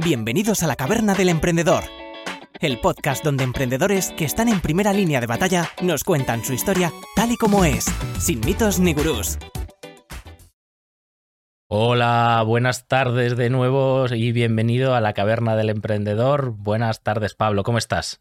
Bienvenidos 0.00 0.62
a 0.62 0.68
la 0.68 0.76
Caverna 0.76 1.14
del 1.14 1.28
Emprendedor, 1.28 1.82
el 2.60 2.78
podcast 2.78 3.24
donde 3.24 3.42
emprendedores 3.42 4.12
que 4.12 4.24
están 4.24 4.48
en 4.48 4.60
primera 4.60 4.92
línea 4.92 5.20
de 5.20 5.26
batalla 5.26 5.70
nos 5.82 6.04
cuentan 6.04 6.44
su 6.44 6.52
historia 6.52 6.92
tal 7.16 7.32
y 7.32 7.36
como 7.36 7.64
es, 7.64 7.86
sin 8.20 8.38
mitos 8.38 8.78
ni 8.78 8.94
gurús. 8.94 9.38
Hola, 11.66 12.44
buenas 12.46 12.86
tardes 12.86 13.36
de 13.36 13.50
nuevo 13.50 14.06
y 14.08 14.30
bienvenido 14.30 14.94
a 14.94 15.00
la 15.00 15.14
Caverna 15.14 15.56
del 15.56 15.68
Emprendedor. 15.68 16.52
Buenas 16.56 17.02
tardes, 17.02 17.34
Pablo, 17.34 17.64
¿cómo 17.64 17.78
estás? 17.78 18.20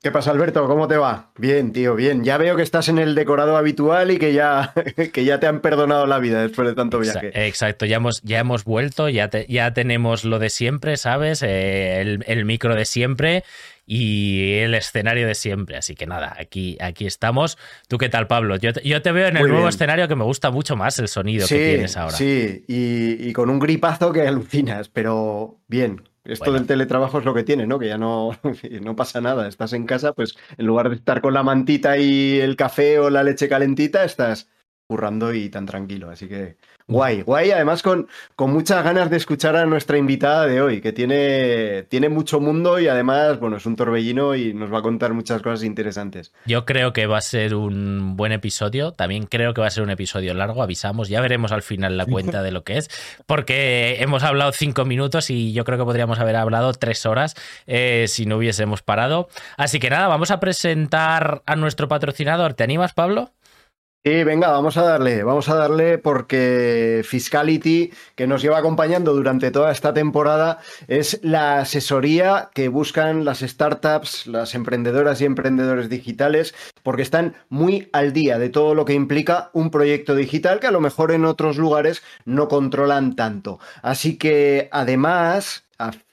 ¿Qué 0.00 0.12
pasa, 0.12 0.30
Alberto? 0.30 0.64
¿Cómo 0.68 0.86
te 0.86 0.96
va? 0.96 1.32
Bien, 1.36 1.72
tío, 1.72 1.96
bien. 1.96 2.22
Ya 2.22 2.38
veo 2.38 2.54
que 2.54 2.62
estás 2.62 2.88
en 2.88 2.98
el 2.98 3.16
decorado 3.16 3.56
habitual 3.56 4.12
y 4.12 4.18
que 4.18 4.32
ya, 4.32 4.72
que 5.12 5.24
ya 5.24 5.40
te 5.40 5.48
han 5.48 5.60
perdonado 5.60 6.06
la 6.06 6.20
vida 6.20 6.40
después 6.40 6.68
de 6.68 6.74
tanto 6.76 7.00
viaje. 7.00 7.32
Exacto, 7.46 7.84
ya 7.84 7.96
hemos, 7.96 8.22
ya 8.22 8.38
hemos 8.38 8.62
vuelto, 8.62 9.08
ya, 9.08 9.28
ya 9.48 9.74
tenemos 9.74 10.24
lo 10.24 10.38
de 10.38 10.50
siempre, 10.50 10.96
¿sabes? 10.96 11.42
Eh, 11.42 12.20
el, 12.24 12.44
micro 12.44 12.76
de 12.76 12.84
siempre 12.84 13.42
y 13.86 14.58
el 14.58 14.74
escenario 14.74 15.26
de 15.26 15.34
siempre. 15.34 15.76
Así 15.76 15.96
que 15.96 16.06
nada, 16.06 16.36
aquí, 16.38 16.78
aquí 16.80 17.04
estamos. 17.04 17.58
¿Tú 17.88 17.98
qué 17.98 18.08
tal, 18.08 18.28
Pablo? 18.28 18.54
Yo 18.54 18.72
te, 18.72 19.12
veo 19.12 19.26
en 19.26 19.36
el 19.36 19.48
nuevo 19.48 19.68
escenario 19.68 20.06
que 20.06 20.14
me 20.14 20.24
gusta 20.24 20.52
mucho 20.52 20.76
más 20.76 20.96
el 21.00 21.08
sonido 21.08 21.48
que 21.48 21.56
tienes 21.56 21.96
ahora. 21.96 22.16
Sí, 22.16 22.64
y, 22.68 23.28
y 23.28 23.32
con 23.32 23.50
un 23.50 23.58
gripazo 23.58 24.12
que 24.12 24.28
alucinas, 24.28 24.88
pero 24.88 25.58
bien, 25.66 26.07
esto 26.28 26.52
del 26.52 26.66
teletrabajo 26.66 27.18
es 27.18 27.24
lo 27.24 27.34
que 27.34 27.42
tiene, 27.42 27.66
¿no? 27.66 27.78
Que 27.78 27.88
ya 27.88 27.98
no, 27.98 28.30
no 28.82 28.96
pasa 28.96 29.20
nada. 29.20 29.48
Estás 29.48 29.72
en 29.72 29.86
casa, 29.86 30.12
pues 30.12 30.36
en 30.56 30.66
lugar 30.66 30.90
de 30.90 30.96
estar 30.96 31.20
con 31.20 31.34
la 31.34 31.42
mantita 31.42 31.96
y 31.98 32.38
el 32.38 32.54
café 32.54 32.98
o 32.98 33.10
la 33.10 33.24
leche 33.24 33.48
calentita, 33.48 34.04
estás 34.04 34.48
currando 34.86 35.32
y 35.32 35.48
tan 35.48 35.66
tranquilo. 35.66 36.10
Así 36.10 36.28
que 36.28 36.56
guay, 36.88 37.22
guay. 37.22 37.52
Además, 37.52 37.82
con, 37.82 38.08
con 38.34 38.52
muchas 38.52 38.82
ganas 38.82 39.10
de 39.10 39.18
escuchar 39.18 39.54
a 39.54 39.66
nuestra 39.66 39.98
invitada 39.98 40.46
de 40.46 40.60
hoy, 40.60 40.80
que 40.80 40.92
tiene, 40.92 41.84
tiene 41.84 42.08
mucho 42.08 42.40
mundo 42.40 42.80
y 42.80 42.88
además, 42.88 43.38
bueno, 43.38 43.58
es 43.58 43.66
un 43.66 43.76
torbellino 43.76 44.34
y 44.34 44.54
nos 44.54 44.72
va 44.72 44.78
a 44.78 44.82
contar 44.82 45.12
muchas 45.14 45.42
cosas 45.42 45.62
interesantes. 45.62 46.32
Yo 46.46 46.64
creo 46.64 46.92
que 46.92 47.06
va 47.06 47.18
a 47.18 47.22
ser 47.22 47.54
un 47.54 48.16
buen 48.16 48.32
episodio. 48.32 48.92
También 48.92 49.26
creo 49.26 49.54
que 49.54 49.60
va 49.60 49.68
a 49.68 49.70
ser 49.70 49.84
un 49.84 49.90
episodio 49.90 50.34
largo. 50.34 50.62
Avisamos, 50.62 51.08
ya 51.08 51.20
veremos 51.20 51.52
al 51.52 51.62
final 51.62 51.96
la 51.96 52.06
cuenta 52.06 52.42
de 52.42 52.50
lo 52.50 52.64
que 52.64 52.78
es, 52.78 52.88
porque 53.26 53.98
hemos 54.00 54.22
hablado 54.22 54.50
cinco 54.52 54.84
minutos 54.84 55.30
y 55.30 55.52
yo 55.52 55.64
creo 55.64 55.78
que 55.78 55.84
podríamos 55.84 56.18
haber 56.18 56.36
hablado 56.36 56.72
tres 56.72 57.04
horas 57.06 57.34
eh, 57.66 58.06
si 58.08 58.26
no 58.26 58.38
hubiésemos 58.38 58.82
parado. 58.82 59.28
Así 59.56 59.78
que 59.78 59.90
nada, 59.90 60.08
vamos 60.08 60.30
a 60.30 60.40
presentar 60.40 61.42
a 61.46 61.56
nuestro 61.56 61.88
patrocinador. 61.88 62.54
¿Te 62.54 62.64
animas, 62.64 62.94
Pablo? 62.94 63.32
Sí, 64.08 64.24
venga, 64.24 64.48
vamos 64.48 64.78
a 64.78 64.84
darle, 64.84 65.22
vamos 65.22 65.50
a 65.50 65.54
darle 65.54 65.98
porque 65.98 67.02
Fiscality, 67.04 67.92
que 68.14 68.26
nos 68.26 68.40
lleva 68.40 68.56
acompañando 68.56 69.12
durante 69.12 69.50
toda 69.50 69.70
esta 69.70 69.92
temporada, 69.92 70.60
es 70.86 71.20
la 71.22 71.58
asesoría 71.58 72.48
que 72.54 72.68
buscan 72.68 73.26
las 73.26 73.40
startups, 73.40 74.26
las 74.26 74.54
emprendedoras 74.54 75.20
y 75.20 75.26
emprendedores 75.26 75.90
digitales, 75.90 76.54
porque 76.82 77.02
están 77.02 77.34
muy 77.50 77.90
al 77.92 78.14
día 78.14 78.38
de 78.38 78.48
todo 78.48 78.74
lo 78.74 78.86
que 78.86 78.94
implica 78.94 79.50
un 79.52 79.70
proyecto 79.70 80.14
digital 80.14 80.58
que 80.58 80.68
a 80.68 80.72
lo 80.72 80.80
mejor 80.80 81.12
en 81.12 81.26
otros 81.26 81.58
lugares 81.58 82.02
no 82.24 82.48
controlan 82.48 83.14
tanto. 83.14 83.60
Así 83.82 84.16
que 84.16 84.70
además, 84.72 85.64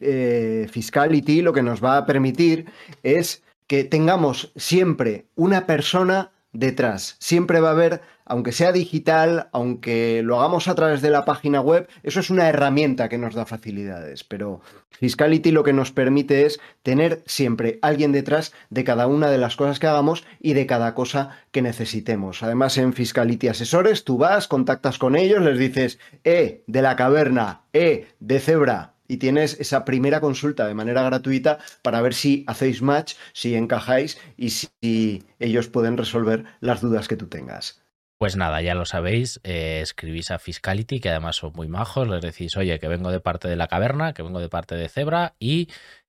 eh, 0.01 0.67
Fiscality 0.69 1.41
lo 1.41 1.53
que 1.53 1.63
nos 1.63 1.81
va 1.81 1.95
a 1.95 2.05
permitir 2.05 2.65
es 3.03 3.41
que 3.67 3.85
tengamos 3.85 4.51
siempre 4.57 5.27
una 5.35 5.65
persona 5.65 6.31
detrás. 6.55 7.15
Siempre 7.19 7.59
va 7.59 7.69
a 7.69 7.73
haber, 7.73 8.01
aunque 8.25 8.51
sea 8.51 8.71
digital, 8.71 9.49
aunque 9.51 10.21
lo 10.23 10.39
hagamos 10.39 10.67
a 10.67 10.75
través 10.75 11.01
de 11.01 11.11
la 11.11 11.25
página 11.25 11.61
web, 11.61 11.87
eso 12.03 12.19
es 12.19 12.29
una 12.29 12.49
herramienta 12.49 13.09
que 13.09 13.17
nos 13.17 13.35
da 13.35 13.45
facilidades, 13.45 14.23
pero 14.23 14.61
Fiscality 14.91 15.51
lo 15.51 15.63
que 15.63 15.73
nos 15.73 15.91
permite 15.91 16.45
es 16.45 16.59
tener 16.81 17.21
siempre 17.25 17.79
alguien 17.81 18.11
detrás 18.11 18.53
de 18.69 18.83
cada 18.83 19.07
una 19.07 19.29
de 19.29 19.37
las 19.37 19.55
cosas 19.55 19.79
que 19.79 19.87
hagamos 19.87 20.25
y 20.39 20.53
de 20.53 20.65
cada 20.65 20.95
cosa 20.95 21.37
que 21.51 21.61
necesitemos. 21.61 22.41
Además, 22.43 22.77
en 22.77 22.93
Fiscality 22.93 23.49
Asesores, 23.49 24.05
tú 24.05 24.17
vas, 24.17 24.47
contactas 24.47 24.97
con 24.97 25.15
ellos, 25.15 25.41
les 25.41 25.59
dices, 25.59 25.99
E 26.23 26.63
de 26.67 26.81
la 26.81 26.95
caverna, 26.95 27.61
E 27.73 28.07
de 28.19 28.39
cebra, 28.39 28.94
y 29.07 29.17
tienes 29.17 29.59
esa 29.59 29.85
primera 29.85 30.21
consulta 30.21 30.67
de 30.67 30.73
manera 30.73 31.03
gratuita 31.03 31.59
para 31.81 32.01
ver 32.01 32.13
si 32.13 32.43
hacéis 32.47 32.81
match, 32.81 33.15
si 33.33 33.55
encajáis 33.55 34.19
y 34.37 34.49
si 34.49 35.23
ellos 35.39 35.67
pueden 35.67 35.97
resolver 35.97 36.45
las 36.59 36.81
dudas 36.81 37.07
que 37.07 37.17
tú 37.17 37.27
tengas. 37.27 37.81
Pues 38.17 38.37
nada, 38.37 38.61
ya 38.61 38.75
lo 38.75 38.85
sabéis, 38.85 39.41
eh, 39.43 39.81
escribís 39.81 40.31
a 40.31 40.39
Fiscality, 40.39 41.01
que 41.01 41.09
además 41.09 41.35
son 41.35 41.51
muy 41.53 41.67
majos, 41.67 42.07
les 42.07 42.21
decís, 42.21 42.55
oye, 42.55 42.79
que 42.79 42.87
vengo 42.87 43.11
de 43.11 43.19
parte 43.19 43.49
de 43.49 43.57
la 43.57 43.67
caverna, 43.67 44.13
que 44.13 44.23
vengo 44.23 44.39
de 44.39 44.47
parte 44.47 44.75
de 44.75 44.87
Zebra 44.87 45.35
y 45.37 45.67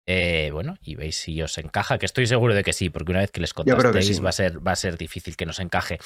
eh, 0.09 0.51
bueno, 0.53 0.77
y 0.81 0.95
veis 0.95 1.17
si 1.17 1.43
os 1.43 1.59
encaja, 1.59 1.99
que 1.99 2.07
estoy 2.07 2.29
seguro 2.29 2.55
de 2.55 2.63
que 2.63 2.73
sí, 2.73 2.91
porque 2.91 3.11
una 3.11 3.21
vez 3.21 3.33
que 3.33 3.41
les 3.41 3.53
contestéis 3.53 4.25
va, 4.25 4.29
a 4.29 4.33
ser, 4.33 4.65
va 4.65 4.73
a 4.73 4.77
ser 4.77 4.97
difícil 4.97 5.37
que 5.37 5.47
nos 5.47 5.59
encaje. 5.59 5.99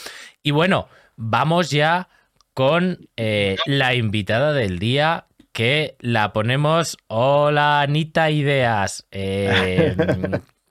Y 0.43 0.53
bueno, 0.53 0.89
vamos 1.17 1.71
ya 1.71 2.09
con 2.55 3.09
eh, 3.17 3.57
la 3.67 3.95
invitada 3.95 4.55
del 4.55 4.79
día, 4.79 5.27
que 5.53 5.97
la 6.01 6.33
ponemos. 6.33 6.97
Hola, 7.09 7.83
Anita 7.83 8.31
Ideas. 8.31 9.07
Eh, 9.13 9.97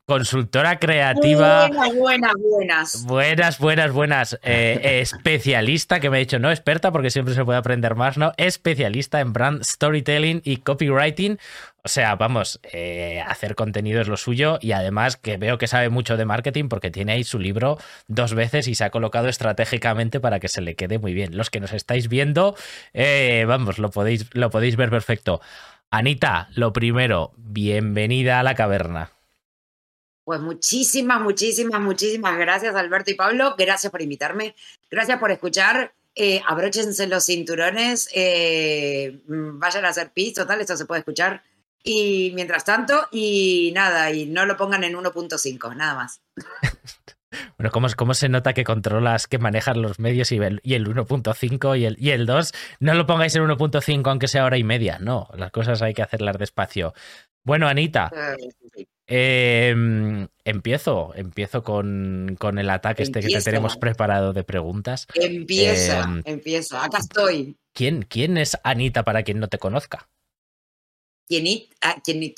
consultora 0.09 0.79
creativa. 0.79 1.67
Buenas, 1.67 1.95
buenas, 1.95 2.33
buenas. 2.33 3.05
Buenas, 3.05 3.59
buenas, 3.59 3.91
buenas. 3.93 4.39
Eh, 4.43 4.99
especialista, 5.01 5.99
que 5.99 6.09
me 6.09 6.17
ha 6.17 6.19
dicho, 6.19 6.39
no 6.39 6.49
experta, 6.49 6.91
porque 6.91 7.11
siempre 7.11 7.35
se 7.35 7.45
puede 7.45 7.59
aprender 7.59 7.95
más, 7.95 8.17
¿no? 8.17 8.33
Especialista 8.35 9.21
en 9.21 9.33
brand 9.33 9.63
storytelling 9.63 10.41
y 10.43 10.57
copywriting. 10.57 11.37
O 11.83 11.87
sea, 11.87 12.15
vamos, 12.15 12.59
eh, 12.73 13.23
hacer 13.25 13.55
contenido 13.55 14.01
es 14.01 14.07
lo 14.07 14.17
suyo 14.17 14.57
y 14.61 14.71
además 14.71 15.15
que 15.15 15.37
veo 15.37 15.59
que 15.59 15.67
sabe 15.67 15.89
mucho 15.89 16.17
de 16.17 16.25
marketing 16.25 16.67
porque 16.69 16.91
tiene 16.91 17.13
ahí 17.13 17.23
su 17.23 17.39
libro 17.39 17.77
dos 18.07 18.33
veces 18.33 18.67
y 18.67 18.75
se 18.75 18.83
ha 18.83 18.89
colocado 18.89 19.29
estratégicamente 19.29 20.19
para 20.19 20.39
que 20.39 20.47
se 20.47 20.61
le 20.61 20.75
quede 20.75 20.97
muy 20.97 21.13
bien. 21.13 21.37
Los 21.37 21.51
que 21.51 21.59
nos 21.59 21.71
estáis 21.71 22.09
viendo, 22.09 22.55
eh, 22.93 23.45
vamos, 23.47 23.77
lo 23.77 23.91
podéis, 23.91 24.25
lo 24.33 24.49
podéis 24.49 24.75
ver 24.75 24.89
perfecto. 24.89 25.39
Anita, 25.91 26.49
lo 26.55 26.73
primero, 26.73 27.31
bienvenida 27.37 28.39
a 28.39 28.43
la 28.43 28.55
caverna. 28.55 29.11
Pues 30.29 30.41
muchísimas, 30.41 31.19
muchísimas, 31.21 31.81
muchísimas 31.81 32.37
gracias 32.37 32.75
Alberto 32.75 33.09
y 33.09 33.15
Pablo. 33.15 33.55
Gracias 33.57 33.91
por 33.91 34.03
invitarme. 34.03 34.53
Gracias 34.87 35.17
por 35.17 35.31
escuchar. 35.31 35.95
Eh, 36.13 36.39
abróchense 36.45 37.07
los 37.07 37.25
cinturones. 37.25 38.07
vayan 39.25 39.85
a 39.85 39.89
hacer 39.89 40.11
pis. 40.11 40.35
Total, 40.35 40.61
esto 40.61 40.77
se 40.77 40.85
puede 40.85 40.99
escuchar 40.99 41.41
y 41.83 42.31
mientras 42.35 42.63
tanto, 42.63 43.07
y 43.11 43.71
nada, 43.73 44.11
y 44.11 44.27
no 44.27 44.45
lo 44.45 44.55
pongan 44.55 44.83
en 44.83 44.93
1.5, 44.93 45.75
nada 45.75 45.95
más. 45.95 46.21
Bueno, 47.57 47.71
¿cómo, 47.71 47.87
¿cómo, 47.95 48.13
se 48.13 48.27
nota 48.27 48.53
que 48.53 48.63
controlas, 48.63 49.27
que 49.27 49.37
manejas 49.37 49.77
los 49.77 49.99
medios 49.99 50.31
y 50.31 50.37
el, 50.37 50.61
y 50.63 50.73
el 50.73 50.87
1.5 50.87 51.77
y 51.77 51.85
el, 51.85 51.95
y 51.99 52.09
el 52.09 52.25
2? 52.25 52.53
No 52.79 52.93
lo 52.95 53.05
pongáis 53.05 53.35
en 53.35 53.43
1.5 53.43 54.09
aunque 54.09 54.27
sea 54.27 54.45
hora 54.45 54.57
y 54.57 54.63
media, 54.63 54.97
no, 54.99 55.29
las 55.35 55.51
cosas 55.51 55.81
hay 55.81 55.93
que 55.93 56.01
hacerlas 56.01 56.39
despacio. 56.39 56.93
Bueno, 57.43 57.67
Anita, 57.67 58.11
eh, 59.09 59.69
em, 59.71 60.27
empiezo, 60.45 61.13
empiezo 61.15 61.63
con, 61.63 62.37
con, 62.39 62.59
el 62.59 62.69
ataque 62.69 63.03
este 63.03 63.19
que 63.19 63.27
te 63.27 63.41
tenemos 63.41 63.75
preparado 63.75 64.33
de 64.33 64.43
preguntas. 64.43 65.07
Empieza, 65.15 66.03
em, 66.03 66.21
empieza, 66.25 66.83
acá 66.83 66.99
estoy. 66.99 67.57
¿quién, 67.73 68.03
¿Quién 68.03 68.37
es 68.37 68.57
Anita 68.63 69.03
para 69.03 69.23
quien 69.23 69.39
no 69.39 69.47
te 69.47 69.57
conozca? 69.57 70.07
Ah, 71.81 72.01
¿Quién, 72.03 72.23
eh, 72.23 72.33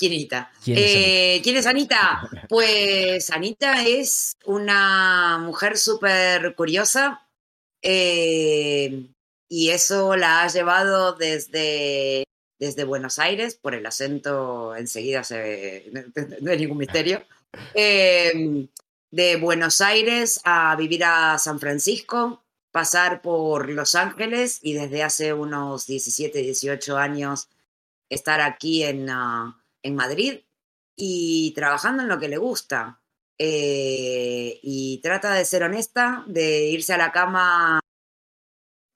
¿Quién, 1.42 1.56
es 1.56 1.66
Anita? 1.66 2.28
Pues 2.48 3.30
Anita 3.30 3.86
es 3.86 4.34
una 4.44 5.38
mujer 5.38 5.78
súper 5.78 6.54
curiosa 6.54 7.26
eh, 7.80 9.08
y 9.48 9.70
eso 9.70 10.14
la 10.16 10.42
ha 10.42 10.48
llevado 10.48 11.14
desde, 11.14 12.24
desde 12.62 12.84
Buenos 12.84 13.18
Aires, 13.18 13.56
por 13.56 13.74
el 13.74 13.84
acento 13.84 14.76
enseguida 14.76 15.24
se, 15.24 15.90
no, 16.40 16.48
hay 16.48 16.58
ningún 16.58 16.78
misterio, 16.78 17.24
em, 17.74 18.68
de 19.10 19.34
Buenos 19.34 19.80
Aires 19.80 20.40
a 20.44 20.76
vivir 20.76 21.02
a 21.02 21.38
San 21.38 21.58
Francisco, 21.58 22.44
pasar 22.70 23.20
por 23.20 23.68
Los 23.68 23.96
Ángeles 23.96 24.60
y 24.62 24.74
desde 24.74 25.02
hace 25.02 25.32
unos 25.32 25.88
17, 25.88 26.38
18 26.38 26.96
años 26.96 27.48
estar 28.08 28.40
aquí 28.40 28.84
en, 28.84 29.10
ah, 29.10 29.60
en 29.82 29.96
Madrid 29.96 30.42
y 30.94 31.52
trabajando 31.56 32.04
en 32.04 32.08
lo 32.08 32.20
que 32.20 32.28
le 32.28 32.36
gusta. 32.36 33.00
Eh, 33.38 34.60
y 34.62 35.00
trata 35.02 35.34
de 35.34 35.44
ser 35.44 35.64
honesta, 35.64 36.22
de 36.28 36.66
irse 36.66 36.92
a 36.92 36.98
la 36.98 37.10
cama 37.10 37.80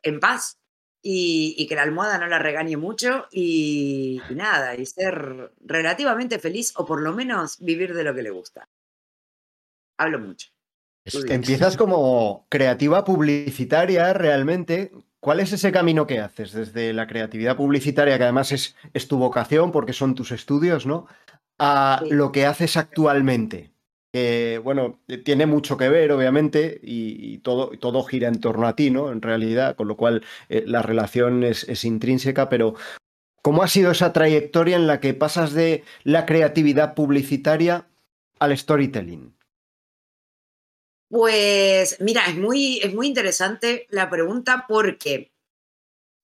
en 0.05 0.21
paz 0.21 0.57
y, 1.09 1.67
que 1.69 1.77
la 1.77 1.83
almohada 1.83 2.19
no 2.19 2.27
la 2.27 2.41
regañe 2.41 2.77
mucho 2.77 3.27
y, 3.31 4.21
nada, 4.31 4.75
y 4.75 4.85
ser 4.87 5.53
relativamente 5.65 6.41
feliz 6.41 6.73
o 6.77 6.85
por 6.85 7.01
lo 7.01 7.13
menos 7.13 7.59
vivir 7.61 7.95
de 7.95 8.03
lo 8.03 8.13
que 8.13 8.25
le 8.25 8.31
gusta. 8.31 8.69
Hablo 9.99 10.19
mucho. 10.19 10.49
Empiezas 11.29 11.77
como 11.77 12.47
creativa 12.49 13.05
publicitaria 13.05 14.13
realmente 14.15 14.91
¿cuál 15.21 15.39
es 15.39 15.53
ese 15.53 15.71
camino 15.71 16.09
que 16.09 16.19
haces 16.19 16.53
desde 16.53 16.93
la 16.93 17.07
creatividad 17.07 17.57
publicitaria, 17.57 18.19
que 18.19 18.25
además 18.25 18.51
es, 18.51 18.75
es 18.93 19.07
tu 19.07 19.17
vocación 19.17 19.71
porque 19.71 19.93
son 19.93 20.17
tus 20.17 20.33
estudios, 20.33 20.87
¿no? 20.87 21.07
A 21.59 22.03
lo 22.11 22.33
que 22.33 22.47
haces 22.47 22.77
actualmente. 22.77 23.71
Que, 24.13 24.61
bueno, 24.63 25.01
tiene 25.25 25.47
mucho 25.47 25.77
que 25.77 25.89
ver, 25.89 26.11
obviamente, 26.13 26.81
y, 26.83 27.39
todo, 27.39 27.71
todo, 27.79 28.03
gira 28.05 28.29
en 28.29 28.41
torno 28.41 28.67
a 28.67 28.77
ti, 28.77 28.91
¿no? 28.91 29.13
En 29.13 29.21
realidad, 29.21 29.77
con 29.77 29.89
lo 29.89 29.97
cual 29.97 30.25
eh, 30.49 30.65
la 30.67 30.83
relación 30.83 31.45
es, 31.45 31.65
es 31.69 31.85
intrínseca, 31.85 32.49
pero 32.49 32.75
¿cómo 33.43 33.63
ha 33.63 33.69
sido 33.69 33.91
esa 33.91 34.13
trayectoria 34.13 34.77
en 34.77 34.87
la 34.87 35.01
que 35.01 35.15
pasas 35.15 35.53
de 35.53 35.85
la 36.03 36.25
creatividad 36.25 36.95
publicitaria 36.95 37.89
al 38.39 38.57
storytelling? 38.57 39.37
Pues 41.09 42.01
mira, 42.01 42.27
es 42.27 42.37
muy, 42.37 42.79
es 42.83 42.93
muy 42.95 43.07
interesante 43.07 43.87
la 43.91 44.11
pregunta 44.11 44.67
porque 44.69 45.33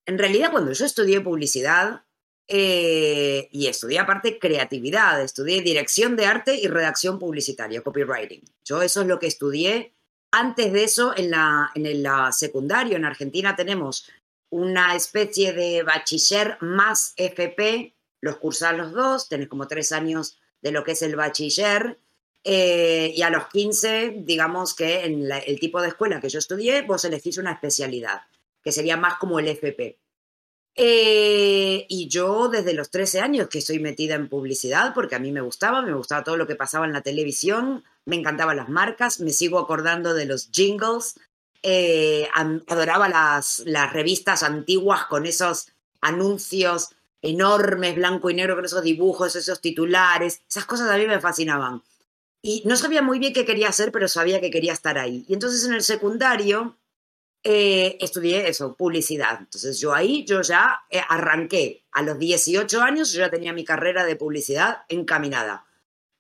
en 0.07 0.19
realidad 0.19 0.51
cuando 0.51 0.73
yo 0.73 0.85
estudié 0.85 1.21
publicidad 1.21 2.05
eh, 2.55 3.49
y 3.51 3.67
estudié 3.67 3.99
aparte 3.99 4.39
creatividad, 4.39 5.23
estudié 5.23 5.63
dirección 5.63 6.17
de 6.17 6.27
arte 6.27 6.55
y 6.55 6.67
redacción 6.69 7.19
publicitaria, 7.19 7.81
copywriting. 7.81 8.43
Yo 8.63 8.83
eso 8.83 9.01
es 9.01 9.07
lo 9.07 9.19
que 9.19 9.27
estudié. 9.27 9.95
Antes 10.31 10.71
de 10.71 10.85
eso, 10.85 11.17
en 11.17 11.31
la, 11.31 11.71
en 11.75 12.03
la 12.03 12.31
secundario 12.31 12.99
en 12.99 13.07
Argentina 13.07 13.57
tenemos 13.57 14.07
una 14.51 14.95
especie 14.95 15.55
de 15.55 15.83
bachiller 15.83 16.59
más 16.61 17.15
FP, 17.17 17.95
los 18.21 18.37
cursas 18.37 18.77
los 18.77 18.93
dos, 18.93 19.31
tenés 19.31 19.49
como 19.49 19.67
tres 19.67 19.91
años 19.91 20.39
de 20.61 20.73
lo 20.73 20.85
que 20.85 20.93
es 20.93 21.01
el 21.01 21.17
bachiller 21.17 21.99
eh, 22.45 23.15
y 23.17 23.23
a 23.23 23.31
los 23.31 23.47
15, 23.47 24.17
digamos 24.27 24.75
que 24.75 25.07
en 25.07 25.33
el 25.33 25.59
tipo 25.59 25.81
de 25.81 25.89
escuela 25.89 26.21
que 26.21 26.29
yo 26.29 26.39
estudié, 26.39 26.83
vos 26.83 27.03
elegís 27.07 27.39
una 27.39 27.53
especialidad, 27.53 28.21
que 28.63 28.73
sería 28.73 28.99
más 28.99 29.15
como 29.15 29.39
el 29.39 29.49
FP. 29.49 30.02
Eh, 30.75 31.85
y 31.89 32.09
yo 32.09 32.49
desde 32.49 32.73
los 32.73 32.91
13 32.91 33.21
años 33.21 33.49
que 33.49 33.59
estoy 33.59 33.79
metida 33.79 34.15
en 34.15 34.29
publicidad, 34.29 34.95
porque 34.95 35.15
a 35.15 35.19
mí 35.19 35.31
me 35.31 35.43
gustaba, 35.43 35.83
me 35.83 35.93
gustaba 35.93 36.25
todo 36.25 36.37
lo 36.37 36.47
que 36.47 36.57
pasaba 36.57 36.87
en 36.87 36.93
la 36.93 37.03
televisión, 37.03 37.85
me 38.07 38.17
encantaban 38.17 38.57
las 38.57 38.69
marcas, 38.69 39.21
me 39.21 39.31
sigo 39.31 39.59
acordando 39.59 40.15
de 40.15 40.25
los 40.25 40.51
jingles, 40.51 41.15
eh, 41.63 42.29
adoraba 42.35 43.09
las, 43.09 43.63
las 43.67 43.93
revistas 43.93 44.43
antiguas 44.43 45.05
con 45.07 45.27
esos 45.27 45.69
anuncios 46.01 46.89
enormes, 47.21 47.95
blanco 47.95 48.31
y 48.31 48.35
negro, 48.35 48.57
con 48.57 48.65
esos 48.65 48.83
dibujos, 48.83 49.37
esos 49.37 49.61
titulares, 49.61 50.43
esas 50.49 50.65
cosas 50.65 50.91
a 50.91 50.97
mí 50.97 51.07
me 51.07 51.21
fascinaban. 51.21 51.83
Y 52.43 52.63
no 52.67 52.75
sabía 52.77 53.03
muy 53.03 53.21
bien 53.21 53.33
qué 53.33 53.45
quería 53.45 53.69
hacer, 53.69 53.93
pero 53.93 54.09
sabía 54.09 54.41
que 54.41 54.51
quería 54.51 54.73
estar 54.73 54.99
ahí. 54.99 55.25
Y 55.29 55.35
entonces 55.35 55.65
en 55.65 55.75
el 55.75 55.83
secundario 55.83 56.77
eh, 57.45 57.97
estudié 58.01 58.49
eso, 58.49 58.77
publicidad. 58.77 59.39
Entonces 59.41 59.79
yo 59.81 59.93
ahí, 59.93 60.25
yo 60.25 60.43
ya 60.43 60.83
eh, 60.91 61.01
arranqué. 61.09 61.85
A 61.93 62.03
los 62.03 62.19
18 62.19 62.81
años 62.81 63.13
yo 63.13 63.21
ya 63.21 63.31
tenía 63.31 63.53
mi 63.53 63.65
carrera 63.65 64.05
de 64.05 64.17
publicidad 64.17 64.83
encaminada. 64.89 65.67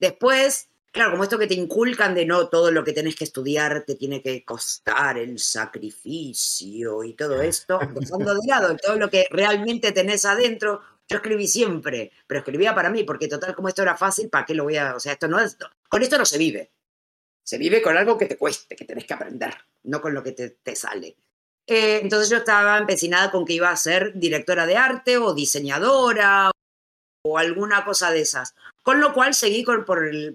Después, 0.00 0.68
claro, 0.90 1.12
como 1.12 1.22
esto 1.22 1.38
que 1.38 1.46
te 1.46 1.54
inculcan 1.54 2.14
de 2.14 2.26
no, 2.26 2.48
todo 2.48 2.72
lo 2.72 2.82
que 2.82 2.92
tenés 2.92 3.14
que 3.14 3.24
estudiar 3.24 3.84
te 3.86 3.94
tiene 3.94 4.20
que 4.20 4.44
costar 4.44 5.16
el 5.16 5.38
sacrificio 5.38 7.04
y 7.04 7.14
todo 7.14 7.40
esto, 7.40 7.78
dejando 7.94 8.34
de 8.34 8.40
lado 8.48 8.76
todo 8.76 8.96
lo 8.96 9.08
que 9.08 9.26
realmente 9.30 9.92
tenés 9.92 10.24
adentro, 10.24 10.80
yo 11.08 11.16
escribí 11.18 11.46
siempre, 11.46 12.10
pero 12.26 12.40
escribía 12.40 12.74
para 12.74 12.90
mí, 12.90 13.04
porque 13.04 13.28
total, 13.28 13.54
como 13.54 13.68
esto 13.68 13.82
era 13.82 13.96
fácil, 13.96 14.28
¿para 14.28 14.44
qué 14.44 14.54
lo 14.54 14.64
voy 14.64 14.76
a.? 14.76 14.96
O 14.96 15.00
sea, 15.00 15.12
esto 15.12 15.28
no 15.28 15.38
es. 15.38 15.56
Con 15.88 16.02
esto 16.02 16.18
no 16.18 16.24
se 16.24 16.38
vive. 16.38 16.72
Se 17.44 17.58
vive 17.58 17.82
con 17.82 17.96
algo 17.96 18.16
que 18.16 18.26
te 18.26 18.36
cueste, 18.36 18.76
que 18.76 18.84
tenés 18.84 19.04
que 19.04 19.14
aprender, 19.14 19.54
no 19.84 20.00
con 20.00 20.14
lo 20.14 20.22
que 20.22 20.32
te, 20.32 20.76
sale. 20.76 21.16
Eh, 21.66 22.00
entonces 22.02 22.30
yo 22.30 22.38
estaba 22.38 22.78
empecinada 22.78 23.30
con 23.30 23.44
que 23.44 23.54
iba 23.54 23.70
a 23.70 23.76
ser 23.76 24.12
directora 24.14 24.66
de 24.66 24.76
arte 24.76 25.16
o 25.18 25.34
diseñadora 25.34 26.50
o 27.24 27.38
alguna 27.38 27.84
cosa 27.84 28.10
de 28.10 28.20
esas. 28.20 28.54
Con 28.82 29.00
lo 29.00 29.12
cual 29.12 29.34
seguí 29.34 29.64
por, 29.64 29.86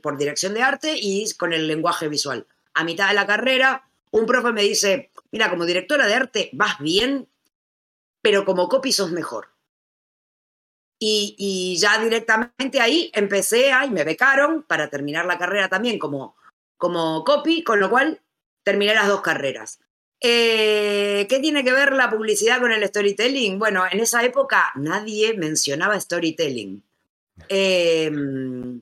por 0.01 0.17
dirección 0.17 0.53
de 0.53 0.63
arte 0.63 0.93
y 0.95 1.31
con 1.33 1.53
el 1.53 1.67
lenguaje 1.67 2.07
visual. 2.07 2.47
A 2.73 2.83
mitad 2.83 3.09
de 3.09 3.15
la 3.15 3.27
carrera, 3.27 3.89
un 4.11 4.25
profe 4.25 4.51
me 4.51 4.61
dice, 4.61 5.11
mira, 5.31 5.49
como 5.49 5.65
directora 5.65 6.07
de 6.07 6.13
arte 6.13 6.49
vas 6.53 6.79
bien, 6.79 7.27
pero 8.21 8.45
como 8.45 8.69
copy 8.69 8.91
sos 8.91 9.11
mejor. 9.11 9.49
Y, 10.99 11.77
ya 11.79 11.99
directamente 11.99 12.81
ahí 12.81 13.11
empecé 13.13 13.71
a, 13.71 13.85
y 13.85 13.91
me 13.91 14.03
becaron 14.03 14.63
para 14.63 14.89
terminar 14.89 15.25
la 15.25 15.37
carrera 15.37 15.69
también 15.69 15.99
como, 15.99 16.35
como 16.77 17.23
copy, 17.23 17.63
con 17.63 17.79
lo 17.79 17.89
cual 17.89 18.21
terminé 18.63 18.93
las 18.93 19.07
dos 19.07 19.21
carreras. 19.21 19.79
Eh, 20.19 21.27
¿Qué 21.29 21.39
tiene 21.39 21.63
que 21.63 21.71
ver 21.71 21.93
la 21.93 22.09
publicidad 22.09 22.59
con 22.59 22.71
el 22.71 22.87
storytelling? 22.87 23.59
Bueno, 23.59 23.83
en 23.89 23.99
esa 23.99 24.23
época 24.23 24.71
nadie 24.75 25.33
mencionaba 25.35 25.99
storytelling. 25.99 26.83
Em, 27.49 28.81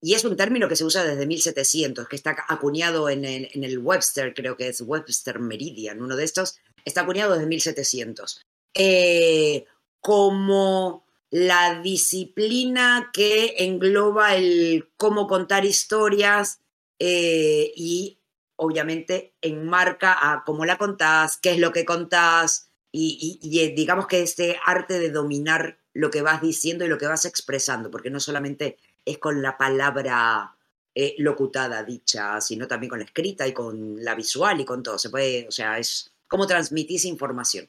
y 0.00 0.14
es 0.14 0.24
un 0.24 0.36
término 0.36 0.68
que 0.68 0.76
se 0.76 0.84
usa 0.84 1.02
desde 1.04 1.26
1700, 1.26 2.06
que 2.08 2.16
está 2.16 2.36
acuñado 2.48 3.08
en, 3.08 3.24
en, 3.24 3.64
el 3.64 3.78
Webster, 3.78 4.32
creo 4.34 4.56
que 4.56 4.68
es 4.68 4.80
Webster 4.80 5.40
Meridian, 5.40 6.00
uno 6.00 6.14
de 6.14 6.24
estos, 6.24 6.58
está 6.84 7.00
acuñado 7.00 7.34
desde 7.34 7.46
1700. 7.46 8.46
Eh, 8.74 9.64
como 10.00 11.04
la 11.30 11.80
disciplina 11.82 13.10
que 13.12 13.56
engloba 13.58 14.36
el 14.36 14.88
cómo 14.96 15.26
contar 15.26 15.64
historias 15.64 16.60
eh, 16.98 17.72
y 17.76 18.18
obviamente 18.56 19.34
enmarca 19.40 20.32
a 20.32 20.44
cómo 20.44 20.64
la 20.64 20.78
contás, 20.78 21.36
qué 21.36 21.52
es 21.52 21.58
lo 21.58 21.72
que 21.72 21.84
contás 21.84 22.68
y, 22.90 23.38
eh, 23.60 23.74
digamos 23.76 24.06
que 24.06 24.22
este 24.22 24.58
arte 24.64 24.98
de 24.98 25.10
dominar 25.10 25.78
lo 25.92 26.10
que 26.10 26.22
vas 26.22 26.40
diciendo 26.40 26.84
y 26.84 26.88
lo 26.88 26.98
que 26.98 27.06
vas 27.06 27.24
expresando, 27.24 27.90
porque 27.90 28.10
no 28.10 28.20
solamente 28.20 28.78
es 29.04 29.18
con 29.18 29.42
la 29.42 29.56
palabra 29.58 30.56
eh, 30.94 31.14
locutada, 31.18 31.82
dicha, 31.84 32.40
sino 32.40 32.66
también 32.66 32.90
con 32.90 32.98
la 32.98 33.04
escrita 33.04 33.46
y 33.46 33.52
con 33.52 34.02
la 34.02 34.14
visual 34.14 34.60
y 34.60 34.64
con 34.64 34.82
todo. 34.82 34.98
Se 34.98 35.10
puede, 35.10 35.46
o 35.46 35.50
sea, 35.50 35.78
es 35.78 36.12
cómo 36.26 36.46
transmitís 36.46 37.04
información. 37.04 37.68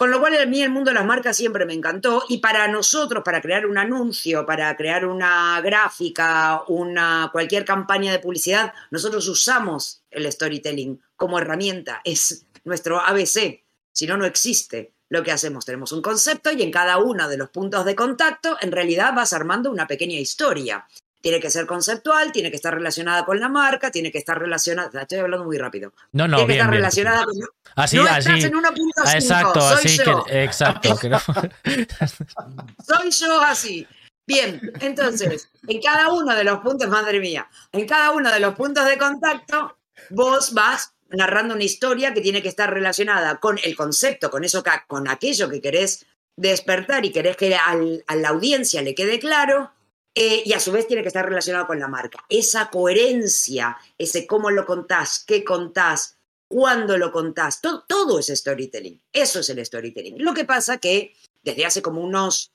Con 0.00 0.10
lo 0.10 0.18
cual 0.18 0.34
a 0.38 0.46
mí 0.46 0.62
el 0.62 0.70
mundo 0.70 0.90
de 0.90 0.94
las 0.94 1.04
marcas 1.04 1.36
siempre 1.36 1.66
me 1.66 1.74
encantó 1.74 2.24
y 2.26 2.38
para 2.38 2.66
nosotros, 2.68 3.22
para 3.22 3.42
crear 3.42 3.66
un 3.66 3.76
anuncio, 3.76 4.46
para 4.46 4.74
crear 4.74 5.04
una 5.04 5.60
gráfica, 5.60 6.62
una, 6.68 7.28
cualquier 7.30 7.66
campaña 7.66 8.10
de 8.10 8.18
publicidad, 8.18 8.72
nosotros 8.90 9.28
usamos 9.28 10.02
el 10.10 10.32
storytelling 10.32 11.02
como 11.16 11.38
herramienta, 11.38 12.00
es 12.02 12.46
nuestro 12.64 12.98
ABC, 12.98 13.62
si 13.92 14.06
no, 14.06 14.16
no 14.16 14.24
existe 14.24 14.94
lo 15.10 15.22
que 15.22 15.32
hacemos. 15.32 15.66
Tenemos 15.66 15.92
un 15.92 16.00
concepto 16.00 16.50
y 16.50 16.62
en 16.62 16.70
cada 16.70 16.96
uno 16.96 17.28
de 17.28 17.36
los 17.36 17.50
puntos 17.50 17.84
de 17.84 17.94
contacto 17.94 18.56
en 18.62 18.72
realidad 18.72 19.12
vas 19.14 19.34
armando 19.34 19.70
una 19.70 19.86
pequeña 19.86 20.18
historia 20.18 20.86
tiene 21.20 21.40
que 21.40 21.50
ser 21.50 21.66
conceptual, 21.66 22.32
tiene 22.32 22.50
que 22.50 22.56
estar 22.56 22.74
relacionada 22.74 23.24
con 23.24 23.38
la 23.38 23.48
marca, 23.48 23.90
tiene 23.90 24.10
que 24.10 24.18
estar 24.18 24.38
relacionada. 24.38 25.02
Estoy 25.02 25.18
hablando 25.18 25.44
muy 25.44 25.58
rápido. 25.58 25.92
No, 26.12 26.26
no, 26.26 26.36
tiene 26.38 26.54
que 26.54 26.58
estar 26.58 26.70
relacionada 26.70 27.24
con. 27.24 27.34
Así, 27.76 27.96
no 27.96 28.04
así. 28.04 28.28
Estás 28.28 28.44
en 28.44 28.56
una 28.56 28.72
punta 28.72 29.02
ah, 29.04 29.14
exacto, 29.14 29.60
Soy 29.60 29.86
así 29.86 29.98
yo. 29.98 30.24
que. 30.24 30.44
Exacto. 30.44 30.96
Soy 32.86 33.10
yo 33.10 33.40
así. 33.42 33.86
Bien, 34.26 34.72
entonces, 34.80 35.50
en 35.66 35.80
cada 35.82 36.12
uno 36.12 36.34
de 36.34 36.44
los 36.44 36.60
puntos, 36.60 36.88
madre 36.88 37.18
mía, 37.20 37.48
en 37.72 37.86
cada 37.86 38.12
uno 38.12 38.30
de 38.30 38.38
los 38.40 38.54
puntos 38.54 38.86
de 38.86 38.96
contacto, 38.96 39.76
vos 40.10 40.54
vas 40.54 40.94
narrando 41.10 41.54
una 41.54 41.64
historia 41.64 42.14
que 42.14 42.20
tiene 42.20 42.40
que 42.40 42.48
estar 42.48 42.72
relacionada 42.72 43.40
con 43.40 43.58
el 43.64 43.74
concepto, 43.74 44.30
con 44.30 44.44
eso, 44.44 44.62
con 44.86 45.08
aquello 45.08 45.48
que 45.50 45.60
querés 45.60 46.06
despertar 46.36 47.04
y 47.04 47.10
querés 47.10 47.36
que 47.36 47.54
a 47.54 48.14
la 48.14 48.28
audiencia 48.28 48.82
le 48.82 48.94
quede 48.94 49.18
claro, 49.18 49.72
eh, 50.14 50.42
y 50.44 50.52
a 50.52 50.60
su 50.60 50.72
vez 50.72 50.86
tiene 50.86 51.02
que 51.02 51.08
estar 51.08 51.26
relacionado 51.26 51.66
con 51.66 51.78
la 51.78 51.88
marca. 51.88 52.24
Esa 52.28 52.70
coherencia, 52.70 53.78
ese 53.96 54.26
cómo 54.26 54.50
lo 54.50 54.66
contás, 54.66 55.24
qué 55.24 55.44
contás, 55.44 56.16
cuándo 56.48 56.98
lo 56.98 57.12
contás, 57.12 57.60
todo, 57.60 57.84
todo 57.86 58.18
es 58.18 58.26
storytelling. 58.26 59.00
Eso 59.12 59.40
es 59.40 59.48
el 59.50 59.64
storytelling. 59.64 60.22
Lo 60.22 60.34
que 60.34 60.44
pasa 60.44 60.78
que 60.78 61.14
desde 61.42 61.64
hace 61.64 61.82
como 61.82 62.02
unos 62.02 62.52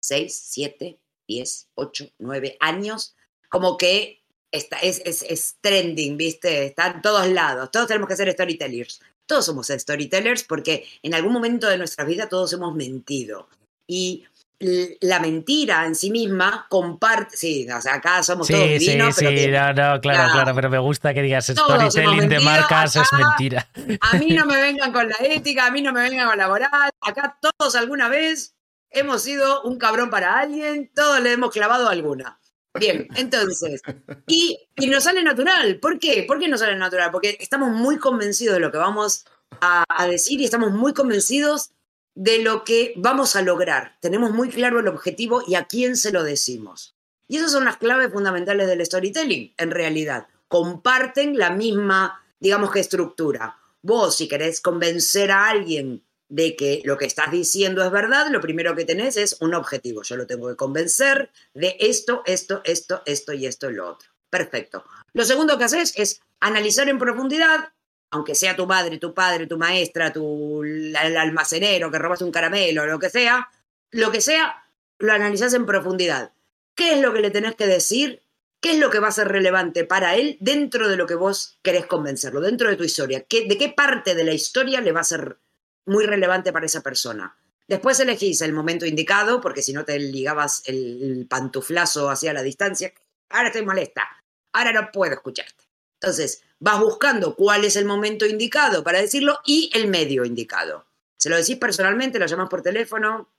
6, 0.00 0.34
7, 0.50 0.98
10, 1.28 1.68
8, 1.74 2.10
9 2.18 2.56
años, 2.60 3.14
como 3.50 3.76
que 3.76 4.22
está, 4.50 4.78
es, 4.78 5.02
es, 5.04 5.22
es 5.22 5.56
trending, 5.60 6.16
¿viste? 6.16 6.66
Está 6.66 6.88
en 6.88 7.02
todos 7.02 7.28
lados. 7.28 7.70
Todos 7.70 7.88
tenemos 7.88 8.08
que 8.08 8.16
ser 8.16 8.32
storytellers. 8.32 9.00
Todos 9.26 9.44
somos 9.44 9.68
storytellers 9.68 10.44
porque 10.44 10.86
en 11.02 11.14
algún 11.14 11.32
momento 11.32 11.66
de 11.66 11.78
nuestra 11.78 12.04
vida 12.04 12.28
todos 12.28 12.52
hemos 12.52 12.74
mentido. 12.74 13.48
Y 13.86 14.24
la 14.58 15.20
mentira 15.20 15.84
en 15.84 15.94
sí 15.94 16.10
misma 16.10 16.66
comparte, 16.68 17.36
sí, 17.36 17.66
o 17.70 17.80
sea, 17.80 17.94
acá 17.94 18.22
somos 18.22 18.48
todos 18.48 18.66
divinos, 18.66 19.14
sí, 19.14 19.26
sí, 19.26 19.48
no, 19.48 19.72
no, 19.74 20.00
claro, 20.00 20.32
claro, 20.32 20.54
pero 20.54 20.70
me 20.70 20.78
gusta 20.78 21.12
que 21.12 21.22
digas 21.22 21.46
storytelling 21.46 22.28
de 22.28 22.40
marcas 22.40 22.96
es 22.96 23.12
mentira. 23.12 23.68
A 24.00 24.16
mí 24.16 24.30
no 24.30 24.46
me 24.46 24.56
vengan 24.60 24.92
con 24.92 25.08
la 25.08 25.16
ética, 25.20 25.66
a 25.66 25.70
mí 25.70 25.82
no 25.82 25.92
me 25.92 26.00
vengan 26.00 26.28
con 26.28 26.38
la 26.38 26.48
moral, 26.48 26.90
acá 27.00 27.38
todos 27.40 27.74
alguna 27.76 28.08
vez 28.08 28.56
hemos 28.90 29.22
sido 29.22 29.62
un 29.62 29.78
cabrón 29.78 30.08
para 30.08 30.38
alguien, 30.38 30.90
todos 30.94 31.20
le 31.20 31.32
hemos 31.32 31.50
clavado 31.50 31.88
alguna. 31.88 32.40
Bien, 32.78 33.08
entonces, 33.16 33.80
y, 34.26 34.58
y 34.76 34.86
nos 34.88 35.04
sale 35.04 35.22
natural, 35.22 35.78
¿por 35.80 35.98
qué? 35.98 36.24
¿Por 36.26 36.38
qué 36.38 36.48
nos 36.48 36.60
sale 36.60 36.76
natural? 36.76 37.10
Porque 37.10 37.36
estamos 37.40 37.70
muy 37.70 37.98
convencidos 37.98 38.54
de 38.54 38.60
lo 38.60 38.70
que 38.70 38.78
vamos 38.78 39.24
a, 39.60 40.06
decir 40.06 40.40
y 40.40 40.44
estamos 40.44 40.72
muy 40.72 40.92
convencidos 40.92 41.70
de 42.16 42.38
lo 42.38 42.64
que 42.64 42.94
vamos 42.96 43.36
a 43.36 43.42
lograr. 43.42 43.98
Tenemos 44.00 44.32
muy 44.32 44.48
claro 44.48 44.80
el 44.80 44.88
objetivo 44.88 45.42
y 45.46 45.54
a 45.54 45.66
quién 45.66 45.96
se 45.96 46.10
lo 46.10 46.24
decimos. 46.24 46.96
Y 47.28 47.36
esas 47.36 47.52
son 47.52 47.66
las 47.66 47.76
claves 47.76 48.10
fundamentales 48.10 48.66
del 48.66 48.84
storytelling, 48.84 49.54
en 49.58 49.70
realidad. 49.70 50.26
Comparten 50.48 51.36
la 51.36 51.50
misma, 51.50 52.24
digamos 52.40 52.72
que 52.72 52.80
estructura. 52.80 53.58
Vos, 53.82 54.16
si 54.16 54.28
querés 54.28 54.60
convencer 54.60 55.30
a 55.30 55.48
alguien 55.48 56.04
de 56.28 56.56
que 56.56 56.80
lo 56.84 56.96
que 56.96 57.04
estás 57.04 57.30
diciendo 57.30 57.84
es 57.84 57.90
verdad, 57.90 58.28
lo 58.30 58.40
primero 58.40 58.74
que 58.74 58.86
tenés 58.86 59.18
es 59.18 59.36
un 59.40 59.54
objetivo. 59.54 60.02
Yo 60.02 60.16
lo 60.16 60.26
tengo 60.26 60.48
que 60.48 60.56
convencer 60.56 61.30
de 61.52 61.76
esto, 61.78 62.22
esto, 62.24 62.62
esto, 62.64 63.02
esto 63.04 63.32
y 63.34 63.46
esto 63.46 63.70
y 63.70 63.74
lo 63.74 63.90
otro. 63.90 64.08
Perfecto. 64.30 64.84
Lo 65.12 65.24
segundo 65.24 65.58
que 65.58 65.64
haces 65.64 65.92
es 65.96 66.20
analizar 66.40 66.88
en 66.88 66.98
profundidad, 66.98 67.72
aunque 68.16 68.34
sea 68.34 68.56
tu 68.56 68.66
madre, 68.66 68.98
tu 68.98 69.14
padre, 69.14 69.46
tu 69.46 69.56
maestra, 69.56 70.12
tu 70.12 70.62
el 70.64 70.94
almacenero 70.96 71.90
que 71.90 71.98
robaste 71.98 72.24
un 72.24 72.32
caramelo, 72.32 72.86
lo 72.86 72.98
que 72.98 73.10
sea, 73.10 73.48
lo 73.92 74.10
que 74.10 74.20
sea, 74.20 74.64
lo 74.98 75.12
analizas 75.12 75.54
en 75.54 75.66
profundidad. 75.66 76.32
¿Qué 76.74 76.94
es 76.94 77.00
lo 77.00 77.12
que 77.12 77.20
le 77.20 77.30
tenés 77.30 77.54
que 77.54 77.66
decir? 77.66 78.22
¿Qué 78.60 78.72
es 78.72 78.78
lo 78.78 78.90
que 78.90 78.98
va 78.98 79.08
a 79.08 79.12
ser 79.12 79.28
relevante 79.28 79.84
para 79.84 80.16
él 80.16 80.36
dentro 80.40 80.88
de 80.88 80.96
lo 80.96 81.06
que 81.06 81.14
vos 81.14 81.58
querés 81.62 81.86
convencerlo, 81.86 82.40
dentro 82.40 82.68
de 82.68 82.76
tu 82.76 82.84
historia? 82.84 83.18
¿De 83.18 83.58
qué 83.58 83.72
parte 83.74 84.14
de 84.14 84.24
la 84.24 84.32
historia 84.32 84.80
le 84.80 84.92
va 84.92 85.00
a 85.00 85.04
ser 85.04 85.38
muy 85.86 86.04
relevante 86.04 86.52
para 86.52 86.66
esa 86.66 86.82
persona. 86.82 87.36
Después 87.66 87.98
elegís 87.98 88.42
el 88.42 88.52
momento 88.52 88.86
indicado, 88.86 89.40
porque 89.40 89.62
si 89.62 89.72
no 89.72 89.84
te 89.84 89.98
ligabas 89.98 90.62
el 90.66 91.26
pantuflazo 91.28 92.10
hacia 92.10 92.32
la 92.32 92.42
distancia. 92.42 92.92
Ahora 93.30 93.48
estoy 93.48 93.64
molesta, 93.64 94.06
ahora 94.52 94.72
no 94.72 94.90
puedo 94.92 95.14
escucharte. 95.14 95.64
Entonces, 96.00 96.42
vas 96.60 96.80
buscando 96.80 97.36
cuál 97.36 97.64
es 97.64 97.76
el 97.76 97.84
momento 97.84 98.26
indicado 98.26 98.82
para 98.82 99.00
decirlo 99.00 99.38
y 99.44 99.70
el 99.74 99.88
medio 99.88 100.24
indicado. 100.24 100.86
Se 101.18 101.28
lo 101.28 101.36
decís 101.36 101.56
personalmente, 101.56 102.18
lo 102.18 102.26
llamas 102.26 102.48
por 102.48 102.62
teléfono, 102.62 103.30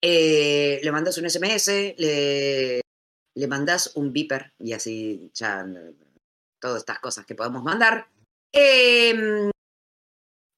eh, 0.00 0.80
le 0.82 0.92
mandas 0.92 1.18
un 1.18 1.28
SMS, 1.28 1.94
le, 1.96 2.80
le 3.34 3.46
mandas 3.46 3.92
un 3.94 4.12
beeper 4.12 4.52
y 4.58 4.72
así 4.72 5.30
ya 5.34 5.66
todas 6.60 6.78
estas 6.78 6.98
cosas 7.00 7.26
que 7.26 7.34
podemos 7.34 7.62
mandar. 7.62 8.08
Em, 8.52 9.50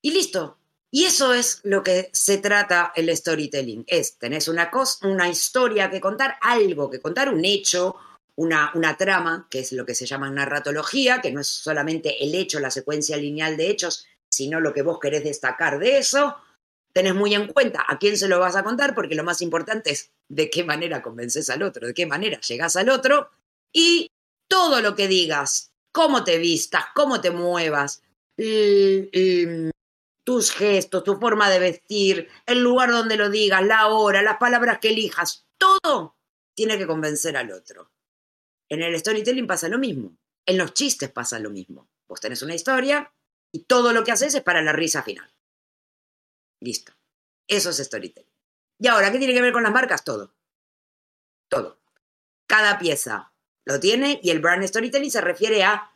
y 0.02 0.10
listo, 0.10 0.58
y 0.90 1.04
eso 1.04 1.32
es 1.32 1.60
lo 1.64 1.82
que 1.82 2.10
se 2.12 2.38
trata 2.38 2.92
el 2.94 3.14
storytelling. 3.16 3.84
Es, 3.86 4.18
tenés 4.18 4.48
una, 4.48 4.70
cosa, 4.70 5.08
una 5.08 5.28
historia 5.28 5.90
que 5.90 6.00
contar, 6.00 6.36
algo 6.40 6.90
que 6.90 7.00
contar, 7.00 7.32
un 7.32 7.44
hecho, 7.44 7.96
una, 8.36 8.72
una 8.74 8.96
trama, 8.96 9.46
que 9.50 9.60
es 9.60 9.72
lo 9.72 9.86
que 9.86 9.94
se 9.94 10.06
llama 10.06 10.30
narratología, 10.30 11.20
que 11.20 11.32
no 11.32 11.40
es 11.40 11.48
solamente 11.48 12.24
el 12.24 12.34
hecho, 12.34 12.60
la 12.60 12.70
secuencia 12.70 13.16
lineal 13.16 13.56
de 13.56 13.70
hechos, 13.70 14.06
sino 14.30 14.60
lo 14.60 14.72
que 14.72 14.82
vos 14.82 14.98
querés 15.00 15.24
destacar 15.24 15.78
de 15.78 15.98
eso. 15.98 16.36
Tenés 16.92 17.14
muy 17.14 17.34
en 17.34 17.48
cuenta 17.48 17.84
a 17.86 17.98
quién 17.98 18.16
se 18.16 18.28
lo 18.28 18.38
vas 18.38 18.56
a 18.56 18.64
contar, 18.64 18.94
porque 18.94 19.14
lo 19.14 19.24
más 19.24 19.40
importante 19.42 19.90
es 19.90 20.10
de 20.28 20.50
qué 20.50 20.64
manera 20.64 21.02
convences 21.02 21.50
al 21.50 21.62
otro, 21.62 21.86
de 21.86 21.94
qué 21.94 22.06
manera 22.06 22.40
llegás 22.40 22.76
al 22.76 22.88
otro. 22.88 23.30
Y 23.72 24.10
todo 24.48 24.80
lo 24.80 24.94
que 24.94 25.08
digas, 25.08 25.72
cómo 25.92 26.24
te 26.24 26.38
vistas, 26.38 26.84
cómo 26.94 27.20
te 27.20 27.30
muevas, 27.30 28.02
tus 30.24 30.50
gestos, 30.52 31.04
tu 31.04 31.16
forma 31.16 31.50
de 31.50 31.58
vestir, 31.58 32.28
el 32.46 32.60
lugar 32.60 32.90
donde 32.90 33.16
lo 33.16 33.30
digas, 33.30 33.64
la 33.64 33.88
hora, 33.88 34.22
las 34.22 34.38
palabras 34.38 34.78
que 34.80 34.88
elijas, 34.90 35.46
todo 35.58 36.16
tiene 36.56 36.78
que 36.78 36.86
convencer 36.86 37.36
al 37.36 37.52
otro. 37.52 37.90
En 38.68 38.82
el 38.82 38.98
storytelling 38.98 39.46
pasa 39.46 39.68
lo 39.68 39.78
mismo, 39.78 40.16
en 40.46 40.58
los 40.58 40.74
chistes 40.74 41.10
pasa 41.10 41.38
lo 41.38 41.50
mismo. 41.50 41.88
Vos 42.06 42.20
tenés 42.20 42.42
una 42.42 42.54
historia 42.54 43.12
y 43.52 43.64
todo 43.64 43.92
lo 43.92 44.04
que 44.04 44.12
haces 44.12 44.34
es 44.34 44.42
para 44.42 44.62
la 44.62 44.72
risa 44.72 45.02
final. 45.02 45.30
Listo. 46.60 46.92
Eso 47.46 47.70
es 47.70 47.76
storytelling. 47.76 48.30
Y 48.78 48.88
ahora, 48.88 49.12
¿qué 49.12 49.18
tiene 49.18 49.34
que 49.34 49.42
ver 49.42 49.52
con 49.52 49.62
las 49.62 49.72
marcas? 49.72 50.04
Todo. 50.04 50.34
Todo. 51.48 51.78
Cada 52.46 52.78
pieza 52.78 53.32
lo 53.64 53.80
tiene 53.80 54.20
y 54.22 54.30
el 54.30 54.40
brand 54.40 54.66
storytelling 54.66 55.10
se 55.10 55.20
refiere 55.20 55.62
a 55.62 55.90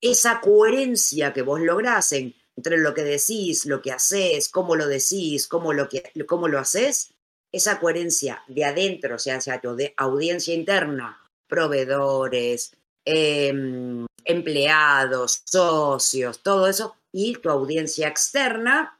esa 0.00 0.40
coherencia 0.40 1.32
que 1.32 1.42
vos 1.42 1.60
lográs 1.60 2.12
en 2.12 2.34
entre 2.56 2.78
lo 2.78 2.94
que 2.94 3.02
decís, 3.02 3.66
lo 3.66 3.82
que 3.82 3.92
haces, 3.92 4.48
cómo 4.48 4.76
lo 4.76 4.86
decís, 4.86 5.48
cómo 5.48 5.72
lo, 5.72 5.88
que, 5.88 6.12
cómo 6.26 6.48
lo 6.48 6.58
haces, 6.58 7.12
esa 7.52 7.80
coherencia 7.80 8.42
de 8.48 8.64
adentro, 8.64 9.16
o 9.16 9.18
sea, 9.18 9.36
hacia 9.36 9.60
audiencia 9.96 10.54
interna, 10.54 11.23
proveedores, 11.48 12.72
em, 13.04 14.06
empleados, 14.24 15.42
socios, 15.44 16.42
todo 16.42 16.66
eso, 16.68 16.96
y 17.12 17.34
tu 17.36 17.50
audiencia 17.50 18.08
externa, 18.08 18.98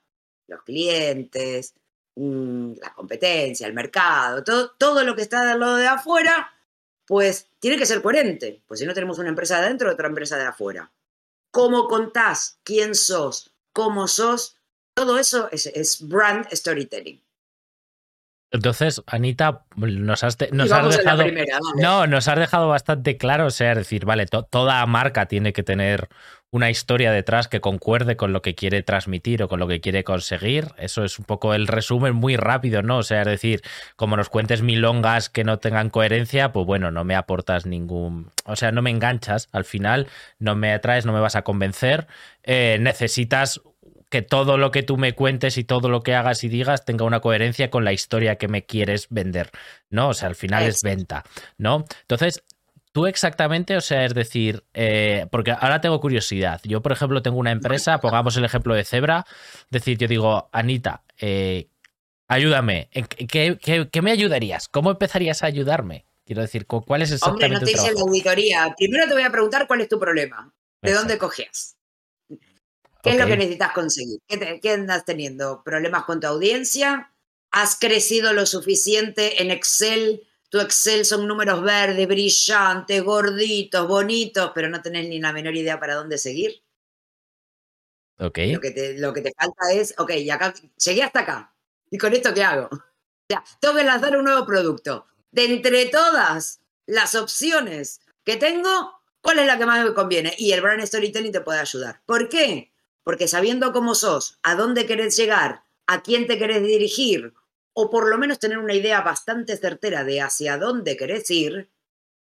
los 0.48 0.62
clientes, 0.62 1.74
mm, 2.16 2.74
la 2.80 2.92
competencia, 2.94 3.66
el 3.66 3.74
mercado, 3.74 4.44
todo, 4.44 4.70
todo 4.78 5.04
lo 5.04 5.14
que 5.16 5.22
está 5.22 5.44
del 5.44 5.60
lado 5.60 5.76
de 5.76 5.86
afuera, 5.86 6.52
pues 7.06 7.48
tiene 7.60 7.78
que 7.78 7.86
ser 7.86 8.02
coherente, 8.02 8.62
pues 8.66 8.80
si 8.80 8.86
no 8.86 8.94
tenemos 8.94 9.18
una 9.18 9.28
empresa 9.30 9.58
de 9.58 9.66
adentro, 9.66 9.90
otra 9.92 10.08
empresa 10.08 10.36
de 10.36 10.44
afuera 10.44 10.90
cómo 11.54 11.86
contás, 11.86 12.58
quién 12.64 12.96
sos, 12.96 13.54
cómo 13.72 14.08
sos, 14.08 14.58
todo 14.92 15.18
eso 15.20 15.48
es, 15.52 16.06
brand 16.06 16.48
storytelling. 16.52 17.23
Entonces, 18.54 19.02
Anita, 19.08 19.62
nos 19.74 20.22
has, 20.22 20.38
dejado. 20.38 21.24
no, 21.74 22.06
nos 22.06 22.28
has 22.28 22.38
dejado 22.38 22.68
bastante 22.68 23.16
claro. 23.16 23.46
O 23.46 23.50
sea, 23.50 23.72
es 23.72 23.78
decir, 23.78 24.04
vale, 24.04 24.26
toda 24.26 24.86
marca 24.86 25.26
tiene 25.26 25.52
que 25.52 25.64
tener 25.64 26.08
una 26.52 26.70
historia 26.70 27.10
detrás 27.10 27.48
que 27.48 27.60
concuerde 27.60 28.16
con 28.16 28.32
lo 28.32 28.40
que 28.40 28.54
quiere 28.54 28.84
transmitir 28.84 29.42
o 29.42 29.48
con 29.48 29.58
lo 29.58 29.66
que 29.66 29.80
quiere 29.80 30.04
conseguir. 30.04 30.68
Eso 30.78 31.02
es 31.02 31.18
un 31.18 31.24
poco 31.24 31.52
el 31.52 31.66
resumen 31.66 32.14
muy 32.14 32.36
rápido, 32.36 32.80
¿no? 32.80 32.98
O 32.98 33.02
sea, 33.02 33.22
es 33.22 33.26
decir, 33.26 33.60
como 33.96 34.16
nos 34.16 34.28
cuentes 34.28 34.62
milongas 34.62 35.28
que 35.30 35.42
no 35.42 35.58
tengan 35.58 35.90
coherencia, 35.90 36.52
pues 36.52 36.64
bueno, 36.64 36.92
no 36.92 37.02
me 37.02 37.16
aportas 37.16 37.66
ningún. 37.66 38.30
O 38.44 38.54
sea, 38.54 38.70
no 38.70 38.82
me 38.82 38.90
enganchas 38.90 39.48
al 39.50 39.64
final, 39.64 40.06
no 40.38 40.54
me 40.54 40.72
atraes, 40.72 41.06
no 41.06 41.12
me 41.12 41.18
vas 41.18 41.34
a 41.34 41.42
convencer. 41.42 42.06
Eh, 42.44 42.78
necesitas 42.80 43.60
que 44.14 44.22
todo 44.22 44.58
lo 44.58 44.70
que 44.70 44.84
tú 44.84 44.96
me 44.96 45.16
cuentes 45.16 45.58
y 45.58 45.64
todo 45.64 45.88
lo 45.88 46.04
que 46.04 46.14
hagas 46.14 46.44
y 46.44 46.48
digas 46.48 46.84
tenga 46.84 47.04
una 47.04 47.18
coherencia 47.18 47.68
con 47.68 47.84
la 47.84 47.92
historia 47.92 48.36
que 48.36 48.46
me 48.46 48.64
quieres 48.64 49.08
vender, 49.10 49.50
¿no? 49.90 50.10
O 50.10 50.14
sea, 50.14 50.28
al 50.28 50.36
final 50.36 50.62
es 50.62 50.82
venta, 50.84 51.24
¿no? 51.58 51.84
Entonces, 52.02 52.44
tú 52.92 53.08
exactamente, 53.08 53.76
o 53.76 53.80
sea, 53.80 54.04
es 54.04 54.14
decir, 54.14 54.62
eh, 54.72 55.26
porque 55.32 55.50
ahora 55.50 55.80
tengo 55.80 55.98
curiosidad. 55.98 56.60
Yo, 56.62 56.80
por 56.80 56.92
ejemplo, 56.92 57.22
tengo 57.22 57.38
una 57.38 57.50
empresa, 57.50 57.98
pongamos 57.98 58.36
el 58.36 58.44
ejemplo 58.44 58.76
de 58.76 58.84
Zebra, 58.84 59.26
decir, 59.68 59.98
yo 59.98 60.06
digo, 60.06 60.48
Anita, 60.52 61.02
eh, 61.18 61.66
ayúdame, 62.28 62.90
¿qué, 62.92 63.58
qué, 63.90 64.02
me 64.02 64.12
ayudarías? 64.12 64.68
¿Cómo 64.68 64.92
empezarías 64.92 65.42
a 65.42 65.46
ayudarme? 65.46 66.06
Quiero 66.24 66.42
decir, 66.42 66.68
¿cuál 66.68 67.02
es 67.02 67.10
exactamente 67.10 67.56
Hombre, 67.56 67.72
no 67.72 67.82
te 67.82 67.88
hice 67.88 67.94
la 67.94 68.00
auditoría. 68.00 68.74
Primero 68.78 69.08
te 69.08 69.14
voy 69.14 69.24
a 69.24 69.30
preguntar 69.30 69.66
cuál 69.66 69.80
es 69.80 69.88
tu 69.88 69.98
problema. 69.98 70.54
¿De 70.82 70.92
dónde 70.92 71.18
coges? 71.18 71.74
¿Qué 73.04 73.10
es 73.10 73.18
lo 73.18 73.26
que 73.26 73.36
necesitas 73.36 73.72
conseguir? 73.72 74.18
¿Qué, 74.26 74.70
andas 74.70 75.04
teniendo? 75.04 75.62
¿Problemas 75.62 76.04
con 76.04 76.20
tu 76.20 76.26
audiencia? 76.26 77.12
¿Has 77.50 77.76
crecido 77.76 78.32
lo 78.32 78.46
suficiente 78.46 79.42
en 79.42 79.50
Excel? 79.50 80.26
Tu 80.48 80.58
Excel 80.58 81.04
son 81.04 81.28
números 81.28 81.62
verdes, 81.62 82.08
brillantes, 82.08 83.02
gorditos, 83.02 83.86
bonitos, 83.86 84.52
pero 84.54 84.70
no 84.70 84.80
tenés 84.80 85.06
ni 85.08 85.20
la 85.20 85.34
menor 85.34 85.54
idea 85.54 85.78
para 85.78 85.96
dónde 85.96 86.16
seguir. 86.16 86.62
Ok. 88.18 88.38
Lo 88.52 88.60
que 88.60 88.70
te, 88.70 88.98
lo 88.98 89.12
que 89.12 89.20
te 89.20 89.32
falta 89.38 89.72
es, 89.72 89.94
ok, 89.98 90.10
y 90.12 90.30
acá, 90.30 90.54
llegué 90.82 91.02
hasta 91.02 91.20
acá. 91.20 91.54
¿Y 91.90 91.98
con 91.98 92.14
esto 92.14 92.32
qué 92.32 92.42
hago? 92.42 92.70
Ya, 93.28 93.44
tengo 93.60 93.76
que 93.76 93.84
lanzar 93.84 94.16
un 94.16 94.24
nuevo 94.24 94.46
producto. 94.46 95.06
De 95.30 95.44
entre 95.44 95.86
todas 95.86 96.60
las 96.86 97.14
opciones 97.14 98.00
que 98.24 98.36
tengo, 98.36 99.00
¿cuál 99.20 99.40
es 99.40 99.46
la 99.46 99.58
que 99.58 99.66
más 99.66 99.84
me 99.84 99.92
conviene? 99.92 100.34
Y 100.38 100.52
el 100.52 100.62
brand 100.62 100.84
storytelling 100.84 101.32
te 101.32 101.40
puede 101.40 101.60
ayudar. 101.60 102.00
¿Por 102.06 102.28
qué? 102.28 102.73
Porque 103.04 103.28
sabiendo 103.28 103.72
cómo 103.72 103.94
sos, 103.94 104.38
a 104.42 104.56
dónde 104.56 104.86
querés 104.86 105.16
llegar, 105.16 105.64
a 105.86 106.02
quién 106.02 106.26
te 106.26 106.38
querés 106.38 106.62
dirigir, 106.62 107.34
o 107.72 107.90
por 107.90 108.08
lo 108.08 108.18
menos 108.18 108.38
tener 108.38 108.58
una 108.58 108.74
idea 108.74 109.02
bastante 109.02 109.56
certera 109.56 110.04
de 110.04 110.20
hacia 110.20 110.58
dónde 110.58 110.96
querés 110.96 111.30
ir, 111.30 111.70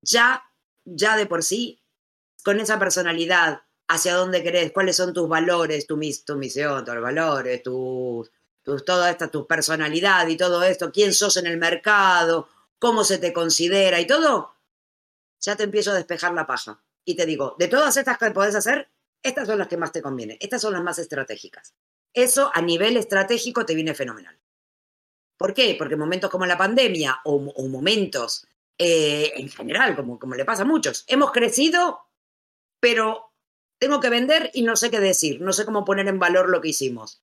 ya, 0.02 0.44
ya 0.84 1.16
de 1.18 1.26
por 1.26 1.44
sí, 1.44 1.82
con 2.44 2.60
esa 2.60 2.80
personalidad, 2.80 3.62
hacia 3.88 4.16
dónde 4.16 4.44
querés, 4.44 4.72
cuáles 4.72 4.96
son 4.96 5.14
tus 5.14 5.30
valores, 5.30 5.86
tu, 5.88 6.00
tu 6.26 6.36
misión, 6.36 6.84
tus 6.84 7.02
valores, 7.02 7.64
tu, 7.64 8.28
toda 8.64 9.12
esta, 9.12 9.28
tu 9.30 9.46
personalidad 9.46 10.28
y 10.28 10.38
todo 10.38 10.64
esto, 10.64 10.92
quién 10.92 11.14
sos 11.14 11.38
en 11.38 11.48
el 11.48 11.58
mercado, 11.58 12.50
cómo 12.80 13.04
se 13.04 13.18
te 13.18 13.34
considera 13.34 14.00
y 14.00 14.08
todo, 14.08 14.56
ya 15.40 15.56
te 15.56 15.64
empiezo 15.64 15.92
a 15.92 15.96
despejar 15.96 16.34
la 16.34 16.48
paja. 16.48 16.82
Y 17.04 17.16
te 17.16 17.26
digo, 17.26 17.56
de 17.60 17.68
todas 17.68 17.98
estas 17.98 18.18
que 18.18 18.32
podés 18.32 18.56
hacer, 18.56 18.90
estas 19.26 19.48
son 19.48 19.60
las 19.60 19.68
que 19.68 19.78
más 19.78 19.92
te 19.92 20.02
convienen, 20.02 20.38
estas 20.40 20.62
son 20.62 20.74
las 20.74 20.84
más 20.84 21.00
estratégicas. 21.00 21.74
Eso 22.14 22.52
a 22.54 22.62
nivel 22.62 22.96
estratégico 22.96 23.66
te 23.66 23.76
viene 23.76 23.94
fenomenal. 23.94 24.40
¿Por 25.38 25.54
qué? 25.54 25.76
Porque 25.78 25.98
momentos 25.98 26.30
como 26.30 26.46
la 26.46 26.58
pandemia 26.58 27.20
o, 27.26 27.40
momentos 27.68 28.48
eh, 28.78 29.34
en 29.36 29.50
general, 29.50 29.96
como, 29.96 30.36
le 30.36 30.46
pasa 30.46 30.62
a 30.64 30.66
muchos, 30.66 31.04
hemos 31.08 31.32
crecido, 31.32 32.08
pero 32.80 33.32
Tengo 33.78 34.00
que 34.00 34.10
vender 34.10 34.52
y 34.54 34.62
no 34.64 34.78
sé 34.78 34.90
qué 34.90 35.02
decir, 35.02 35.42
no 35.42 35.52
sé 35.52 35.66
cómo 35.66 35.84
poner 35.84 36.08
en 36.08 36.18
valor 36.18 36.50
lo 36.50 36.62
que 36.62 36.70
hicimos. 36.70 37.22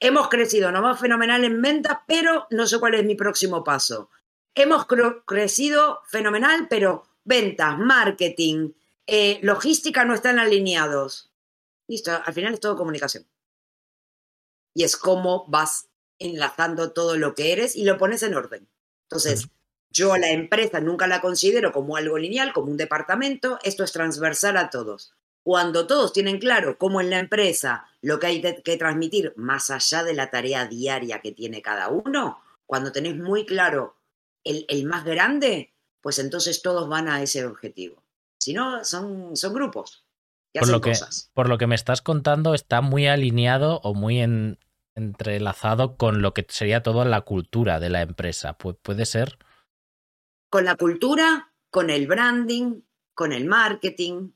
Hemos 0.00 0.28
crecido 0.28 0.70
no 0.70 0.82
más 0.82 1.00
fenomenal 1.00 1.44
en 1.44 1.62
ventas, 1.62 2.00
pero 2.06 2.46
no 2.50 2.66
sé 2.66 2.78
cuál 2.78 2.94
es 2.94 3.06
mi 3.06 3.14
próximo 3.14 3.64
paso. 3.64 4.10
Hemos 4.54 4.86
crecido 5.24 6.02
fenomenal, 6.06 6.66
pero 6.68 7.04
ventas, 7.24 7.78
marketing, 7.78 8.72
eh, 9.06 9.38
logística 9.42 10.04
no 10.04 10.14
están 10.14 10.38
alineados. 10.38 11.33
Listo, 11.88 12.12
al 12.24 12.32
final 12.32 12.54
es 12.54 12.60
todo 12.60 12.76
comunicación. 12.76 13.26
Y 14.74 14.84
es 14.84 14.96
cómo 14.96 15.46
vas 15.48 15.88
enlazando 16.18 16.92
todo 16.92 17.16
lo 17.16 17.34
que 17.34 17.52
eres 17.52 17.76
y 17.76 17.84
lo 17.84 17.98
pones 17.98 18.22
en 18.22 18.34
orden. 18.34 18.68
Entonces, 19.04 19.48
yo 19.90 20.12
a 20.12 20.18
la 20.18 20.30
empresa 20.30 20.80
nunca 20.80 21.06
la 21.06 21.20
considero 21.20 21.72
como 21.72 21.96
algo 21.96 22.18
lineal, 22.18 22.52
como 22.52 22.70
un 22.70 22.76
departamento, 22.76 23.58
esto 23.62 23.84
es 23.84 23.92
transversal 23.92 24.56
a 24.56 24.70
todos. 24.70 25.12
Cuando 25.44 25.86
todos 25.86 26.12
tienen 26.12 26.38
claro 26.38 26.78
cómo 26.78 27.00
en 27.00 27.10
la 27.10 27.18
empresa 27.18 27.86
lo 28.00 28.18
que 28.18 28.26
hay 28.26 28.62
que 28.62 28.76
transmitir, 28.76 29.34
más 29.36 29.70
allá 29.70 30.02
de 30.02 30.14
la 30.14 30.30
tarea 30.30 30.66
diaria 30.66 31.20
que 31.20 31.32
tiene 31.32 31.62
cada 31.62 31.90
uno, 31.90 32.42
cuando 32.66 32.92
tenés 32.92 33.16
muy 33.16 33.44
claro 33.44 33.96
el, 34.42 34.84
más 34.86 35.04
grande, 35.04 35.72
pues 36.00 36.18
entonces 36.18 36.62
todos 36.62 36.88
van 36.88 37.08
a 37.08 37.22
ese 37.22 37.44
objetivo. 37.44 38.02
Si 38.38 38.52
no, 38.52 38.84
son, 38.84 39.36
son 39.36 39.54
grupos. 39.54 40.03
Por, 40.54 40.62
hacen 40.62 40.72
lo 40.72 40.80
que, 40.80 40.90
cosas. 40.90 41.30
por 41.34 41.48
lo 41.48 41.58
que 41.58 41.66
me 41.66 41.74
estás 41.74 42.00
contando, 42.00 42.54
está 42.54 42.80
muy 42.80 43.06
alineado 43.06 43.80
o 43.82 43.92
muy 43.94 44.20
entrelazado 44.94 45.96
con 45.96 46.22
lo 46.22 46.32
que 46.32 46.46
sería 46.48 46.82
toda 46.82 47.04
la 47.04 47.22
cultura 47.22 47.80
de 47.80 47.90
la 47.90 48.02
empresa. 48.02 48.56
¿Puede 48.56 49.04
ser? 49.04 49.38
con 50.54 50.66
la 50.66 50.76
cultura, 50.76 51.52
con 51.68 51.90
el 51.90 52.06
branding, 52.06 52.82
con 53.12 53.32
el 53.32 53.44
marketing, 53.44 54.30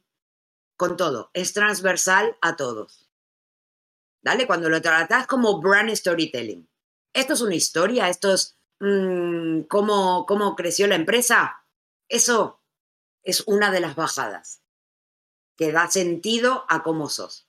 con 0.77 0.97
todo. 0.97 1.31
Es 1.33 1.53
transversal 1.53 2.37
a 2.41 2.57
todos. 2.57 3.09
¿Dale? 4.21 4.49
Cuando 4.49 4.69
lo 4.69 4.83
tratas 4.83 5.29
como 5.29 5.61
brand 5.61 5.95
storytelling. 5.95 6.69
Esto 7.13 7.35
es 7.35 7.41
una 7.41 7.55
historia, 7.55 8.09
esto 8.09 8.35
es 8.35 8.59
mm, 8.81 9.61
cómo, 9.69 10.27
cómo 10.27 10.57
creció 10.57 10.89
la 10.89 10.97
empresa. 10.97 11.65
Eso 12.09 12.65
es 13.23 13.45
una 13.47 13.71
de 13.71 13.79
las 13.79 13.95
bajadas 13.95 14.65
que 15.59 15.73
da 15.73 15.91
sentido 15.91 16.65
a 16.69 16.85
cómo 16.85 17.11
sos. 17.11 17.49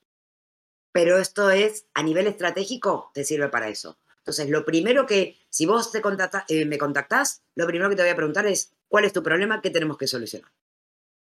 Pero 0.92 1.20
esto 1.20 1.52
es, 1.52 1.86
a 1.94 2.02
nivel 2.02 2.26
estratégico, 2.26 3.12
te 3.14 3.24
sirve 3.24 3.48
para 3.50 3.70
eso. 3.70 4.00
Entonces, 4.18 4.50
lo 4.50 4.66
primero 4.66 5.06
que, 5.06 5.38
si 5.50 5.68
vos 5.68 5.92
te 5.92 6.02
eh, 6.50 6.66
me 6.66 6.78
contactás, 6.80 7.44
lo 7.56 7.68
primero 7.68 7.90
que 7.90 7.96
te 7.96 8.02
voy 8.02 8.12
a 8.12 8.16
preguntar 8.16 8.48
es, 8.48 8.74
¿cuál 8.88 9.06
es 9.06 9.14
tu 9.14 9.22
problema? 9.22 9.62
¿Qué 9.62 9.70
tenemos 9.70 9.98
que 9.98 10.08
solucionar? 10.08 10.52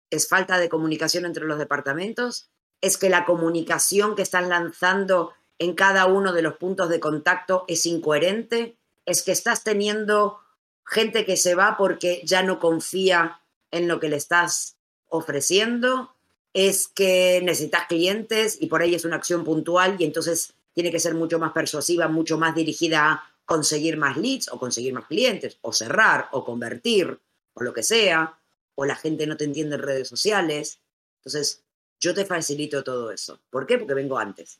¿Es 0.09 0.29
falta 0.29 0.57
de 0.57 0.69
comunicación 0.69 1.25
entre 1.25 1.45
los 1.45 1.59
departamentos? 1.59 2.49
¿Es 2.79 2.97
que 2.97 3.09
la 3.09 3.25
comunicación 3.25 4.15
que 4.15 4.21
están 4.21 4.47
lanzando 4.47 5.33
en 5.59 5.75
cada 5.75 6.05
uno 6.05 6.31
de 6.31 6.41
los 6.41 6.55
puntos 6.55 6.89
de 6.89 7.01
contacto 7.01 7.65
es 7.67 7.85
incoherente? 7.85 8.77
¿Es 9.05 9.23
que 9.23 9.33
estás 9.33 9.63
teniendo 9.63 10.39
gente 10.85 11.25
que 11.25 11.35
se 11.35 11.53
va 11.53 11.75
porque 11.77 12.21
ya 12.23 12.43
no 12.43 12.59
confía 12.59 13.41
en 13.71 13.89
lo 13.89 13.99
que 13.99 14.09
le 14.09 14.15
estás 14.15 14.77
ofreciendo? 15.07 16.15
¿Es 16.53 16.87
que 16.87 17.41
necesitas 17.43 17.87
clientes 17.87 18.57
y 18.59 18.67
por 18.67 18.81
ahí 18.81 18.93
es 18.95 19.05
una 19.05 19.15
acción 19.15 19.43
puntual 19.43 19.95
y 19.99 20.03
entonces 20.03 20.53
tiene 20.73 20.91
que 20.91 20.99
ser 20.99 21.15
mucho 21.15 21.39
más 21.39 21.51
persuasiva, 21.51 22.07
mucho 22.07 22.37
más 22.37 22.55
dirigida 22.55 23.11
a 23.11 23.31
conseguir 23.45 23.97
más 23.97 24.17
leads 24.17 24.49
o 24.51 24.59
conseguir 24.59 24.93
más 24.93 25.05
clientes 25.05 25.57
o 25.61 25.73
cerrar 25.73 26.29
o 26.31 26.43
convertir 26.43 27.19
o 27.53 27.63
lo 27.63 27.73
que 27.73 27.83
sea, 27.83 28.37
o 28.75 28.85
la 28.85 28.95
gente 28.95 29.27
no 29.27 29.37
te 29.37 29.43
entiende 29.43 29.75
en 29.75 29.81
redes 29.81 30.07
sociales. 30.07 30.79
Entonces, 31.19 31.63
yo 31.99 32.13
te 32.13 32.25
facilito 32.25 32.83
todo 32.83 33.11
eso. 33.11 33.41
¿Por 33.49 33.67
qué? 33.67 33.77
Porque 33.77 33.93
vengo 33.93 34.17
antes. 34.17 34.59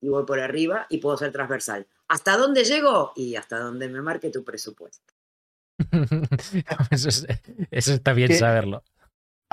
Y 0.00 0.08
voy 0.08 0.24
por 0.24 0.38
arriba 0.38 0.86
y 0.88 0.98
puedo 0.98 1.16
ser 1.16 1.32
transversal. 1.32 1.86
¿Hasta 2.08 2.36
dónde 2.36 2.64
llego? 2.64 3.12
Y 3.16 3.36
hasta 3.36 3.58
dónde 3.58 3.88
me 3.88 4.02
marque 4.02 4.30
tu 4.30 4.44
presupuesto. 4.44 5.14
eso, 6.90 7.92
está 7.92 8.12
bien 8.12 8.36
saberlo. 8.36 8.84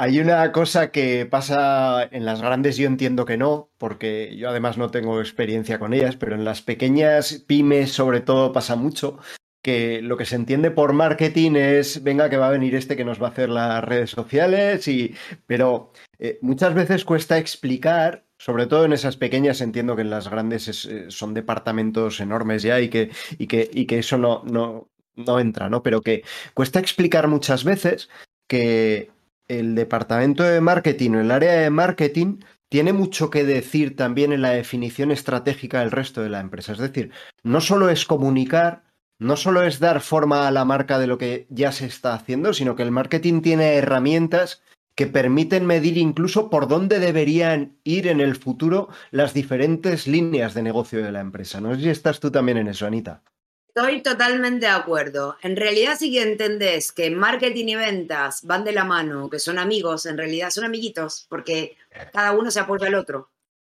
Hay 0.01 0.19
una 0.19 0.51
cosa 0.51 0.89
que 0.89 1.27
pasa 1.27 2.01
en 2.09 2.25
las 2.25 2.41
grandes, 2.41 2.75
yo 2.75 2.87
entiendo 2.87 3.23
que 3.23 3.37
no, 3.37 3.69
porque 3.77 4.35
yo 4.35 4.49
además 4.49 4.75
no 4.75 4.89
tengo 4.89 5.19
experiencia 5.19 5.77
con 5.77 5.93
ellas, 5.93 6.15
pero 6.15 6.33
en 6.33 6.43
las 6.43 6.63
pequeñas 6.63 7.43
pymes 7.45 7.91
sobre 7.91 8.19
todo 8.19 8.51
pasa 8.51 8.75
mucho, 8.75 9.19
que 9.61 10.01
lo 10.01 10.17
que 10.17 10.25
se 10.25 10.37
entiende 10.37 10.71
por 10.71 10.93
marketing 10.93 11.51
es, 11.51 12.01
venga, 12.01 12.31
que 12.31 12.37
va 12.37 12.47
a 12.47 12.51
venir 12.51 12.73
este 12.73 12.97
que 12.97 13.05
nos 13.05 13.21
va 13.21 13.27
a 13.27 13.29
hacer 13.29 13.49
las 13.49 13.83
redes 13.83 14.09
sociales, 14.09 14.87
y, 14.87 15.13
pero 15.45 15.91
eh, 16.17 16.39
muchas 16.41 16.73
veces 16.73 17.05
cuesta 17.05 17.37
explicar, 17.37 18.25
sobre 18.39 18.65
todo 18.65 18.85
en 18.85 18.93
esas 18.93 19.17
pequeñas, 19.17 19.61
entiendo 19.61 19.95
que 19.95 20.01
en 20.01 20.09
las 20.09 20.31
grandes 20.31 20.83
eh, 20.85 21.11
son 21.11 21.35
departamentos 21.35 22.19
enormes 22.19 22.63
ya 22.63 22.81
y 22.81 22.89
que, 22.89 23.11
y 23.37 23.45
que, 23.45 23.69
y 23.71 23.85
que 23.85 23.99
eso 23.99 24.17
no, 24.17 24.41
no, 24.45 24.89
no 25.15 25.39
entra, 25.39 25.69
¿no? 25.69 25.83
Pero 25.83 26.01
que 26.01 26.23
cuesta 26.55 26.79
explicar 26.79 27.27
muchas 27.27 27.63
veces 27.63 28.09
que 28.47 29.11
el 29.59 29.75
departamento 29.75 30.43
de 30.43 30.61
marketing 30.61 31.11
o 31.11 31.21
el 31.21 31.31
área 31.31 31.53
de 31.53 31.69
marketing 31.69 32.39
tiene 32.69 32.93
mucho 32.93 33.29
que 33.29 33.43
decir 33.43 33.95
también 33.97 34.31
en 34.31 34.41
la 34.41 34.51
definición 34.51 35.11
estratégica 35.11 35.81
del 35.81 35.91
resto 35.91 36.21
de 36.21 36.29
la 36.29 36.39
empresa. 36.39 36.71
Es 36.71 36.77
decir, 36.77 37.11
no 37.43 37.59
solo 37.59 37.89
es 37.89 38.05
comunicar, 38.05 38.83
no 39.19 39.35
solo 39.35 39.63
es 39.63 39.79
dar 39.79 39.99
forma 39.99 40.47
a 40.47 40.51
la 40.51 40.63
marca 40.63 40.97
de 40.97 41.07
lo 41.07 41.17
que 41.17 41.47
ya 41.49 41.71
se 41.73 41.85
está 41.85 42.13
haciendo, 42.13 42.53
sino 42.53 42.75
que 42.75 42.83
el 42.83 42.91
marketing 42.91 43.41
tiene 43.41 43.75
herramientas 43.75 44.63
que 44.95 45.07
permiten 45.07 45.65
medir 45.65 45.97
incluso 45.97 46.49
por 46.49 46.67
dónde 46.67 46.99
deberían 46.99 47.77
ir 47.83 48.07
en 48.07 48.21
el 48.21 48.35
futuro 48.35 48.89
las 49.11 49.33
diferentes 49.33 50.07
líneas 50.07 50.53
de 50.53 50.63
negocio 50.63 51.03
de 51.03 51.11
la 51.11 51.19
empresa. 51.19 51.59
No 51.59 51.75
sé 51.75 51.81
si 51.81 51.89
estás 51.89 52.19
tú 52.19 52.31
también 52.31 52.57
en 52.57 52.67
eso, 52.69 52.85
Anita. 52.85 53.21
Estoy 53.73 54.01
totalmente 54.01 54.65
de 54.65 54.71
acuerdo. 54.73 55.37
En 55.41 55.55
realidad, 55.55 55.97
si 55.97 56.17
entendés 56.19 56.91
que 56.91 57.09
marketing 57.09 57.67
y 57.67 57.75
ventas 57.75 58.43
van 58.43 58.65
de 58.65 58.73
la 58.73 58.83
mano, 58.83 59.29
que 59.29 59.39
son 59.39 59.57
amigos, 59.57 60.05
en 60.05 60.17
realidad 60.17 60.49
son 60.49 60.65
amiguitos, 60.65 61.25
porque 61.29 61.77
cada 62.11 62.33
uno 62.33 62.51
se 62.51 62.59
apoya 62.59 62.87
al 62.87 62.95
otro. 62.95 63.29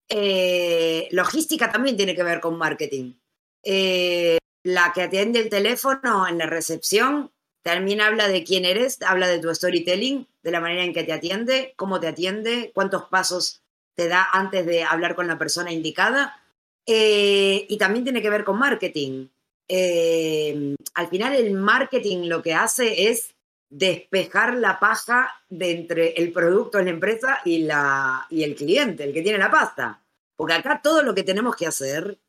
Eh, 0.08 1.10
logística 1.12 1.70
también 1.70 1.98
tiene 1.98 2.16
que 2.16 2.24
ver 2.24 2.40
con 2.40 2.58
marketing. 2.58 3.16
Eh, 3.62 4.38
la 4.64 4.94
que 4.96 5.02
atiende 5.02 5.40
el 5.40 5.50
teléfono 5.50 6.26
en 6.30 6.38
la 6.38 6.46
recepción 6.46 7.34
también 7.62 8.00
habla 8.00 8.30
de 8.30 8.46
quién 8.46 8.64
eres, 8.64 9.02
habla 9.02 9.28
de 9.28 9.40
tu 9.40 9.54
storytelling, 9.54 10.30
de 10.44 10.52
la 10.52 10.62
manera 10.62 10.86
en 10.86 10.94
que 10.94 11.04
te 11.04 11.12
atiende, 11.12 11.74
cómo 11.76 12.00
te 12.00 12.08
atiende, 12.08 12.72
cuántos 12.74 13.04
pasos 13.10 13.64
te 13.96 14.08
da 14.08 14.26
antes 14.32 14.66
de 14.66 14.86
hablar 14.86 15.16
con 15.16 15.28
la 15.28 15.38
persona 15.38 15.74
indicada. 15.74 16.42
Eh, 16.86 17.66
y 17.68 17.78
también 17.78 18.06
tiene 18.06 18.22
que 18.22 18.30
ver 18.30 18.46
con 18.46 18.58
marketing 18.58 19.28
eh, 19.70 20.76
al 20.96 21.08
final 21.10 21.36
el 21.36 21.54
marketing 21.54 22.28
lo 22.28 22.42
que 22.42 22.56
hace 22.56 23.10
es 23.10 23.36
despejar 23.70 24.56
la 24.56 24.80
paja 24.80 25.32
de 25.48 25.72
entre 25.72 26.14
el 26.14 26.32
producto 26.34 26.82
la 26.82 26.90
empresa 26.90 27.40
y, 27.46 27.60
la, 27.60 28.26
y 28.32 28.44
el 28.44 28.56
cliente, 28.56 29.04
el 29.04 29.14
que 29.14 29.22
tiene 29.22 29.38
la 29.38 29.52
pasta. 29.52 30.04
Porque 30.36 30.56
acá 30.56 30.82
todo 30.82 31.04
lo 31.04 31.14
que 31.14 31.24
tenemos 31.24 31.56
que 31.56 31.68
hacer, 31.68 32.20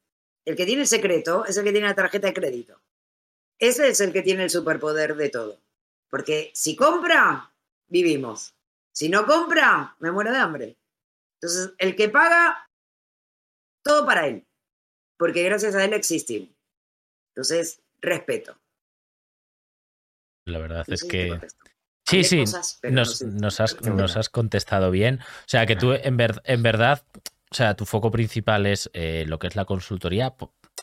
el 0.45 0.55
que 0.55 0.67
tiene 0.67 0.83
el 0.83 0.89
secreto 0.89 1.47
es 1.47 1.57
el 1.57 1.65
que 1.65 1.73
tiene 1.73 1.89
la 1.89 1.95
tarjeta 1.95 2.27
de 2.27 2.35
crédito. 2.35 2.81
Ese 3.59 3.89
es 3.89 4.01
el 4.01 4.13
que 4.13 4.23
tiene 4.23 4.45
el 4.45 4.51
superpoder 4.51 5.17
de 5.17 5.31
todo. 5.31 5.61
Porque 6.11 6.51
si 6.55 6.77
compra, 6.77 7.53
vivimos. 7.89 8.55
Si 8.93 9.09
no 9.09 9.27
compra, 9.27 9.97
me 10.01 10.11
muero 10.11 10.33
de 10.33 10.39
hambre. 10.39 10.77
Entonces, 11.41 11.73
el 11.79 11.97
que 11.97 12.09
paga, 12.09 12.69
todo 13.83 14.05
para 14.05 14.27
él. 14.27 14.47
Porque 15.17 15.43
gracias 15.45 15.75
a 15.75 15.85
él 15.85 15.93
existimos. 15.93 16.60
Entonces, 17.31 17.83
respeto. 18.01 18.59
La 20.47 20.59
verdad 20.59 20.85
es 20.89 21.05
que... 21.05 21.39
Sí, 22.07 22.25
sí, 22.25 22.45
nos, 22.91 23.61
has, 23.61 24.29
contestado 24.31 24.91
bien. 24.91 25.21
O 25.21 25.49
sea, 25.49 25.65
que 25.67 25.77
tú 25.77 25.93
en, 25.93 26.19
en 26.45 26.63
verdad, 26.63 27.05
o 27.51 27.55
sea, 27.55 27.75
tu 27.75 27.87
foco 27.87 28.11
principal 28.11 28.67
es 28.67 28.91
eh, 28.95 29.25
lo 29.29 29.39
que 29.39 29.47
es 29.47 29.55
la 29.55 29.65
consultoría. 29.65 30.35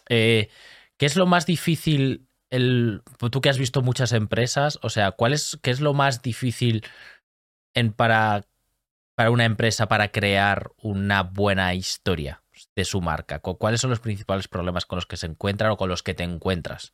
Eh, 0.08 0.50
¿Qué 0.98 1.06
es 1.06 1.18
lo 1.18 1.26
más 1.26 1.46
difícil, 1.46 2.28
el, 2.50 3.02
tú 3.32 3.42
que 3.42 3.50
has 3.50 3.58
visto 3.58 3.82
muchas 3.82 4.14
empresas, 4.14 4.80
o 4.82 4.90
sea, 4.90 5.12
¿cuál 5.12 5.34
es, 5.34 5.60
qué 5.62 5.72
es 5.72 5.82
lo 5.82 5.94
más 5.94 6.22
difícil 6.22 6.86
en, 7.74 7.92
para, 7.92 8.46
para 9.16 9.32
una 9.32 9.46
empresa 9.46 9.88
para 9.88 10.12
crear 10.12 10.72
una 10.82 11.24
buena 11.24 11.74
historia? 11.74 12.42
De 12.78 12.86
su 12.86 13.02
marca? 13.02 13.40
¿Cuáles 13.40 13.82
son 13.82 13.90
los 13.90 14.00
principales 14.00 14.48
problemas 14.48 14.86
con 14.86 14.98
los 14.98 15.08
que 15.08 15.18
se 15.18 15.26
encuentran 15.26 15.72
o 15.72 15.78
con 15.78 15.90
los 15.90 16.04
que 16.04 16.14
te 16.14 16.24
encuentras? 16.24 16.94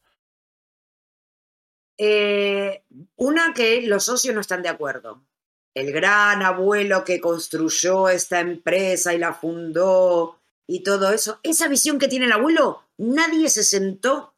Eh, 1.99 2.83
una 3.17 3.53
que 3.53 3.81
los 3.81 4.05
socios 4.05 4.33
no 4.33 4.41
están 4.41 4.63
de 4.63 4.69
acuerdo. 4.69 5.25
El 5.75 5.91
gran 5.91 6.41
abuelo 6.41 7.03
que 7.03 7.19
construyó 7.19 8.07
esta 8.07 8.39
empresa 8.39 9.13
y 9.13 9.17
la 9.17 9.33
fundó 9.33 10.39
y 10.67 10.83
todo 10.83 11.11
eso, 11.11 11.39
esa 11.43 11.67
visión 11.67 11.99
que 11.99 12.07
tiene 12.07 12.25
el 12.25 12.31
abuelo, 12.31 12.83
nadie 12.97 13.49
se 13.49 13.63
sentó 13.63 14.33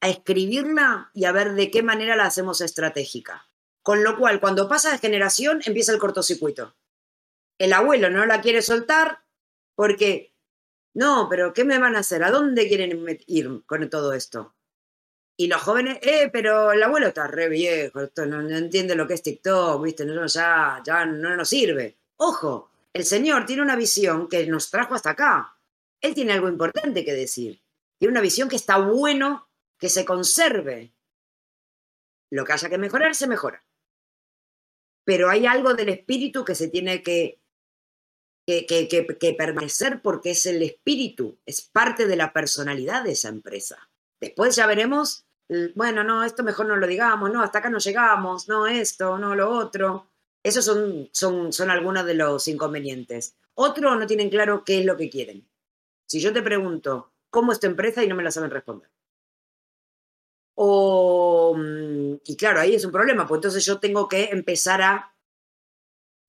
a 0.00 0.08
escribirla 0.08 1.10
y 1.12 1.24
a 1.24 1.32
ver 1.32 1.54
de 1.54 1.72
qué 1.72 1.82
manera 1.82 2.14
la 2.14 2.26
hacemos 2.26 2.60
estratégica. 2.60 3.48
Con 3.82 4.04
lo 4.04 4.16
cual, 4.16 4.38
cuando 4.38 4.68
pasa 4.68 4.92
de 4.92 4.98
generación, 4.98 5.60
empieza 5.64 5.90
el 5.90 5.98
cortocircuito. 5.98 6.76
El 7.58 7.72
abuelo 7.72 8.10
no 8.10 8.24
la 8.26 8.40
quiere 8.40 8.62
soltar 8.62 9.24
porque, 9.74 10.31
no, 10.94 11.26
pero 11.30 11.52
¿qué 11.52 11.64
me 11.64 11.78
van 11.78 11.96
a 11.96 12.00
hacer? 12.00 12.22
¿A 12.22 12.30
dónde 12.30 12.68
quieren 12.68 13.06
ir 13.26 13.62
con 13.66 13.88
todo 13.88 14.12
esto? 14.12 14.54
Y 15.36 15.46
los 15.46 15.62
jóvenes, 15.62 15.98
eh, 16.02 16.28
pero 16.30 16.72
el 16.72 16.82
abuelo 16.82 17.08
está 17.08 17.26
re 17.26 17.48
viejo, 17.48 18.00
no, 18.26 18.48
entiende 18.56 18.94
lo 18.94 19.06
que 19.06 19.14
es 19.14 19.22
TikTok, 19.22 19.82
¿viste? 19.82 20.04
No, 20.04 20.26
ya, 20.26 20.82
ya 20.84 21.06
no 21.06 21.34
nos 21.34 21.48
sirve. 21.48 21.96
Ojo, 22.16 22.70
el 22.92 23.04
señor 23.04 23.46
tiene 23.46 23.62
una 23.62 23.74
visión 23.74 24.28
que 24.28 24.46
nos 24.46 24.70
trajo 24.70 24.94
hasta 24.94 25.10
acá. 25.10 25.56
Él 26.00 26.14
tiene 26.14 26.32
algo 26.32 26.48
importante 26.48 27.04
que 27.04 27.14
decir. 27.14 27.62
Tiene 27.98 28.12
una 28.12 28.20
visión 28.20 28.48
que 28.48 28.56
está 28.56 28.76
bueno 28.78 29.48
que 29.78 29.88
se 29.88 30.04
conserve. 30.04 30.92
Lo 32.30 32.44
que 32.44 32.52
haya 32.52 32.68
que 32.68 32.78
mejorar, 32.78 33.14
se 33.14 33.26
mejora. 33.26 33.64
Pero 35.04 35.30
hay 35.30 35.46
algo 35.46 35.74
del 35.74 35.88
espíritu 35.88 36.44
que 36.44 36.54
se 36.54 36.68
tiene 36.68 37.02
que, 37.02 37.41
que, 38.46 38.66
que, 38.66 39.06
que 39.06 39.34
permanecer 39.34 40.00
porque 40.02 40.32
es 40.32 40.46
el 40.46 40.62
espíritu, 40.62 41.38
es 41.46 41.62
parte 41.62 42.06
de 42.06 42.16
la 42.16 42.32
personalidad 42.32 43.04
de 43.04 43.12
esa 43.12 43.28
empresa. 43.28 43.90
Después 44.20 44.56
ya 44.56 44.66
veremos, 44.66 45.26
bueno, 45.74 46.04
no, 46.04 46.24
esto 46.24 46.42
mejor 46.42 46.66
no 46.66 46.76
lo 46.76 46.86
digamos, 46.86 47.30
no, 47.32 47.42
hasta 47.42 47.58
acá 47.58 47.70
no 47.70 47.78
llegamos, 47.78 48.48
no, 48.48 48.66
esto, 48.66 49.18
no, 49.18 49.34
lo 49.34 49.50
otro. 49.50 50.08
Esos 50.42 50.64
son, 50.64 51.08
son, 51.12 51.52
son 51.52 51.70
algunos 51.70 52.04
de 52.04 52.14
los 52.14 52.48
inconvenientes. 52.48 53.36
Otros 53.54 53.98
no 53.98 54.06
tienen 54.06 54.30
claro 54.30 54.64
qué 54.64 54.80
es 54.80 54.84
lo 54.86 54.96
que 54.96 55.10
quieren. 55.10 55.48
Si 56.06 56.20
yo 56.20 56.32
te 56.32 56.42
pregunto, 56.42 57.12
¿cómo 57.30 57.52
es 57.52 57.60
tu 57.60 57.66
empresa? 57.66 58.02
y 58.02 58.08
no 58.08 58.14
me 58.14 58.22
la 58.22 58.30
saben 58.30 58.50
responder. 58.50 58.90
O, 60.54 61.54
mm, 61.56 62.14
y 62.24 62.36
claro, 62.36 62.60
ahí 62.60 62.74
es 62.74 62.84
un 62.84 62.92
problema, 62.92 63.26
pues 63.26 63.38
entonces 63.38 63.64
yo 63.64 63.78
tengo 63.78 64.08
que 64.08 64.24
empezar 64.24 64.82
a 64.82 65.11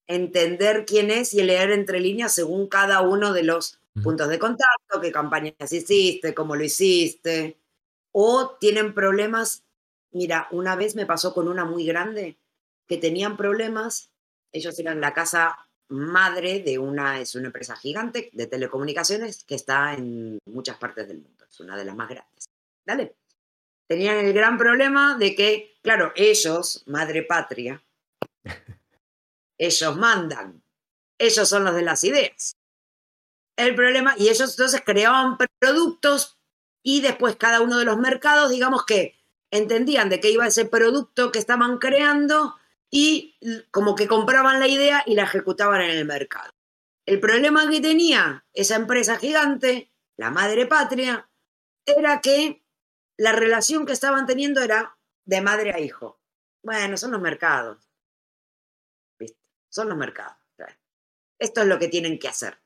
entender 0.07 0.85
quién 0.85 1.11
es 1.11 1.33
y 1.33 1.43
leer 1.43 1.71
entre 1.71 1.99
líneas 1.99 2.33
según 2.33 2.67
cada 2.67 3.01
uno 3.01 3.33
de 3.33 3.43
los 3.43 3.79
puntos 4.01 4.27
de 4.27 4.39
contacto, 4.39 5.01
qué 5.01 5.11
campañas 5.11 5.71
hiciste, 5.71 6.33
cómo 6.33 6.55
lo 6.55 6.63
hiciste, 6.63 7.57
o 8.11 8.57
tienen 8.59 8.93
problemas. 8.93 9.63
Mira, 10.11 10.47
una 10.51 10.75
vez 10.75 10.95
me 10.95 11.05
pasó 11.05 11.33
con 11.33 11.47
una 11.47 11.65
muy 11.65 11.85
grande 11.85 12.37
que 12.87 12.97
tenían 12.97 13.37
problemas. 13.37 14.11
Ellos 14.51 14.77
eran 14.79 15.01
la 15.01 15.13
casa 15.13 15.67
madre 15.89 16.61
de 16.61 16.79
una, 16.79 17.19
es 17.19 17.35
una 17.35 17.47
empresa 17.47 17.75
gigante 17.75 18.29
de 18.33 18.47
telecomunicaciones 18.47 19.43
que 19.43 19.55
está 19.55 19.93
en 19.93 20.39
muchas 20.45 20.77
partes 20.77 21.07
del 21.07 21.19
mundo. 21.19 21.45
Es 21.49 21.59
una 21.59 21.77
de 21.77 21.85
las 21.85 21.95
más 21.95 22.09
grandes. 22.09 22.45
Dale. 22.85 23.15
Tenían 23.87 24.17
el 24.17 24.33
gran 24.33 24.57
problema 24.57 25.17
de 25.17 25.35
que, 25.35 25.75
claro, 25.81 26.13
ellos, 26.15 26.83
madre 26.87 27.23
patria, 27.23 27.83
ellos 29.57 29.95
mandan. 29.97 30.63
Ellos 31.17 31.47
son 31.47 31.63
los 31.63 31.75
de 31.75 31.81
las 31.81 32.03
ideas. 32.03 32.55
El 33.55 33.75
problema, 33.75 34.15
y 34.17 34.29
ellos 34.29 34.51
entonces 34.51 34.81
creaban 34.85 35.37
productos 35.59 36.39
y 36.81 37.01
después 37.01 37.35
cada 37.35 37.61
uno 37.61 37.77
de 37.77 37.85
los 37.85 37.97
mercados, 37.97 38.49
digamos 38.49 38.85
que 38.85 39.19
entendían 39.51 40.09
de 40.09 40.19
qué 40.19 40.31
iba 40.31 40.47
ese 40.47 40.65
producto 40.65 41.31
que 41.31 41.39
estaban 41.39 41.77
creando 41.77 42.55
y 42.89 43.37
como 43.71 43.95
que 43.95 44.07
compraban 44.07 44.59
la 44.59 44.67
idea 44.67 45.03
y 45.05 45.15
la 45.15 45.23
ejecutaban 45.23 45.81
en 45.81 45.91
el 45.91 46.05
mercado. 46.05 46.51
El 47.05 47.19
problema 47.19 47.69
que 47.69 47.81
tenía 47.81 48.45
esa 48.53 48.75
empresa 48.75 49.17
gigante, 49.17 49.91
la 50.17 50.31
madre 50.31 50.65
patria, 50.65 51.29
era 51.85 52.21
que 52.21 52.63
la 53.17 53.31
relación 53.31 53.85
que 53.85 53.93
estaban 53.93 54.25
teniendo 54.25 54.61
era 54.61 54.97
de 55.25 55.41
madre 55.41 55.73
a 55.73 55.79
hijo. 55.79 56.19
Bueno, 56.63 56.97
son 56.97 57.11
los 57.11 57.21
mercados. 57.21 57.92
Son 59.73 59.89
los 59.89 59.97
mercados. 59.97 60.37
Esto 61.39 61.61
es 61.61 61.67
lo 61.67 61.79
que 61.79 61.87
tienen 61.87 62.19
que 62.19 62.27
hacer. 62.27 62.57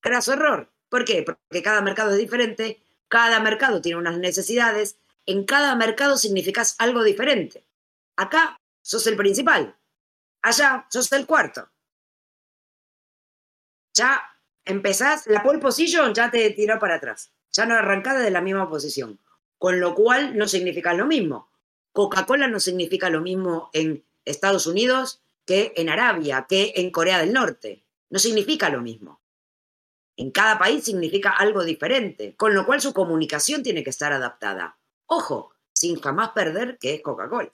Graso 0.00 0.32
error. 0.32 0.70
¿Por 0.88 1.04
qué? 1.04 1.22
Porque 1.22 1.62
cada 1.62 1.80
mercado 1.80 2.12
es 2.12 2.18
diferente 2.18 2.84
cada 3.14 3.38
mercado 3.38 3.80
tiene 3.80 3.98
unas 3.98 4.18
necesidades, 4.18 4.96
en 5.24 5.44
cada 5.44 5.76
mercado 5.76 6.16
significas 6.16 6.74
algo 6.78 7.04
diferente. 7.04 7.64
Acá 8.16 8.60
sos 8.82 9.06
el 9.06 9.16
principal, 9.16 9.76
allá 10.42 10.86
sos 10.90 11.12
el 11.12 11.24
cuarto. 11.24 11.68
Ya 13.94 14.20
empezás, 14.64 15.28
la 15.28 15.44
pole 15.44 15.60
position 15.60 16.12
ya 16.12 16.32
te 16.32 16.50
tiró 16.50 16.80
para 16.80 16.96
atrás, 16.96 17.30
ya 17.52 17.66
no 17.66 17.74
arrancás 17.74 18.20
de 18.20 18.32
la 18.32 18.40
misma 18.40 18.68
posición, 18.68 19.20
con 19.58 19.78
lo 19.78 19.94
cual 19.94 20.36
no 20.36 20.48
significa 20.48 20.92
lo 20.92 21.06
mismo. 21.06 21.48
Coca-Cola 21.92 22.48
no 22.48 22.58
significa 22.58 23.10
lo 23.10 23.20
mismo 23.20 23.70
en 23.72 24.04
Estados 24.24 24.66
Unidos 24.66 25.20
que 25.46 25.72
en 25.76 25.88
Arabia, 25.88 26.46
que 26.48 26.72
en 26.76 26.90
Corea 26.90 27.18
del 27.18 27.32
Norte. 27.32 27.84
No 28.10 28.18
significa 28.18 28.68
lo 28.68 28.80
mismo 28.80 29.20
en 30.16 30.30
cada 30.30 30.58
país 30.58 30.84
significa 30.84 31.30
algo 31.30 31.64
diferente, 31.64 32.34
con 32.36 32.54
lo 32.54 32.66
cual 32.66 32.80
su 32.80 32.92
comunicación 32.92 33.62
tiene 33.62 33.82
que 33.82 33.90
estar 33.90 34.12
adaptada. 34.12 34.78
Ojo, 35.06 35.54
sin 35.72 36.00
jamás 36.00 36.30
perder 36.30 36.78
que 36.78 36.94
es 36.94 37.02
Coca-Cola. 37.02 37.52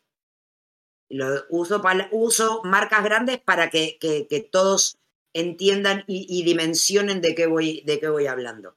Uso, 1.48 2.62
marcas 2.64 3.02
grandes 3.02 3.40
para 3.40 3.70
que, 3.70 4.48
todos 4.52 4.98
entiendan 5.32 6.04
y, 6.06 6.42
dimensionen 6.44 7.20
de 7.20 7.34
qué, 7.34 7.46
voy, 7.46 7.82
de 7.86 7.98
qué 7.98 8.08
voy 8.08 8.26
hablando. 8.26 8.76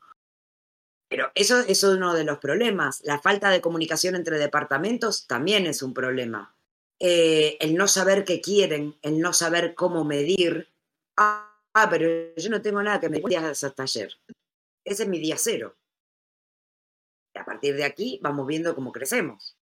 Pero 1.09 1.31
eso, 1.35 1.59
es 1.59 1.83
uno 1.83 2.15
de 2.15 2.23
los 2.23 2.39
problemas. 2.39 3.01
La 3.03 3.19
falta 3.19 3.51
de 3.51 3.61
comunicación 3.61 4.15
entre 4.15 4.39
departamentos 4.39 5.27
también 5.27 5.67
es 5.67 5.83
un 5.83 5.93
problema. 5.93 6.52
Eh, 7.05 7.57
el 7.59 7.75
no 7.75 7.89
saber 7.89 8.23
qué 8.23 8.39
quieren, 8.39 8.97
el 9.01 9.19
no 9.19 9.33
saber 9.33 9.75
cómo 9.75 10.05
medir. 10.05 10.69
Ah, 11.17 11.49
pero 11.89 12.33
yo 12.37 12.49
no 12.49 12.61
tengo 12.61 12.81
nada 12.81 13.01
que 13.01 13.09
me 13.09 13.19
digas 13.19 13.61
hasta 13.61 13.83
ayer. 13.83 14.13
Ese 14.85 15.03
es 15.03 15.09
mi 15.09 15.19
día 15.19 15.35
cero. 15.37 15.75
Y 17.35 17.39
a 17.39 17.43
partir 17.43 17.75
de 17.75 17.83
aquí 17.83 18.21
vamos 18.23 18.47
viendo 18.47 18.73
cómo 18.73 18.93
crecemos. 18.93 19.57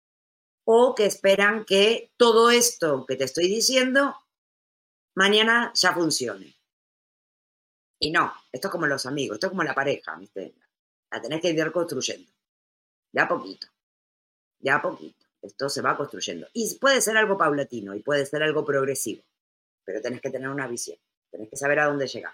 O 0.66 0.94
que 0.94 1.06
esperan 1.06 1.64
que 1.64 2.12
todo 2.18 2.50
esto 2.50 3.06
que 3.06 3.16
te 3.16 3.24
estoy 3.24 3.48
diciendo 3.48 4.14
mañana 5.16 5.72
ya 5.74 5.94
funcione. 5.94 6.54
Y 8.00 8.10
no, 8.10 8.34
esto 8.52 8.68
es 8.68 8.72
como 8.72 8.86
los 8.86 9.06
amigos, 9.06 9.36
esto 9.36 9.46
es 9.46 9.50
como 9.50 9.62
la 9.62 9.74
pareja, 9.74 10.14
¿viste? 10.16 10.54
La 11.10 11.22
tenés 11.22 11.40
que 11.40 11.48
ir 11.48 11.72
construyendo. 11.72 12.30
Ya 13.12 13.22
a 13.22 13.28
poquito. 13.28 13.66
Ya 14.58 14.76
a 14.76 14.82
poquito. 14.82 15.19
Esto 15.42 15.68
se 15.68 15.82
va 15.82 15.96
construyendo. 15.96 16.46
Y 16.52 16.78
puede 16.78 17.00
ser 17.00 17.16
algo 17.16 17.38
paulatino 17.38 17.94
y 17.94 18.02
puede 18.02 18.26
ser 18.26 18.42
algo 18.42 18.64
progresivo, 18.64 19.22
pero 19.84 20.00
tenés 20.00 20.20
que 20.20 20.30
tener 20.30 20.48
una 20.48 20.66
visión. 20.66 20.98
Tenés 21.30 21.48
que 21.48 21.56
saber 21.56 21.80
a 21.80 21.86
dónde 21.86 22.06
llegar. 22.06 22.32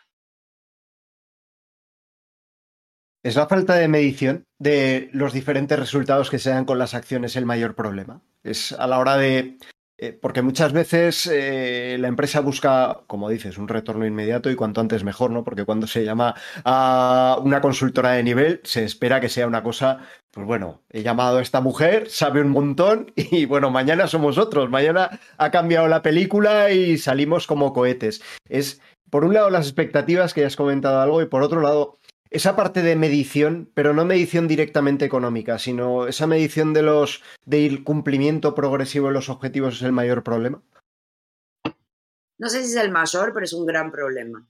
¿Es 3.23 3.35
la 3.35 3.49
falta 3.49 3.75
de 3.75 3.88
medición 3.88 4.47
de 4.59 5.11
los 5.12 5.33
diferentes 5.33 5.77
resultados 5.77 6.31
que 6.31 6.38
se 6.38 6.51
dan 6.51 6.64
con 6.64 6.79
las 6.79 6.95
acciones 6.95 7.35
el 7.35 7.45
mayor 7.45 7.75
problema? 7.75 8.23
Es 8.45 8.71
a 8.73 8.87
la 8.87 9.01
hora 9.01 9.16
de... 9.16 9.59
Eh, 9.98 10.12
porque 10.12 10.42
muchas 10.42 10.74
veces 10.74 11.26
eh, 11.26 11.96
la 11.98 12.09
empresa 12.09 12.40
busca, 12.40 13.00
como 13.06 13.30
dices, 13.30 13.56
un 13.56 13.66
retorno 13.66 14.04
inmediato 14.04 14.50
y 14.50 14.54
cuanto 14.54 14.82
antes 14.82 15.04
mejor, 15.04 15.30
¿no? 15.30 15.42
Porque 15.42 15.64
cuando 15.64 15.87
se 15.87 16.04
llama 16.04 16.35
a 16.64 17.38
una 17.42 17.62
consultora 17.62 18.12
de 18.12 18.22
nivel, 18.22 18.61
se 18.64 18.85
espera 18.85 19.20
que 19.20 19.30
sea 19.30 19.46
una 19.46 19.62
cosa, 19.62 20.00
pues 20.32 20.46
bueno, 20.46 20.82
he 20.90 21.02
llamado 21.02 21.38
a 21.38 21.42
esta 21.42 21.62
mujer, 21.62 22.11
sabe 22.11 22.42
un 22.42 22.50
montón 22.50 23.11
y 23.16 23.46
bueno, 23.46 23.70
mañana 23.70 24.06
somos 24.06 24.37
otros, 24.37 24.68
mañana 24.68 25.18
ha 25.38 25.50
cambiado 25.50 25.88
la 25.88 26.02
película 26.02 26.70
y 26.70 26.98
salimos 26.98 27.46
como 27.46 27.72
cohetes. 27.72 28.22
Es 28.48 28.82
por 29.09 29.24
un 29.24 29.32
lado 29.32 29.48
las 29.48 29.66
expectativas, 29.66 30.35
que 30.35 30.42
ya 30.42 30.48
has 30.48 30.56
comentado 30.56 31.00
algo, 31.00 31.22
y 31.22 31.26
por 31.26 31.42
otro 31.42 31.62
lado 31.62 31.98
esa 32.37 32.55
parte 32.55 32.83
de 32.83 32.96
medición, 32.96 33.70
pero 33.75 33.94
no 33.94 34.05
medición 34.05 34.46
directamente 34.46 35.07
económica, 35.07 35.59
sino 35.59 36.07
esa 36.07 36.27
medición 36.27 36.75
de 36.75 36.83
los 36.83 37.22
del 37.46 37.83
cumplimiento 37.83 38.55
progresivo 38.55 39.09
de 39.09 39.14
los 39.14 39.31
objetivos 39.31 39.77
es 39.77 39.83
el 39.83 39.92
mayor 39.92 40.22
problema. 40.22 40.62
No 42.38 42.51
sé 42.51 42.62
si 42.62 42.72
es 42.72 42.77
el 42.77 42.90
mayor, 42.90 43.33
pero 43.33 43.44
es 43.44 43.55
un 43.55 43.64
gran 43.64 43.90
problema. 43.90 44.46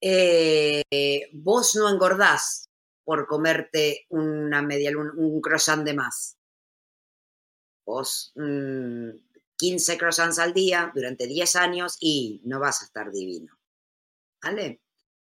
Eh, 0.00 0.82
vos 1.32 1.76
no 1.76 1.88
engordás 1.88 2.68
por 3.04 3.28
comerte 3.28 4.06
una 4.08 4.60
media, 4.62 4.90
un, 4.98 5.40
croissant 5.40 5.84
de 5.84 5.94
más. 5.94 6.36
Vos 7.86 8.32
15 8.34 9.14
mm, 9.94 9.96
croissants 9.96 10.40
al 10.40 10.52
día 10.52 10.90
durante 10.92 11.28
10 11.28 11.54
años 11.54 11.96
y 12.00 12.42
no 12.44 12.58
vas 12.58 12.82
a 12.82 12.86
estar 12.86 13.12
divino. 13.12 13.56
¿Vale? 14.42 14.80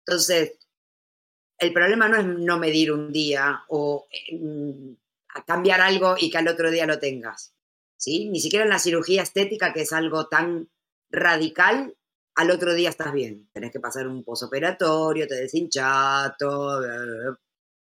Entonces, 0.06 0.62
el 1.62 1.72
problema 1.72 2.08
no 2.08 2.16
es 2.16 2.26
no 2.26 2.58
medir 2.58 2.90
un 2.92 3.12
día 3.12 3.62
o 3.68 4.06
mm, 4.32 4.92
cambiar 5.46 5.80
algo 5.80 6.16
y 6.18 6.28
que 6.28 6.38
al 6.38 6.48
otro 6.48 6.70
día 6.72 6.86
lo 6.86 6.98
tengas. 6.98 7.54
¿sí? 7.96 8.28
Ni 8.28 8.40
siquiera 8.40 8.64
en 8.64 8.70
la 8.70 8.80
cirugía 8.80 9.22
estética, 9.22 9.72
que 9.72 9.82
es 9.82 9.92
algo 9.92 10.26
tan 10.26 10.68
radical, 11.08 11.96
al 12.34 12.50
otro 12.50 12.74
día 12.74 12.90
estás 12.90 13.12
bien. 13.12 13.48
Tenés 13.52 13.70
que 13.70 13.78
pasar 13.78 14.08
un 14.08 14.24
posoperatorio, 14.24 15.28
te 15.28 15.36
deshinchato, 15.36 16.82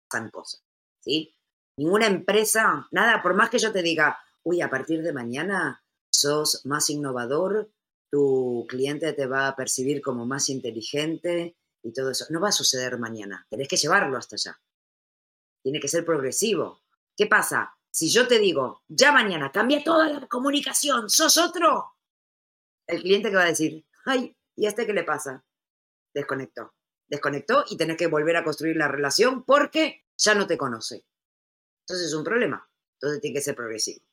pasan 0.09 0.31
cosas. 0.31 0.63
¿sí? 1.01 1.35
Ninguna 1.79 2.07
empresa, 2.07 2.87
nada, 2.91 3.23
por 3.23 3.33
más 3.33 3.49
que 3.49 3.59
yo 3.59 3.73
te 3.73 3.83
diga, 3.83 4.19
uy, 4.43 4.61
a 4.61 4.69
partir 4.69 5.03
de 5.03 5.15
mañana 5.15 5.83
sos 6.13 6.67
más 6.67 6.91
innovador, 6.91 7.71
tu 8.11 8.67
cliente 8.69 9.15
te 9.15 9.27
va 9.27 9.49
a 9.49 9.57
percibir 9.57 10.03
como 10.03 10.27
más 10.27 10.51
inteligente 10.51 11.57
y 11.83 11.93
todo 11.93 12.11
eso. 12.11 12.27
No 12.31 12.41
va 12.41 12.49
a 12.49 12.53
suceder 12.53 12.99
mañana, 12.99 13.47
tenés 13.51 13.69
que 13.69 13.77
llevarlo 13.77 14.17
hasta 14.17 14.37
allá. 14.37 14.61
Tiene 15.63 15.81
que 15.81 15.89
ser 15.89 16.05
progresivo. 16.05 16.83
¿Qué 17.17 17.27
pasa? 17.27 17.77
Si 17.91 18.09
yo 18.09 18.27
te 18.29 18.39
digo, 18.39 18.83
ya 18.89 19.13
mañana 19.13 19.51
cambia 19.51 19.83
toda 19.83 20.09
la 20.09 20.27
comunicación, 20.27 21.11
sos 21.11 21.37
otro, 21.39 21.97
el 22.87 23.03
cliente 23.03 23.31
que 23.31 23.37
va 23.37 23.43
a 23.43 23.47
decir, 23.47 23.85
ay, 24.07 24.37
¿y 24.57 24.67
a 24.67 24.69
este 24.71 24.87
qué 24.87 24.93
le 24.93 25.05
pasa? 25.05 25.45
Desconectó. 26.15 26.75
Desconectó 27.09 27.65
y 27.69 27.77
tenés 27.77 27.97
que 27.97 28.07
volver 28.07 28.37
a 28.37 28.45
construir 28.45 28.77
la 28.77 28.89
relación 28.89 29.45
porque 29.45 30.05
ya 30.17 30.35
no 30.35 30.47
te 30.47 30.57
conoce. 30.57 31.05
Entonces 31.83 32.09
es 32.09 32.15
un 32.15 32.25
problema. 32.25 32.69
Entonces 32.95 33.21
tiene 33.21 33.35
que 33.35 33.43
ser 33.43 33.57
progresivo. 33.57 34.05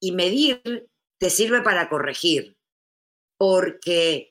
Y 0.00 0.12
medir 0.12 0.88
te 1.18 1.28
sirve 1.28 1.60
para 1.60 1.88
corregir, 1.88 2.56
porque 3.36 4.29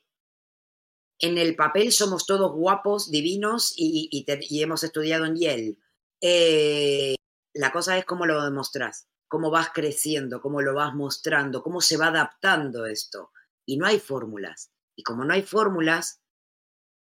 en 1.19 1.38
el 1.38 1.55
papel 1.55 1.91
somos 1.91 2.25
todos 2.25 2.51
guapos, 2.53 3.12
divinos 3.12 3.73
y, 3.75 4.25
hemos 4.62 4.84
estudiado 4.84 5.25
en 5.25 5.36
Yale. 5.36 5.77
Eh, 6.21 7.15
la 7.53 7.71
cosa 7.71 7.97
es 7.97 8.05
cómo 8.05 8.25
lo 8.25 8.43
demostras, 8.43 9.08
cómo 9.27 9.51
vas 9.51 9.69
creciendo, 9.73 10.41
cómo 10.41 10.62
lo 10.62 10.73
vas 10.73 10.93
mostrando, 10.95 11.62
cómo 11.62 11.82
se 11.82 11.97
va 11.97 12.08
adaptando 12.08 12.86
esto. 12.86 13.32
Y 13.65 13.77
no 13.77 13.86
hay 13.86 13.99
fórmulas. 13.99 14.71
Y 14.95 15.03
como 15.03 15.25
no 15.25 15.34
hay 15.34 15.41
fórmulas, 15.41 16.21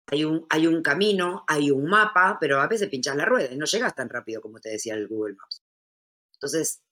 hay 0.07 0.23
un, 0.23 0.45
hay 0.49 0.67
un 0.67 0.81
camino, 0.81 1.43
hay 1.47 1.71
un 1.71 1.85
mapa, 1.85 2.37
pero 2.39 2.61
a 2.61 2.67
veces 2.67 2.89
pinchas 2.89 3.15
la 3.15 3.25
rueda 3.25 3.51
y 3.51 3.57
no 3.57 3.65
llegas 3.65 3.95
tan 3.95 4.09
rápido 4.09 4.41
como 4.41 4.59
te 4.59 4.69
decía 4.69 4.93
el 4.93 5.07
Google 5.07 5.35
Maps. 5.35 5.63
Entonces, 6.33 6.83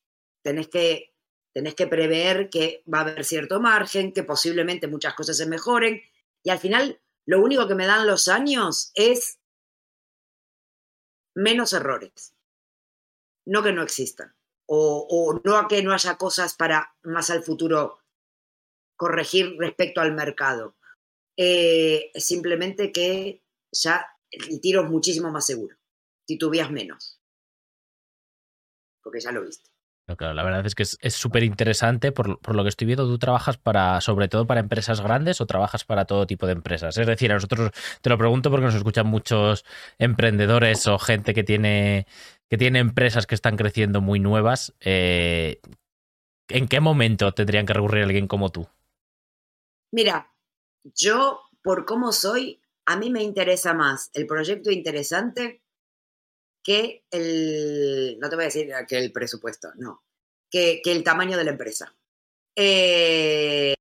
tenés 0.41 0.67
que, 0.67 1.13
tenés 1.53 1.75
que 1.75 1.87
prever 1.87 2.49
que 2.49 2.83
va 2.91 2.99
a 2.99 3.01
haber 3.01 3.23
cierto 3.23 3.59
margen, 3.59 4.13
que 4.13 4.23
posiblemente 4.23 4.87
muchas 4.87 5.13
cosas 5.13 5.37
se 5.37 5.45
mejoren. 5.45 6.01
Y 6.43 6.49
al 6.49 6.59
final, 6.59 6.99
lo 7.25 7.41
único 7.41 7.67
que 7.67 7.75
me 7.75 7.85
dan 7.85 8.07
los 8.07 8.27
años 8.27 8.91
es 8.95 9.39
menos 11.35 11.73
errores 11.73 12.33
no 13.45 13.63
que 13.63 13.73
no 13.73 13.83
existan, 13.83 14.33
o, 14.65 15.41
no 15.43 15.57
a 15.57 15.67
que 15.67 15.83
no 15.83 15.93
haya 15.93 16.17
cosas 16.17 16.53
para 16.53 16.95
más 17.03 17.29
al 17.29 17.43
futuro 17.43 17.99
corregir 18.95 19.55
respecto 19.57 20.01
al 20.01 20.13
mercado. 20.13 20.75
Eh, 21.35 22.11
simplemente 22.15 22.91
que 22.91 23.43
ya 23.71 24.05
el 24.29 24.61
tiro 24.61 24.83
es 24.83 24.89
muchísimo 24.89 25.31
más 25.31 25.45
seguro, 25.45 25.75
titubeas 26.25 26.71
menos, 26.71 27.19
porque 29.01 29.19
ya 29.19 29.31
lo 29.31 29.43
viste. 29.43 29.72
Claro, 30.17 30.33
la 30.33 30.43
verdad 30.43 30.65
es 30.65 30.75
que 30.75 30.83
es 30.83 31.13
súper 31.13 31.43
interesante. 31.43 32.11
Por, 32.11 32.55
lo 32.55 32.63
que 32.63 32.69
estoy 32.69 32.87
viendo, 32.87 33.07
tú 33.07 33.17
trabajas 33.17 33.57
para, 33.57 34.01
sobre 34.01 34.27
todo 34.27 34.45
para 34.45 34.59
empresas 34.59 35.01
grandes 35.01 35.41
o 35.41 35.45
trabajas 35.45 35.85
para 35.85 36.05
todo 36.05 36.27
tipo 36.27 36.45
de 36.45 36.53
empresas. 36.53 36.97
Es 36.97 37.07
decir, 37.07 37.31
a 37.31 37.35
nosotros 37.35 37.71
te 38.01 38.09
lo 38.09 38.17
pregunto 38.17 38.51
porque 38.51 38.65
nos 38.65 38.75
escuchan 38.75 39.07
muchos 39.07 39.65
emprendedores 39.97 40.87
o 40.87 40.99
gente 40.99 41.33
que 41.33 41.43
tiene 41.43 42.05
que 42.49 42.57
tiene 42.57 42.77
empresas 42.77 43.25
que 43.25 43.33
están 43.33 43.57
creciendo 43.57 43.99
muy 43.99 44.19
nuevas, 44.19 44.75
eh, 44.79 45.59
¿en 46.49 46.67
qué 46.67 46.79
momento 46.81 47.33
tendrían 47.33 47.65
que 47.65 47.73
recurrir 47.73 48.03
alguien 48.03 48.27
como 48.27 48.51
tú? 48.51 48.67
Mira, 49.91 50.31
yo, 50.83 51.41
por 51.63 51.85
cómo 51.85 52.11
soy, 52.11 52.61
a 52.85 52.95
mí 52.95 53.09
me 53.09 53.23
interesa 53.23 53.73
más 53.73 54.11
el 54.13 54.27
proyecto 54.27 54.69
interesante 54.69 55.62
que 56.63 57.05
el, 57.11 58.17
no 58.19 58.29
te 58.29 58.35
voy 58.35 58.43
a 58.43 58.47
decir 58.47 58.71
que 58.87 58.97
el 58.97 59.11
presupuesto, 59.11 59.71
no, 59.75 60.03
que, 60.49 60.81
el 60.85 61.03
tamaño 61.03 61.37
de 61.37 61.43
la 61.43 61.51
empresa. 61.51 61.95
Eh, 62.55 63.75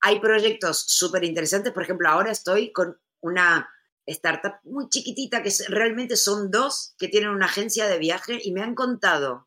hay 0.00 0.20
proyectos 0.20 0.80
súper 0.80 1.24
interesantes, 1.24 1.72
por 1.72 1.82
ejemplo, 1.82 2.08
ahora 2.08 2.30
estoy 2.30 2.72
con 2.72 2.98
una 3.20 3.68
startup 4.06 4.54
muy 4.64 4.88
chiquitita, 4.88 5.42
que 5.42 5.52
realmente 5.68 6.16
son 6.16 6.50
dos 6.50 6.94
que 6.98 7.08
tienen 7.08 7.30
una 7.30 7.46
agencia 7.46 7.86
de 7.86 7.98
viaje 7.98 8.40
y 8.42 8.52
me 8.52 8.62
han 8.62 8.74
contado 8.74 9.46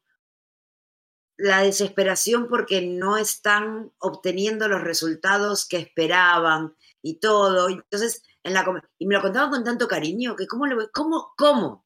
la 1.38 1.62
desesperación 1.62 2.48
porque 2.48 2.82
no 2.82 3.18
están 3.18 3.92
obteniendo 3.98 4.68
los 4.68 4.82
resultados 4.82 5.68
que 5.68 5.78
esperaban 5.78 6.76
y 7.02 7.16
todo. 7.16 7.70
Entonces, 7.70 8.24
y 8.44 9.08
me 9.08 9.16
lo 9.16 9.22
contaban 9.22 9.50
con 9.50 9.64
tanto 9.64 9.88
cariño 9.88 10.36
que 10.36 10.48
cómo 10.48 10.68
lo 10.68 10.90
cómo 10.92 11.34
cómo 11.38 11.86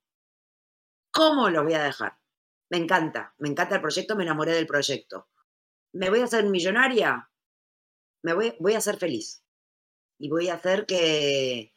cómo 1.12 1.50
lo 1.50 1.64
voy 1.64 1.74
a 1.74 1.84
dejar. 1.84 2.18
Me 2.70 2.78
encanta, 2.78 3.34
me 3.38 3.50
encanta 3.50 3.76
el 3.76 3.82
proyecto, 3.82 4.16
me 4.16 4.24
enamoré 4.24 4.54
del 4.54 4.68
proyecto. 4.68 5.28
¿Me 5.94 6.10
voy 6.10 6.20
a 6.20 6.26
hacer 6.26 6.46
millonaria? 6.46 7.30
Me 8.24 8.34
voy, 8.34 8.56
voy 8.60 8.74
a 8.74 8.82
ser 8.82 8.98
feliz. 8.98 9.42
Y 10.20 10.30
voy 10.30 10.50
a 10.50 10.56
hacer 10.56 10.86
que, 10.86 11.74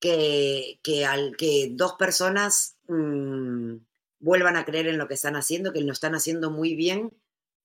que, 0.00 0.78
que, 0.82 1.06
al, 1.06 1.36
que 1.36 1.70
dos 1.72 1.94
personas 1.94 2.76
mm, 2.88 3.76
vuelvan 4.20 4.56
a 4.56 4.64
creer 4.64 4.88
en 4.88 4.98
lo 4.98 5.08
que 5.08 5.14
están 5.14 5.36
haciendo, 5.36 5.72
que 5.72 5.80
lo 5.80 5.92
están 5.92 6.14
haciendo 6.14 6.50
muy 6.50 6.74
bien, 6.74 7.16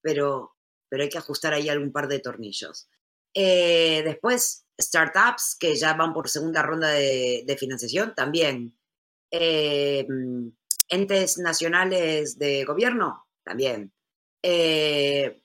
pero, 0.01 0.55
pero 0.89 1.03
hay 1.03 1.09
que 1.09 1.17
ajustar 1.17 1.53
ahí 1.53 1.69
algún 1.69 1.91
par 1.91 2.07
de 2.07 2.19
tornillos. 2.19 2.89
Eh, 3.33 4.01
después, 4.03 4.65
startups 4.79 5.55
que 5.59 5.75
ya 5.75 5.93
van 5.93 6.13
por 6.13 6.29
segunda 6.29 6.61
ronda 6.61 6.89
de, 6.89 7.57
financiación, 7.59 8.13
también. 8.15 8.77
Eh, 9.31 10.05
entes 10.89 11.37
nacionales 11.37 12.37
de 12.37 12.65
gobierno, 12.65 13.27
también. 13.43 13.93
Eh, 14.43 15.41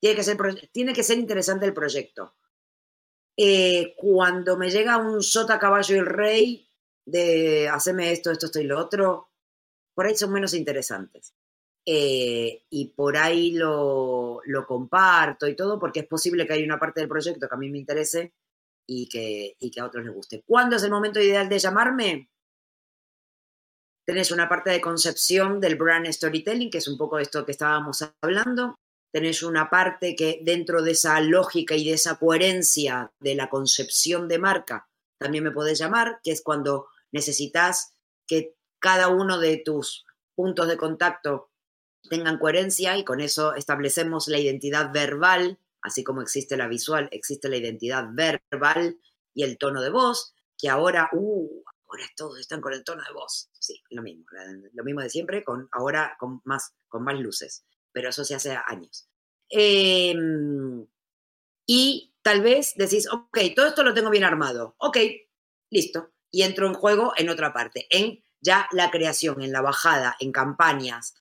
tiene, 0.00 0.16
que 0.16 0.22
ser, 0.22 0.36
tiene 0.72 0.92
que 0.92 1.02
ser 1.02 1.18
interesante 1.18 1.66
el 1.66 1.74
proyecto. 1.74 2.36
Cuando 3.96 4.56
me 4.56 4.70
llega 4.70 4.96
un 4.96 5.22
sota, 5.22 5.58
caballo 5.58 5.94
y 5.94 5.98
el 5.98 6.06
rey 6.06 6.70
de 7.04 7.68
hacerme 7.68 8.12
esto, 8.12 8.30
esto, 8.30 8.46
esto 8.46 8.60
y 8.60 8.64
lo 8.64 8.78
otro, 8.78 9.30
por 9.94 10.06
ahí 10.06 10.16
son 10.16 10.32
menos 10.32 10.54
interesantes. 10.54 11.34
Eh, 11.88 12.64
y 12.68 12.88
por 12.88 13.16
ahí 13.16 13.52
lo, 13.52 14.40
lo, 14.44 14.66
comparto 14.66 15.46
y 15.46 15.54
todo, 15.54 15.78
porque 15.78 16.00
es 16.00 16.06
posible 16.06 16.46
que 16.46 16.54
haya 16.54 16.64
una 16.64 16.80
parte 16.80 17.00
del 17.00 17.08
proyecto 17.08 17.48
que 17.48 17.54
a 17.54 17.58
mí 17.58 17.70
me 17.70 17.78
interese 17.78 18.34
y 18.88 19.08
que, 19.08 19.54
y 19.60 19.70
que 19.70 19.80
a 19.80 19.86
otros 19.86 20.04
les 20.04 20.12
guste. 20.12 20.42
¿Cuándo 20.44 20.76
es 20.76 20.82
el 20.82 20.90
momento 20.90 21.20
ideal 21.20 21.48
de 21.48 21.60
llamarme? 21.60 22.28
Tenés 24.04 24.32
una 24.32 24.48
parte 24.48 24.70
de 24.70 24.80
concepción 24.80 25.60
del 25.60 25.76
brand 25.76 26.10
storytelling, 26.10 26.70
que 26.70 26.78
es 26.78 26.88
un 26.88 26.98
poco 26.98 27.20
esto 27.20 27.44
que 27.44 27.52
estábamos 27.52 28.04
hablando 28.20 28.76
tenés 29.16 29.42
una 29.42 29.70
parte 29.70 30.14
que 30.14 30.40
dentro 30.42 30.82
de 30.82 30.90
esa 30.90 31.18
lógica 31.22 31.74
y 31.74 31.86
de 31.86 31.94
esa 31.94 32.18
coherencia 32.18 33.10
de 33.18 33.34
la 33.34 33.48
concepción 33.48 34.28
de 34.28 34.38
marca, 34.38 34.90
también 35.18 35.42
me 35.42 35.52
podés 35.52 35.78
llamar, 35.78 36.20
que 36.22 36.32
es 36.32 36.42
cuando 36.42 36.88
necesitas 37.12 37.94
que 38.26 38.54
cada 38.78 39.08
uno 39.08 39.38
de 39.38 39.56
tus 39.56 40.04
puntos 40.34 40.68
de 40.68 40.76
contacto 40.76 41.48
tengan 42.08 42.38
coherencia 42.38 42.96
y 42.96 43.04
con 43.04 43.20
eso 43.20 43.54
establecemos 43.54 44.28
la 44.28 44.38
identidad 44.38 44.92
verbal, 44.92 45.58
así 45.82 46.04
como 46.04 46.22
existe 46.22 46.56
la 46.56 46.68
visual, 46.68 47.08
existe 47.12 47.48
la 47.48 47.56
identidad 47.56 48.06
verbal 48.12 48.98
y 49.34 49.42
el 49.42 49.58
tono 49.58 49.82
de 49.82 49.90
voz, 49.90 50.34
que 50.58 50.68
ahora, 50.68 51.10
uh, 51.12 51.62
ahora 51.88 52.04
todos 52.16 52.38
están 52.40 52.60
con 52.60 52.72
el 52.72 52.84
tono 52.84 53.02
de 53.02 53.12
voz. 53.12 53.50
Sí, 53.58 53.82
lo 53.90 54.02
mismo, 54.02 54.24
lo 54.72 54.84
mismo 54.84 55.00
de 55.00 55.10
siempre, 55.10 55.44
con 55.44 55.68
ahora 55.72 56.16
con 56.18 56.40
más, 56.44 56.72
con 56.88 57.04
más 57.04 57.18
luces 57.18 57.64
pero 57.96 58.10
eso 58.10 58.26
se 58.26 58.34
hace 58.34 58.54
años. 58.66 59.08
Em, 59.48 60.86
y 61.66 62.14
tal 62.20 62.42
vez 62.42 62.74
decís, 62.76 63.08
ok, 63.10 63.38
todo 63.56 63.68
esto 63.68 63.82
lo 63.82 63.94
tengo 63.94 64.10
bien 64.10 64.22
armado, 64.22 64.76
ok, 64.76 64.98
listo, 65.70 66.12
y 66.30 66.42
entro 66.42 66.66
en 66.66 66.74
juego 66.74 67.14
en 67.16 67.30
otra 67.30 67.54
parte, 67.54 67.86
en 67.88 68.22
ya 68.42 68.68
la 68.72 68.90
creación, 68.90 69.40
en 69.40 69.50
la 69.50 69.62
bajada, 69.62 70.14
en 70.20 70.30
campañas, 70.30 71.14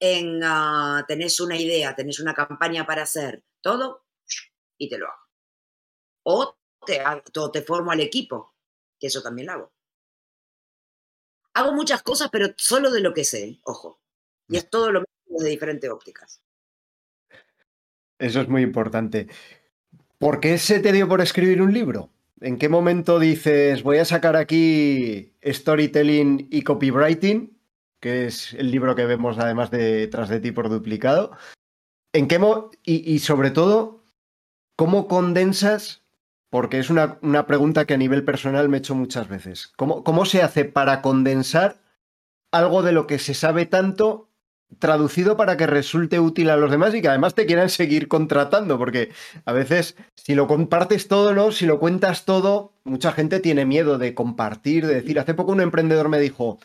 en 0.00 0.42
uh, 0.42 1.04
tenés 1.06 1.38
una 1.40 1.56
idea, 1.56 1.94
tenés 1.94 2.18
una 2.20 2.34
campaña 2.34 2.86
para 2.86 3.02
hacer, 3.02 3.44
todo, 3.60 4.06
y 4.78 4.88
te 4.88 4.98
lo 4.98 5.06
hago. 5.06 5.28
O 6.24 6.58
te, 6.84 7.02
te 7.52 7.62
formo 7.62 7.92
al 7.92 8.00
equipo, 8.00 8.56
que 8.98 9.08
eso 9.08 9.22
también 9.22 9.46
lo 9.46 9.52
hago. 9.52 9.72
Hago 11.52 11.72
muchas 11.72 12.02
cosas, 12.02 12.30
pero 12.32 12.48
solo 12.56 12.90
de 12.90 13.00
lo 13.00 13.12
que 13.12 13.24
sé, 13.24 13.60
ojo. 13.64 14.00
Y 14.48 14.56
es 14.56 14.70
todo 14.70 14.90
lo 14.90 15.04
de 15.26 15.48
diferentes 15.48 15.90
ópticas. 15.90 16.42
Eso 18.18 18.40
es 18.40 18.48
muy 18.48 18.62
importante. 18.62 19.28
¿Por 20.18 20.40
qué 20.40 20.58
se 20.58 20.80
te 20.80 20.92
dio 20.92 21.08
por 21.08 21.20
escribir 21.20 21.62
un 21.62 21.72
libro? 21.72 22.10
¿En 22.40 22.58
qué 22.58 22.68
momento 22.68 23.18
dices, 23.18 23.82
voy 23.82 23.98
a 23.98 24.04
sacar 24.04 24.36
aquí 24.36 25.34
storytelling 25.44 26.48
y 26.50 26.62
copywriting, 26.62 27.59
que 28.00 28.26
es 28.26 28.54
el 28.54 28.70
libro 28.70 28.94
que 28.96 29.04
vemos 29.04 29.38
además 29.38 29.70
de 29.70 30.06
Tras 30.08 30.28
de 30.28 30.40
ti 30.40 30.52
por 30.52 30.68
duplicado? 30.68 31.32
¿En 32.12 32.26
qué 32.26 32.40
y, 32.84 33.18
sobre 33.20 33.50
todo, 33.50 34.04
cómo 34.76 35.06
condensas? 35.06 36.02
Porque 36.50 36.80
es 36.80 36.90
una, 36.90 37.18
una, 37.22 37.46
pregunta 37.46 37.84
que 37.84 37.94
a 37.94 37.98
nivel 37.98 38.24
personal 38.24 38.68
me 38.68 38.78
he 38.78 38.80
hecho 38.80 38.96
muchas 38.96 39.28
veces. 39.28 39.68
¿Cómo, 39.76 40.02
¿Cómo 40.02 40.24
se 40.24 40.42
hace 40.42 40.64
para 40.64 41.00
condensar 41.02 41.80
algo 42.50 42.82
de 42.82 42.90
lo 42.90 43.06
que 43.06 43.20
se 43.20 43.34
sabe 43.34 43.66
tanto 43.66 44.30
traducido 44.78 45.36
para 45.36 45.56
que 45.56 45.66
resulte 45.66 46.20
útil 46.20 46.50
a 46.50 46.56
los 46.56 46.70
demás 46.70 46.94
y 46.94 47.02
que 47.02 47.08
además 47.08 47.34
te 47.34 47.46
quieran 47.46 47.68
seguir 47.68 48.08
contratando, 48.08 48.78
porque 48.78 49.10
a 49.44 49.52
veces 49.52 49.96
si 50.16 50.34
lo 50.34 50.46
compartes 50.46 51.08
todo, 51.08 51.34
¿no? 51.34 51.50
Si 51.50 51.66
lo 51.66 51.80
cuentas 51.80 52.24
todo, 52.24 52.72
mucha 52.84 53.12
gente 53.12 53.40
tiene 53.40 53.66
miedo 53.66 53.98
de 53.98 54.14
compartir, 54.14 54.86
de 54.86 54.94
decir, 54.94 55.18
hace 55.18 55.34
poco 55.34 55.52
un 55.52 55.60
emprendedor 55.60 56.08
me 56.08 56.20
dijo, 56.20 56.58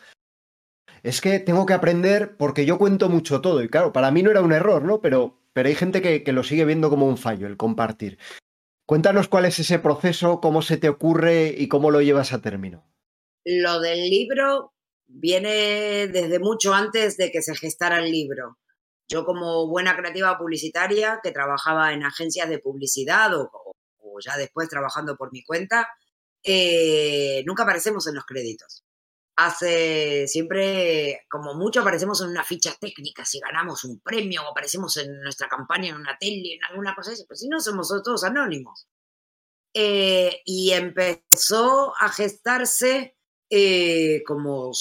es 1.06 1.20
que 1.20 1.38
tengo 1.38 1.66
que 1.66 1.72
aprender 1.72 2.36
porque 2.36 2.66
yo 2.66 2.78
cuento 2.78 3.08
mucho 3.08 3.40
todo. 3.40 3.62
Y 3.62 3.68
claro, 3.68 3.92
para 3.92 4.10
mí 4.10 4.24
no 4.24 4.32
era 4.32 4.42
un 4.42 4.52
error, 4.52 4.82
¿no? 4.82 5.00
Pero, 5.00 5.38
pero 5.52 5.68
hay 5.68 5.76
gente 5.76 6.02
que, 6.02 6.32
lo 6.32 6.42
sigue 6.42 6.64
viendo 6.64 6.90
como 6.90 7.06
un 7.06 7.16
fallo, 7.16 7.46
el 7.46 7.56
compartir. 7.56 8.18
Cuéntanos 8.86 9.28
cuál 9.28 9.44
es 9.44 9.58
ese 9.60 9.78
proceso, 9.78 10.40
cómo 10.40 10.62
se 10.62 10.78
te 10.78 10.88
ocurre 10.88 11.54
y 11.56 11.68
cómo 11.68 11.92
lo 11.92 12.02
llevas 12.02 12.32
a 12.32 12.42
término. 12.42 12.84
Lo 13.44 13.78
del 13.80 14.10
libro 14.10 14.72
viene 15.06 16.08
desde 16.08 16.40
mucho 16.40 16.74
antes 16.74 17.16
de 17.16 17.30
que 17.30 17.40
se 17.40 17.54
gestara 17.54 18.00
el 18.00 18.10
libro. 18.10 18.58
Yo 19.08 19.24
como 19.24 19.68
buena 19.68 19.96
creativa 19.96 20.36
publicitaria 20.36 21.20
que 21.22 21.30
trabajaba 21.30 21.92
en 21.92 22.02
agencias 22.02 22.48
de 22.48 22.58
publicidad 22.58 23.32
o, 23.40 23.48
o 23.98 24.18
ya 24.18 24.36
después 24.36 24.68
trabajando 24.68 25.16
por 25.16 25.30
mi 25.30 25.44
cuenta, 25.44 25.88
eh, 26.42 27.44
nunca 27.46 27.62
aparecemos 27.62 28.08
en 28.08 28.16
los 28.16 28.24
créditos. 28.24 28.85
Hace 29.38 30.26
siempre, 30.28 31.26
como 31.28 31.54
mucho, 31.54 31.80
aparecemos 31.82 32.22
en 32.22 32.28
una 32.30 32.42
ficha 32.42 32.74
técnica 32.80 33.24
si 33.24 33.38
ganamos 33.38 33.84
un 33.84 34.00
premio 34.00 34.42
o 34.42 34.50
aparecemos 34.50 34.96
en 34.96 35.20
nuestra 35.20 35.46
campaña 35.48 35.90
en 35.90 35.96
una 35.96 36.16
tele, 36.18 36.54
en 36.54 36.64
alguna 36.64 36.94
cosa 36.94 37.12
pero 37.28 37.36
si 37.36 37.48
no 37.48 37.60
somos 37.60 37.88
todos 38.02 38.24
anónimos. 38.24 38.88
Eh, 39.74 40.40
y 40.46 40.72
empezó 40.72 41.92
a 42.00 42.08
gestarse 42.08 43.16
eh, 43.50 44.22
como 44.26 44.72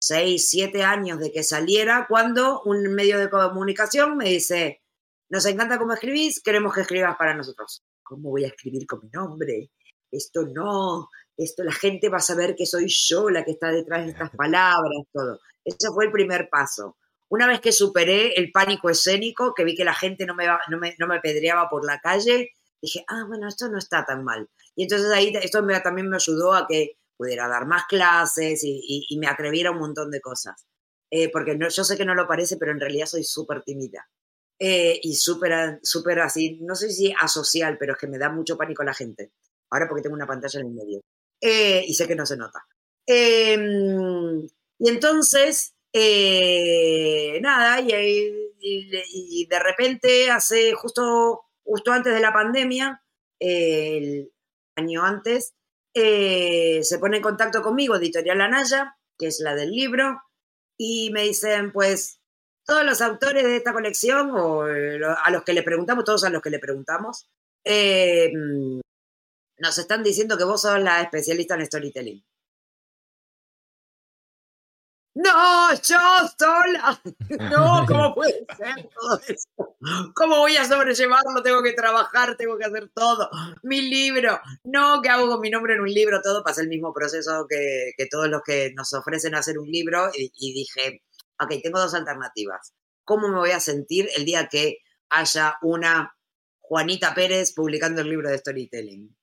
seis, 0.00 0.48
siete 0.48 0.82
años 0.82 1.18
de 1.18 1.30
que 1.30 1.42
saliera, 1.42 2.06
cuando 2.08 2.62
un 2.62 2.94
medio 2.94 3.18
de 3.18 3.28
comunicación 3.28 4.16
me 4.16 4.30
dice, 4.30 4.82
nos 5.28 5.46
encanta 5.46 5.78
cómo 5.78 5.92
escribís, 5.92 6.42
queremos 6.42 6.74
que 6.74 6.82
escribas 6.82 7.16
para 7.16 7.34
nosotros. 7.34 7.82
¿Cómo 8.02 8.30
voy 8.30 8.44
a 8.44 8.48
escribir 8.48 8.86
con 8.86 9.00
mi 9.02 9.10
nombre? 9.10 9.70
Esto 10.10 10.46
no, 10.46 11.08
esto 11.36 11.64
la 11.64 11.72
gente 11.72 12.08
va 12.08 12.18
a 12.18 12.20
saber 12.20 12.54
que 12.54 12.66
soy 12.66 12.86
yo 12.88 13.30
la 13.30 13.44
que 13.44 13.52
está 13.52 13.70
detrás 13.70 14.04
de 14.04 14.12
estas 14.12 14.30
palabras, 14.30 15.02
todo. 15.12 15.40
Ese 15.64 15.88
fue 15.92 16.06
el 16.06 16.12
primer 16.12 16.48
paso. 16.48 16.96
Una 17.28 17.46
vez 17.46 17.60
que 17.60 17.72
superé 17.72 18.34
el 18.34 18.52
pánico 18.52 18.90
escénico, 18.90 19.54
que 19.54 19.64
vi 19.64 19.74
que 19.74 19.84
la 19.84 19.94
gente 19.94 20.26
no 20.26 20.34
me, 20.34 20.46
no 20.68 20.78
me, 20.78 20.94
no 20.98 21.06
me 21.06 21.20
pedreaba 21.20 21.68
por 21.68 21.84
la 21.84 21.98
calle, 21.98 22.50
dije, 22.80 23.04
ah, 23.08 23.24
bueno, 23.26 23.48
esto 23.48 23.68
no 23.68 23.78
está 23.78 24.04
tan 24.04 24.24
mal. 24.24 24.48
Y 24.76 24.84
entonces 24.84 25.10
ahí 25.10 25.32
esto 25.42 25.62
me, 25.62 25.78
también 25.80 26.08
me 26.08 26.16
ayudó 26.16 26.54
a 26.54 26.66
que 26.68 26.98
pudiera 27.16 27.48
dar 27.48 27.66
más 27.66 27.84
clases 27.86 28.60
y, 28.62 29.06
me 29.18 29.26
atreviera 29.26 29.70
a 29.70 29.72
un 29.72 29.78
montón 29.78 30.10
de 30.10 30.20
cosas. 30.20 30.66
Eh, 31.10 31.30
porque 31.30 31.56
no, 31.56 31.68
yo 31.68 31.84
sé 31.84 31.96
que 31.96 32.04
no 32.04 32.14
lo 32.14 32.26
parece, 32.26 32.56
pero 32.56 32.72
en 32.72 32.80
realidad 32.80 33.06
soy 33.06 33.24
súper 33.24 33.62
tímida. 33.62 34.06
Eh, 34.58 35.00
y 35.02 35.14
súper 35.16 35.80
súper 35.82 36.20
así, 36.20 36.60
no 36.62 36.74
sé 36.74 36.90
si 36.90 37.12
asocial, 37.20 37.76
pero 37.78 37.94
es 37.94 37.98
que 37.98 38.06
me 38.06 38.18
da 38.18 38.30
mucho 38.30 38.56
pánico 38.56 38.84
la 38.84 38.94
gente. 38.94 39.32
Ahora 39.70 39.88
porque 39.88 40.02
tengo 40.02 40.14
una 40.14 40.26
pantalla 40.26 40.60
en 40.60 40.66
el 40.66 40.72
medio. 40.72 41.00
Eh, 41.40 41.84
y 41.86 41.94
sé 41.94 42.06
que 42.06 42.14
no 42.16 42.26
se 42.26 42.36
nota. 42.36 42.64
Em, 43.06 44.42
y 44.78 44.88
entonces, 44.88 45.74
nada, 47.40 47.80
y, 47.80 48.50
y, 48.60 49.46
de 49.46 49.58
repente, 49.58 50.30
hace 50.30 50.72
justo, 50.72 51.42
justo 51.64 51.92
antes 51.92 52.14
de 52.14 52.20
la 52.20 52.32
pandemia, 52.32 53.02
el 53.38 54.32
año 54.76 55.04
antes, 55.04 55.54
eh, 55.94 56.82
se 56.82 56.98
pone 56.98 57.18
en 57.18 57.22
contacto 57.22 57.62
conmigo, 57.62 57.94
Editorial 57.96 58.40
Anaya, 58.40 58.96
que 59.16 59.28
es 59.28 59.40
la 59.40 59.54
del 59.54 59.70
libro, 59.70 60.20
y 60.76 61.10
me 61.12 61.22
dicen, 61.22 61.72
pues, 61.72 62.20
todos 62.66 62.84
los 62.84 63.00
autores 63.00 63.44
de 63.44 63.56
esta 63.56 63.72
colección, 63.72 64.32
o 64.32 64.66
eh, 64.68 65.00
a 65.04 65.30
los 65.30 65.44
que 65.44 65.52
le 65.52 65.62
preguntamos, 65.62 66.04
todos 66.04 66.24
a 66.24 66.30
los 66.30 66.42
que 66.42 66.50
le 66.50 66.58
preguntamos, 66.58 67.28
eh, 67.64 68.32
nos 69.58 69.78
están 69.78 70.02
diciendo 70.02 70.36
que 70.38 70.44
vos 70.44 70.62
sos 70.62 70.80
la 70.80 71.02
especialista 71.02 71.54
en 71.54 71.66
storytelling. 71.66 72.24
No, 75.14 75.72
yo 75.74 75.98
sola. 76.38 77.00
No, 77.50 77.84
¿cómo 77.86 78.14
puede 78.14 78.44
ser 78.56 78.88
todo 78.94 79.20
eso? 79.28 79.48
¿Cómo 80.14 80.38
voy 80.38 80.56
a 80.56 80.64
sobrellevarlo? 80.64 81.42
Tengo 81.42 81.62
que 81.62 81.72
trabajar, 81.72 82.36
tengo 82.36 82.58
que 82.58 82.64
hacer 82.64 82.90
todo. 82.94 83.30
Mi 83.62 83.82
libro. 83.82 84.40
No, 84.64 85.00
¿qué 85.02 85.08
hago 85.10 85.28
con 85.28 85.40
mi 85.40 85.50
nombre 85.50 85.74
en 85.74 85.80
un 85.80 85.92
libro? 85.92 86.20
Todo 86.20 86.42
pasa 86.42 86.62
el 86.62 86.68
mismo 86.68 86.92
proceso 86.92 87.46
que, 87.48 87.92
todos 88.10 88.28
los 88.28 88.42
que 88.42 88.72
nos 88.74 88.92
ofrecen 88.92 89.34
hacer 89.36 89.58
un 89.58 89.70
libro. 89.70 90.10
Y, 90.14 90.32
y 90.36 90.52
dije, 90.52 91.02
ok, 91.40 91.54
tengo 91.62 91.78
dos 91.78 91.94
alternativas. 91.94 92.72
¿Cómo 93.04 93.28
me 93.28 93.38
voy 93.38 93.50
a 93.50 93.60
sentir 93.60 94.08
el 94.16 94.24
día 94.24 94.48
que 94.48 94.78
haya 95.10 95.58
una 95.62 96.16
Juanita 96.58 97.14
Pérez 97.14 97.52
publicando 97.54 98.00
el 98.00 98.10
libro 98.10 98.30
de 98.30 98.38
storytelling? 98.38 99.14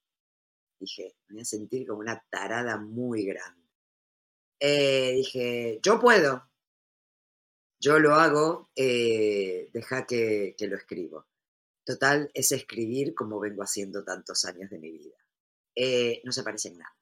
Dije, 0.82 1.14
me 1.28 1.36
voy 1.36 1.42
a 1.42 1.44
sentir 1.44 1.86
como 1.86 2.00
una 2.00 2.22
tarada 2.30 2.76
muy 2.76 3.24
grande 3.24 3.62
eh, 4.64 5.14
dije, 5.16 5.80
yo 5.82 5.98
puedo, 5.98 6.48
yo 7.80 7.98
lo 7.98 8.14
hago, 8.14 8.70
eh, 8.76 9.68
deja 9.72 10.06
que, 10.06 10.54
lo 10.60 10.76
escribo. 10.76 11.26
Total, 11.84 12.30
es 12.32 12.52
escribir 12.52 13.12
como 13.12 13.40
vengo 13.40 13.64
haciendo 13.64 14.04
tantos 14.04 14.44
años 14.44 14.70
de 14.70 14.78
mi 14.78 14.92
vida. 14.92 15.16
Eh, 15.74 16.22
no 16.24 16.30
se 16.30 16.44
parece 16.44 16.68
en 16.68 16.78
nada. 16.78 16.96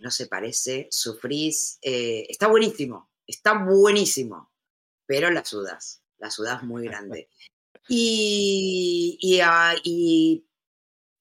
no 0.00 0.10
se 0.10 0.26
parece, 0.28 0.88
sufrís, 0.90 1.78
está 1.82 2.46
buenísimo, 2.48 3.10
está 3.26 3.62
buenísimo, 3.62 4.50
pero 5.04 5.30
la 5.30 5.44
sudas, 5.44 6.02
la 6.16 6.30
sudas 6.30 6.62
muy 6.62 6.84
grande. 6.84 7.28
Y, 7.88 9.18
y, 9.20 9.40
ah, 9.40 9.74
y 9.82 10.46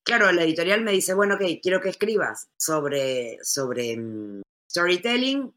claro, 0.04 0.32
la 0.32 0.44
editorial 0.44 0.82
me 0.82 0.92
dice, 0.92 1.14
bueno, 1.14 1.36
ok, 1.36 1.44
quiero 1.62 1.82
que 1.82 1.90
escribas 1.90 2.50
sobre, 2.58 3.38
sobre 3.44 3.98
mm, 3.98 4.42
storytelling 4.70 5.54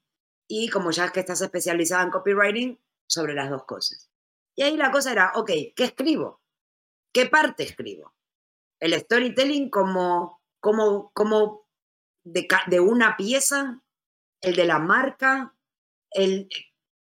y 0.48 0.68
como 0.68 0.90
ya 0.90 1.06
es 1.06 1.12
que 1.12 1.20
estás 1.20 1.40
especializada 1.40 2.02
en 2.02 2.10
copywriting, 2.10 2.78
sobre 3.06 3.34
las 3.34 3.50
dos 3.50 3.64
cosas. 3.64 4.10
Y 4.54 4.62
ahí 4.62 4.76
la 4.76 4.90
cosa 4.90 5.12
era, 5.12 5.32
ok, 5.34 5.50
¿qué 5.74 5.84
escribo? 5.84 6.40
¿Qué 7.12 7.26
parte 7.26 7.62
escribo? 7.62 8.14
El 8.80 8.98
storytelling 8.98 9.70
como, 9.70 10.42
como, 10.60 11.10
como 11.12 11.66
de, 12.24 12.46
de 12.66 12.80
una 12.80 13.16
pieza, 13.16 13.82
el 14.40 14.56
de 14.56 14.64
la 14.64 14.78
marca, 14.78 15.54
el, 16.10 16.48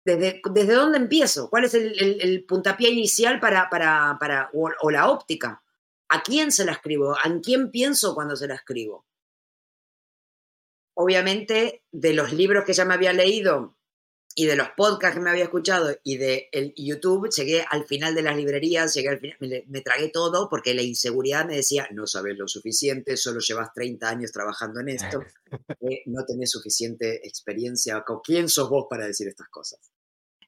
desde, 0.05 0.41
desde 0.51 0.73
dónde 0.75 0.99
empiezo, 0.99 1.51
cuál 1.51 1.65
es 1.65 1.75
el, 1.75 2.45
puntapié 2.47 2.91
inicial 2.91 3.41
para, 3.41 3.69
para, 3.71 4.17
para 4.21 4.51
o 4.53 4.91
la 4.91 5.09
óptica 5.09 5.64
¿A 6.09 6.23
quién 6.23 6.53
se 6.53 6.65
la 6.65 6.73
escribo? 6.73 7.13
¿A 7.13 7.41
quién 7.43 7.71
pienso 7.71 8.15
cuando 8.15 8.37
se 8.37 8.47
la 8.47 8.55
escribo? 8.55 9.07
Obviamente, 10.97 11.83
de 11.91 12.13
los 12.13 12.33
libros 12.33 12.65
que 12.65 12.73
ya 12.73 12.85
me 12.85 12.95
había 12.95 13.13
leído 13.13 13.77
y 14.37 14.47
de 14.47 14.57
los 14.57 14.69
podcasts 14.77 15.17
que 15.17 15.23
me 15.23 15.31
había 15.31 15.45
escuchado 15.45 15.97
y 16.03 16.17
de 16.17 16.49
el 16.53 16.75
YouTube, 16.77 17.31
llegué 17.31 17.65
al 17.69 17.85
final 17.85 18.15
de 18.15 18.23
las 18.23 18.37
librerías, 18.37 18.93
llegué 18.95 19.09
al 19.09 19.21
final, 19.21 19.37
me, 19.41 19.81
tragué 19.81 20.09
todo 20.09 20.49
porque 20.49 20.75
la 20.75 20.83
inseguridad 20.83 21.47
me 21.47 21.57
decía, 21.57 21.89
no 21.93 22.07
sabes 22.07 22.37
lo 22.37 22.49
suficiente, 22.49 23.17
solo 23.17 23.41
llevas 23.41 23.73
30 23.73 24.09
años 24.09 24.33
trabajando 24.33 24.81
en 24.81 24.89
esto, 24.91 25.23
eh, 25.81 26.03
no 26.07 26.25
tenés 26.25 26.51
suficiente 26.51 27.27
experiencia. 27.27 28.03
¿Con 28.03 28.21
quién 28.21 28.49
sos 28.49 28.69
vos 28.69 28.87
para 28.91 29.07
decir 29.07 29.29
estas 29.29 29.49
cosas? 29.49 29.81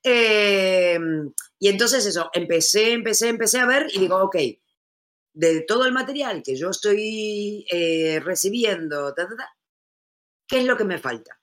Em, 0.03 1.33
y 1.59 1.69
entonces 1.69 2.07
eso, 2.07 2.31
empecé, 2.33 2.93
empecé, 2.93 3.29
empecé 3.29 3.59
a 3.59 3.67
ver 3.67 3.89
y 3.93 3.99
digo, 3.99 4.17
ok, 4.23 4.37
de 5.37 5.61
todo 5.61 5.85
el 5.85 5.93
material 5.93 6.43
que 6.43 6.57
yo 6.57 6.71
estoy 6.71 7.67
eh, 7.71 8.21
recibiendo, 8.25 9.15
¿qué 10.49 10.61
es 10.61 10.65
lo 10.65 10.79
que 10.79 10.85
me 10.85 10.99
falta? 10.99 11.39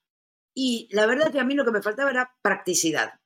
Y 0.52 0.88
la 0.90 1.06
verdad 1.06 1.30
que 1.30 1.38
a 1.38 1.44
mí 1.44 1.54
lo 1.54 1.64
que 1.64 1.70
me 1.70 1.82
faltaba 1.82 2.10
era 2.10 2.34
practicidad. 2.42 3.20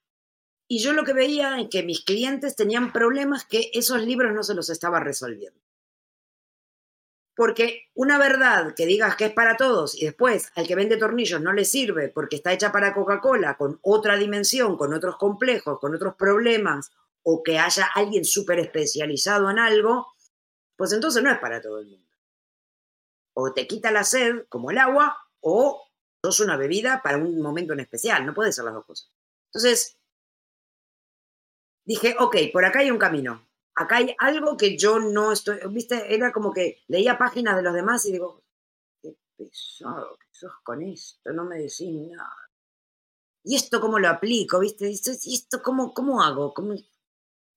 Y 0.69 0.81
yo 0.81 0.93
lo 0.93 1.05
que 1.05 1.15
veía 1.15 1.59
es 1.59 1.69
que 1.71 1.83
mis 1.83 2.05
clientes 2.05 2.55
tenían 2.55 2.93
problemas 2.93 3.47
que 3.47 3.71
esos 3.73 4.03
libros 4.03 4.35
no 4.35 4.43
se 4.43 4.55
los 4.55 4.69
estaba 4.69 5.01
resolviendo. 5.01 5.59
Porque 7.35 7.89
una 7.95 8.19
verdad 8.19 8.75
que 8.75 8.85
digas 8.85 9.17
que 9.17 9.27
es 9.27 9.33
para 9.33 9.57
todos 9.57 9.95
y 9.95 10.05
después 10.05 10.53
al 10.55 10.67
que 10.67 10.75
vende 10.75 10.99
tornillos 10.99 11.41
no 11.41 11.55
le 11.55 11.65
sirve 11.65 12.11
porque 12.11 12.37
está 12.37 12.53
hecha 12.53 12.73
para 12.73 12.93
Coca-Cola 12.93 13.57
con 13.57 13.79
otra 13.81 14.19
dimensión, 14.19 14.77
con 14.77 14.93
otros 14.93 15.17
complejos, 15.17 15.79
con 15.81 15.95
otros 15.95 16.15
problemas, 16.15 16.91
o 17.23 17.43
que 17.43 17.59
haya 17.59 17.89
alguien 17.95 18.27
súper 18.27 18.59
especializado 18.59 19.49
en 19.51 19.59
algo, 19.59 20.09
pues 20.79 20.93
entonces 20.93 21.23
no 21.23 21.31
es 21.31 21.39
para 21.41 21.61
todo 21.61 21.81
el 21.81 21.89
mundo. 21.89 22.07
O 23.35 23.53
te 23.53 23.67
quita 23.67 23.91
la 23.91 24.05
sed, 24.05 24.47
como 24.49 24.71
el 24.71 24.79
agua, 24.79 25.19
o 25.41 25.83
sos 26.23 26.41
una 26.41 26.57
bebida 26.57 27.03
para 27.03 27.19
un 27.19 27.41
momento 27.43 27.73
en 27.73 27.81
especial. 27.81 28.25
No 28.25 28.33
puede 28.33 28.53
ser 28.53 28.65
las 28.65 28.75
dos 28.75 28.87
cosas. 28.87 29.11
Entonces, 29.49 29.99
dije, 31.85 32.15
ok, 32.21 32.37
por 32.53 32.65
acá 32.65 32.79
hay 32.79 32.93
un 32.93 32.99
camino. 32.99 33.47
Acá 33.75 33.97
hay 33.97 34.15
algo 34.19 34.57
que 34.57 34.79
yo 34.79 35.01
no 35.01 35.33
estoy, 35.33 35.59
viste, 35.71 36.15
era 36.15 36.33
como 36.33 36.53
que 36.53 36.85
leía 36.87 37.19
páginas 37.19 37.57
de 37.57 37.63
los 37.63 37.75
demás 37.75 38.07
y 38.07 38.13
digo, 38.13 38.45
qué 39.03 39.17
pesado 39.37 40.17
que 40.19 40.27
sos 40.31 40.53
con 40.63 40.83
esto, 40.83 41.33
no 41.33 41.45
me 41.45 41.59
decís 41.59 41.91
nada. 41.93 42.49
¿y 43.45 43.57
esto 43.57 43.81
cómo 43.81 43.99
lo 43.99 44.09
aplico? 44.09 44.61
¿Viste? 44.61 44.91
¿Y 44.91 45.35
esto 45.35 45.63
cómo, 45.63 45.95
cómo 45.95 46.23
hago? 46.23 46.53
¿Cómo, 46.53 46.75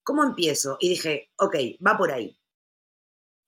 ¿Cómo 0.03 0.23
empiezo? 0.23 0.77
Y 0.79 0.89
dije, 0.89 1.31
ok, 1.37 1.55
va 1.85 1.97
por 1.97 2.11
ahí. 2.11 2.40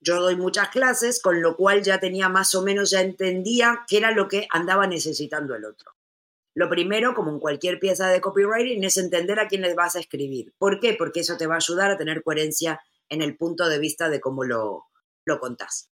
Yo 0.03 0.21
doy 0.21 0.35
muchas 0.35 0.67
clases, 0.67 1.21
con 1.21 1.41
lo 1.41 1.55
cual 1.55 1.81
ya 1.81 1.99
tenía 1.99 2.27
más 2.27 2.53
o 2.55 2.61
menos, 2.61 2.89
ya 2.89 2.99
entendía 2.99 3.85
qué 3.87 3.97
era 3.97 4.11
lo 4.11 4.27
que 4.27 4.47
andaba 4.51 4.85
necesitando 4.85 5.55
el 5.55 5.63
otro. 5.63 5.93
Lo 6.53 6.69
primero, 6.69 7.15
como 7.15 7.31
en 7.31 7.39
cualquier 7.39 7.79
pieza 7.79 8.09
de 8.09 8.19
copywriting, 8.19 8.83
es 8.83 8.97
entender 8.97 9.39
a 9.39 9.47
quién 9.47 9.61
le 9.61 9.73
vas 9.73 9.95
a 9.95 10.01
escribir. 10.01 10.53
¿Por 10.57 10.81
qué? 10.81 10.93
Porque 10.93 11.21
eso 11.21 11.37
te 11.37 11.47
va 11.47 11.55
a 11.55 11.57
ayudar 11.57 11.89
a 11.89 11.97
tener 11.97 12.21
coherencia 12.21 12.81
en 13.07 13.21
el 13.21 13.37
punto 13.37 13.69
de 13.69 13.79
vista 13.79 14.09
de 14.09 14.19
cómo 14.19 14.43
lo, 14.43 14.87
lo 15.25 15.39
contás. 15.39 15.89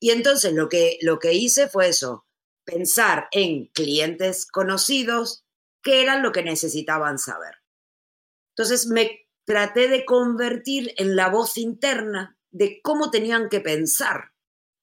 Y 0.00 0.10
entonces 0.10 0.52
lo 0.52 0.68
que, 0.68 0.98
lo 1.02 1.18
que 1.18 1.34
hice 1.34 1.68
fue 1.68 1.88
eso, 1.88 2.26
pensar 2.64 3.26
en 3.32 3.66
clientes 3.66 4.46
conocidos, 4.46 5.44
qué 5.82 6.02
eran 6.02 6.22
lo 6.22 6.30
que 6.30 6.44
necesitaban 6.44 7.18
saber. 7.18 7.56
Entonces 8.56 8.86
me 8.86 9.26
traté 9.44 9.88
de 9.88 10.04
convertir 10.04 10.94
en 10.96 11.16
la 11.16 11.28
voz 11.28 11.58
interna 11.58 12.37
de 12.58 12.80
cómo 12.82 13.10
tenían 13.10 13.48
que 13.48 13.60
pensar, 13.60 14.32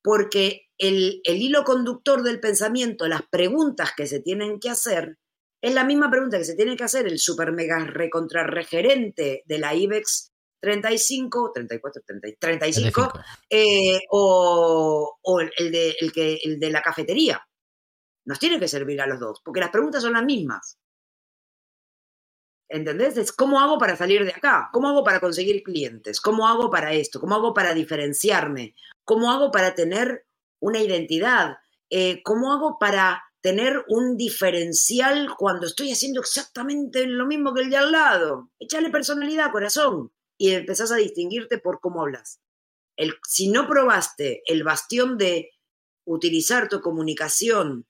porque 0.01 0.69
el, 0.77 1.21
hilo 1.25 1.65
conductor 1.65 2.23
del 2.23 2.39
pensamiento, 2.39 3.07
las 3.07 3.23
preguntas 3.29 3.91
que 3.95 4.07
se 4.07 4.21
tienen 4.21 4.59
que 4.61 4.69
hacer, 4.69 5.17
es 5.61 5.73
la 5.73 5.83
misma 5.83 6.09
pregunta 6.09 6.37
que 6.37 6.45
se 6.45 6.55
tiene 6.55 6.77
que 6.77 6.85
hacer 6.85 7.05
el 7.05 7.19
super 7.19 7.51
mega 7.51 7.79
recontrarregerente 7.79 9.43
de 9.45 9.59
la 9.59 9.75
IBEX 9.75 10.31
35, 10.61 11.51
34, 11.53 12.01
35, 12.39 13.13
o, 14.11 15.39
el, 15.57 15.71
de, 15.71 15.95
el, 15.99 16.13
que, 16.13 16.39
el 16.43 16.59
de 16.59 16.69
la 16.69 16.81
cafetería. 16.81 17.45
Nos 18.25 18.39
tiene 18.39 18.59
que 18.59 18.69
servir 18.69 19.01
a 19.01 19.07
los 19.07 19.19
dos, 19.19 19.41
porque 19.43 19.59
las 19.59 19.69
preguntas 19.69 20.01
son 20.01 20.13
las 20.13 20.23
mismas. 20.23 20.77
¿Entendés? 22.67 23.17
Es 23.17 23.31
cómo 23.31 23.59
hago 23.59 23.77
para 23.77 23.95
salir 23.95 24.25
de 24.25 24.31
acá, 24.31 24.69
cómo 24.73 24.89
hago 24.89 25.03
para 25.03 25.19
conseguir 25.19 25.61
clientes, 25.63 26.19
cómo 26.19 26.47
hago 26.47 26.71
para 26.71 26.93
esto, 26.93 27.19
cómo 27.19 27.35
hago 27.35 27.53
para 27.53 27.73
diferenciarme, 27.73 28.75
cómo 29.03 29.31
hago 29.31 29.51
para 29.51 29.75
tener 29.75 30.25
una 30.59 30.81
identidad, 30.81 31.57
eh, 31.89 32.23
cómo 32.23 32.53
hago 32.53 32.77
para 32.79 33.23
tener 33.41 33.85
un 33.87 34.17
diferencial 34.17 35.29
cuando 35.37 35.67
estoy 35.67 35.91
haciendo 35.91 36.19
exactamente 36.19 37.05
lo 37.05 37.27
mismo 37.27 37.53
que 37.53 37.61
el 37.61 37.69
de 37.69 37.77
al 37.77 37.91
lado. 37.91 38.49
Echale 38.57 38.89
personalidad, 38.89 39.51
corazón, 39.51 40.11
y 40.35 40.51
empezás 40.51 40.91
a 40.91 40.95
distinguirte 40.95 41.59
por 41.59 41.79
cómo 41.79 42.01
hablas. 42.01 42.41
Si 43.27 43.49
no 43.49 43.67
probaste 43.67 44.41
el 44.47 44.63
bastión 44.63 45.19
de 45.19 45.51
utilizar 46.05 46.69
tu 46.69 46.81
comunicación 46.81 47.85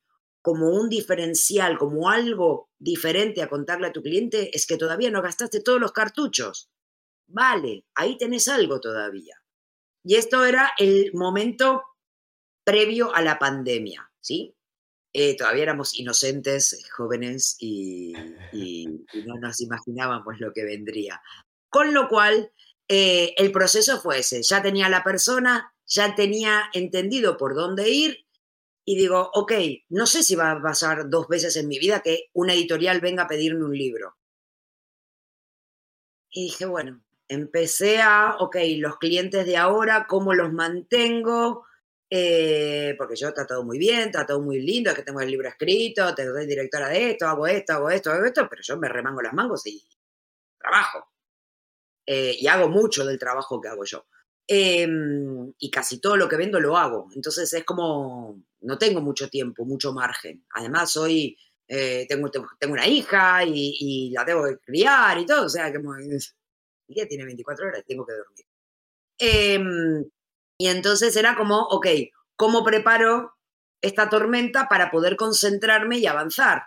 como 0.46 0.70
un 0.70 0.90
diferencial, 0.90 1.80
como 1.80 2.08
algo 2.08 2.70
diferente 2.78 3.42
a 3.42 3.50
contarle 3.50 3.88
a 3.88 3.92
tu 3.92 4.04
cliente, 4.04 4.56
es 4.56 4.68
que 4.68 4.78
todavía 4.78 5.10
no 5.10 5.24
gastaste 5.24 5.60
todos 5.60 5.82
los 5.82 5.92
cartuchos. 5.92 6.70
Vale, 7.26 7.84
ahí 7.96 8.16
tenés 8.20 8.48
algo 8.48 8.80
todavía. 8.80 9.42
Y 10.04 10.18
esto 10.18 10.46
era 10.46 10.72
el 10.78 11.10
momento 11.16 11.82
previo 12.64 13.12
a 13.16 13.24
la 13.24 13.40
pandemia, 13.40 14.12
¿sí? 14.22 14.56
Eh, 15.14 15.36
todavía 15.36 15.64
éramos 15.64 15.98
inocentes, 15.98 16.88
jóvenes, 16.96 17.58
y, 17.60 18.14
no 19.26 19.40
nos 19.42 19.62
imaginábamos 19.62 20.40
lo 20.40 20.54
que 20.54 20.64
vendría. 20.64 21.24
Con 21.72 21.92
lo 21.92 22.08
cual, 22.08 22.52
eh, 22.88 23.34
el 23.38 23.52
proceso 23.52 24.00
fue 24.00 24.20
ese. 24.20 24.44
Ya 24.44 24.62
tenía 24.62 24.90
la 24.90 25.04
persona, 25.04 25.74
ya 25.88 26.14
tenía 26.14 26.70
entendido 26.72 27.36
por 27.36 27.56
dónde 27.56 27.90
ir 27.90 28.25
y 28.86 28.96
digo, 28.96 29.32
ok, 29.34 29.52
no 29.90 30.06
sé 30.06 30.22
si 30.22 30.36
va 30.36 30.52
a 30.52 30.62
pasar 30.62 31.10
dos 31.10 31.28
veces 31.28 31.56
en 31.58 31.68
mi 31.68 31.80
vida 31.80 32.02
que 32.02 32.30
una 32.34 32.54
editorial 32.54 33.02
venga 33.02 33.24
a 33.24 33.28
pedirme 33.28 33.66
un 33.66 33.76
libro. 33.76 34.16
Y 36.30 36.44
dije, 36.44 36.66
bueno, 36.66 37.02
empecé 37.28 38.00
a, 38.00 38.36
ok, 38.40 38.58
los 38.78 38.98
clientes 38.98 39.48
de 39.48 39.58
ahora, 39.58 40.06
¿cómo 40.08 40.36
los 40.36 40.54
mantengo? 40.54 41.66
Eh, 42.10 42.94
porque 43.00 43.16
yo 43.16 43.30
he 43.30 43.34
tratado 43.34 43.64
muy 43.64 43.80
bien, 43.80 44.12
tratado 44.12 44.40
muy 44.40 44.62
lindo, 44.62 44.92
es 44.92 44.96
que 44.96 45.04
tengo 45.04 45.22
el 45.22 45.32
libro 45.32 45.50
escrito, 45.50 46.14
te 46.14 46.26
doy 46.26 46.46
directora 46.46 46.90
de 46.90 47.12
esto, 47.12 47.28
hago 47.28 47.48
esto, 47.48 47.74
hago 47.74 47.90
esto, 47.90 48.12
hago 48.12 48.26
esto, 48.26 48.48
pero 48.48 48.62
yo 48.62 48.78
me 48.78 48.88
remango 48.88 49.22
las 49.22 49.34
mangos 49.34 49.66
y 49.66 49.84
trabajo. 50.60 51.12
Eh, 52.06 52.36
y 52.40 52.46
hago 52.48 52.70
mucho 52.70 53.04
del 53.04 53.18
trabajo 53.18 53.60
que 53.60 53.70
hago 53.70 53.84
yo. 53.84 54.06
Em, 54.48 55.54
y 55.58 55.72
casi 55.72 56.00
todo 56.00 56.18
lo 56.18 56.30
que 56.30 56.36
vendo 56.36 56.60
lo 56.60 56.78
hago. 56.78 57.08
Entonces 57.16 57.52
es 57.54 57.64
como, 57.64 58.44
no 58.66 58.78
tengo 58.78 59.02
mucho 59.02 59.30
tiempo, 59.30 59.66
mucho 59.66 59.94
margen. 59.94 60.46
Además, 60.56 60.92
soy, 60.92 61.38
eh, 61.68 62.06
tengo, 62.10 62.30
tengo 62.32 62.74
una 62.74 62.88
hija 62.88 63.44
y, 63.46 64.12
la 64.12 64.26
tengo 64.26 64.44
que 64.46 64.58
criar 64.58 65.18
y 65.18 65.26
todo. 65.26 65.46
O 65.46 65.50
sea, 65.50 65.74
como 65.74 65.96
el 65.96 66.20
tiene 66.88 67.26
24 67.26 67.68
horas 67.68 67.82
y 67.82 67.88
tengo 67.88 68.06
que 68.06 68.14
dormir. 68.14 68.46
Em, 69.18 70.06
y 70.60 70.68
entonces 70.68 71.16
era 71.16 71.36
como, 71.36 71.60
ok, 71.60 71.88
¿cómo 72.36 72.64
preparo 72.64 73.34
esta 73.82 74.10
tormenta 74.10 74.68
para 74.70 74.92
poder 74.92 75.16
concentrarme 75.16 75.98
y 75.98 76.08
avanzar? 76.08 76.64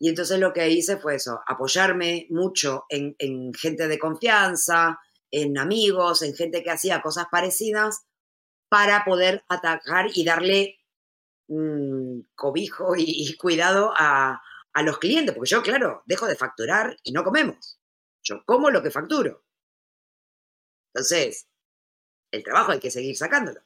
Y 0.00 0.08
entonces 0.08 0.38
lo 0.38 0.52
que 0.52 0.70
hice 0.70 0.96
fue 0.96 1.16
eso, 1.16 1.40
apoyarme 1.46 2.26
mucho 2.30 2.84
en 2.88 3.52
gente 3.54 3.88
de 3.88 3.98
confianza, 3.98 4.98
en 5.30 5.58
amigos, 5.58 6.22
en 6.22 6.34
gente 6.34 6.62
que 6.62 6.70
hacía 6.70 7.02
cosas 7.02 7.26
parecidas, 7.30 8.06
para 8.68 9.04
poder 9.04 9.44
atacar 9.48 10.06
y 10.14 10.24
darle 10.24 10.77
cobijo 12.34 12.94
y, 12.96 13.36
cuidado 13.36 13.92
a, 13.96 14.42
a, 14.72 14.82
los 14.82 14.98
clientes, 14.98 15.34
porque 15.34 15.50
yo, 15.50 15.62
claro, 15.62 16.02
dejo 16.06 16.26
de 16.26 16.36
facturar 16.36 16.96
y 17.02 17.12
no 17.12 17.24
comemos. 17.24 17.80
Yo 18.22 18.42
como 18.44 18.70
lo 18.70 18.82
que 18.82 18.90
facturo. 18.90 19.44
Entonces, 20.92 21.48
el 22.32 22.42
trabajo 22.42 22.72
hay 22.72 22.80
que 22.80 22.90
seguir 22.90 23.16
sacándolo. 23.16 23.62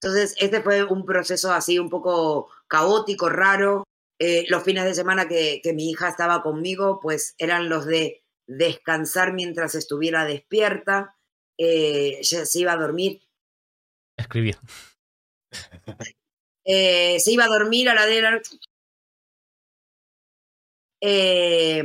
Entonces, 0.00 0.36
este 0.38 0.62
fue 0.62 0.84
un 0.84 1.04
proceso 1.04 1.52
así 1.52 1.78
un 1.78 1.88
poco 1.88 2.50
caótico, 2.68 3.28
raro. 3.28 3.84
Eh, 4.20 4.46
los 4.48 4.62
fines 4.62 4.84
de 4.84 4.94
semana 4.94 5.28
que, 5.28 5.60
que 5.62 5.72
mi 5.72 5.90
hija 5.90 6.08
estaba 6.08 6.42
conmigo, 6.42 7.00
pues 7.00 7.34
eran 7.38 7.68
los 7.68 7.86
de 7.86 8.24
descansar 8.46 9.32
mientras 9.32 9.74
estuviera 9.74 10.24
despierta, 10.24 11.16
eh, 11.58 12.20
se 12.22 12.58
iba 12.58 12.72
a 12.72 12.76
dormir. 12.76 13.22
Escribía. 14.16 14.60
Eh, 16.70 17.18
se 17.18 17.32
iba 17.32 17.44
a 17.44 17.48
dormir 17.48 17.88
a 17.88 17.94
la 17.94 18.04
de 18.04 18.20
la... 18.20 18.42
Eh, 21.00 21.82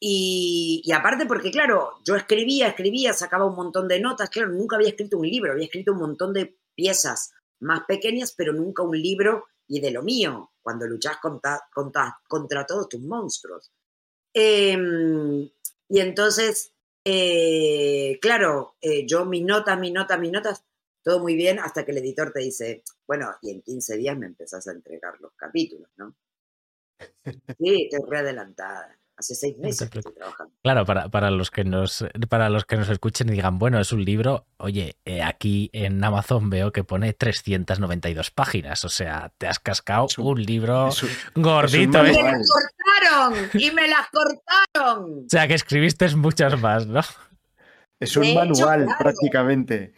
y, 0.00 0.92
aparte 0.94 1.24
porque, 1.24 1.50
claro, 1.50 1.94
yo 2.04 2.14
escribía, 2.14 2.68
escribía, 2.68 3.14
sacaba 3.14 3.46
un 3.46 3.56
montón 3.56 3.88
de 3.88 4.00
notas, 4.00 4.28
claro, 4.28 4.50
nunca 4.50 4.76
había 4.76 4.90
escrito 4.90 5.16
un 5.16 5.26
libro, 5.26 5.52
había 5.52 5.64
escrito 5.64 5.92
un 5.92 6.00
montón 6.00 6.34
de 6.34 6.58
piezas 6.74 7.32
más 7.60 7.84
pequeñas, 7.88 8.34
pero 8.36 8.52
nunca 8.52 8.82
un 8.82 9.00
libro 9.00 9.46
y 9.66 9.80
de 9.80 9.92
lo 9.92 10.02
mío, 10.02 10.52
cuando 10.62 10.86
luchás 10.86 11.16
contra, 11.22 11.62
contra, 11.72 12.20
contra 12.28 12.66
todos 12.66 12.88
tus 12.90 13.00
monstruos. 13.00 13.72
Eh, 14.34 14.76
y 15.88 16.00
entonces, 16.00 16.74
eh, 17.04 18.18
claro, 18.20 18.76
eh, 18.82 19.06
yo 19.06 19.24
mis 19.24 19.42
notas, 19.42 19.78
mis 19.78 19.92
notas, 19.92 20.20
mis 20.20 20.32
notas, 20.32 20.64
todo 21.08 21.20
muy 21.20 21.36
bien, 21.36 21.58
hasta 21.58 21.86
que 21.86 21.92
el 21.92 21.98
editor 21.98 22.32
te 22.32 22.40
dice, 22.40 22.82
bueno, 23.06 23.34
y 23.40 23.50
en 23.50 23.62
15 23.62 23.96
días 23.96 24.18
me 24.18 24.26
empezás 24.26 24.68
a 24.68 24.72
entregar 24.72 25.14
los 25.20 25.32
capítulos, 25.36 25.88
¿no? 25.96 26.14
Sí, 27.58 27.88
te 27.90 28.16
adelantada. 28.16 28.94
Hace 29.16 29.34
seis 29.34 29.56
meses 29.58 29.88
que 29.88 29.98
estoy 29.98 30.14
trabajando. 30.14 30.52
Claro, 30.62 30.84
para, 30.84 31.08
para, 31.08 31.30
los 31.30 31.50
que 31.50 31.64
nos, 31.64 32.04
para 32.28 32.50
los 32.50 32.66
que 32.66 32.76
nos 32.76 32.88
escuchen 32.90 33.30
y 33.30 33.32
digan, 33.32 33.58
bueno, 33.58 33.80
es 33.80 33.90
un 33.90 34.04
libro, 34.04 34.46
oye, 34.58 34.96
eh, 35.06 35.22
aquí 35.22 35.70
en 35.72 36.04
Amazon 36.04 36.50
veo 36.50 36.72
que 36.72 36.84
pone 36.84 37.14
392 37.14 38.30
páginas, 38.30 38.84
o 38.84 38.88
sea, 38.90 39.32
te 39.38 39.48
has 39.48 39.58
cascado 39.58 40.08
un, 40.18 40.42
libro 40.42 40.90
gordito. 41.34 42.06
y 42.06 42.12
me 42.12 42.22
las 42.22 42.48
cortaron, 42.48 43.50
y 43.54 43.70
me 43.70 43.88
las 43.88 44.08
cortaron. 44.10 45.24
O 45.24 45.28
sea, 45.28 45.48
que 45.48 45.54
escribiste 45.54 46.14
muchas 46.14 46.60
más, 46.60 46.86
¿no? 46.86 47.00
Es 47.98 48.16
un 48.16 48.34
manual 48.34 48.86
prácticamente. 48.98 49.94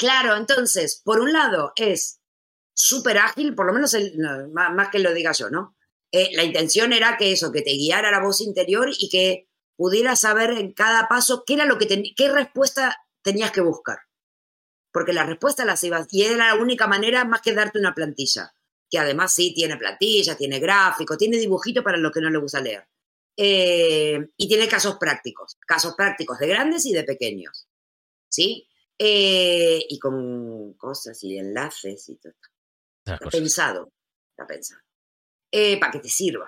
Claro, 0.00 0.34
entonces, 0.34 1.02
por 1.04 1.20
un 1.20 1.34
lado 1.34 1.74
es 1.76 2.22
súper 2.72 3.18
ágil, 3.18 3.54
por 3.54 3.66
lo 3.66 3.74
menos 3.74 3.94
más 4.50 4.88
que 4.88 4.98
lo 4.98 5.12
diga 5.12 5.32
yo, 5.32 5.50
¿no? 5.50 5.76
Eh, 6.10 6.30
la 6.32 6.42
intención 6.42 6.94
era 6.94 7.18
que 7.18 7.32
eso, 7.32 7.52
que 7.52 7.60
te 7.60 7.72
guiara 7.72 8.10
la 8.10 8.22
voz 8.22 8.40
interior 8.40 8.88
y 8.98 9.10
que 9.10 9.50
pudieras 9.76 10.20
saber 10.20 10.52
en 10.52 10.72
cada 10.72 11.06
paso 11.06 11.44
qué 11.46 11.52
era 11.52 11.66
lo 11.66 11.76
que 11.76 12.14
qué 12.16 12.30
respuesta 12.30 12.96
tenías 13.22 13.50
que 13.50 13.60
buscar. 13.60 13.98
Porque 14.90 15.12
la 15.12 15.26
respuesta 15.26 15.66
las 15.66 15.84
ibas, 15.84 16.06
y 16.10 16.24
era 16.24 16.46
la 16.46 16.54
única 16.54 16.86
manera 16.86 17.26
más 17.26 17.42
que 17.42 17.52
darte 17.52 17.78
una 17.78 17.94
plantilla, 17.94 18.54
que 18.88 18.98
además 18.98 19.34
sí 19.34 19.52
tiene 19.52 19.76
plantilla, 19.76 20.34
tiene 20.34 20.60
gráfico, 20.60 21.18
tiene 21.18 21.36
dibujito 21.36 21.84
para 21.84 21.98
los 21.98 22.10
que 22.10 22.22
no 22.22 22.30
le 22.30 22.38
gusta 22.38 22.62
leer. 22.62 22.88
Eh, 23.36 24.30
y 24.34 24.48
tiene 24.48 24.66
casos 24.66 24.96
prácticos, 24.98 25.58
casos 25.66 25.94
prácticos 25.94 26.38
de 26.38 26.46
grandes 26.46 26.86
y 26.86 26.94
de 26.94 27.04
pequeños. 27.04 27.68
¿Sí? 28.30 28.69
Eh, 29.02 29.86
y 29.88 29.98
con 29.98 30.74
cosas 30.74 31.24
y 31.24 31.38
enlaces 31.38 32.06
y 32.10 32.16
todo. 32.16 32.34
Está 33.06 33.30
pensado, 33.30 33.90
está 34.32 34.46
pensado. 34.46 34.82
Eh, 35.50 35.80
para 35.80 35.92
que 35.92 36.00
te 36.00 36.10
sirva. 36.10 36.46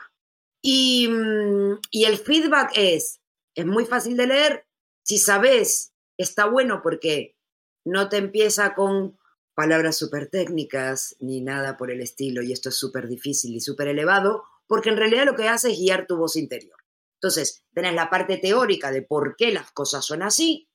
Y, 0.60 1.08
mm, 1.08 1.80
y 1.90 2.04
el 2.04 2.18
feedback 2.18 2.72
es, 2.74 3.22
es 3.54 3.64
muy 3.64 3.86
fácil 3.86 4.18
de 4.18 4.26
leer, 4.26 4.66
si 5.02 5.16
sabes, 5.16 5.94
está 6.18 6.44
bueno 6.44 6.82
porque 6.82 7.38
no 7.86 8.10
te 8.10 8.18
empieza 8.18 8.74
con 8.74 9.18
palabras 9.54 9.96
súper 9.96 10.28
técnicas 10.28 11.16
ni 11.20 11.40
nada 11.40 11.78
por 11.78 11.90
el 11.90 12.02
estilo 12.02 12.42
y 12.42 12.52
esto 12.52 12.68
es 12.68 12.76
súper 12.76 13.08
difícil 13.08 13.56
y 13.56 13.60
súper 13.60 13.88
elevado, 13.88 14.44
porque 14.66 14.90
en 14.90 14.98
realidad 14.98 15.24
lo 15.24 15.36
que 15.36 15.48
hace 15.48 15.72
es 15.72 15.78
guiar 15.78 16.06
tu 16.06 16.18
voz 16.18 16.36
interior. 16.36 16.76
Entonces, 17.14 17.64
tenés 17.72 17.94
la 17.94 18.10
parte 18.10 18.36
teórica 18.36 18.92
de 18.92 19.00
por 19.00 19.36
qué 19.36 19.52
las 19.52 19.72
cosas 19.72 20.04
son 20.04 20.22
así 20.22 20.68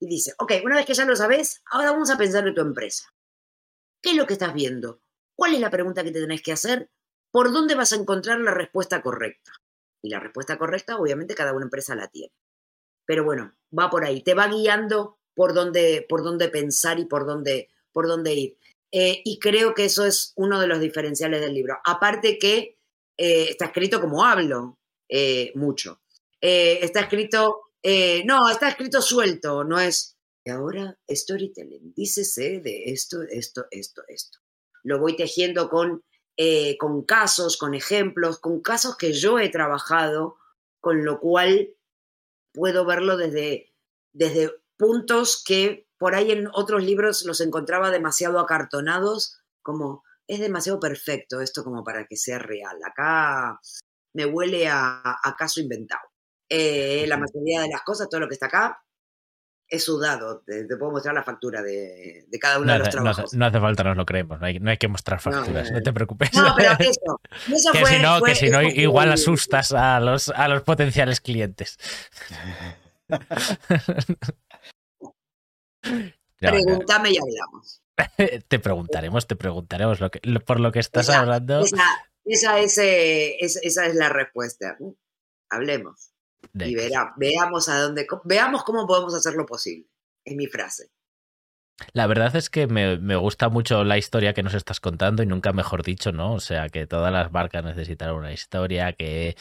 y 0.00 0.06
dice, 0.06 0.34
ok, 0.38 0.52
una 0.64 0.76
vez 0.76 0.86
que 0.86 0.94
ya 0.94 1.04
lo 1.04 1.16
sabes, 1.16 1.62
ahora 1.70 1.92
vamos 1.92 2.10
a 2.10 2.18
pensar 2.18 2.46
en 2.46 2.54
tu 2.54 2.60
empresa. 2.60 3.12
¿Qué 4.02 4.10
es 4.10 4.16
lo 4.16 4.26
que 4.26 4.34
estás 4.34 4.52
viendo? 4.54 5.00
¿Cuál 5.36 5.54
es 5.54 5.60
la 5.60 5.70
pregunta 5.70 6.04
que 6.04 6.10
te 6.10 6.20
tenés 6.20 6.42
que 6.42 6.52
hacer? 6.52 6.90
¿Por 7.30 7.52
dónde 7.52 7.74
vas 7.74 7.92
a 7.92 7.96
encontrar 7.96 8.38
la 8.40 8.52
respuesta 8.52 9.02
correcta? 9.02 9.52
Y 10.02 10.10
la 10.10 10.20
respuesta 10.20 10.58
correcta, 10.58 10.96
obviamente, 10.96 11.34
cada 11.34 11.54
una 11.54 11.64
empresa 11.64 11.94
la 11.94 12.08
tiene. 12.08 12.32
Pero 13.06 13.24
bueno, 13.24 13.52
va 13.76 13.90
por 13.90 14.04
ahí, 14.04 14.22
te 14.22 14.34
va 14.34 14.48
guiando 14.48 15.18
por 15.34 15.54
dónde, 15.54 16.06
por 16.08 16.22
dónde 16.22 16.48
pensar 16.48 16.98
y 16.98 17.06
por 17.06 17.26
dónde, 17.26 17.70
por 17.92 18.06
dónde 18.06 18.34
ir. 18.34 18.58
Eh, 18.92 19.22
y 19.24 19.38
creo 19.40 19.74
que 19.74 19.86
eso 19.86 20.04
es 20.04 20.32
uno 20.36 20.60
de 20.60 20.68
los 20.68 20.80
diferenciales 20.80 21.40
del 21.40 21.54
libro. 21.54 21.78
Aparte 21.84 22.38
que 22.38 22.78
eh, 23.16 23.48
está 23.50 23.66
escrito 23.66 24.00
como 24.00 24.24
hablo 24.24 24.78
eh, 25.08 25.50
mucho. 25.56 26.00
está 26.40 27.00
escrito, 27.00 27.72
no, 28.24 28.48
está 28.48 28.68
escrito 28.68 29.02
suelto, 29.02 29.64
no 29.64 29.78
es, 29.78 30.16
y 30.44 30.50
ahora 30.50 30.98
storytelling, 31.08 31.92
dícese 31.94 32.60
de 32.60 32.84
esto, 32.86 33.22
esto, 33.22 33.66
esto, 33.70 34.02
esto. 34.08 34.38
Lo 34.82 34.98
voy 34.98 35.16
tejiendo 35.16 35.68
con, 35.68 36.02
con 36.78 37.04
casos, 37.04 37.56
con 37.56 37.74
ejemplos, 37.74 38.38
con 38.38 38.60
casos 38.60 38.96
que 38.96 39.12
yo 39.12 39.38
he 39.38 39.48
trabajado, 39.48 40.36
con 40.80 41.04
lo 41.04 41.20
cual 41.20 41.74
puedo 42.52 42.84
verlo 42.84 43.16
desde, 43.16 43.72
desde 44.12 44.50
puntos 44.76 45.42
que 45.44 45.88
por 45.98 46.14
ahí 46.14 46.30
en 46.30 46.48
otros 46.52 46.84
libros 46.84 47.24
los 47.24 47.40
encontraba 47.40 47.90
demasiado 47.90 48.38
acartonados, 48.38 49.38
como 49.62 50.04
es 50.26 50.40
demasiado 50.40 50.80
perfecto 50.80 51.40
esto 51.40 51.64
como 51.64 51.84
para 51.84 52.06
que 52.06 52.16
sea 52.16 52.38
real. 52.38 52.78
Acá 52.84 53.60
me 54.14 54.26
huele 54.26 54.68
a, 54.68 55.18
caso 55.38 55.60
inventado. 55.60 56.02
Eh, 56.56 57.04
la 57.08 57.16
mayoría 57.16 57.62
de 57.62 57.68
las 57.68 57.82
cosas, 57.82 58.08
todo 58.08 58.20
lo 58.20 58.28
que 58.28 58.34
está 58.34 58.46
acá, 58.46 58.80
es 59.66 59.82
sudado. 59.82 60.42
Te, 60.46 60.64
puedo 60.76 60.92
mostrar 60.92 61.14
la 61.14 61.24
factura 61.24 61.62
de, 61.62 62.26
cada 62.40 62.60
uno 62.60 62.72
de 62.72 62.78
los 62.78 62.90
trabajos. 62.90 63.34
No 63.34 63.46
hace, 63.46 63.58
falta, 63.58 63.82
nos 63.82 63.96
lo 63.96 64.06
creemos. 64.06 64.38
No 64.40 64.46
hay, 64.46 64.78
que 64.78 64.88
mostrar 64.88 65.20
facturas, 65.20 65.72
no, 65.72 65.82
te 65.82 65.92
preocupes. 65.92 66.32
No, 66.34 66.54
pero 66.56 66.72
eso. 66.78 67.20
eso 67.52 67.72
que 67.72 67.84
si 67.86 67.98
no, 67.98 68.22
que 68.22 68.34
si 68.34 68.50
no 68.50 68.62
igual 68.62 69.10
asustas 69.12 69.72
a 69.72 69.98
los, 70.00 70.28
a 70.28 70.46
los 70.48 70.62
potenciales 70.62 71.20
clientes. 71.20 71.78
Pregúntame 76.38 77.10
y 77.10 77.18
hablamos. 77.18 77.82
te 78.48 78.58
preguntaremos, 78.58 79.26
te 79.26 79.36
preguntaremos 79.36 80.00
lo 80.00 80.10
que, 80.10 80.20
por 80.40 80.60
lo 80.60 80.72
que 80.72 80.80
estás 80.80 81.08
hablando. 81.10 81.64
Esa, 82.24 82.60
eh, 82.60 83.36
esa, 83.40 83.86
es 83.86 83.94
la 83.94 84.08
respuesta. 84.08 84.76
Hablemos. 85.50 86.13
Y 86.54 86.74
veamos 86.74 87.68
a 87.68 87.80
dónde, 87.80 88.06
veamos 88.24 88.64
cómo 88.64 88.86
podemos 88.86 89.14
hacer 89.14 89.34
lo 89.34 89.46
posible. 89.46 89.88
Es 90.24 90.36
mi 90.36 90.46
frase. 90.46 90.90
La 91.92 92.06
verdad 92.06 92.34
es 92.36 92.50
que 92.50 92.66
me, 92.66 92.98
me, 92.98 93.16
gusta 93.16 93.48
mucho 93.48 93.82
la 93.82 93.98
historia 93.98 94.32
que 94.32 94.44
nos 94.44 94.54
estás 94.54 94.80
contando 94.80 95.22
y 95.22 95.26
nunca 95.26 95.52
mejor 95.52 95.82
dicho, 95.82 96.12
¿no? 96.12 96.32
O 96.34 96.40
sea, 96.40 96.68
que 96.68 96.86
todas 96.86 97.12
las 97.12 97.32
marcas 97.32 97.64
necesitan 97.64 98.14
una 98.14 98.32
historia, 98.32 98.92
que, 98.92 99.36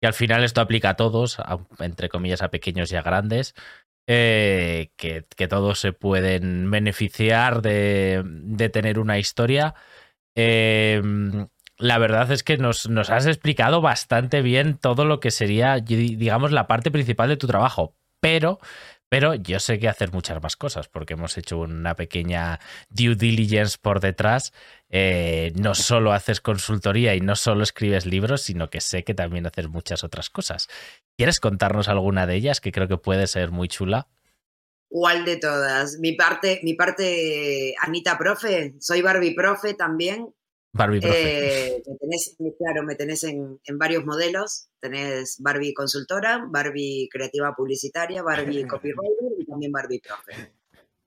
que 0.00 0.06
al 0.06 0.14
final 0.14 0.42
esto 0.44 0.60
aplica 0.60 0.90
a 0.90 0.96
todos, 0.96 1.38
entre 1.78 2.08
comillas 2.08 2.42
a 2.42 2.50
pequeños 2.50 2.90
y 2.90 2.96
a 2.96 3.02
grandes, 3.02 3.54
eh, 4.08 4.90
que, 4.96 5.22
todos 5.48 5.80
se 5.80 5.92
pueden 5.92 6.70
beneficiar 6.70 7.62
de, 7.62 8.70
tener 8.72 8.98
una 8.98 9.18
historia. 9.18 9.74
Em, 10.36 11.48
la 11.78 11.98
verdad 11.98 12.30
es 12.32 12.42
que 12.42 12.56
nos, 12.56 12.86
has 12.86 13.26
explicado 13.26 13.80
bastante 13.80 14.42
bien 14.42 14.78
todo 14.78 15.04
lo 15.04 15.20
que 15.20 15.30
sería, 15.30 15.76
digamos, 15.76 16.52
la 16.52 16.66
parte 16.66 16.90
principal 16.90 17.28
de 17.28 17.36
tu 17.36 17.46
trabajo. 17.46 17.94
Pero 18.20 18.58
pero 19.08 19.34
yo 19.34 19.60
sé 19.60 19.78
que 19.78 19.88
hacer 19.88 20.12
muchas 20.12 20.42
más 20.42 20.56
cosas 20.56 20.88
porque 20.88 21.14
hemos 21.14 21.38
hecho 21.38 21.58
una 21.58 21.94
pequeña 21.94 22.58
due 22.88 23.14
diligence 23.14 23.78
por 23.80 24.00
detrás. 24.00 24.52
Eh, 24.88 25.52
no 25.54 25.74
solo 25.74 26.12
haces 26.12 26.40
consultoría 26.40 27.14
y 27.14 27.20
no 27.20 27.36
solo 27.36 27.62
escribes 27.62 28.04
libros, 28.04 28.42
sino 28.42 28.68
que 28.68 28.80
sé 28.80 29.04
que 29.04 29.14
también 29.14 29.46
haces 29.46 29.68
muchas 29.68 30.02
otras 30.02 30.28
cosas. 30.28 30.68
¿Quieres 31.16 31.38
contarnos 31.38 31.88
alguna 31.88 32.26
de 32.26 32.34
ellas 32.34 32.60
que 32.60 32.72
creo 32.72 32.88
que 32.88 32.96
puede 32.96 33.28
ser 33.28 33.52
muy 33.52 33.68
chula? 33.68 34.08
¿Cuál 34.88 35.24
de 35.24 35.36
todas? 35.36 35.98
Mi 36.00 36.12
parte, 36.12 36.60
mi 36.64 36.74
parte, 36.74 37.74
Anita 37.80 38.18
Profe, 38.18 38.74
soy 38.80 39.02
Barbie 39.02 39.34
Profe 39.34 39.74
también. 39.74 40.34
Barbie 40.76 41.00
Profe. 41.00 41.76
Eh, 41.76 41.82
claro, 42.58 42.82
me 42.84 42.94
tenés 42.94 43.24
en, 43.24 43.58
varios 43.72 44.04
modelos. 44.04 44.68
Tenés 44.80 45.36
Barbie 45.40 45.74
consultora, 45.74 46.44
Barbie 46.48 47.08
creativa 47.10 47.54
publicitaria, 47.54 48.22
Barbie 48.22 48.66
copywriter 48.68 49.32
y 49.38 49.46
también 49.46 49.72
Barbie 49.72 50.00
Profe. 50.00 50.52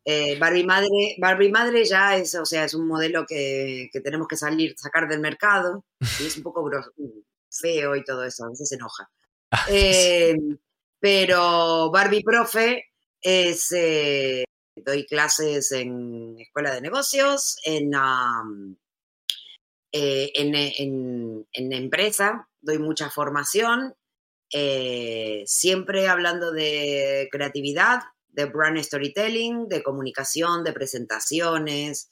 Eh, 0.05 0.39
Barbie 0.39 0.65
Madre, 0.65 1.15
Barbie 1.19 1.51
Madre 1.51 1.85
ya 1.85 2.17
es, 2.17 2.33
o 2.35 2.45
sea, 2.45 2.65
es 2.65 2.73
un 2.73 2.87
modelo 2.87 3.25
que, 3.27 3.89
tenemos 4.03 4.27
que 4.27 4.37
salir, 4.37 4.73
sacar 4.77 5.07
del 5.07 5.19
mercado. 5.19 5.85
Y 6.19 6.25
es 6.25 6.37
un 6.37 6.43
poco 6.43 6.69
feo 7.51 7.95
y 7.95 8.03
todo 8.03 8.23
eso, 8.23 8.45
a 8.45 8.49
veces 8.49 8.69
se 8.69 8.75
enoja. 8.75 9.09
Ah, 9.51 9.65
eh, 9.69 10.35
pero 10.99 11.91
Barbie 11.91 12.23
Profe 12.23 12.85
es, 13.21 13.69
doy 14.75 15.05
clases 15.05 15.71
en 15.71 16.37
escuela 16.39 16.73
de 16.73 16.81
negocios, 16.81 17.57
en, 17.63 17.93
eh, 19.91 20.31
en, 20.35 20.55
en, 21.51 21.73
empresa, 21.73 22.47
doy 22.61 22.77
mucha 22.77 23.09
formación, 23.09 23.95
eh, 24.51 25.43
siempre 25.45 26.07
hablando 26.07 26.51
de 26.51 27.27
creatividad, 27.31 28.01
de 28.27 28.45
brand 28.45 28.77
storytelling, 28.79 29.67
de 29.67 29.81
comunicación, 29.81 30.63
de 30.63 30.73
presentaciones, 30.73 32.11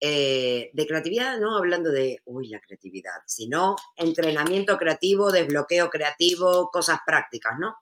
eh, 0.00 0.70
de 0.74 0.86
creatividad, 0.86 1.38
no 1.38 1.56
hablando 1.56 1.90
de, 1.90 2.20
uy, 2.26 2.48
la 2.48 2.60
creatividad, 2.60 3.22
sino 3.26 3.76
entrenamiento 3.96 4.76
creativo, 4.76 5.32
desbloqueo 5.32 5.88
creativo, 5.88 6.70
cosas 6.70 6.98
prácticas, 7.06 7.58
¿no? 7.58 7.76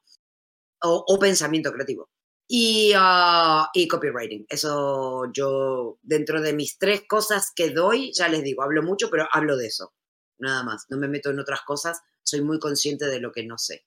o 0.87 1.19
pensamiento 1.19 1.73
creativo. 1.73 2.11
Y, 2.47 2.93
uh, 2.95 3.67
y 3.73 3.89
copywriting. 3.89 4.47
Eso 4.49 5.31
yo, 5.33 5.99
dentro 6.03 6.43
de 6.43 6.53
mis 6.53 6.79
tres 6.79 7.03
cosas 7.09 7.53
que 7.55 7.71
doy, 7.71 8.13
ya 8.13 8.29
les 8.29 8.43
digo, 8.43 8.63
hablo 8.63 8.83
mucho, 8.83 9.09
pero 9.11 9.27
hablo 9.33 9.57
de 9.57 9.67
eso. 9.67 9.95
Nada 10.39 10.63
más. 10.63 10.85
No 10.89 10.99
me 10.99 11.09
meto 11.09 11.31
en 11.31 11.39
otras 11.39 11.63
cosas. 11.63 12.01
Soy 12.23 12.43
muy 12.43 12.59
consciente 12.59 13.07
de 13.07 13.21
lo 13.21 13.33
que 13.33 13.45
no 13.45 13.59
sé. 13.59 13.87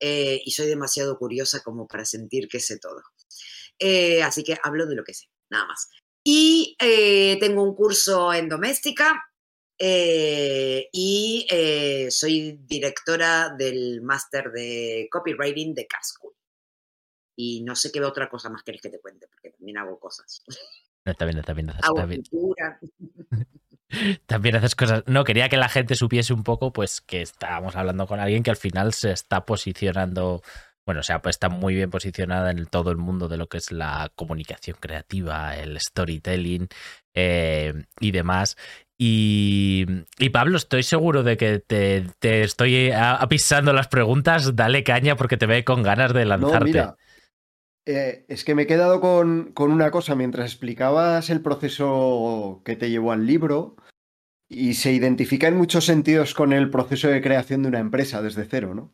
Eh, 0.00 0.40
y 0.44 0.50
soy 0.52 0.66
demasiado 0.66 1.18
curiosa 1.18 1.62
como 1.62 1.86
para 1.86 2.06
sentir 2.06 2.48
que 2.48 2.58
sé 2.58 2.78
todo. 2.78 3.02
Eh, 3.78 4.22
así 4.22 4.42
que 4.42 4.56
hablo 4.62 4.86
de 4.86 4.94
lo 4.94 5.04
que 5.04 5.14
sé, 5.14 5.26
nada 5.50 5.66
más. 5.66 5.90
Y 6.24 6.76
eh, 6.80 7.36
tengo 7.38 7.62
un 7.62 7.74
curso 7.74 8.32
en 8.32 8.48
doméstica 8.48 9.22
y 9.82 11.46
soy 12.10 12.58
directora 12.66 13.54
del 13.56 14.02
máster 14.02 14.50
de 14.52 15.08
copywriting 15.10 15.74
de 15.74 15.86
Casco 15.86 16.34
y 17.36 17.62
no 17.62 17.74
sé 17.76 17.90
qué 17.92 18.02
otra 18.02 18.28
cosa 18.28 18.50
más 18.50 18.62
querés 18.62 18.82
que 18.82 18.90
te 18.90 19.00
cuente, 19.00 19.26
porque 19.28 19.50
también 19.50 19.78
hago 19.78 19.98
cosas. 19.98 20.44
está 21.04 21.24
bien, 21.24 21.38
está 21.38 21.52
bien. 21.52 21.70
Hago 21.82 22.06
También 24.26 24.56
haces 24.56 24.74
cosas. 24.74 25.02
No, 25.06 25.24
quería 25.24 25.48
que 25.48 25.56
la 25.56 25.68
gente 25.68 25.96
supiese 25.96 26.32
un 26.32 26.44
poco, 26.44 26.72
pues, 26.72 27.00
que 27.00 27.22
estábamos 27.22 27.76
hablando 27.76 28.06
con 28.06 28.20
alguien 28.20 28.42
que 28.42 28.50
al 28.50 28.56
final 28.56 28.92
se 28.92 29.10
está 29.10 29.44
posicionando. 29.44 30.42
Bueno, 30.86 31.00
o 31.00 31.04
sea, 31.04 31.20
pues 31.22 31.36
está 31.36 31.48
muy 31.48 31.74
bien 31.74 31.90
posicionada 31.90 32.50
en 32.50 32.66
todo 32.66 32.90
el 32.90 32.96
mundo 32.96 33.28
de 33.28 33.36
lo 33.36 33.48
que 33.48 33.58
es 33.58 33.70
la 33.70 34.10
comunicación 34.14 34.76
creativa, 34.80 35.56
el 35.56 35.78
storytelling 35.78 36.68
eh, 37.14 37.84
y 38.00 38.10
demás. 38.12 38.56
Y, 39.02 39.86
Pablo, 40.30 40.58
estoy 40.58 40.82
seguro 40.82 41.22
de 41.22 41.36
que 41.36 41.58
te, 41.58 42.42
estoy 42.42 42.90
apisando 42.92 43.72
las 43.72 43.88
preguntas. 43.88 44.54
Dale 44.54 44.84
caña 44.84 45.16
porque 45.16 45.38
te 45.38 45.46
ve 45.46 45.64
con 45.64 45.82
ganas 45.82 46.12
de 46.12 46.26
lanzarte. 46.26 46.86
Eh, 47.86 48.24
es 48.28 48.44
que 48.44 48.54
me 48.54 48.62
he 48.62 48.66
quedado 48.66 49.00
con, 49.00 49.52
una 49.56 49.90
cosa 49.90 50.14
mientras 50.14 50.50
explicabas 50.52 51.30
el 51.30 51.40
proceso 51.40 52.62
que 52.64 52.76
te 52.76 52.90
llevó 52.90 53.12
al 53.12 53.26
libro 53.26 53.76
y 54.48 54.74
se 54.74 54.92
identifica 54.92 55.48
en 55.48 55.56
muchos 55.56 55.86
sentidos 55.86 56.34
con 56.34 56.52
el 56.52 56.70
proceso 56.70 57.08
de 57.08 57.22
creación 57.22 57.62
de 57.62 57.68
una 57.68 57.78
empresa 57.78 58.20
desde 58.20 58.44
cero, 58.44 58.74
¿no? 58.74 58.92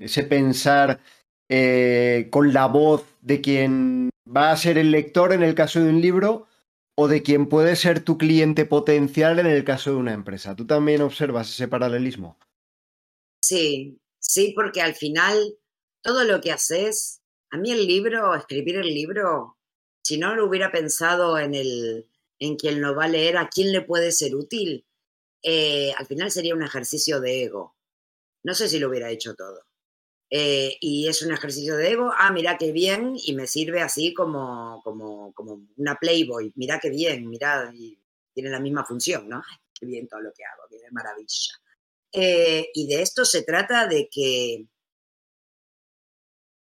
ese 0.00 0.24
pensar 0.24 1.00
eh, 1.48 2.28
con 2.30 2.52
la 2.52 2.66
voz 2.66 3.04
de 3.20 3.40
quien 3.40 4.10
va 4.26 4.50
a 4.50 4.56
ser 4.56 4.78
el 4.78 4.90
lector 4.90 5.32
en 5.32 5.42
el 5.42 5.54
caso 5.54 5.80
de 5.80 5.90
un 5.90 6.00
libro 6.00 6.46
o 6.96 7.08
de 7.08 7.22
quien 7.22 7.48
puede 7.48 7.76
ser 7.76 8.00
tu 8.00 8.18
cliente 8.18 8.66
potencial 8.66 9.38
en 9.38 9.46
el 9.46 9.64
caso 9.64 9.90
de 9.90 9.96
una 9.96 10.12
empresa. 10.12 10.56
¿Tú 10.56 10.66
también 10.66 11.02
observas 11.02 11.50
ese 11.50 11.68
paralelismo? 11.68 12.38
Sí, 13.42 13.98
sí, 14.20 14.52
porque 14.54 14.80
al 14.80 14.94
final 14.94 15.56
todo 16.02 16.24
lo 16.24 16.40
que 16.40 16.52
haces, 16.52 17.20
a 17.54 17.56
mí 17.56 17.70
el 17.70 17.86
libro, 17.86 18.34
escribir 18.34 18.78
el 18.78 18.92
libro, 18.92 19.58
si 20.02 20.18
no 20.18 20.34
lo 20.34 20.44
hubiera 20.44 20.72
pensado 20.72 21.38
en, 21.38 21.54
el, 21.54 22.10
en 22.40 22.56
quien 22.56 22.80
lo 22.80 22.96
va 22.96 23.04
a 23.04 23.08
leer, 23.08 23.36
a 23.36 23.48
quién 23.48 23.70
le 23.70 23.80
puede 23.82 24.10
ser 24.10 24.34
útil, 24.34 24.84
eh, 25.40 25.92
al 25.96 26.04
final 26.06 26.32
sería 26.32 26.56
un 26.56 26.64
ejercicio 26.64 27.20
de 27.20 27.44
ego. 27.44 27.76
No 28.42 28.54
sé 28.54 28.68
si 28.68 28.80
lo 28.80 28.88
hubiera 28.88 29.08
hecho 29.08 29.36
todo. 29.36 29.66
Eh, 30.30 30.78
y 30.80 31.06
es 31.06 31.22
un 31.22 31.32
ejercicio 31.32 31.76
de 31.76 31.92
ego, 31.92 32.10
ah, 32.18 32.32
mira 32.32 32.58
qué 32.58 32.72
bien, 32.72 33.12
y 33.24 33.34
me 33.36 33.46
sirve 33.46 33.82
así 33.82 34.12
como, 34.14 34.80
como, 34.82 35.32
como 35.32 35.68
una 35.76 35.94
Playboy, 35.94 36.52
mira 36.56 36.80
qué 36.80 36.90
bien, 36.90 37.28
mira, 37.28 37.72
tiene 38.32 38.50
la 38.50 38.58
misma 38.58 38.84
función, 38.84 39.28
¿no? 39.28 39.36
Ay, 39.36 39.58
qué 39.72 39.86
bien 39.86 40.08
todo 40.08 40.22
lo 40.22 40.32
que 40.32 40.42
hago, 40.44 40.64
qué 40.68 40.78
maravilla. 40.90 41.52
Eh, 42.10 42.68
y 42.74 42.88
de 42.88 43.00
esto 43.00 43.24
se 43.24 43.44
trata 43.44 43.86
de 43.86 44.08
que, 44.10 44.66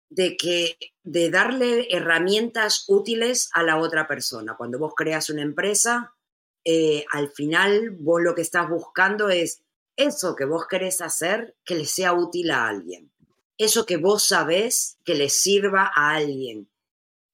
de 0.09 0.37
que, 0.37 0.77
de 1.03 1.29
darle 1.29 1.87
herramientas 1.91 2.85
útiles 2.87 3.49
a 3.53 3.63
la 3.63 3.77
otra 3.77 4.07
persona. 4.07 4.55
Cuando 4.57 4.79
vos 4.79 4.93
creas 4.95 5.29
una 5.29 5.41
empresa, 5.41 6.13
eh, 6.65 7.05
al 7.11 7.29
final 7.29 7.91
vos 7.91 8.21
lo 8.21 8.35
que 8.35 8.41
estás 8.41 8.69
buscando 8.69 9.29
es 9.29 9.63
eso 9.95 10.35
que 10.35 10.45
vos 10.45 10.67
querés 10.67 11.01
hacer 11.01 11.55
que 11.63 11.75
le 11.75 11.85
sea 11.85 12.13
útil 12.13 12.51
a 12.51 12.67
alguien. 12.67 13.11
Eso 13.57 13.85
que 13.85 13.97
vos 13.97 14.23
sabés 14.23 14.97
que 15.03 15.15
le 15.15 15.29
sirva 15.29 15.91
a 15.93 16.11
alguien. 16.11 16.69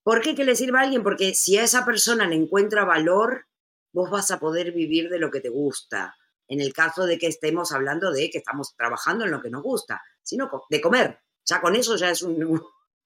¿Por 0.02 0.20
qué 0.20 0.34
que 0.34 0.44
le 0.44 0.56
sirva 0.56 0.80
a 0.80 0.82
alguien? 0.82 1.02
Porque 1.02 1.34
si 1.34 1.56
a 1.56 1.64
esa 1.64 1.84
persona 1.84 2.28
le 2.28 2.36
encuentra 2.36 2.84
valor, 2.84 3.46
vos 3.92 4.10
vas 4.10 4.30
a 4.30 4.38
poder 4.38 4.72
vivir 4.72 5.08
de 5.08 5.18
lo 5.18 5.30
que 5.30 5.40
te 5.40 5.48
gusta. 5.48 6.16
En 6.48 6.60
el 6.60 6.72
caso 6.72 7.06
de 7.06 7.18
que 7.18 7.26
estemos 7.26 7.72
hablando 7.72 8.12
de 8.12 8.30
que 8.30 8.38
estamos 8.38 8.74
trabajando 8.76 9.24
en 9.24 9.30
lo 9.30 9.40
que 9.40 9.50
nos 9.50 9.62
gusta, 9.62 10.02
sino 10.22 10.50
de 10.68 10.80
comer. 10.80 11.20
Ya 11.48 11.60
con 11.60 11.76
eso 11.76 11.96
ya 11.96 12.10
es 12.10 12.22
un, 12.22 12.42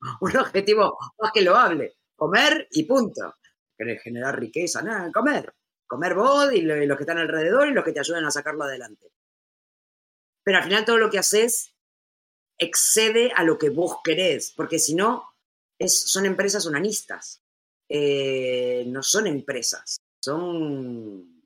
un 0.20 0.36
objetivo 0.36 0.98
más 1.18 1.32
que 1.32 1.42
loable. 1.42 1.98
Comer 2.16 2.68
y 2.72 2.84
punto. 2.84 3.34
Generar 3.76 4.38
riqueza, 4.38 4.82
nada, 4.82 5.10
comer. 5.10 5.54
Comer 5.86 6.14
vos 6.14 6.52
y 6.52 6.60
los 6.62 6.96
que 6.96 7.02
están 7.02 7.18
alrededor 7.18 7.68
y 7.68 7.72
los 7.72 7.84
que 7.84 7.92
te 7.92 8.00
ayuden 8.00 8.24
a 8.24 8.30
sacarlo 8.30 8.64
adelante. 8.64 9.12
Pero 10.42 10.58
al 10.58 10.64
final 10.64 10.84
todo 10.84 10.98
lo 10.98 11.10
que 11.10 11.18
haces 11.18 11.74
excede 12.58 13.32
a 13.34 13.42
lo 13.42 13.58
que 13.58 13.70
vos 13.70 13.96
querés, 14.04 14.52
porque 14.54 14.78
si 14.78 14.94
no, 14.94 15.34
son 15.88 16.26
empresas 16.26 16.66
unanistas. 16.66 17.42
Eh, 17.88 18.84
no 18.86 19.02
son 19.02 19.26
empresas, 19.26 20.00
son... 20.22 21.42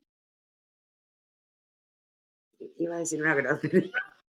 Iba 2.77 2.97
a 2.97 2.99
decir 2.99 3.21
una 3.21 3.33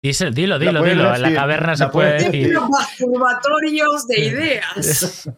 gracia. 0.01 0.29
Dilo, 0.31 0.59
dilo, 0.59 0.83
dilo. 0.83 1.15
En 1.15 1.21
la 1.21 1.33
caverna 1.33 1.75
se 1.75 1.87
puede 1.87 2.23
decir. 2.23 2.59
Masturbatorios 2.59 4.07
de 4.07 4.19
ideas. 4.19 5.29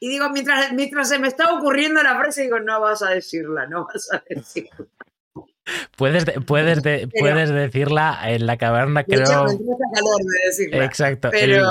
y 0.00 0.08
digo, 0.08 0.30
mientras, 0.30 0.72
mientras 0.72 1.08
se 1.08 1.18
me 1.18 1.28
está 1.28 1.52
ocurriendo 1.52 2.02
la 2.02 2.18
frase, 2.18 2.42
digo, 2.42 2.60
no 2.60 2.80
vas 2.80 3.02
a 3.02 3.10
decirla, 3.10 3.66
no 3.66 3.86
vas 3.86 4.08
a 4.12 4.22
decirla. 4.28 4.86
Puedes, 5.96 6.24
puedes, 6.46 6.80
puedes 7.18 7.50
decirla 7.50 8.20
en 8.24 8.46
la 8.46 8.56
caverna, 8.56 9.04
creo. 9.04 9.24
calor 9.26 9.50
de 9.50 10.46
decirla. 10.46 10.84
Exacto. 10.84 11.28
Pero, 11.30 11.70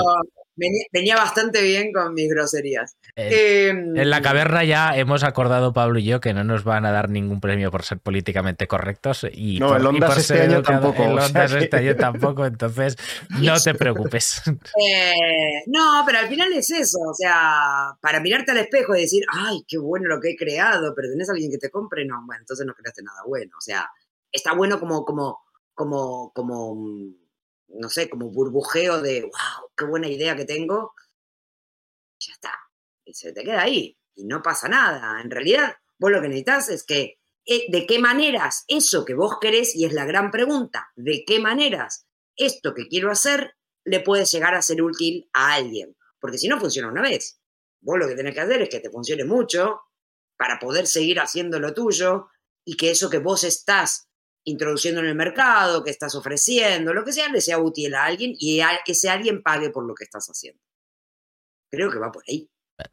venía, 0.92 1.16
bastante 1.16 1.62
bien 1.62 1.92
con 1.92 2.14
mis 2.14 2.30
groserías. 2.30 2.96
Em, 3.20 3.96
en 3.96 4.10
la 4.10 4.22
caverna 4.22 4.62
ya 4.62 4.96
hemos 4.96 5.24
acordado, 5.24 5.72
Pablo 5.72 5.98
y 5.98 6.04
yo, 6.04 6.20
que 6.20 6.32
no 6.32 6.44
nos 6.44 6.62
van 6.62 6.86
a 6.86 6.92
dar 6.92 7.10
ningún 7.10 7.40
premio 7.40 7.72
por 7.72 7.82
ser 7.82 7.98
políticamente 7.98 8.68
correctos. 8.68 9.26
Y 9.32 9.58
no, 9.58 9.68
por, 9.68 9.80
el 9.80 9.86
Ondas 9.86 10.18
este 10.18 10.42
año 10.42 10.62
tampoco. 10.62 11.02
El 11.02 11.18
Ondas 11.18 11.52
este 11.52 11.76
año 11.76 11.96
tampoco, 11.96 12.46
entonces 12.46 12.96
no 13.40 13.58
te 13.60 13.74
preocupes. 13.74 14.42
Eh, 14.46 15.62
no, 15.66 16.04
pero 16.06 16.18
al 16.18 16.28
final 16.28 16.52
es 16.52 16.70
eso, 16.70 16.98
o 17.10 17.14
sea, 17.14 17.96
para 18.00 18.20
mirarte 18.20 18.52
al 18.52 18.58
espejo 18.58 18.94
y 18.94 19.00
decir, 19.00 19.24
ay, 19.32 19.64
qué 19.66 19.78
bueno 19.78 20.08
lo 20.08 20.20
que 20.20 20.30
he 20.30 20.36
creado, 20.36 20.94
pero 20.94 21.08
tenés 21.08 21.28
a 21.28 21.32
alguien 21.32 21.50
que 21.50 21.58
te 21.58 21.70
compre, 21.70 22.04
no, 22.04 22.22
bueno, 22.24 22.40
entonces 22.40 22.64
no 22.64 22.74
creaste 22.74 23.02
nada 23.02 23.22
bueno, 23.26 23.50
o 23.58 23.60
sea, 23.60 23.90
está 24.30 24.54
bueno 24.54 24.78
como, 24.78 25.04
como, 25.04 25.40
como, 25.74 26.32
como 26.32 26.76
no 27.68 27.88
sé, 27.88 28.08
como 28.08 28.30
burbujeo 28.30 29.02
de, 29.02 29.22
wow, 29.22 29.70
qué 29.76 29.84
buena 29.84 30.06
idea 30.06 30.36
que 30.36 30.44
tengo. 30.44 30.92
Y 31.07 31.07
se 33.14 33.32
te 33.32 33.44
queda 33.44 33.62
ahí 33.62 33.96
y 34.14 34.24
no 34.24 34.42
pasa 34.42 34.68
nada. 34.68 35.20
En 35.20 35.30
realidad, 35.30 35.76
vos 35.98 36.10
lo 36.10 36.20
que 36.20 36.28
necesitas 36.28 36.68
es 36.68 36.84
que, 36.84 37.18
eh, 37.46 37.64
¿de 37.68 37.86
qué 37.86 37.98
maneras 37.98 38.64
eso 38.68 39.04
que 39.04 39.14
vos 39.14 39.38
querés? 39.40 39.74
Y 39.74 39.84
es 39.84 39.92
la 39.92 40.04
gran 40.04 40.30
pregunta, 40.30 40.88
¿de 40.96 41.24
qué 41.26 41.38
maneras 41.38 42.06
esto 42.36 42.74
que 42.74 42.88
quiero 42.88 43.10
hacer 43.10 43.54
le 43.84 44.00
puede 44.00 44.24
llegar 44.24 44.54
a 44.54 44.62
ser 44.62 44.82
útil 44.82 45.28
a 45.32 45.54
alguien? 45.54 45.96
Porque 46.20 46.38
si 46.38 46.48
no 46.48 46.58
funciona 46.58 46.88
una 46.88 47.02
vez, 47.02 47.40
vos 47.80 47.98
lo 47.98 48.08
que 48.08 48.16
tenés 48.16 48.34
que 48.34 48.40
hacer 48.40 48.62
es 48.62 48.68
que 48.68 48.80
te 48.80 48.90
funcione 48.90 49.24
mucho 49.24 49.80
para 50.36 50.58
poder 50.58 50.86
seguir 50.86 51.20
haciendo 51.20 51.58
lo 51.58 51.74
tuyo 51.74 52.28
y 52.64 52.76
que 52.76 52.90
eso 52.90 53.08
que 53.08 53.18
vos 53.18 53.44
estás 53.44 54.08
introduciendo 54.44 55.00
en 55.00 55.06
el 55.06 55.14
mercado, 55.14 55.84
que 55.84 55.90
estás 55.90 56.14
ofreciendo, 56.14 56.94
lo 56.94 57.04
que 57.04 57.12
sea, 57.12 57.28
le 57.28 57.40
sea 57.40 57.58
útil 57.58 57.94
a 57.94 58.04
alguien 58.04 58.34
y 58.38 58.60
que 58.84 58.92
ese 58.92 59.10
alguien 59.10 59.42
pague 59.42 59.70
por 59.70 59.86
lo 59.86 59.94
que 59.94 60.04
estás 60.04 60.26
haciendo. 60.26 60.62
Creo 61.70 61.90
que 61.90 61.98
va 61.98 62.10
por 62.10 62.24
ahí. 62.28 62.48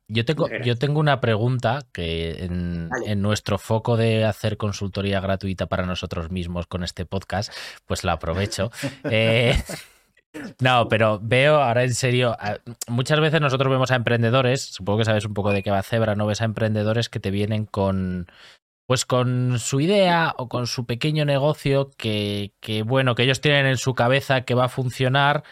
Yo 0.07 0.25
tengo, 0.25 0.47
yo 0.63 0.75
tengo 0.77 0.99
una 0.99 1.21
pregunta 1.21 1.85
que 1.91 2.45
en, 2.45 2.89
nuestro 3.21 3.57
foco 3.57 3.97
de 3.97 4.25
hacer 4.25 4.57
consultoría 4.57 5.19
gratuita 5.19 5.67
para 5.67 5.85
nosotros 5.85 6.31
mismos 6.31 6.67
con 6.67 6.83
este 6.83 7.05
podcast, 7.05 7.53
pues 7.85 8.03
la 8.03 8.13
aprovecho. 8.13 8.71
Eh, 9.11 9.55
no, 10.59 10.89
pero 10.89 11.19
veo 11.21 11.61
ahora 11.61 11.83
en 11.83 11.93
serio, 11.93 12.35
muchas 12.87 13.19
veces 13.19 13.39
nosotros 13.39 13.69
vemos 13.69 13.91
a 13.91 13.95
emprendedores, 13.95 14.61
supongo 14.61 14.99
que 14.99 15.05
sabes 15.05 15.25
un 15.25 15.33
poco 15.33 15.51
de 15.51 15.63
qué 15.63 15.71
va 15.71 15.83
Zebra, 15.83 16.15
¿no? 16.15 16.25
Ves 16.25 16.41
a 16.41 16.45
emprendedores 16.45 17.07
que 17.07 17.19
te 17.19 17.31
vienen 17.31 17.65
con, 17.65 18.27
pues 18.87 19.05
con 19.05 19.59
su 19.59 19.79
idea 19.79 20.33
o 20.37 20.49
con 20.49 20.67
su 20.67 20.85
pequeño 20.85 21.25
negocio 21.25 21.91
que, 21.97 22.53
que, 22.59 22.83
bueno, 22.83 23.15
que 23.15 23.23
ellos 23.23 23.41
tienen 23.41 23.65
en 23.65 23.77
su 23.77 23.93
cabeza 23.93 24.41
que 24.41 24.55
va 24.55 24.65
a 24.65 24.69
funcionar 24.69 25.43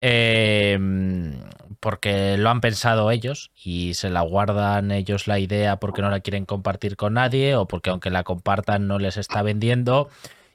em, 0.00 1.40
porque 1.80 2.36
lo 2.36 2.50
han 2.50 2.60
pensado 2.60 3.10
ellos 3.10 3.50
y 3.62 3.94
se 3.94 4.10
la 4.10 4.22
guardan 4.22 4.90
ellos 4.92 5.26
la 5.26 5.38
idea 5.38 5.76
porque 5.76 6.02
no 6.02 6.10
la 6.10 6.20
quieren 6.20 6.46
compartir 6.46 6.96
con 6.96 7.14
nadie 7.14 7.56
o 7.56 7.66
porque 7.66 7.90
aunque 7.90 8.10
la 8.10 8.24
compartan 8.24 8.86
no 8.86 8.98
les 8.98 9.16
está 9.16 9.42
vendiendo. 9.42 10.08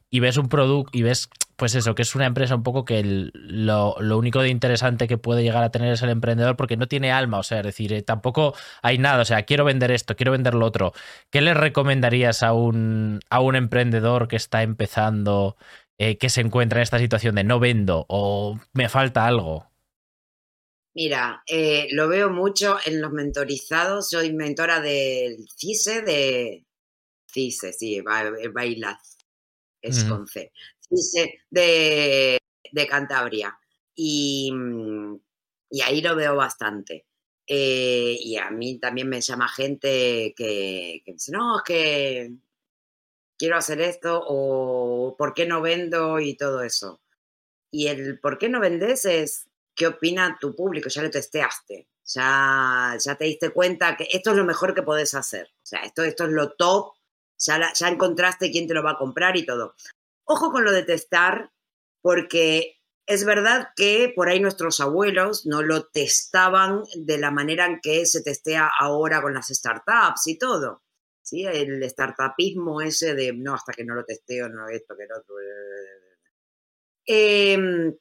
Y 0.10 0.20
ves 0.20 0.38
un 0.38 0.50
producto 0.50 0.98
y 0.98 1.02
ves 1.02 1.30
pues 1.56 1.74
eso, 1.76 1.96
que 1.96 2.02
es 2.02 2.16
una 2.16 2.26
empresa 2.26 2.56
un 2.56 2.64
poco 2.64 2.84
que 2.86 3.02
lo, 3.34 3.96
único 4.18 4.42
de 4.42 4.50
interesante 4.50 5.08
que 5.08 5.18
puede 5.18 5.44
llegar 5.44 5.64
a 5.64 5.72
tener 5.72 5.94
es 5.94 6.02
el 6.02 6.10
emprendedor 6.10 6.58
porque 6.58 6.76
no 6.78 6.88
tiene 6.88 7.12
alma, 7.12 7.40
o 7.40 7.44
sea, 7.44 7.60
es 7.60 7.66
decir, 7.66 7.94
eh, 7.94 8.02
tampoco 8.02 8.54
hay 8.82 8.98
nada, 8.98 9.22
o 9.22 9.26
sea, 9.26 9.44
quiero 9.44 9.64
vender 9.64 9.92
esto, 9.92 10.16
quiero 10.16 10.34
vender 10.34 10.54
lo 10.54 10.66
otro. 10.66 10.94
¿Qué 11.30 11.42
le 11.42 11.54
recomendarías 11.54 12.44
a 12.44 12.54
un, 12.54 13.20
a 13.30 13.40
un 13.40 13.56
emprendedor 13.56 14.28
que 14.28 14.36
está 14.36 14.64
empezando, 14.64 15.56
eh, 15.98 16.18
que 16.18 16.30
se 16.30 16.42
encuentra 16.42 16.80
en 16.80 16.84
esta 16.84 17.00
situación 17.00 17.36
de 17.36 17.44
no 17.44 17.60
vendo 17.60 18.06
o 18.10 18.60
me 18.74 18.90
falta 18.90 19.26
algo? 19.26 19.70
Mira, 20.94 21.44
eh, 21.46 21.88
lo 21.92 22.08
veo 22.08 22.30
mucho 22.30 22.78
en 22.86 23.02
los 23.02 23.12
mentorizados, 23.12 24.10
soy 24.10 24.32
mentora 24.34 24.80
del 24.80 25.46
CISE, 25.58 26.02
de 26.02 26.66
CISE, 27.30 27.74
sí, 27.74 28.02
Bailas, 28.02 29.18
es 29.82 30.06
con 30.06 30.26
C 30.26 30.52
de, 31.50 32.38
de 32.72 32.88
Cantabria. 32.88 33.58
Y, 33.94 34.52
mm, 34.54 35.16
y, 35.72 35.82
ahí 35.82 36.02
lo 36.02 36.16
veo 36.16 36.36
bastante. 36.36 37.06
Eh, 37.48 38.18
y 38.20 38.38
a 38.38 38.50
mí 38.50 38.80
también 38.80 39.10
me 39.10 39.22
llama 39.22 39.48
gente 39.48 40.34
que, 40.36 41.02
que 41.06 41.12
dice, 41.14 41.32
no, 41.32 41.58
es 41.58 41.64
que 41.64 42.32
quiero 43.38 43.58
hacer 43.58 43.82
esto 43.82 44.22
o 44.26 45.16
por 45.18 45.34
qué 45.34 45.46
no 45.46 45.62
vendo 45.62 46.20
y 46.20 46.36
todo 46.36 46.62
eso. 46.62 47.02
Y 47.72 47.88
el 47.88 48.20
por 48.20 48.38
qué 48.38 48.50
no 48.50 48.60
vendes 48.60 49.06
es 49.06 49.48
qué 49.76 49.88
opina 49.88 50.38
tu 50.40 50.56
público, 50.56 50.90
ya 50.90 51.04
lo 51.04 51.12
testeaste, 51.12 51.88
ya, 52.06 52.98
ya 53.00 53.16
te 53.16 53.26
diste 53.26 53.50
cuenta 53.50 53.98
que 53.98 54.08
esto 54.12 54.32
es 54.32 54.38
lo 54.38 54.46
mejor 54.46 54.74
que 54.74 54.84
podés 54.84 55.14
hacer. 55.14 55.48
O 55.64 55.66
sea, 55.66 55.82
esto, 55.82 56.04
esto 56.04 56.24
es 56.26 56.32
lo 56.32 56.54
top, 56.54 56.94
ya, 57.38 57.74
ya 57.74 57.88
encontraste 57.90 58.52
quién 58.52 58.68
te 58.68 58.74
lo 58.74 58.84
va 58.84 58.92
a 58.92 58.98
comprar 58.98 59.36
y 59.36 59.46
todo. 59.46 59.76
Ojo 60.24 60.52
con 60.52 60.64
lo 60.64 60.72
de 60.72 60.84
testar, 60.84 61.52
porque 62.02 62.80
es 63.06 63.26
verdad 63.26 63.70
que 63.76 64.12
por 64.16 64.30
ahí 64.30 64.40
nuestros 64.40 64.80
abuelos 64.80 65.46
no 65.46 65.62
lo 65.62 65.88
testaban 65.88 66.84
de 66.96 67.18
la 67.18 67.32
manera 67.32 67.66
en 67.66 67.80
que 67.82 68.06
se 68.06 68.24
testea 68.24 68.72
ahora 68.80 69.22
con 69.22 69.34
las 69.34 69.48
startups 69.48 70.28
y 70.28 70.38
todo. 70.38 70.82
¿Sí? 71.26 71.46
El 71.46 71.84
startupismo 71.90 72.82
ese 72.82 73.16
de 73.16 73.34
no, 73.34 73.56
hasta 73.56 73.74
que 73.74 73.84
no 73.84 73.96
lo 73.96 74.06
testeo, 74.06 74.48
no 74.50 74.70
esto, 74.70 74.96
que 74.96 75.08
no 75.08 75.18
otro. 75.18 75.36
Em, 77.06 77.96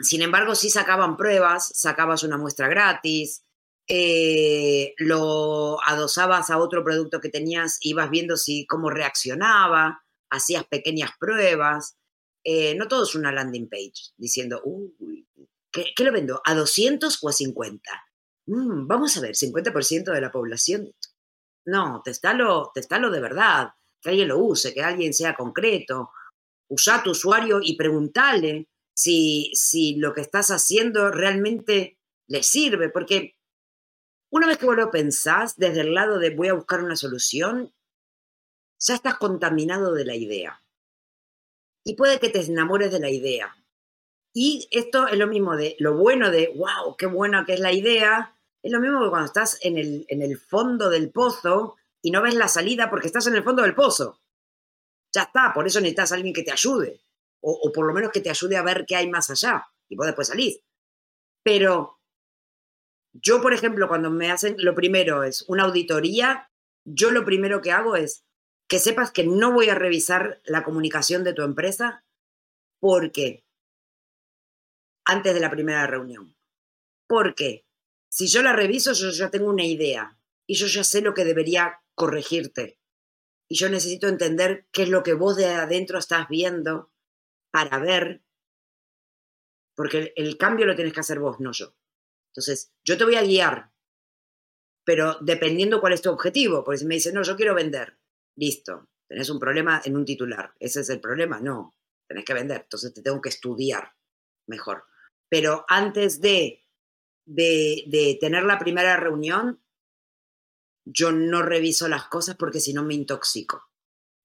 sin 0.00 0.22
embargo, 0.22 0.54
sí 0.54 0.70
sacaban 0.70 1.16
pruebas, 1.16 1.70
sacabas 1.74 2.22
una 2.22 2.38
muestra 2.38 2.68
gratis, 2.68 3.44
eh, 3.88 4.94
lo 4.98 5.82
adosabas 5.82 6.50
a 6.50 6.58
otro 6.58 6.84
producto 6.84 7.20
que 7.20 7.30
tenías, 7.30 7.78
ibas 7.80 8.10
viendo 8.10 8.36
si 8.36 8.66
cómo 8.66 8.90
reaccionaba 8.90 10.04
hacías 10.30 10.64
pequeñas 10.64 11.10
pruebas. 11.18 11.96
Eh, 12.44 12.74
no 12.76 12.88
todo 12.88 13.04
es 13.04 13.14
una 13.14 13.32
landing 13.32 13.68
page 13.68 14.12
diciendo, 14.16 14.60
uy, 14.64 15.26
¿qué, 15.72 16.04
lo 16.04 16.12
vendo? 16.12 16.40
¿A 16.44 16.54
200 16.54 17.18
o 17.22 17.28
a 17.28 17.32
50? 17.32 17.82
Mm, 18.46 18.86
vamos 18.86 19.16
a 19.16 19.20
ver, 19.20 19.34
50% 19.34 20.12
de 20.12 20.20
la 20.20 20.30
población. 20.30 20.92
No, 21.66 22.02
te 22.02 22.10
está, 22.10 22.32
lo, 22.34 22.70
te 22.72 22.80
está 22.80 22.98
lo 22.98 23.10
de 23.10 23.20
verdad, 23.20 23.70
que 24.00 24.10
alguien 24.10 24.28
lo 24.28 24.38
use, 24.38 24.72
que 24.72 24.82
alguien 24.82 25.12
sea 25.12 25.34
concreto. 25.34 26.10
Usa 26.68 26.96
a 26.96 27.02
tu 27.02 27.10
usuario 27.10 27.60
y 27.62 27.76
preguntale 27.76 28.68
si, 28.94 29.50
si 29.54 29.96
lo 29.96 30.12
que 30.14 30.20
estás 30.20 30.50
haciendo 30.50 31.10
realmente 31.10 31.98
le 32.26 32.42
sirve, 32.42 32.90
porque 32.90 33.36
una 34.30 34.46
vez 34.46 34.58
que 34.58 34.66
vos 34.66 34.76
lo 34.76 34.90
pensás 34.90 35.56
desde 35.56 35.80
el 35.80 35.94
lado 35.94 36.18
de 36.18 36.30
voy 36.30 36.48
a 36.48 36.54
buscar 36.54 36.82
una 36.82 36.96
solución, 36.96 37.72
ya 38.78 38.94
estás 38.94 39.16
contaminado 39.16 39.94
de 39.94 40.04
la 40.04 40.14
idea. 40.14 40.62
Y 41.84 41.96
puede 41.96 42.20
que 42.20 42.28
te 42.28 42.40
enamores 42.40 42.92
de 42.92 43.00
la 43.00 43.10
idea. 43.10 43.56
Y 44.34 44.68
esto 44.70 45.08
es 45.08 45.18
lo 45.18 45.26
mismo 45.26 45.56
de 45.56 45.76
lo 45.78 45.96
bueno 45.96 46.30
de, 46.30 46.52
wow, 46.54 46.96
qué 46.96 47.06
buena 47.06 47.44
que 47.46 47.54
es 47.54 47.60
la 47.60 47.72
idea. 47.72 48.37
Es 48.68 48.72
lo 48.72 48.80
mismo 48.80 49.02
que 49.02 49.08
cuando 49.08 49.24
estás 49.24 49.58
en 49.62 49.78
el, 49.78 50.04
en 50.08 50.20
el 50.20 50.36
fondo 50.36 50.90
del 50.90 51.10
pozo 51.10 51.76
y 52.02 52.10
no 52.10 52.20
ves 52.20 52.34
la 52.34 52.48
salida 52.48 52.90
porque 52.90 53.06
estás 53.06 53.26
en 53.26 53.34
el 53.34 53.42
fondo 53.42 53.62
del 53.62 53.74
pozo. 53.74 54.20
Ya 55.10 55.22
está, 55.22 55.54
por 55.54 55.66
eso 55.66 55.80
necesitas 55.80 56.12
a 56.12 56.16
alguien 56.16 56.34
que 56.34 56.42
te 56.42 56.52
ayude. 56.52 57.00
O, 57.40 57.50
o 57.50 57.72
por 57.72 57.86
lo 57.86 57.94
menos 57.94 58.12
que 58.12 58.20
te 58.20 58.28
ayude 58.28 58.58
a 58.58 58.62
ver 58.62 58.84
qué 58.86 58.94
hay 58.94 59.08
más 59.08 59.30
allá. 59.30 59.66
Y 59.88 59.96
vos 59.96 60.04
después 60.04 60.28
salís. 60.28 60.60
Pero 61.42 61.98
yo, 63.14 63.40
por 63.40 63.54
ejemplo, 63.54 63.88
cuando 63.88 64.10
me 64.10 64.30
hacen, 64.30 64.56
lo 64.58 64.74
primero 64.74 65.24
es 65.24 65.46
una 65.48 65.62
auditoría, 65.62 66.50
yo 66.84 67.10
lo 67.10 67.24
primero 67.24 67.62
que 67.62 67.72
hago 67.72 67.96
es 67.96 68.26
que 68.68 68.78
sepas 68.78 69.12
que 69.12 69.24
no 69.24 69.50
voy 69.50 69.70
a 69.70 69.74
revisar 69.74 70.42
la 70.44 70.62
comunicación 70.62 71.24
de 71.24 71.32
tu 71.32 71.40
empresa 71.40 72.04
porque 72.80 73.46
antes 75.06 75.32
de 75.32 75.40
la 75.40 75.50
primera 75.50 75.86
reunión. 75.86 76.36
Porque 77.06 77.64
si 78.08 78.26
yo 78.26 78.42
la 78.42 78.52
reviso, 78.52 78.92
yo 78.92 79.10
ya 79.10 79.30
tengo 79.30 79.48
una 79.48 79.64
idea 79.64 80.18
y 80.46 80.54
yo 80.54 80.66
ya 80.66 80.84
sé 80.84 81.00
lo 81.02 81.14
que 81.14 81.24
debería 81.24 81.82
corregirte. 81.94 82.80
Y 83.48 83.56
yo 83.56 83.68
necesito 83.68 84.08
entender 84.08 84.66
qué 84.72 84.82
es 84.84 84.88
lo 84.88 85.02
que 85.02 85.14
vos 85.14 85.36
de 85.36 85.46
adentro 85.46 85.98
estás 85.98 86.28
viendo 86.28 86.92
para 87.50 87.78
ver, 87.78 88.22
porque 89.74 90.12
el, 90.16 90.36
cambio 90.36 90.66
lo 90.66 90.74
tienes 90.74 90.92
que 90.92 91.00
hacer 91.00 91.18
vos, 91.18 91.40
no 91.40 91.52
yo. 91.52 91.74
Entonces, 92.32 92.72
yo 92.84 92.98
te 92.98 93.04
voy 93.04 93.14
a 93.14 93.22
guiar, 93.22 93.72
pero 94.84 95.18
dependiendo 95.20 95.80
cuál 95.80 95.94
es 95.94 96.02
tu 96.02 96.10
objetivo, 96.10 96.62
porque 96.62 96.78
si 96.78 96.86
me 96.86 96.96
dices, 96.96 97.14
no, 97.14 97.22
yo 97.22 97.36
quiero 97.36 97.54
vender, 97.54 97.98
listo, 98.36 98.90
tenés 99.08 99.30
un 99.30 99.38
problema 99.38 99.80
en 99.84 99.96
un 99.96 100.04
titular, 100.04 100.54
ese 100.60 100.80
es 100.80 100.90
el 100.90 101.00
problema, 101.00 101.40
no, 101.40 101.74
tenés 102.06 102.24
que 102.24 102.34
vender, 102.34 102.62
entonces 102.62 102.92
te 102.92 103.02
tengo 103.02 103.20
que 103.20 103.30
estudiar 103.30 103.94
mejor. 104.46 104.84
Pero 105.30 105.64
antes 105.68 106.20
de, 106.20 106.66
de, 107.28 108.16
tener 108.20 108.44
la 108.44 108.58
primera 108.58 108.96
reunión, 108.96 109.62
yo 110.84 111.12
no 111.12 111.42
reviso 111.42 111.88
las 111.88 112.04
cosas 112.04 112.36
porque 112.36 112.60
si 112.60 112.72
no 112.72 112.82
me 112.82 112.94
intoxico. 112.94 113.68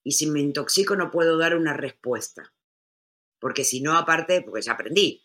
Y 0.03 0.13
si 0.13 0.27
me 0.27 0.39
intoxico 0.39 0.95
no 0.95 1.11
puedo 1.11 1.37
dar 1.37 1.55
una 1.55 1.73
respuesta. 1.73 2.53
Porque 3.39 3.63
si 3.63 3.81
no, 3.81 3.97
aparte, 3.97 4.41
porque 4.41 4.61
ya 4.61 4.73
aprendí, 4.73 5.21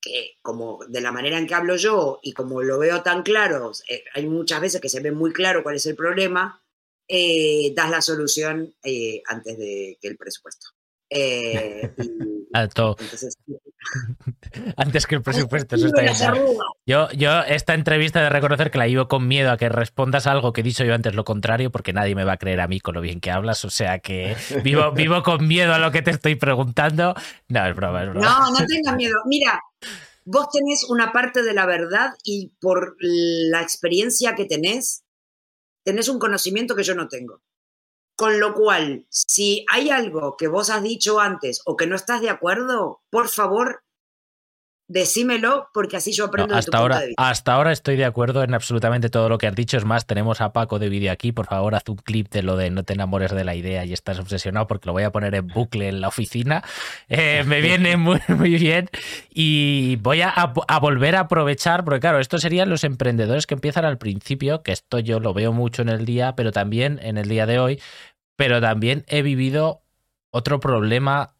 que 0.00 0.38
como 0.42 0.84
de 0.88 1.00
la 1.00 1.12
manera 1.12 1.38
en 1.38 1.46
que 1.46 1.54
hablo 1.54 1.76
yo 1.76 2.20
y 2.22 2.32
como 2.32 2.62
lo 2.62 2.78
veo 2.78 3.02
tan 3.02 3.22
claro, 3.22 3.72
eh, 3.88 4.04
hay 4.14 4.26
muchas 4.26 4.60
veces 4.60 4.80
que 4.80 4.88
se 4.88 5.00
ve 5.00 5.12
muy 5.12 5.32
claro 5.32 5.62
cuál 5.62 5.76
es 5.76 5.86
el 5.86 5.94
problema, 5.94 6.64
eh, 7.06 7.72
das 7.74 7.90
la 7.90 8.00
solución 8.00 8.74
eh, 8.82 9.22
antes 9.26 9.58
de 9.58 9.98
que 10.00 10.08
el 10.08 10.16
presupuesto. 10.16 10.68
Eh, 11.08 11.92
Alto. 12.52 12.96
Antes 14.76 15.06
que 15.06 15.16
el 15.16 15.22
presupuesto, 15.22 15.76
eso 15.76 15.86
está. 15.86 16.34
Yo, 16.86 17.10
yo, 17.12 17.40
esta 17.42 17.74
entrevista 17.74 18.20
de 18.20 18.28
reconocer 18.28 18.70
que 18.70 18.78
la 18.78 18.88
llevo 18.88 19.08
con 19.08 19.26
miedo 19.26 19.50
a 19.50 19.56
que 19.56 19.68
respondas 19.68 20.26
algo 20.26 20.52
que 20.52 20.60
he 20.60 20.64
dicho 20.64 20.84
yo 20.84 20.94
antes 20.94 21.14
lo 21.14 21.24
contrario, 21.24 21.70
porque 21.70 21.92
nadie 21.92 22.14
me 22.14 22.24
va 22.24 22.32
a 22.32 22.36
creer 22.36 22.60
a 22.60 22.68
mí 22.68 22.80
con 22.80 22.94
lo 22.94 23.00
bien 23.00 23.20
que 23.20 23.30
hablas. 23.30 23.64
O 23.64 23.70
sea 23.70 23.98
que 24.00 24.36
vivo, 24.62 24.90
vivo 24.92 25.22
con 25.22 25.46
miedo 25.46 25.74
a 25.74 25.78
lo 25.78 25.90
que 25.90 26.02
te 26.02 26.10
estoy 26.10 26.36
preguntando. 26.36 27.14
No, 27.48 27.66
es 27.66 27.74
broma, 27.74 28.04
es 28.04 28.10
broma. 28.10 28.26
No, 28.26 28.50
no 28.58 28.66
tengas 28.66 28.96
miedo. 28.96 29.16
Mira, 29.26 29.60
vos 30.24 30.48
tenés 30.50 30.84
una 30.88 31.12
parte 31.12 31.42
de 31.42 31.54
la 31.54 31.66
verdad 31.66 32.14
y 32.24 32.52
por 32.60 32.96
la 33.00 33.62
experiencia 33.62 34.34
que 34.34 34.44
tenés, 34.44 35.04
tenés 35.84 36.08
un 36.08 36.18
conocimiento 36.18 36.76
que 36.76 36.84
yo 36.84 36.94
no 36.94 37.08
tengo. 37.08 37.42
Con 38.20 38.38
lo 38.38 38.52
cual, 38.52 39.06
si 39.08 39.64
hay 39.70 39.88
algo 39.88 40.36
que 40.36 40.46
vos 40.46 40.68
has 40.68 40.82
dicho 40.82 41.20
antes 41.20 41.62
o 41.64 41.74
que 41.74 41.86
no 41.86 41.96
estás 41.96 42.20
de 42.20 42.28
acuerdo, 42.28 43.00
por 43.08 43.28
favor, 43.28 43.82
decímelo 44.90 45.68
porque 45.72 45.96
así 45.96 46.12
yo 46.12 46.24
aprendo 46.24 46.56
hasta 46.56 46.76
ahora, 46.76 47.00
Hasta 47.16 47.54
ahora 47.54 47.70
estoy 47.70 47.96
de 47.96 48.04
acuerdo 48.04 48.42
en 48.42 48.54
absolutamente 48.54 49.08
todo 49.08 49.28
lo 49.28 49.38
que 49.38 49.46
has 49.46 49.54
dicho. 49.54 49.76
Es 49.76 49.84
más, 49.84 50.04
tenemos 50.06 50.40
a 50.40 50.52
Paco 50.52 50.80
de 50.80 50.88
vídeo 50.88 51.12
aquí. 51.12 51.30
Por 51.30 51.46
favor, 51.46 51.76
haz 51.76 51.88
un 51.88 51.96
clip 51.96 52.28
de 52.30 52.42
lo 52.42 52.56
de 52.56 52.70
no 52.70 52.82
te 52.82 52.92
enamores 52.92 53.30
de 53.30 53.44
la 53.44 53.54
idea 53.54 53.84
y 53.84 53.92
estás 53.92 54.18
obsesionado 54.18 54.66
porque 54.66 54.86
lo 54.86 54.92
voy 54.92 55.04
a 55.04 55.12
poner 55.12 55.34
en 55.36 55.46
bucle 55.46 55.88
en 55.88 56.00
la 56.00 56.08
oficina. 56.08 56.64
Eh, 57.08 57.44
me 57.46 57.60
viene 57.60 57.96
muy, 57.96 58.20
muy 58.28 58.58
bien. 58.58 58.90
Y 59.32 59.96
voy 59.96 60.22
a, 60.22 60.30
a, 60.30 60.78
volver 60.80 61.14
a 61.14 61.20
aprovechar, 61.20 61.84
porque 61.84 62.00
claro, 62.00 62.18
estos 62.18 62.42
serían 62.42 62.68
los 62.68 62.82
emprendedores 62.82 63.46
que 63.46 63.54
empiezan 63.54 63.84
al 63.84 63.96
principio, 63.96 64.62
que 64.62 64.72
esto 64.72 64.98
yo 64.98 65.20
lo 65.20 65.32
veo 65.32 65.52
mucho 65.52 65.82
en 65.82 65.88
el 65.88 66.04
día, 66.04 66.34
pero 66.34 66.50
también 66.50 66.98
en 67.02 67.16
el 67.16 67.28
día 67.28 67.46
de 67.46 67.60
hoy. 67.60 67.80
Pero 68.40 68.62
también 68.62 69.04
he 69.06 69.20
vivido 69.20 69.82
otro 70.30 70.60
problema 70.60 71.34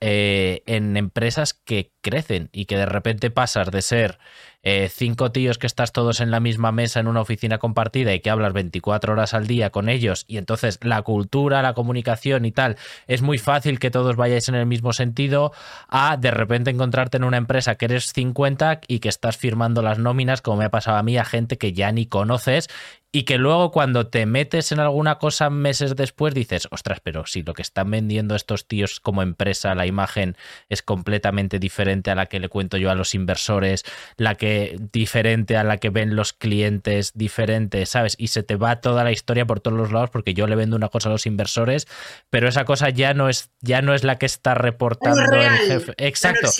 eh, 0.00 0.62
en 0.66 0.96
empresas 0.96 1.52
que 1.52 1.90
crecen 2.00 2.48
y 2.52 2.66
que 2.66 2.76
de 2.76 2.86
repente 2.86 3.32
pasas 3.32 3.72
de 3.72 3.82
ser 3.82 4.20
eh, 4.64 4.88
cinco 4.90 5.30
tíos 5.30 5.58
que 5.58 5.66
estás 5.66 5.92
todos 5.92 6.20
en 6.20 6.30
la 6.30 6.40
misma 6.40 6.72
mesa 6.72 6.98
en 6.98 7.06
una 7.06 7.20
oficina 7.20 7.58
compartida 7.58 8.12
y 8.14 8.20
que 8.20 8.30
hablas 8.30 8.52
24 8.52 9.12
horas 9.12 9.34
al 9.34 9.46
día 9.46 9.70
con 9.70 9.88
ellos 9.88 10.24
y 10.26 10.38
entonces 10.38 10.78
la 10.82 11.02
cultura, 11.02 11.62
la 11.62 11.74
comunicación 11.74 12.44
y 12.44 12.52
tal, 12.52 12.76
es 13.06 13.22
muy 13.22 13.38
fácil 13.38 13.78
que 13.78 13.90
todos 13.90 14.16
vayáis 14.16 14.48
en 14.48 14.56
el 14.56 14.66
mismo 14.66 14.92
sentido 14.92 15.52
a 15.88 16.16
de 16.16 16.30
repente 16.30 16.70
encontrarte 16.70 17.18
en 17.18 17.24
una 17.24 17.36
empresa 17.36 17.76
que 17.76 17.84
eres 17.84 18.12
50 18.12 18.80
y 18.88 18.98
que 18.98 19.08
estás 19.08 19.36
firmando 19.36 19.82
las 19.82 19.98
nóminas 19.98 20.42
como 20.42 20.56
me 20.56 20.64
ha 20.64 20.70
pasado 20.70 20.96
a 20.96 21.02
mí 21.02 21.18
a 21.18 21.24
gente 21.24 21.58
que 21.58 21.72
ya 21.72 21.92
ni 21.92 22.06
conoces 22.06 22.68
y 23.14 23.22
que 23.22 23.38
luego 23.38 23.70
cuando 23.70 24.08
te 24.08 24.26
metes 24.26 24.72
en 24.72 24.80
alguna 24.80 25.18
cosa 25.18 25.48
meses 25.48 25.94
después 25.94 26.34
dices, 26.34 26.66
ostras, 26.72 26.98
pero 27.00 27.26
si 27.26 27.44
lo 27.44 27.54
que 27.54 27.62
están 27.62 27.88
vendiendo 27.88 28.34
estos 28.34 28.66
tíos 28.66 28.98
como 28.98 29.22
empresa, 29.22 29.76
la 29.76 29.86
imagen 29.86 30.36
es 30.68 30.82
completamente 30.82 31.60
diferente 31.60 32.10
a 32.10 32.16
la 32.16 32.26
que 32.26 32.40
le 32.40 32.48
cuento 32.48 32.76
yo 32.76 32.90
a 32.90 32.96
los 32.96 33.14
inversores, 33.14 33.84
la 34.16 34.34
que 34.34 34.53
diferente 34.92 35.56
a 35.56 35.64
la 35.64 35.78
que 35.78 35.90
ven 35.90 36.16
los 36.16 36.32
clientes, 36.32 37.12
diferente, 37.14 37.86
¿sabes? 37.86 38.14
Y 38.18 38.28
se 38.28 38.42
te 38.42 38.56
va 38.56 38.80
toda 38.80 39.04
la 39.04 39.12
historia 39.12 39.46
por 39.46 39.60
todos 39.60 39.76
los 39.76 39.92
lados 39.92 40.10
porque 40.10 40.34
yo 40.34 40.46
le 40.46 40.56
vendo 40.56 40.76
una 40.76 40.88
cosa 40.88 41.08
a 41.08 41.12
los 41.12 41.26
inversores, 41.26 41.86
pero 42.30 42.48
esa 42.48 42.64
cosa 42.64 42.90
ya 42.90 43.14
no 43.14 43.28
es 43.28 43.50
ya 43.60 43.82
no 43.82 43.94
es 43.94 44.04
la 44.04 44.16
que 44.16 44.26
está 44.26 44.54
reportando 44.54 45.22
el 45.22 45.50
jefe. 45.50 45.94
Exacto. 45.98 46.50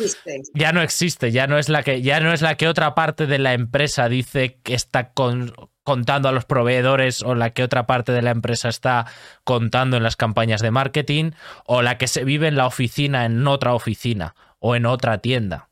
Ya 0.55 0.73
no, 0.73 0.83
existe, 0.83 1.33
ya 1.33 1.47
no 1.47 1.59
es 1.59 1.69
la 1.69 1.83
que 1.83 2.03
ya 2.03 2.21
no 2.21 2.33
es 2.33 2.43
la 2.43 2.57
que 2.57 2.69
otra 2.69 2.95
parte 2.95 3.27
de 3.27 3.39
la 3.39 3.55
empresa 3.55 4.09
dice 4.09 4.59
que 4.63 4.75
está 4.75 5.11
con 5.11 5.53
contando 5.85 6.29
a 6.29 6.33
los 6.33 6.47
proveedores 6.47 7.23
o 7.23 7.35
la 7.35 7.51
que 7.51 7.63
otra 7.63 7.87
parte 7.87 8.13
de 8.13 8.23
la 8.23 8.31
empresa 8.31 8.71
está 8.71 9.07
contando 9.45 9.99
en 9.99 10.03
las 10.03 10.17
campañas 10.17 10.63
de 10.63 10.71
marketing 10.71 11.33
o 11.67 11.83
la 11.83 11.99
que 11.99 12.09
se 12.09 12.25
vive 12.25 12.49
en 12.49 12.57
la 12.57 12.67
oficina 12.67 13.27
en 13.27 13.47
otra 13.47 13.75
oficina 13.75 14.35
o 14.59 14.75
en 14.75 14.87
otra 14.87 15.19
tienda? 15.19 15.69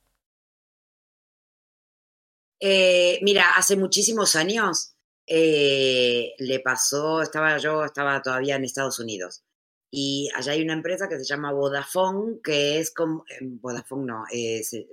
Eh, 2.64 3.18
mira, 3.22 3.56
hace 3.56 3.74
muchísimos 3.74 4.36
años 4.36 4.94
eh, 5.26 6.32
le 6.38 6.60
pasó, 6.60 7.20
estaba 7.20 7.58
yo, 7.58 7.84
estaba 7.84 8.22
todavía 8.22 8.54
en 8.54 8.64
Estados 8.64 9.00
Unidos. 9.00 9.42
Y 9.90 10.30
allá 10.36 10.52
hay 10.52 10.62
una 10.62 10.74
empresa 10.74 11.08
que 11.08 11.18
se 11.18 11.24
llama 11.24 11.52
Vodafone, 11.52 12.38
que 12.42 12.78
es 12.78 12.94
como. 12.94 13.24
Eh, 13.28 13.38
Vodafone 13.42 14.06
no, 14.06 14.24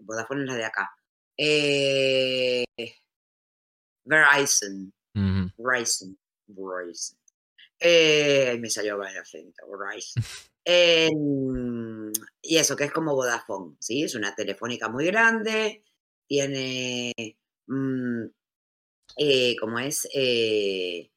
Vodafone 0.01 0.41
es 0.41 0.47
la 0.47 0.55
de 0.55 0.65
acá. 0.65 0.89
Verizon. 4.03 4.91
Verizon. 5.55 6.17
Verizon. 6.47 7.19
Eh, 7.79 8.57
me 8.59 8.69
salió 8.71 8.95
el 9.03 9.15
acento, 9.15 9.63
Verizon. 9.69 10.23
y 12.41 12.57
eso, 12.57 12.75
que 12.75 12.85
es 12.85 12.91
como 12.91 13.13
Vodafone, 13.13 13.77
¿sí? 13.79 14.03
Es 14.05 14.15
una 14.15 14.33
telefónica 14.33 14.89
muy 14.89 15.05
grande, 15.05 15.83
tiene, 16.27 17.13
mm, 17.69 18.25
eh, 19.17 19.55
como 19.59 19.79
es, 19.79 20.07
eh, 20.13 21.11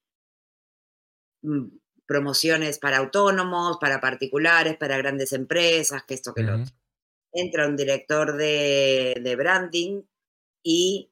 mm, 1.42 1.66
promociones 2.06 2.78
para 2.78 2.98
autónomos, 2.98 3.78
para 3.80 4.00
particulares, 4.00 4.76
para 4.76 4.96
grandes 4.98 5.32
empresas, 5.32 6.04
que 6.04 6.14
esto, 6.14 6.34
que 6.34 6.42
lo 6.42 6.60
otro. 6.60 6.74
Entra 7.32 7.66
un 7.66 7.76
director 7.76 8.36
de, 8.36 9.14
de 9.22 9.36
branding 9.36 10.02
y 10.62 11.10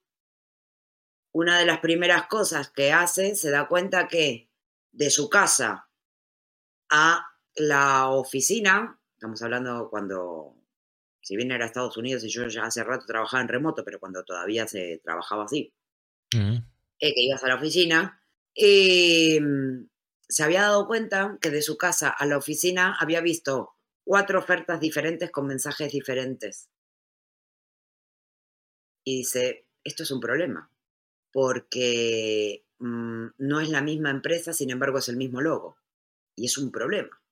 una 1.33 1.59
de 1.59 1.67
las 1.67 1.81
primeras 1.81 2.27
cosas 2.27 2.71
que 2.71 2.93
hace, 2.93 3.35
se 3.35 3.51
da 3.51 3.69
cuenta 3.69 4.09
que 4.09 4.51
de 4.93 5.11
su 5.11 5.31
casa 5.31 5.89
a 6.91 7.27
la 7.55 8.09
oficina, 8.09 9.01
estamos 9.15 9.43
hablando 9.43 9.89
cuando, 9.91 10.57
si 11.31 11.37
bien 11.37 11.53
era 11.53 11.67
Estados 11.67 11.97
Unidos 11.97 12.25
y 12.25 12.29
yo 12.29 12.49
ya 12.49 12.65
hace 12.65 12.83
rato 12.83 13.07
trabajaba 13.07 13.41
en 13.41 13.47
remoto, 13.47 13.85
pero 13.85 14.01
cuando 14.01 14.25
todavía 14.25 14.67
se 14.67 15.01
trabajaba 15.05 15.45
así, 15.45 15.73
eh, 16.35 17.15
que 17.15 17.21
ibas 17.21 17.45
a 17.45 17.47
la 17.47 17.55
oficina, 17.55 18.21
em, 18.53 19.89
se 20.29 20.43
había 20.43 20.63
dado 20.63 20.89
cuenta 20.89 21.39
que 21.41 21.51
de 21.51 21.63
su 21.63 21.79
casa 21.79 22.09
a 22.09 22.27
la 22.27 22.37
oficina 22.37 22.97
había 22.99 23.21
visto 23.21 23.77
cuatro 24.03 24.41
ofertas 24.41 24.81
diferentes 24.81 25.31
con 25.31 25.47
mensajes 25.47 25.93
diferentes. 25.93 26.69
Y 29.05 29.19
dice, 29.19 29.69
esto 29.85 30.03
es 30.03 30.11
un 30.11 30.19
problema, 30.19 30.69
porque 31.31 32.65
mm, 32.81 33.27
no 33.39 33.61
es 33.61 33.69
la 33.69 33.83
misma 33.83 34.11
empresa, 34.11 34.53
sin 34.53 34.71
embargo 34.71 34.99
es 34.99 35.09
el 35.09 35.17
mismo 35.17 35.41
logo. 35.41 35.77
Y 36.35 36.47
es 36.47 36.59
un 36.59 36.73
problema. 36.73 37.23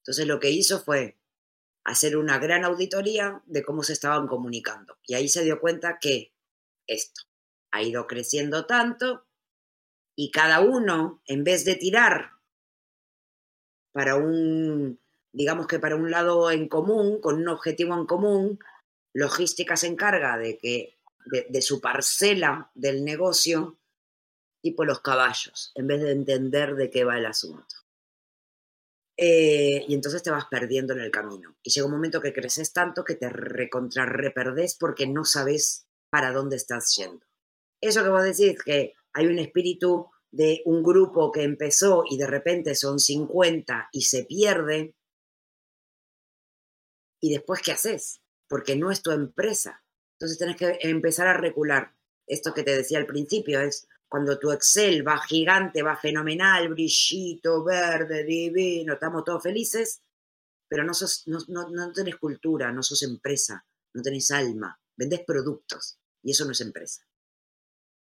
Entonces 0.00 0.26
lo 0.26 0.38
que 0.38 0.50
hizo 0.50 0.78
fue 0.78 1.16
hacer 1.84 2.16
una 2.16 2.38
gran 2.38 2.64
auditoría 2.64 3.42
de 3.46 3.62
cómo 3.62 3.82
se 3.82 3.92
estaban 3.92 4.26
comunicando. 4.26 4.98
Y 5.06 5.14
ahí 5.14 5.28
se 5.28 5.44
dio 5.44 5.60
cuenta 5.60 5.98
que 6.00 6.32
esto 6.86 7.22
ha 7.70 7.82
ido 7.82 8.06
creciendo 8.06 8.66
tanto 8.66 9.26
y 10.16 10.30
cada 10.30 10.60
uno, 10.60 11.22
en 11.26 11.44
vez 11.44 11.64
de 11.64 11.74
tirar 11.74 12.30
para 13.92 14.16
un, 14.16 15.00
digamos 15.32 15.66
que 15.66 15.78
para 15.78 15.96
un 15.96 16.10
lado 16.10 16.50
en 16.50 16.68
común, 16.68 17.20
con 17.20 17.36
un 17.36 17.48
objetivo 17.48 17.94
en 17.94 18.06
común, 18.06 18.58
logística 19.12 19.76
se 19.76 19.88
encarga 19.88 20.38
de 20.38 20.58
que 20.58 20.98
de, 21.26 21.62
su 21.62 21.80
parcela 21.80 22.70
del 22.74 23.04
negocio, 23.04 23.78
tipo 24.60 24.84
los 24.84 25.00
caballos, 25.00 25.72
en 25.74 25.86
vez 25.86 26.02
de 26.02 26.12
entender 26.12 26.74
de 26.76 26.90
qué 26.90 27.04
va 27.04 27.18
el 27.18 27.26
asunto. 27.26 27.76
Eh, 29.16 29.84
y 29.86 29.94
entonces 29.94 30.22
te 30.22 30.30
vas 30.30 30.46
perdiendo 30.50 30.92
en 30.92 31.00
el 31.00 31.10
camino. 31.10 31.56
Y 31.62 31.70
llega 31.70 31.86
un 31.86 31.92
momento 31.92 32.20
que 32.20 32.32
creces 32.32 32.72
tanto 32.72 33.04
que 33.04 33.14
te 33.14 33.28
recontra 33.28 34.06
reperdés 34.06 34.76
porque 34.78 35.06
no 35.06 35.24
sabes 35.24 35.86
para 36.10 36.32
dónde 36.32 36.56
estás 36.56 36.94
yendo. 36.96 37.24
Eso 37.80 38.02
que 38.02 38.08
vos 38.08 38.22
decís, 38.22 38.60
que 38.62 38.94
hay 39.12 39.26
un 39.26 39.38
espíritu 39.38 40.10
de 40.30 40.62
un 40.64 40.82
grupo 40.82 41.30
que 41.30 41.42
empezó 41.42 42.02
y 42.08 42.18
de 42.18 42.26
repente 42.26 42.74
son 42.74 42.98
50 42.98 43.88
y 43.92 44.02
se 44.02 44.24
pierde. 44.24 44.94
¿Y 47.20 47.32
después 47.32 47.62
qué 47.62 47.72
haces? 47.72 48.20
Porque 48.48 48.74
no 48.74 48.90
es 48.90 49.02
tu 49.02 49.12
empresa. 49.12 49.84
Entonces 50.18 50.38
tenés 50.38 50.56
que 50.56 50.78
empezar 50.80 51.28
a 51.28 51.36
recular. 51.36 51.94
Esto 52.26 52.52
que 52.52 52.62
te 52.62 52.76
decía 52.76 52.98
al 52.98 53.06
principio 53.06 53.60
es 53.60 53.86
cuando 54.14 54.38
tu 54.38 54.52
Excel 54.52 55.04
va 55.04 55.18
gigante, 55.18 55.82
va 55.82 55.96
fenomenal, 55.96 56.68
brillito, 56.68 57.64
verde, 57.64 58.22
divino, 58.22 58.92
estamos 58.92 59.24
todos 59.24 59.42
felices, 59.42 60.02
pero 60.68 60.84
no, 60.84 60.94
sos, 60.94 61.26
no, 61.26 61.40
no, 61.48 61.68
no 61.68 61.92
tenés 61.92 62.14
cultura, 62.14 62.70
no 62.70 62.84
sos 62.84 63.02
empresa, 63.02 63.66
no 63.92 64.02
tenés 64.02 64.30
alma, 64.30 64.80
vendés 64.94 65.24
productos 65.26 65.98
y 66.22 66.30
eso 66.30 66.44
no 66.44 66.52
es 66.52 66.60
empresa. 66.60 67.02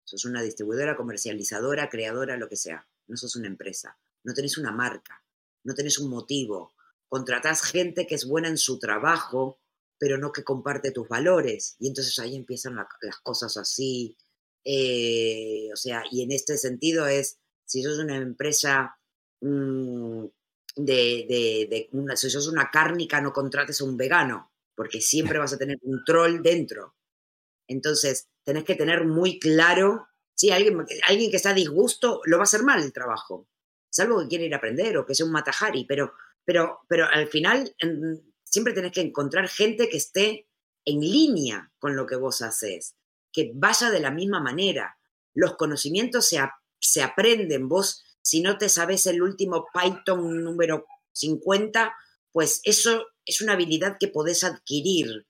Sos 0.04 0.26
una 0.26 0.42
distribuidora, 0.42 0.98
comercializadora, 0.98 1.90
creadora, 1.92 2.38
lo 2.38 2.50
que 2.50 2.56
sea. 2.56 2.88
No 3.06 3.16
sos 3.16 3.36
una 3.36 3.46
empresa. 3.46 3.96
No 4.24 4.34
tenés 4.34 4.58
una 4.58 4.72
marca. 4.72 5.24
No 5.64 5.76
tenés 5.76 6.00
un 6.00 6.10
motivo. 6.10 6.74
Contratás 7.08 7.62
gente 7.62 8.08
que 8.08 8.16
es 8.16 8.26
buena 8.26 8.48
en 8.48 8.58
su 8.58 8.80
trabajo, 8.80 9.60
pero 10.00 10.18
no 10.18 10.32
que 10.32 10.44
comparte 10.44 10.90
tus 10.90 11.08
valores. 11.08 11.76
Y 11.78 11.88
entonces 11.88 12.18
ahí 12.18 12.36
empiezan 12.36 12.78
las 12.78 13.20
cosas 13.22 13.58
así. 13.58 14.18
Eh, 14.64 15.70
o 15.72 15.76
sea, 15.76 16.04
y 16.12 16.24
en 16.24 16.32
este 16.32 16.58
sentido 16.58 17.08
es, 17.08 17.40
si 17.66 17.84
sos 17.84 18.00
una 18.00 18.18
empresa 18.18 18.98
mm, 19.42 20.26
de, 20.76 21.68
de, 21.70 21.90
una, 21.92 22.16
si 22.16 22.30
sos 22.30 22.48
una 22.48 22.70
cárnica, 22.72 23.22
no 23.22 23.34
contrates 23.34 23.82
a 23.82 23.86
un 23.86 23.98
vegano, 23.98 24.52
porque 24.76 25.02
siempre 25.02 25.40
vas 25.40 25.54
a 25.54 25.58
tener 25.58 25.78
un 25.82 26.04
troll 26.06 26.42
dentro. 26.42 26.96
Entonces, 27.68 28.28
tenés 28.44 28.64
que 28.64 28.76
tener 28.76 29.06
muy 29.06 29.40
claro, 29.40 30.08
si 30.36 30.52
alguien, 30.52 30.86
alguien 31.08 31.30
que 31.30 31.38
está 31.38 31.52
a 31.52 31.54
disgusto, 31.54 32.22
lo 32.26 32.38
va 32.38 32.44
a 32.44 32.46
hacer 32.46 32.64
mal 32.64 32.82
el 32.82 32.94
trabajo, 32.94 33.48
salvo 33.90 34.22
que 34.22 34.28
quiere 34.28 34.46
ir 34.46 34.54
a 34.54 34.58
aprender 34.58 34.98
o 34.98 35.06
que 35.06 35.16
sea 35.16 35.26
un 35.26 35.32
matajari, 35.32 35.86
pero, 35.86 36.14
pero, 36.46 36.80
pero 36.88 37.06
al 37.06 37.28
final 37.28 37.76
siempre 38.44 38.74
tenés 38.74 38.92
que 38.92 39.02
encontrar 39.02 39.48
gente 39.48 39.90
que 39.90 39.98
esté 39.98 40.48
en 40.86 41.02
línea 41.02 41.72
con 41.78 41.96
lo 41.96 42.06
que 42.06 42.16
vos 42.16 42.42
haces, 42.42 42.96
que 43.32 43.52
vaya 43.54 43.90
de 43.92 44.00
la 44.00 44.12
misma 44.12 44.40
manera. 44.40 44.98
Los 45.34 45.56
conocimientos 45.56 46.28
se, 46.28 46.40
se 46.80 47.02
aprenden, 47.02 47.68
vos 47.68 48.04
si 48.22 48.42
no 48.42 48.58
te 48.58 48.70
sabes 48.70 49.08
el 49.08 49.22
último 49.22 49.68
Python 49.74 50.44
número 50.44 50.86
50, 51.14 51.96
pues 52.32 52.62
eso 52.64 53.08
es 53.26 53.42
una 53.42 53.54
habilidad 53.54 53.98
que 54.00 54.08
podés 54.08 54.44
adquirir. 54.44 55.26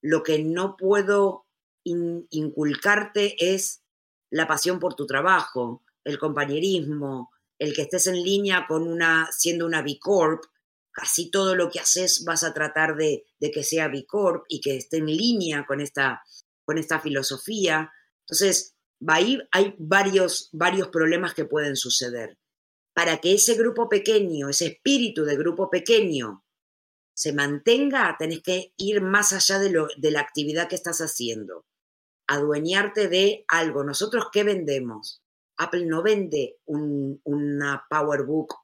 Lo 0.00 0.22
que 0.22 0.42
no 0.42 0.76
puedo 0.76 1.46
inculcarte 1.84 3.36
es 3.52 3.82
la 4.30 4.46
pasión 4.46 4.78
por 4.78 4.94
tu 4.94 5.06
trabajo, 5.06 5.82
el 6.04 6.18
compañerismo, 6.18 7.30
el 7.58 7.74
que 7.74 7.82
estés 7.82 8.06
en 8.06 8.22
línea 8.22 8.66
con 8.68 8.86
una, 8.86 9.28
siendo 9.32 9.66
una 9.66 9.82
B 9.82 9.98
Corp, 10.00 10.44
casi 10.90 11.30
todo 11.30 11.54
lo 11.54 11.70
que 11.70 11.80
haces 11.80 12.24
vas 12.24 12.44
a 12.44 12.52
tratar 12.52 12.96
de, 12.96 13.24
que 13.40 13.62
sea 13.62 13.88
B 13.88 14.06
Corp 14.06 14.44
y 14.48 14.60
que 14.60 14.76
esté 14.76 14.98
en 14.98 15.06
línea 15.06 15.66
con 15.66 15.80
esta, 15.80 16.22
con 16.68 16.76
esta 16.76 17.00
filosofía. 17.00 17.90
Entonces, 18.26 18.76
ahí 19.06 19.40
hay 19.52 19.74
varios, 19.78 20.50
varios 20.52 20.88
problemas 20.88 21.32
que 21.32 21.46
pueden 21.46 21.76
suceder. 21.76 22.36
Para 22.92 23.16
que 23.22 23.32
ese 23.32 23.54
grupo 23.54 23.88
pequeño, 23.88 24.50
ese 24.50 24.66
espíritu 24.66 25.24
de 25.24 25.38
grupo 25.38 25.70
pequeño, 25.70 26.44
se 27.16 27.32
mantenga, 27.32 28.14
tenés 28.18 28.42
que 28.42 28.74
ir 28.76 29.00
más 29.00 29.32
allá 29.32 29.58
de, 29.58 29.70
lo, 29.70 29.88
de 29.96 30.10
la 30.10 30.20
actividad 30.20 30.68
que 30.68 30.74
estás 30.74 30.98
haciendo 30.98 31.64
adueñarte 32.26 33.08
de 33.08 33.46
algo. 33.48 33.82
¿Nosotros 33.82 34.26
qué 34.30 34.44
vendemos? 34.44 35.22
Apple 35.56 35.86
no 35.86 36.02
vende 36.02 36.58
una 36.66 37.86
PowerBook, 37.88 38.54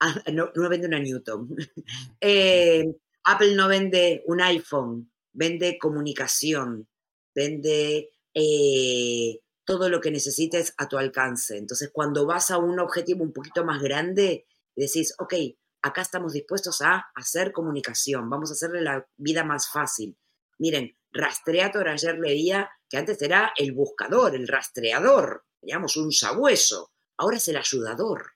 ah, 0.00 0.22
no, 0.30 0.68
vende 0.68 0.86
una 0.86 1.00
Newton. 1.00 1.48
Eh, 2.20 2.84
Apple 3.24 3.54
no 3.54 3.68
vende 3.68 4.22
un 4.26 4.42
iPhone, 4.42 5.10
vende 5.34 5.78
comunicación, 5.78 6.88
vende 7.34 8.10
eh, 8.32 9.40
todo 9.64 9.90
lo 9.90 10.00
que 10.00 10.10
necesites 10.10 10.74
a 10.78 10.88
tu 10.88 10.96
alcance. 10.96 11.58
Entonces, 11.58 11.90
cuando 11.92 12.26
vas 12.26 12.50
a 12.50 12.58
un 12.58 12.78
objetivo 12.80 13.22
un 13.22 13.32
poquito 13.32 13.64
más 13.64 13.82
grande, 13.82 14.46
decís, 14.74 15.14
ok, 15.18 15.34
acá 15.82 16.00
estamos 16.00 16.32
dispuestos 16.32 16.80
a 16.80 17.10
hacer 17.14 17.52
comunicación, 17.52 18.30
vamos 18.30 18.50
a 18.50 18.54
hacerle 18.54 18.80
la 18.80 19.06
vida 19.16 19.44
más 19.44 19.70
fácil. 19.70 20.16
Miren, 20.58 20.96
Rastreator 21.14 21.88
ayer 21.88 22.18
leía 22.18 22.70
que 22.88 22.96
antes 22.96 23.22
era 23.22 23.52
el 23.56 23.72
buscador, 23.72 24.34
el 24.34 24.48
rastreador, 24.48 25.44
digamos, 25.62 25.96
un 25.96 26.10
sabueso. 26.10 26.92
Ahora 27.16 27.36
es 27.36 27.46
el 27.46 27.56
ayudador. 27.56 28.32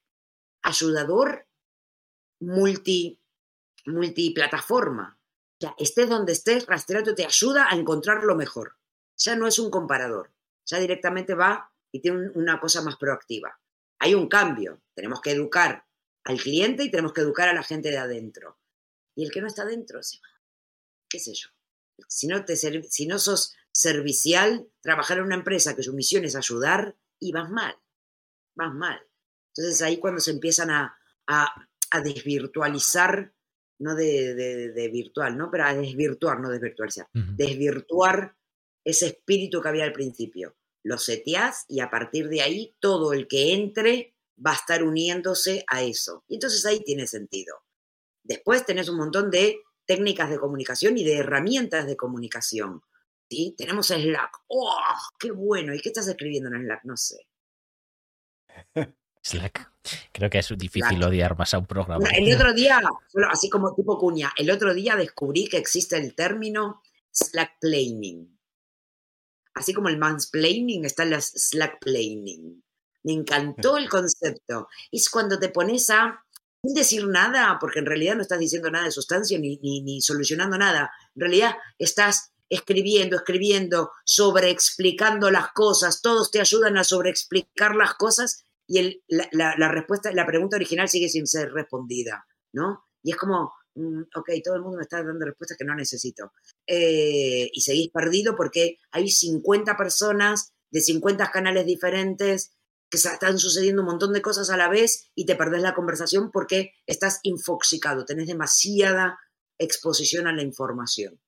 Ayudador 0.63 1.49
multi, 2.41 3.21
multiplataforma. 3.87 5.18
Ya, 5.61 5.75
estés 5.79 6.09
donde 6.09 6.33
estés, 6.33 6.67
Rastreator 6.67 7.15
te 7.15 7.27
ayuda 7.27 7.67
a 7.71 7.75
encontrar 7.75 8.23
lo 8.25 8.37
mejor. 8.37 8.77
Ya 9.17 9.35
no 9.37 9.47
es 9.47 9.59
un 9.59 9.71
comparador. 9.71 10.33
Ya 10.67 10.79
directamente 10.79 11.35
va 11.35 11.73
y 11.91 12.01
tiene 12.01 12.31
una 12.35 12.61
cosa 12.61 12.83
más 12.83 12.97
proactiva. 12.97 13.61
Hay 13.99 14.15
un 14.15 14.29
cambio. 14.29 14.83
Tenemos 14.95 15.21
que 15.21 15.33
educar 15.33 15.85
al 16.25 16.39
cliente 16.39 16.85
y 16.85 16.91
tenemos 16.91 17.13
que 17.13 17.23
educar 17.23 17.49
a 17.49 17.55
la 17.55 17.63
gente 17.63 17.91
de 17.91 17.99
adentro. 17.99 18.59
Y 19.17 19.25
el 19.25 19.33
que 19.33 19.41
no 19.41 19.49
está 19.49 19.63
adentro 19.63 20.03
se 20.03 20.19
va. 20.19 20.29
¿Qué 21.09 21.19
sé 21.19 21.33
yo? 21.35 21.49
si 22.07 22.27
no, 22.29 22.45
te, 22.45 22.57
si 22.57 23.07
no 23.07 23.19
sos 23.19 23.57
servicial, 23.73 24.69
trabajar 24.81 25.19
en 25.19 25.25
una 25.25 25.35
empresa 25.35 25.75
que 25.75 25.83
su 25.83 25.93
misión 25.95 26.25
es 26.25 26.37
ayudar 26.37 26.97
y 27.19 27.33
vas 27.33 27.51
mal, 27.51 27.77
vas 28.55 28.75
mal. 28.75 29.01
Entonces 29.57 29.83
ahí 29.83 29.99
cuando 29.99 30.21
se 30.21 30.31
empiezan 30.31 30.71
a, 30.71 30.95
desvirtualizar, 32.03 33.35
no 33.79 33.95
de, 33.95 34.91
virtual, 34.93 35.37
¿no? 35.37 35.51
Pero 35.51 35.65
a 35.65 35.75
desvirtuar, 35.75 36.41
no 36.41 36.51
desvirtualizar, 36.51 37.07
desvirtuar 37.13 38.37
ese 38.85 39.07
espíritu 39.07 39.61
que 39.61 39.69
había 39.69 39.85
al 39.85 39.93
principio. 39.93 40.57
Lo 40.83 40.99
seteás 40.99 41.65
y 41.69 41.81
a 41.81 41.91
partir 41.91 42.29
de 42.29 42.43
ahí 42.43 42.75
todo 42.81 43.13
el 43.13 43.29
que 43.29 43.53
entre 43.53 44.15
va 44.45 44.53
a 44.53 44.57
estar 44.57 44.83
uniéndose 44.83 45.65
a 45.69 45.83
eso. 45.83 46.25
Y 46.29 46.35
entonces 46.35 46.65
ahí 46.67 46.81
tiene 46.81 47.07
sentido. 47.07 47.57
Después 48.23 48.65
tenés 48.65 48.89
un 48.89 48.97
montón 48.97 49.31
de 49.31 49.61
técnicas 49.87 50.31
de 50.31 50.39
comunicación 50.39 50.99
y 50.99 51.05
de 51.05 51.19
herramientas 51.19 51.87
de 51.87 51.97
comunicación. 51.97 52.83
¿sí? 53.29 53.55
Tenemos 53.57 53.89
Slack. 53.89 54.43
¡Oh, 54.49 54.77
qué 55.19 55.31
bueno! 55.31 55.75
¿Y 55.75 55.81
qué 55.81 55.89
estás 55.89 56.09
escribiendo 56.09 56.49
en 56.51 56.63
Slack? 56.63 56.85
No 56.85 56.97
sé. 56.97 57.27
Slack. 59.23 59.78
Creo 60.13 60.31
que 60.31 60.39
es 60.39 60.49
difícil 60.57 61.03
odiar 61.03 61.37
más 61.37 61.55
a 61.55 61.59
un 61.59 61.67
programa. 61.67 62.09
El 62.11 62.35
otro 62.35 62.53
día, 62.53 62.81
así 63.31 63.49
como 63.49 63.75
tipo 63.75 63.99
cuña, 63.99 64.33
el 64.37 64.51
otro 64.51 64.75
día 64.75 64.97
descubrí 64.97 65.47
que 65.47 65.59
existe 65.59 65.97
el 65.97 66.15
término 66.15 66.83
slackplaning. 67.13 68.39
Así 69.55 69.73
como 69.73 69.89
el 69.89 69.99
mansplaining, 69.99 70.85
está 70.85 71.03
el 71.03 71.21
slackplaning. 71.21 72.63
Me 73.05 73.13
encantó 73.13 73.77
el 73.77 73.89
concepto. 73.89 74.69
Es 74.93 75.11
cuando 75.11 75.39
te 75.39 75.49
pones 75.49 75.91
a 75.91 76.25
sin 76.63 76.75
decir 76.75 77.07
nada, 77.07 77.57
porque 77.61 77.79
en 77.79 77.87
realidad 77.87 78.17
no 78.17 78.23
estás 78.23 78.39
diciendo 78.39 78.71
nada 78.71 78.87
de 78.87 78.91
sustancia 78.91 79.39
ni, 79.39 79.59
ni, 79.59 80.01
solucionando 80.01 80.59
nada. 80.59 80.91
En 81.15 81.21
realidad 81.21 81.57
estás 81.79 82.33
escribiendo, 82.49 83.17
escribiendo, 83.17 83.93
sobreexplicando 84.05 85.31
las 85.31 85.53
cosas, 85.53 86.01
todos 86.03 86.31
te 86.31 86.41
ayudan 86.41 86.77
a 86.79 86.85
sobreexplicar 86.85 87.75
las 87.77 87.95
cosas 87.95 88.45
y 88.69 88.79
el, 88.79 89.03
la, 89.09 89.73
respuesta, 89.73 90.13
la 90.13 90.27
pregunta 90.27 90.57
original 90.57 90.89
sigue 90.89 91.09
sin 91.09 91.27
ser 91.27 91.51
respondida, 91.53 92.27
¿no? 92.53 92.85
Y 93.03 93.13
es 93.13 93.17
como, 93.17 93.55
mm, 93.75 94.03
ok, 94.15 94.31
todo 94.45 94.57
el 94.57 94.63
mundo 94.63 94.77
me 94.77 94.83
está 94.83 95.03
dando 95.03 95.25
respuestas 95.25 95.57
que 95.57 95.65
no 95.65 95.75
necesito. 95.75 96.33
Eh, 96.67 97.49
y 97.51 97.61
seguís 97.63 97.89
perdido 97.89 98.37
porque 98.37 98.77
hay 98.91 99.09
50 99.09 99.75
personas 99.79 100.53
de 100.71 100.83
50 100.83 101.31
canales 101.31 101.65
diferentes 101.65 102.51
que 102.91 102.99
están 102.99 103.39
sucediendo 103.39 103.81
un 103.81 103.89
montón 103.89 104.13
de 104.13 104.21
cosas 104.21 104.51
a 104.51 104.59
la 104.59 104.69
vez 104.69 105.11
y 105.15 105.25
te 105.25 105.35
perdés 105.35 105.63
la 105.63 105.75
conversación 105.75 106.31
porque 106.31 106.75
estás 106.87 107.21
infoxicado, 107.23 108.05
tenés 108.05 108.27
demasiada 108.27 109.19
exposición 109.59 110.27
a 110.27 110.35
la 110.35 110.43
información. 110.43 111.19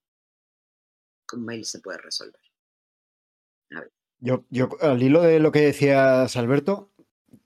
Con 1.26 1.44
mail 1.46 1.64
se 1.64 1.80
puede 1.80 1.98
resolver. 1.98 2.40
Yo, 4.18 4.44
yo, 4.50 4.68
al 4.82 5.02
hilo 5.02 5.22
de 5.22 5.40
lo 5.40 5.50
que 5.50 5.60
decías, 5.60 6.36
Alberto, 6.36 6.92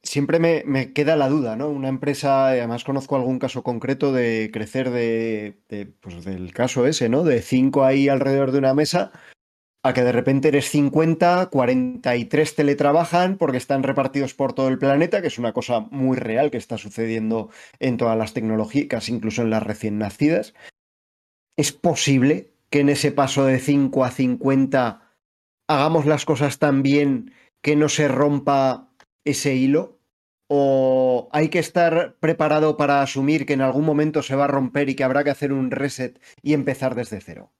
siempre 0.02 0.38
me, 0.38 0.92
queda 0.92 1.16
la 1.16 1.28
duda, 1.28 1.56
¿no? 1.56 1.68
Una 1.68 1.88
empresa, 1.88 2.48
además 2.48 2.84
conozco 2.84 3.16
algún 3.16 3.38
caso 3.38 3.62
concreto 3.62 4.12
de 4.12 4.50
crecer 4.52 4.90
de, 4.90 5.58
de 5.68 5.86
pues 5.86 6.24
del 6.24 6.52
caso 6.52 6.86
ese, 6.86 7.08
¿no? 7.08 7.24
De 7.24 7.42
cinco 7.42 7.84
ahí 7.84 8.08
alrededor 8.08 8.52
de 8.52 8.58
una 8.58 8.74
mesa 8.74 9.12
a 9.84 9.92
que 9.92 10.02
de 10.02 10.12
repente 10.12 10.48
eres 10.48 10.70
50, 10.70 11.50
43 11.50 12.54
teletrabajan 12.54 13.36
porque 13.36 13.58
están 13.58 13.82
repartidos 13.82 14.32
por 14.32 14.54
todo 14.54 14.68
el 14.68 14.78
planeta, 14.78 15.20
que 15.20 15.26
es 15.28 15.38
una 15.38 15.52
cosa 15.52 15.80
muy 15.90 16.16
real 16.16 16.50
que 16.50 16.56
está 16.56 16.78
sucediendo 16.78 17.50
en 17.80 17.98
todas 17.98 18.16
las 18.16 18.32
tecnológicas, 18.32 19.10
incluso 19.10 19.42
en 19.42 19.50
las 19.50 19.62
recién 19.62 19.98
nacidas. 19.98 20.54
¿Es 21.56 21.72
posible 21.72 22.54
que 22.70 22.80
en 22.80 22.88
ese 22.88 23.12
paso 23.12 23.44
de 23.44 23.58
5 23.58 24.04
a 24.06 24.10
50 24.10 25.02
hagamos 25.68 26.06
las 26.06 26.24
cosas 26.24 26.58
tan 26.58 26.82
bien 26.82 27.34
que 27.60 27.76
no 27.76 27.90
se 27.90 28.08
rompa 28.08 28.88
ese 29.24 29.54
hilo? 29.54 29.98
¿O 30.48 31.28
hay 31.32 31.48
que 31.48 31.58
estar 31.58 32.16
preparado 32.20 32.76
para 32.76 33.02
asumir 33.02 33.46
que 33.46 33.54
en 33.54 33.62
algún 33.62 33.84
momento 33.84 34.22
se 34.22 34.36
va 34.36 34.44
a 34.44 34.48
romper 34.48 34.88
y 34.90 34.94
que 34.94 35.04
habrá 35.04 35.24
que 35.24 35.30
hacer 35.30 35.52
un 35.52 35.70
reset 35.70 36.20
y 36.42 36.52
empezar 36.52 36.94
desde 36.94 37.20
cero? 37.20 37.52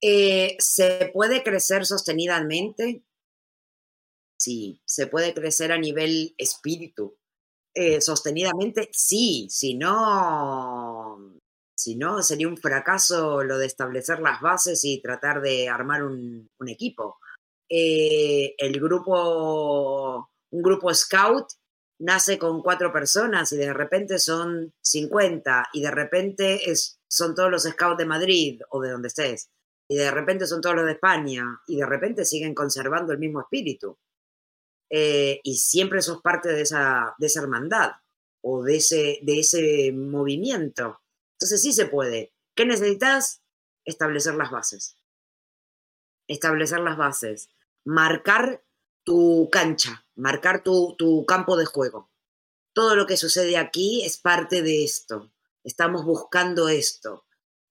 Eh, 0.00 0.56
¿Se 0.58 1.10
puede 1.14 1.44
crecer 1.44 1.86
sostenidamente? 1.86 3.04
Sí, 4.36 4.82
se 4.84 5.06
puede 5.06 5.32
crecer 5.32 5.70
a 5.70 5.78
nivel 5.78 6.34
espíritu. 6.36 7.16
Eh, 7.74 8.00
sostenidamente, 8.00 8.88
sí, 8.92 9.46
si 9.48 9.74
no, 9.74 11.38
si 11.76 11.94
no, 11.94 12.22
sería 12.22 12.48
un 12.48 12.58
fracaso 12.58 13.42
lo 13.44 13.58
de 13.58 13.66
establecer 13.66 14.20
las 14.20 14.40
bases 14.40 14.84
y 14.84 15.00
tratar 15.00 15.40
de 15.40 15.68
armar 15.68 16.02
un, 16.02 16.50
equipo. 16.66 17.18
Eh, 17.68 18.54
el 18.58 18.80
grupo, 18.80 20.31
un 20.52 20.62
grupo 20.62 20.92
scout 20.94 21.48
nace 21.98 22.38
con 22.38 22.62
cuatro 22.62 22.92
personas 22.92 23.52
y 23.52 23.56
de 23.56 23.72
repente 23.72 24.18
son 24.18 24.72
50 24.80 25.68
y 25.72 25.82
de 25.82 25.90
repente 25.90 26.60
son 27.08 27.34
todos 27.34 27.50
los 27.50 27.62
scouts 27.64 27.98
de 27.98 28.06
Madrid 28.06 28.60
o 28.70 28.80
de 28.80 28.90
donde 28.90 29.08
estés 29.08 29.50
y 29.92 29.96
de 29.96 30.10
repente 30.10 30.46
son 30.46 30.62
todos 30.62 30.76
los 30.76 30.86
de 30.86 30.92
España 30.92 31.44
y 31.66 31.76
de 31.76 31.86
repente 31.86 32.24
siguen 32.24 32.54
conservando 32.54 33.12
el 33.12 33.18
mismo 33.18 33.40
espíritu. 33.40 33.98
Eh, 34.88 35.40
y 35.42 35.56
siempre 35.56 36.00
sos 36.00 36.22
parte 36.22 36.50
de 36.50 36.62
esa, 36.62 37.14
de 37.18 37.26
esa 37.26 37.40
hermandad 37.40 37.92
o 38.42 38.62
de 38.62 38.76
ese, 38.76 39.18
de 39.20 39.40
ese 39.40 39.92
movimiento. 39.92 41.02
Entonces 41.34 41.60
sí 41.60 41.74
se 41.74 41.86
puede. 41.86 42.32
¿Qué 42.54 42.64
necesitas? 42.64 43.42
Establecer 43.84 44.34
las 44.34 44.50
bases. 44.50 44.96
Establecer 46.26 46.80
las 46.80 46.96
bases. 46.96 47.50
Marcar 47.84 48.62
tu 49.04 49.48
cancha, 49.50 50.06
marcar 50.16 50.62
tu, 50.62 50.94
tu 50.96 51.24
campo 51.26 51.56
de 51.56 51.64
juego. 51.64 52.10
Todo 52.72 52.96
lo 52.96 53.06
que 53.06 53.16
sucede 53.16 53.56
aquí 53.56 54.04
es 54.04 54.18
parte 54.18 54.62
de 54.62 54.84
esto. 54.84 55.30
Estamos 55.62 56.04
buscando 56.04 56.68
esto. 56.68 57.26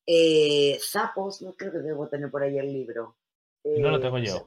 Eh, 0.06 0.80
Zapos, 0.82 1.42
no 1.42 1.54
creo 1.54 1.72
que 1.72 1.80
debo 1.80 2.08
tener 2.08 2.30
por 2.30 2.44
ahí 2.44 2.58
el 2.58 2.72
libro. 2.72 3.18
no 3.64 3.92
lo 3.92 4.00
tengo 4.00 4.18
yo. 4.20 4.36
Eh, 4.38 4.46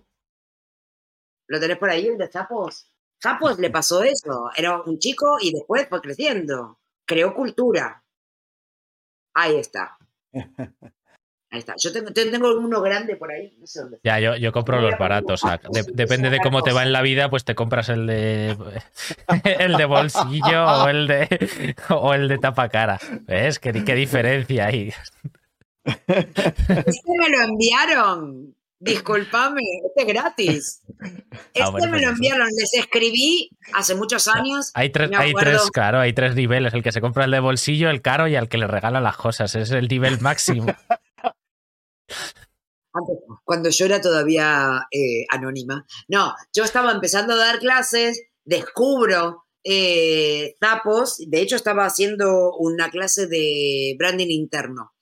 ¿Lo 1.46 1.60
tenés 1.60 1.78
por 1.78 1.90
ahí, 1.90 2.06
el 2.06 2.18
de 2.18 2.28
Zapos? 2.28 2.90
Zapos 3.22 3.58
le 3.58 3.70
pasó 3.70 4.02
eso. 4.02 4.50
Era 4.56 4.80
un 4.82 4.98
chico 4.98 5.36
y 5.40 5.52
después 5.52 5.88
fue 5.88 6.00
creciendo. 6.00 6.80
Creó 7.04 7.34
cultura. 7.34 8.04
Ahí 9.34 9.56
está. 9.56 9.98
Ahí 11.54 11.60
está. 11.60 11.74
Yo 11.78 11.92
tengo, 11.92 12.12
tengo 12.12 12.52
uno 12.58 12.82
grande 12.82 13.14
por 13.14 13.30
ahí. 13.30 13.54
No 13.60 13.66
sé 13.68 13.80
dónde 13.80 14.00
Ya, 14.02 14.18
yo, 14.18 14.34
yo 14.34 14.50
compro 14.50 14.80
los 14.80 14.98
baratos. 14.98 15.42
depende 15.92 16.28
de 16.28 16.40
cómo 16.40 16.62
te 16.62 16.72
va 16.72 16.82
en 16.82 16.92
la 16.92 17.00
vida, 17.00 17.30
pues 17.30 17.44
te 17.44 17.54
compras 17.54 17.88
el 17.90 18.08
de 18.08 18.56
el 19.60 19.76
de 19.76 19.84
bolsillo 19.84 20.64
o 20.66 20.88
el 20.88 21.06
de 21.06 21.76
o 21.90 22.12
el 22.12 22.26
de 22.26 22.38
tapa 22.38 22.68
cara. 22.70 22.98
¿Ves? 23.28 23.60
¿Qué, 23.60 23.84
qué 23.84 23.94
diferencia 23.94 24.66
hay? 24.66 24.92
Este 25.84 27.02
me 27.20 27.28
lo 27.28 27.44
enviaron. 27.44 28.56
Disculpame, 28.80 29.62
este 29.86 30.02
es 30.02 30.06
gratis. 30.08 30.82
Ah, 31.00 31.06
este 31.52 31.72
me 31.72 31.88
pues 31.88 32.02
lo 32.02 32.08
enviaron, 32.08 32.48
les 32.48 32.74
escribí 32.74 33.48
hace 33.74 33.94
muchos 33.94 34.26
años. 34.26 34.72
Hay 34.74 34.90
tres, 34.90 35.08
hay 35.16 35.32
tres, 35.34 35.70
claro, 35.70 36.00
hay 36.00 36.12
tres 36.14 36.34
niveles. 36.34 36.74
El 36.74 36.82
que 36.82 36.90
se 36.90 37.00
compra 37.00 37.26
el 37.26 37.30
de 37.30 37.38
bolsillo, 37.38 37.90
el 37.90 38.02
caro 38.02 38.26
y 38.26 38.34
al 38.34 38.48
que 38.48 38.58
le 38.58 38.66
regala 38.66 39.00
las 39.00 39.16
cosas. 39.16 39.54
Es 39.54 39.70
el 39.70 39.86
nivel 39.86 40.20
máximo. 40.20 40.66
cuando 43.44 43.70
yo 43.70 43.86
era 43.86 44.00
todavía 44.00 44.86
eh, 44.90 45.26
anónima. 45.30 45.84
No, 46.08 46.34
yo 46.52 46.64
estaba 46.64 46.92
empezando 46.92 47.34
a 47.34 47.38
dar 47.38 47.58
clases, 47.58 48.22
descubro 48.44 49.44
eh, 49.64 50.54
zapos, 50.60 51.16
de 51.18 51.40
hecho 51.40 51.56
estaba 51.56 51.86
haciendo 51.86 52.54
una 52.56 52.90
clase 52.90 53.26
de 53.26 53.96
branding 53.98 54.28
interno 54.28 54.92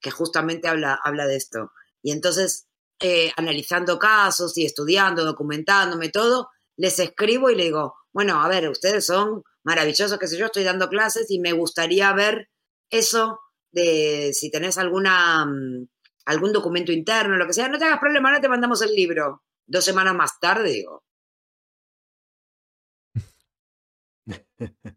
que 0.00 0.10
justamente 0.10 0.68
habla, 0.68 0.98
habla 1.02 1.26
de 1.26 1.36
esto. 1.36 1.72
Y 2.02 2.12
entonces, 2.12 2.66
eh, 3.00 3.32
analizando 3.36 3.98
casos 3.98 4.56
y 4.58 4.64
estudiando, 4.64 5.24
documentándome 5.24 6.08
todo, 6.08 6.50
les 6.76 6.98
escribo 6.98 7.50
y 7.50 7.56
le 7.56 7.64
digo, 7.64 7.94
bueno, 8.12 8.42
a 8.42 8.48
ver, 8.48 8.68
ustedes 8.68 9.06
son 9.06 9.42
maravillosos, 9.64 10.18
qué 10.18 10.26
sé 10.26 10.36
yo, 10.36 10.46
estoy 10.46 10.64
dando 10.64 10.88
clases 10.88 11.30
y 11.30 11.38
me 11.38 11.52
gustaría 11.52 12.12
ver 12.12 12.48
eso 12.90 13.38
de 13.72 14.32
si 14.34 14.50
tenés 14.50 14.78
alguna, 14.78 15.46
mm, 15.46 15.88
algún 16.26 16.52
documento 16.52 16.92
interno, 16.92 17.36
lo 17.36 17.46
que 17.46 17.52
sea, 17.52 17.68
no 17.68 17.78
te 17.78 17.84
hagas 17.84 18.00
problema, 18.00 18.28
ahora 18.28 18.40
te 18.40 18.48
mandamos 18.48 18.82
el 18.82 18.94
libro. 18.94 19.42
Dos 19.66 19.84
semanas 19.84 20.14
más 20.14 20.38
tarde, 20.40 20.70
digo. 20.70 21.04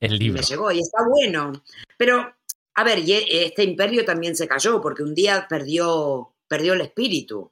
el 0.00 0.18
libro. 0.18 0.40
me 0.40 0.46
llegó 0.46 0.70
y 0.72 0.80
está 0.80 1.04
bueno. 1.08 1.52
Pero 1.96 2.34
a 2.78 2.84
ver, 2.84 3.00
y 3.00 3.12
e, 3.12 3.46
este 3.46 3.64
imperio 3.64 4.04
también 4.04 4.36
se 4.36 4.46
cayó 4.46 4.80
porque 4.80 5.02
un 5.02 5.12
día 5.12 5.46
perdió, 5.48 6.36
perdió 6.46 6.74
el 6.74 6.82
espíritu. 6.82 7.50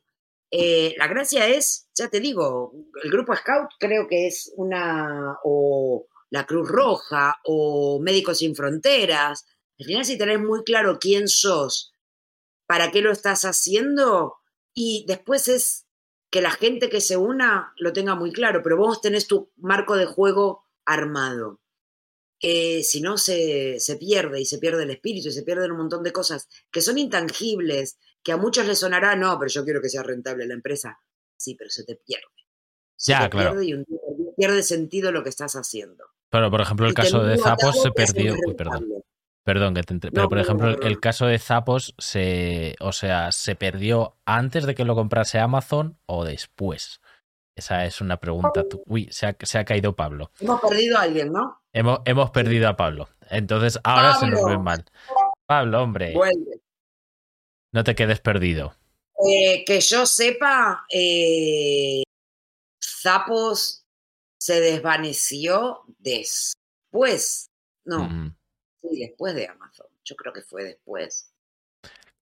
Eh, 0.53 0.95
la 0.99 1.09
gracia 1.09 1.49
es, 1.49 1.89
ya 1.97 2.09
te 2.09 2.21
digo, 2.21 2.73
el 3.03 3.11
grupo 3.11 3.35
Scout 3.35 3.71
creo 3.81 4.07
que 4.07 4.29
es 4.29 4.53
una, 4.55 5.37
o 5.43 6.07
la 6.31 6.47
Cruz 6.47 6.69
Roja, 6.69 7.41
o 7.45 7.99
Médicos 8.01 8.39
Sin 8.39 8.55
Fronteras. 8.55 9.45
Al 9.81 9.87
final, 9.87 10.05
si 10.05 10.17
tenés 10.17 10.39
muy 10.39 10.63
claro 10.63 10.99
quién 11.01 11.27
sos, 11.27 11.93
para 12.67 12.91
qué 12.91 13.01
lo 13.01 13.13
estás 13.13 13.45
haciendo, 13.45 14.37
y 14.75 15.05
después 15.07 15.49
es 15.49 15.87
que 16.31 16.41
la 16.41 16.51
gente 16.51 16.89
que 16.89 17.01
se 17.01 17.17
una 17.17 17.73
lo 17.79 17.93
tenga 17.93 18.15
muy 18.15 18.33
claro, 18.33 18.63
pero 18.63 18.77
vos 18.77 19.01
tenés 19.01 19.27
tu 19.27 19.51
marco 19.57 19.97
de 19.97 20.07
juego 20.07 20.65
armado. 20.85 21.61
Eh, 22.41 22.83
si 22.83 23.01
no 23.01 23.17
se, 23.17 23.81
se, 23.81 23.97
pierde 23.97 24.41
y 24.41 24.45
se 24.45 24.59
pierde 24.59 24.83
el 24.83 24.91
espíritu 24.91 25.29
y 25.29 25.33
se 25.33 25.43
pierden 25.43 25.71
un 25.71 25.79
montón 25.79 26.03
de 26.03 26.13
cosas 26.13 26.49
que 26.71 26.83
son 26.83 26.99
intangibles, 26.99 27.99
que 28.23 28.33
a 28.33 28.37
muchos 28.37 28.67
les 28.67 28.79
sonará, 28.79 29.17
no, 29.17 29.39
pero 29.39 29.49
yo 29.49 29.65
quiero 29.65 29.81
que 29.81 29.89
sea 29.89 30.03
rentable 30.03 30.47
la 30.47 30.55
empresa. 30.55 30.99
Sí, 31.39 31.55
pero 31.55 31.71
se 31.71 31.85
te 31.85 31.97
pierde. 31.97 32.25
Se 32.97 33.13
ya, 33.13 33.31
claro. 33.31 33.53
Pierde 33.53 33.67
y 33.67 33.75
un 33.75 33.87
pierde 34.37 34.63
sentido 34.63 35.13
lo 35.13 35.23
que 35.23 35.31
estás 35.31 35.55
haciendo. 35.55 36.05
Pero, 36.29 36.51
por 36.51 36.61
ejemplo, 36.61 36.87
el 36.87 36.95
caso 36.95 37.23
de 37.23 37.39
Zapos 37.39 37.81
se 37.81 37.91
perdió. 37.91 38.35
Uy, 38.47 38.55
perdón. 38.55 38.87
Perdón 39.47 39.75
que 39.75 39.83
te 39.85 40.11
Pero, 40.11 40.29
por 40.29 40.41
ejemplo, 40.41 40.71
el 40.83 40.99
caso 40.99 41.27
de 41.27 41.39
Zapos 41.39 41.95
se. 41.99 42.75
O 42.81 42.91
sea, 42.91 43.31
¿se 43.31 43.55
perdió 43.55 44.17
antes 44.25 44.67
de 44.67 44.75
que 44.75 44.85
lo 44.85 44.97
comprase 44.97 45.39
Amazon 45.39 46.01
o 46.07 46.25
después? 46.25 47.01
Esa 47.55 47.85
es 47.85 48.01
una 48.01 48.17
pregunta. 48.17 48.65
Uy, 48.87 49.07
se 49.13 49.27
ha, 49.27 49.37
se 49.41 49.59
ha 49.59 49.65
caído 49.65 49.95
Pablo. 49.95 50.33
Hemos 50.41 50.61
perdido 50.61 50.99
a 50.99 51.03
alguien, 51.03 51.33
¿no? 51.33 51.63
Hemos, 51.73 52.01
hemos 52.07 52.33
perdido 52.33 52.69
a 52.69 52.77
Pablo. 52.77 53.09
Entonces 53.31 53.79
ahora 53.85 54.15
se 54.15 54.27
nos 54.27 54.45
ve 54.45 54.59
mal. 54.59 54.85
Pablo, 55.47 55.81
hombre. 55.81 56.13
No 57.73 57.85
te 57.85 57.95
quedes 57.95 58.19
perdido. 58.19 58.75
Eh, 59.31 59.65
que 59.65 59.81
yo 59.81 60.07
sepa, 60.07 60.87
eh, 60.93 62.03
Zapos 62.83 63.85
se 64.41 64.61
desvaneció 64.61 65.83
después 66.01 67.47
No, 67.85 68.35
sí, 68.91 69.01
después 69.01 69.35
de 69.35 69.49
Amazon. 69.49 69.87
Yo 70.05 70.17
creo 70.17 70.33
que 70.33 70.43
fue 70.43 70.65
después. 70.65 71.33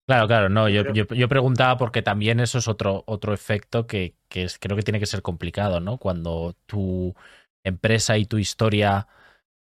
Claro, 0.06 0.26
claro, 0.26 0.48
no, 0.50 0.68
yo, 0.68 0.92
yo, 0.92 1.28
preguntaba 1.28 1.78
porque 1.78 2.02
también 2.02 2.38
eso 2.38 2.58
es 2.58 2.68
otro, 2.68 3.04
otro 3.06 3.32
efecto 3.32 3.86
que, 3.86 4.14
que 4.28 4.46
creo 4.60 4.76
que 4.76 4.82
tiene 4.82 5.00
que 5.00 5.06
ser 5.06 5.22
complicado, 5.22 5.80
¿no? 5.80 5.96
Cuando 5.96 6.54
tu 6.66 7.14
empresa 7.64 8.18
y 8.18 8.26
tu 8.26 8.36
historia 8.36 9.08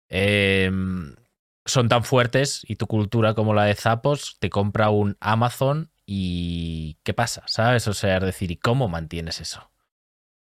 em, 0.09 1.17
son 1.65 1.89
tan 1.89 2.05
fuertes 2.05 2.63
y 2.69 2.77
tu 2.77 2.87
cultura 2.87 3.35
como 3.35 3.53
la 3.53 3.65
de 3.65 3.75
Zapos, 3.75 4.37
te 4.39 4.49
compra 4.49 4.91
un 4.91 5.17
Amazon 5.19 5.91
y 6.07 6.99
¿qué 7.03 7.15
pasa? 7.15 7.43
¿Sabes? 7.47 7.89
O 7.89 7.93
sea, 7.93 8.19
es 8.19 8.23
decir, 8.23 8.53
¿y 8.53 8.57
cómo 8.57 8.89
mantienes 8.89 9.41
eso? 9.41 9.73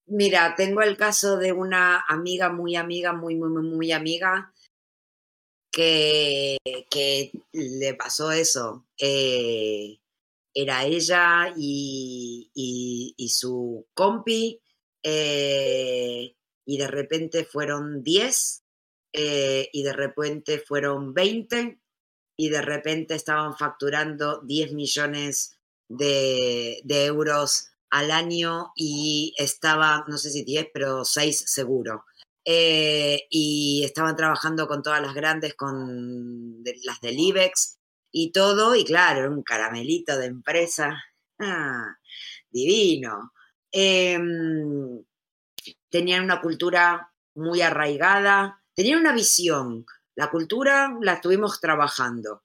Mira, 0.07 0.55
tengo 0.57 0.82
el 0.82 0.96
caso 0.96 1.36
de 1.36 1.53
una 1.53 2.05
amiga, 2.09 2.50
muy 2.50 2.76
amiga, 2.76 3.12
muy, 3.12 3.36
muy, 3.36 3.50
muy, 3.50 3.62
muy 3.62 3.92
amiga, 3.92 4.51
que, 5.72 6.58
que 6.90 7.32
le 7.52 7.94
pasó 7.94 8.30
eso. 8.30 8.86
Eh, 8.98 9.98
era 10.54 10.84
ella 10.84 11.52
y, 11.56 12.50
y, 13.16 13.28
su 13.30 13.86
compi, 13.94 14.60
eh, 15.02 16.36
y 16.66 16.76
de 16.76 16.86
repente 16.86 17.44
fueron 17.44 18.02
10, 18.02 18.62
eh, 19.14 19.68
y 19.72 19.82
de 19.82 19.92
repente 19.92 20.58
fueron 20.58 21.14
20, 21.14 21.80
y 22.36 22.48
de 22.50 22.62
repente 22.62 23.14
estaban 23.14 23.56
facturando 23.56 24.40
10 24.42 24.72
millones 24.72 25.58
de, 25.88 26.82
euros 26.86 27.68
al 27.90 28.10
año 28.10 28.72
y 28.74 29.34
estaba, 29.38 30.04
no 30.08 30.18
sé 30.18 30.30
si 30.30 30.44
10, 30.44 30.68
pero 30.72 31.04
6 31.04 31.44
seguro. 31.46 32.04
Eh, 32.45 33.26
y 33.30 33.82
estaban 33.84 34.16
trabajando 34.16 34.66
con 34.66 34.82
todas 34.82 35.01
las 35.01 35.14
grandes, 35.14 35.55
con 35.55 36.62
las 36.84 37.01
del 37.01 37.18
IBEX 37.18 37.78
y 38.11 38.32
todo, 38.32 38.74
y 38.74 38.84
claro, 38.84 39.30
un 39.30 39.43
caramelito 39.43 40.18
de 40.18 40.26
empresa. 40.26 41.03
Ah, 41.38 41.97
divino. 42.51 43.32
Em, 43.72 45.03
tenían 45.90 46.24
una 46.24 46.40
cultura 46.40 47.12
muy 47.34 47.62
arraigada, 47.62 48.62
tenían 48.74 49.01
una 49.01 49.12
visión. 49.12 49.86
La 50.14 50.30
cultura 50.30 50.97
la 51.01 51.14
estuvimos 51.14 51.61
trabajando. 51.61 52.43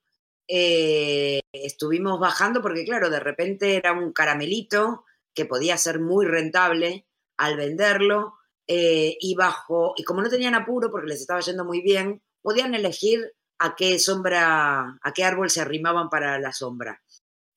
Eh, 0.48 1.40
estuvimos 1.52 2.18
bajando 2.18 2.62
porque, 2.62 2.84
claro, 2.84 3.10
de 3.10 3.20
repente 3.20 3.76
era 3.76 3.92
un 3.92 4.12
caramelito 4.12 5.04
que 5.34 5.44
podía 5.44 5.76
ser 5.76 6.00
muy 6.00 6.26
rentable 6.26 7.06
al 7.36 7.56
venderlo 7.56 8.37
eh, 8.68 9.16
y 9.18 9.34
bajo, 9.34 9.94
y 9.96 10.04
como 10.04 10.20
no 10.20 10.28
tenían 10.28 10.54
apuro 10.54 10.90
porque 10.90 11.08
les 11.08 11.22
estaba 11.22 11.40
yendo 11.40 11.64
muy 11.64 11.80
bien, 11.80 12.22
podían 12.42 12.74
elegir 12.74 13.32
a 13.58 13.74
qué 13.74 13.98
sombra, 13.98 14.98
a 15.02 15.12
qué 15.14 15.24
árbol 15.24 15.50
se 15.50 15.62
arrimaban 15.62 16.10
para 16.10 16.38
la 16.38 16.52
sombra. 16.52 17.02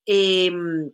Em, 0.05 0.91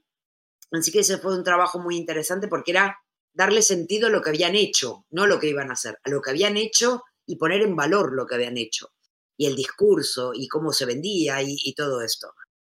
así 0.71 0.91
que 0.91 0.99
ese 0.99 1.19
fue 1.19 1.37
un 1.37 1.43
trabajo 1.43 1.79
muy 1.79 1.95
interesante 1.95 2.47
porque 2.47 2.71
era 2.71 2.97
darle 3.33 3.61
sentido 3.61 4.07
a 4.07 4.09
lo 4.09 4.21
que 4.21 4.31
habían 4.31 4.55
hecho, 4.55 5.05
no 5.11 5.27
lo 5.27 5.39
que 5.39 5.49
iban 5.49 5.69
a 5.69 5.73
hacer, 5.73 5.99
a 6.03 6.09
lo 6.09 6.21
que 6.21 6.31
habían 6.31 6.57
hecho 6.57 7.03
y 7.27 7.37
poner 7.37 7.61
en 7.61 7.75
valor 7.75 8.13
lo 8.13 8.25
que 8.25 8.35
habían 8.35 8.57
hecho 8.57 8.89
y 9.37 9.45
el 9.45 9.55
discurso 9.55 10.31
y 10.33 10.47
cómo 10.47 10.73
se 10.73 10.85
vendía 10.85 11.41
y, 11.43 11.73
todo 11.75 12.01
esto. 12.01 12.33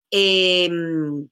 Em, 0.09 1.27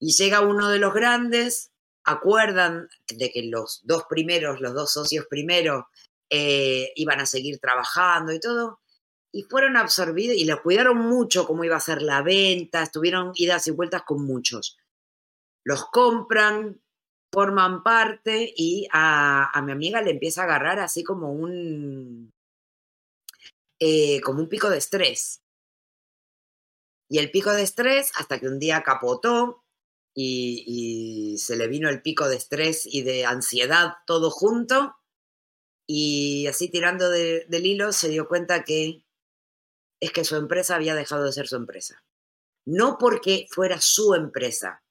y 0.00 0.12
llega 0.14 0.40
uno 0.40 0.70
de 0.70 0.78
los 0.78 0.94
grandes, 0.94 1.72
acuerdan 2.06 2.88
de 3.08 3.30
que 3.30 3.42
los 3.42 3.80
dos 3.84 4.04
primeros, 4.08 4.60
los 4.60 4.74
dos 4.74 4.92
socios 4.92 5.26
primeros, 5.28 5.84
eh, 6.30 6.92
iban 6.96 7.20
a 7.20 7.26
seguir 7.26 7.58
trabajando 7.58 8.32
y 8.32 8.40
todo, 8.40 8.80
y 9.32 9.42
fueron 9.42 9.76
absorbidos 9.76 10.36
y 10.36 10.44
les 10.44 10.60
cuidaron 10.60 10.98
mucho 10.98 11.46
cómo 11.46 11.64
iba 11.64 11.76
a 11.76 11.80
ser 11.80 12.02
la 12.02 12.22
venta, 12.22 12.82
estuvieron 12.82 13.32
idas 13.34 13.66
y 13.66 13.72
vueltas 13.72 14.02
con 14.02 14.24
muchos. 14.24 14.78
Los 15.64 15.84
compran, 15.90 16.80
forman 17.32 17.82
parte 17.82 18.52
y 18.56 18.88
a, 18.92 19.50
a 19.52 19.62
mi 19.62 19.72
amiga 19.72 20.00
le 20.00 20.12
empieza 20.12 20.42
a 20.42 20.44
agarrar 20.44 20.78
así 20.78 21.04
como 21.04 21.32
un, 21.32 22.32
eh, 23.78 24.20
como 24.22 24.40
un 24.40 24.48
pico 24.48 24.70
de 24.70 24.78
estrés. 24.78 25.42
Y 27.08 27.18
el 27.18 27.30
pico 27.30 27.52
de 27.52 27.62
estrés 27.62 28.10
hasta 28.16 28.40
que 28.40 28.48
un 28.48 28.58
día 28.58 28.82
capotó 28.82 29.65
y, 30.18 31.36
se 31.38 31.56
le 31.56 31.68
vino 31.68 31.90
el 31.90 32.00
pico 32.00 32.28
de 32.28 32.36
estrés 32.36 32.86
y 32.86 33.02
de 33.02 33.26
ansiedad 33.26 33.96
todo 34.06 34.30
junto. 34.30 34.96
Y 35.86 36.46
así 36.46 36.68
tirando 36.68 37.10
del 37.10 37.66
hilo 37.66 37.92
se 37.92 38.08
dio 38.08 38.26
cuenta 38.26 38.64
que 38.64 39.04
es 40.00 40.12
que 40.12 40.24
su 40.24 40.36
empresa 40.36 40.74
había 40.74 40.94
dejado 40.94 41.24
de 41.24 41.32
ser 41.32 41.46
su 41.46 41.56
empresa. 41.56 42.02
No 42.64 42.96
porque 42.98 43.46
fuera 43.50 43.80
su 43.80 44.14
empresa, 44.14 44.82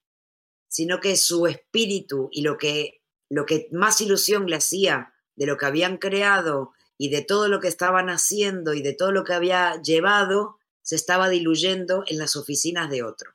sino 0.69 0.99
que 1.01 1.17
su 1.17 1.47
espíritu 1.47 2.29
y 2.31 2.43
lo 2.43 2.57
que, 2.57 3.01
lo 3.29 3.45
que 3.45 3.67
más 3.71 3.99
ilusión 4.01 4.45
le 4.45 4.57
hacía 4.57 5.13
de 5.35 5.47
lo 5.47 5.57
que 5.57 5.65
habían 5.65 5.97
creado 5.97 6.71
y 6.97 7.09
de 7.09 7.21
todo 7.23 7.49
lo 7.49 7.59
que 7.59 7.67
estaban 7.67 8.09
haciendo 8.09 8.73
y 8.73 8.81
de 8.81 8.93
todo 8.93 9.11
lo 9.11 9.23
que 9.23 9.33
había 9.33 9.81
llevado 9.81 10.59
se 10.81 10.95
estaba 10.95 11.29
diluyendo 11.29 12.03
en 12.07 12.19
las 12.19 12.35
oficinas 12.35 12.89
de 12.89 13.03
otro. 13.03 13.34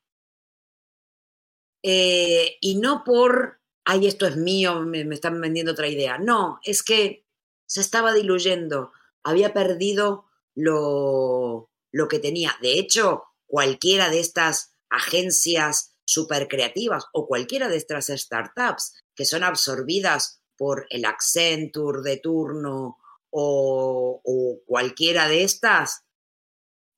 Eh, 1.82 2.56
y 2.60 2.76
no 2.76 3.04
por, 3.04 3.60
ay, 3.84 4.06
esto 4.06 4.26
es 4.26 4.36
mío, 4.36 4.80
me, 4.80 5.02
están 5.14 5.40
vendiendo 5.40 5.72
otra 5.72 5.88
idea. 5.88 6.18
No, 6.18 6.60
es 6.64 6.82
que 6.82 7.26
se 7.66 7.80
estaba 7.80 8.12
diluyendo, 8.12 8.92
había 9.22 9.52
perdido 9.52 10.26
lo, 10.54 11.70
lo 11.92 12.08
que 12.08 12.18
tenía. 12.18 12.56
De 12.60 12.78
hecho, 12.78 13.24
cualquiera 13.46 14.10
de 14.10 14.20
estas 14.20 14.74
agencias 14.88 15.94
super 16.04 16.48
creativas 16.48 17.06
o 17.12 17.26
cualquiera 17.26 17.68
de 17.68 17.76
estas 17.76 18.06
startups 18.06 18.94
que 19.14 19.24
son 19.24 19.44
absorbidas 19.44 20.40
por 20.56 20.86
el 20.90 21.04
Accenture 21.04 22.02
de 22.02 22.18
turno 22.18 22.98
o, 23.30 24.60
cualquiera 24.66 25.28
de 25.28 25.44
estas, 25.44 26.04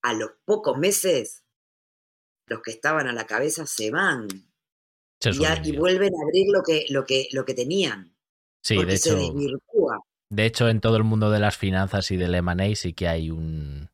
a 0.03 0.15
los 0.15 0.33
pocos 0.45 0.79
meses, 0.79 1.45
los 2.47 2.61
que 2.63 2.73
estaban 2.73 3.07
a 3.07 3.13
la 3.13 3.27
cabeza 3.27 3.67
se 3.67 3.91
van. 3.91 4.29
Y, 5.25 5.77
vuelven 5.77 6.13
a 6.15 6.23
abrir 6.23 6.47
lo 6.53 6.63
que, 6.63 6.87
lo 6.89 7.05
que, 7.05 7.29
lo 7.33 7.45
que 7.45 7.55
tenían. 7.55 8.15
Sí, 8.63 8.83
de 8.85 8.95
hecho. 8.95 9.19
De 10.31 10.47
hecho, 10.47 10.69
en 10.69 10.81
todo 10.81 10.97
el 10.97 11.05
mundo 11.05 11.31
de 11.31 11.41
las 11.41 11.59
finanzas 11.59 12.11
y 12.11 12.17
del 12.17 12.35
M&A 12.35 12.75
sí 12.75 12.95
que 12.95 13.07
hay 13.07 13.31
un, 13.31 13.91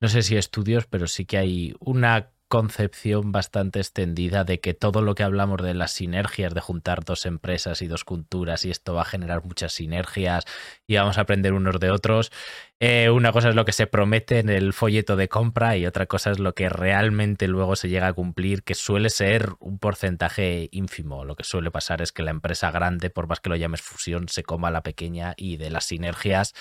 no 0.00 0.08
sé 0.08 0.22
si 0.22 0.36
estudios, 0.36 0.86
pero 0.86 1.08
sí 1.08 1.24
que 1.24 1.36
hay 1.36 1.74
una 1.80 2.30
concepción 2.50 3.30
bastante 3.30 3.78
extendida 3.78 4.42
de 4.42 4.58
que 4.60 4.74
todo 4.74 5.02
lo 5.02 5.14
que 5.14 5.22
hablamos 5.22 5.62
de 5.62 5.72
las 5.72 5.92
sinergias, 5.92 6.52
de 6.52 6.60
juntar 6.60 7.04
dos 7.04 7.24
empresas 7.24 7.80
y 7.80 7.86
dos 7.86 8.04
culturas, 8.04 8.64
y 8.64 8.72
esto 8.72 8.92
va 8.92 9.02
a 9.02 9.04
generar 9.04 9.44
muchas 9.44 9.72
sinergias 9.72 10.44
y 10.88 10.96
vamos 10.96 11.16
a 11.16 11.20
aprender 11.20 11.52
unos 11.52 11.78
de 11.78 11.92
otros. 11.92 12.32
Eh, 12.80 13.08
una 13.08 13.30
cosa 13.30 13.50
es 13.50 13.54
lo 13.54 13.64
que 13.64 13.72
se 13.72 13.86
promete 13.86 14.40
en 14.40 14.48
el 14.48 14.72
folleto 14.72 15.14
de 15.14 15.28
compra 15.28 15.76
y 15.76 15.86
otra 15.86 16.06
cosa 16.06 16.32
es 16.32 16.40
lo 16.40 16.52
que 16.52 16.68
realmente 16.68 17.46
luego 17.46 17.76
se 17.76 17.88
llega 17.88 18.08
a 18.08 18.12
cumplir, 18.14 18.64
que 18.64 18.74
suele 18.74 19.10
ser 19.10 19.50
un 19.60 19.78
porcentaje 19.78 20.68
ínfimo. 20.72 21.24
Lo 21.24 21.36
que 21.36 21.44
suele 21.44 21.70
pasar 21.70 22.02
es 22.02 22.10
que 22.10 22.24
la 22.24 22.32
empresa 22.32 22.72
grande, 22.72 23.10
por 23.10 23.28
más 23.28 23.38
que 23.38 23.50
lo 23.50 23.56
llames 23.56 23.80
fusión, 23.80 24.28
se 24.28 24.42
coma 24.42 24.68
a 24.68 24.72
la 24.72 24.82
pequeña 24.82 25.34
y 25.36 25.56
de 25.56 25.70
las 25.70 25.84
sinergias 25.84 26.54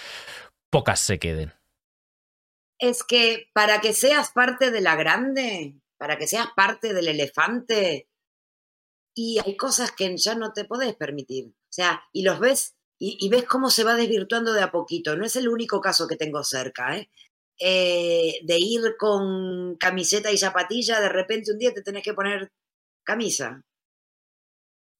pocas 0.69 0.99
se 0.99 1.17
queden 1.17 1.53
es 2.79 3.03
que 3.03 3.49
para 3.53 3.81
que 3.81 3.93
seas 3.93 4.31
parte 4.31 4.71
de 4.71 4.81
la 4.81 4.95
grande, 4.95 5.75
para 5.99 6.17
que 6.17 6.27
seas 6.27 6.47
parte 6.55 6.93
del 6.93 7.09
elefante, 7.09 8.09
y 9.13 9.37
hay 9.39 9.57
cosas 9.57 9.91
que 9.91 10.15
ya 10.15 10.33
no 10.35 10.53
te 10.53 10.63
puedes 10.63 10.95
permitir. 10.95 11.47
O 11.49 11.71
sea, 11.73 12.01
y 12.13 12.23
los 12.23 12.39
ves, 12.39 12.77
y, 12.97 13.27
ves 13.29 13.43
cómo 13.43 13.69
se 13.69 13.83
va 13.83 13.95
desvirtuando 13.95 14.53
de 14.53 14.61
a 14.61 14.71
poquito. 14.71 15.17
No 15.17 15.25
es 15.25 15.35
el 15.35 15.49
único 15.49 15.81
caso 15.81 16.07
que 16.07 16.15
tengo 16.15 16.41
cerca, 16.45 16.97
¿eh? 16.97 17.09
¿eh? 17.59 18.39
de 18.43 18.57
ir 18.57 18.95
con 18.97 19.75
camiseta 19.75 20.31
y 20.31 20.37
zapatilla, 20.37 21.01
de 21.01 21.09
repente 21.09 21.51
un 21.51 21.59
día 21.59 21.73
te 21.73 21.81
tenés 21.81 22.01
que 22.01 22.13
poner 22.13 22.53
camisa. 23.03 23.61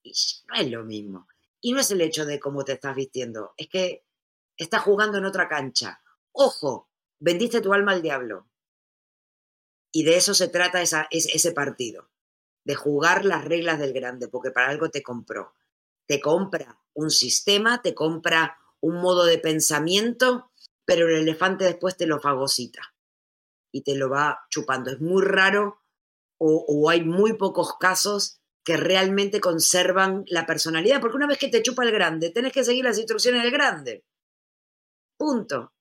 Y 0.02 0.12
no 0.48 0.54
es 0.54 0.70
lo 0.70 0.84
mismo. 0.84 1.26
Y 1.62 1.72
no 1.72 1.80
es 1.80 1.90
el 1.90 2.02
hecho 2.02 2.26
de 2.26 2.38
cómo 2.38 2.62
te 2.62 2.72
estás 2.72 2.94
vistiendo, 2.94 3.54
es 3.56 3.68
que 3.68 4.04
estás 4.58 4.82
jugando 4.82 5.16
en 5.16 5.24
otra 5.24 5.48
cancha. 5.48 5.98
Ojo, 6.32 6.90
vendiste 7.18 7.62
tu 7.62 7.72
alma 7.72 7.92
al 7.92 8.02
diablo. 8.02 8.49
Y 9.92 10.04
de 10.04 10.16
eso 10.16 10.34
se 10.34 10.48
trata 10.48 10.82
esa, 10.82 11.08
ese 11.10 11.52
partido, 11.52 12.08
de 12.64 12.74
jugar 12.74 13.24
las 13.24 13.44
reglas 13.44 13.78
del 13.78 13.92
grande, 13.92 14.28
porque 14.28 14.50
para 14.50 14.68
algo 14.68 14.90
te 14.90 15.02
compró. 15.02 15.54
Te 16.06 16.20
compra 16.20 16.78
un 16.94 17.10
sistema, 17.10 17.82
te 17.82 17.94
compra 17.94 18.58
un 18.80 19.00
modo 19.00 19.24
de 19.24 19.38
pensamiento, 19.38 20.50
pero 20.84 21.08
el 21.08 21.16
elefante 21.16 21.64
después 21.64 21.96
te 21.96 22.06
lo 22.06 22.20
fagocita 22.20 22.94
y 23.72 23.82
te 23.82 23.94
lo 23.94 24.08
va 24.08 24.46
chupando. 24.48 24.90
Es 24.90 25.00
muy 25.00 25.22
raro 25.22 25.80
o, 26.38 26.64
o 26.66 26.90
hay 26.90 27.04
muy 27.04 27.34
pocos 27.34 27.76
casos 27.78 28.40
que 28.64 28.76
realmente 28.76 29.40
conservan 29.40 30.24
la 30.26 30.46
personalidad, 30.46 31.00
porque 31.00 31.16
una 31.16 31.26
vez 31.26 31.38
que 31.38 31.48
te 31.48 31.62
chupa 31.62 31.84
el 31.84 31.92
grande, 31.92 32.30
tenés 32.30 32.52
que 32.52 32.64
seguir 32.64 32.84
las 32.84 32.98
instrucciones 32.98 33.42
del 33.42 33.52
grande. 33.52 34.04
Punto 35.16 35.72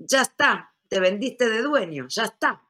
ya 0.00 0.22
está. 0.22 0.74
te 0.88 0.98
vendiste 0.98 1.48
de 1.48 1.62
dueño, 1.62 2.08
ya 2.08 2.24
está. 2.24 2.64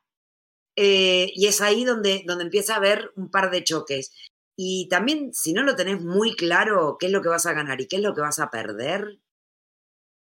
Eh, 0.83 1.31
y 1.35 1.47
es 1.47 1.61
ahí 1.61 1.85
donde, 1.85 2.25
donde 2.27 2.45
empieza 2.45 2.73
a 2.73 2.79
haber 2.79 3.13
un 3.15 3.31
par 3.31 3.51
de 3.51 3.63
choques. 3.63 4.15
Y 4.57 4.89
también, 4.89 5.35
si 5.35 5.53
no 5.53 5.63
lo 5.63 5.77
tenés 5.77 6.01
muy 6.01 6.35
claro 6.35 6.97
qué 6.99 7.07
es 7.07 7.13
lo 7.13 7.21
que 7.21 7.29
vas 7.29 7.45
a 7.45 7.53
ganar 7.53 7.83
y 7.83 7.87
qué 7.87 7.97
es 7.97 8.03
lo 8.03 8.15
que 8.15 8.23
vas 8.23 8.39
a 8.39 8.51
perder, 8.51 9.21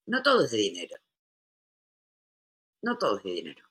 no 0.05 0.21
todo 0.21 0.43
es 0.43 0.51
de 0.51 0.57
dinero. 0.57 0.97
No 2.81 2.97
todo 2.97 3.19
es 3.19 3.23
de 3.23 3.31
dinero. 3.31 3.63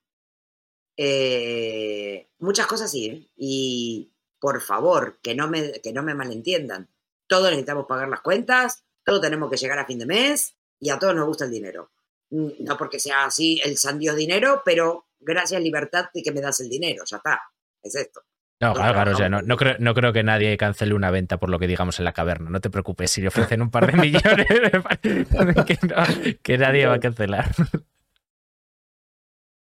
Eh, 0.97 2.31
muchas 2.39 2.67
cosas 2.67 2.91
sí, 2.91 3.07
¿eh? 3.07 3.29
y 3.37 4.11
por 4.41 4.63
favor, 4.63 5.19
que 5.21 5.35
no, 5.35 5.47
me, 5.47 5.83
que 5.83 5.93
no 5.93 6.03
me 6.03 6.15
malentiendan. 6.15 6.89
Todos 7.27 7.51
necesitamos 7.51 7.85
pagar 7.87 8.09
las 8.09 8.23
cuentas, 8.23 8.87
todos 9.05 9.21
tenemos 9.21 9.51
que 9.51 9.59
llegar 9.59 9.79
a 9.79 9.85
fin 9.85 9.99
de 9.99 10.07
mes 10.07 10.57
y 10.81 10.89
a 10.89 10.99
todos 10.99 11.15
nos 11.15 11.27
gusta 11.27 11.45
el 11.45 11.51
dinero. 11.51 11.91
Mm, 12.31 12.49
no 12.61 12.79
porque 12.79 12.99
sea 12.99 13.27
así 13.27 13.61
el 13.63 13.77
san 13.77 13.99
Dios 13.99 14.17
dinero, 14.17 14.63
pero 14.65 15.08
gracias 15.21 15.63
libertad 15.63 16.07
de 16.13 16.23
que 16.23 16.33
me 16.33 16.41
das 16.41 16.61
el 16.61 16.69
dinero, 16.69 17.05
ya 17.07 17.19
está, 17.19 17.41
es 17.83 17.95
esto. 17.95 18.23
No, 18.61 18.75
claro, 18.75 18.95
claro, 18.95 19.13
o 19.13 19.15
sea, 19.15 19.29
no, 19.29 19.57
creo, 19.57 19.77
no 19.79 19.95
creo 19.95 20.13
que 20.13 20.25
nadie 20.25 20.57
cancele 20.57 20.93
una 20.93 21.13
venta 21.13 21.39
por 21.39 21.49
lo 21.49 21.61
que 21.61 21.69
digamos 21.69 22.01
en 22.01 22.05
la 22.05 22.13
caverna. 22.13 22.51
No 22.51 22.61
te 22.61 22.71
preocupes, 22.71 23.11
si 23.13 23.21
le 23.21 23.29
ofrecen 23.29 23.63
un 23.63 23.71
par 23.71 23.87
de 23.87 23.93
millones, 24.01 24.47
que, 26.43 26.59
nadie 26.59 26.87
va 26.87 26.95
a 26.95 27.01
cancelar. 27.01 27.55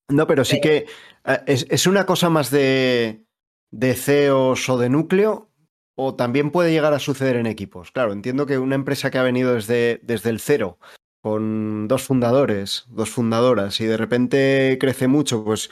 No, 0.09 0.25
pero 0.25 0.43
sí 0.43 0.59
que 0.59 0.87
eh, 1.25 1.39
es, 1.45 1.85
una 1.85 2.07
cosa 2.07 2.29
más 2.29 2.49
de, 2.49 3.23
de 3.69 3.93
CEOs 3.93 4.67
o 4.69 4.77
de 4.79 4.89
núcleo, 4.89 5.51
o 5.93 6.15
también 6.15 6.49
puede 6.49 6.71
llegar 6.71 6.93
a 6.93 6.99
suceder 6.99 7.35
en 7.35 7.45
equipos. 7.45 7.91
Claro, 7.91 8.13
entiendo 8.13 8.47
que 8.47 8.57
una 8.57 8.75
empresa 8.75 9.11
que 9.11 9.19
ha 9.19 9.23
venido 9.23 9.53
desde, 9.53 9.99
desde 10.01 10.31
el 10.31 10.39
cero 10.39 10.79
con 11.21 11.87
dos 11.87 12.03
fundadores, 12.03 12.85
dos 12.89 13.09
fundadoras, 13.09 13.79
y 13.79 13.85
de 13.85 13.97
repente 13.97 14.77
crece 14.79 15.07
mucho, 15.07 15.43
pues 15.43 15.69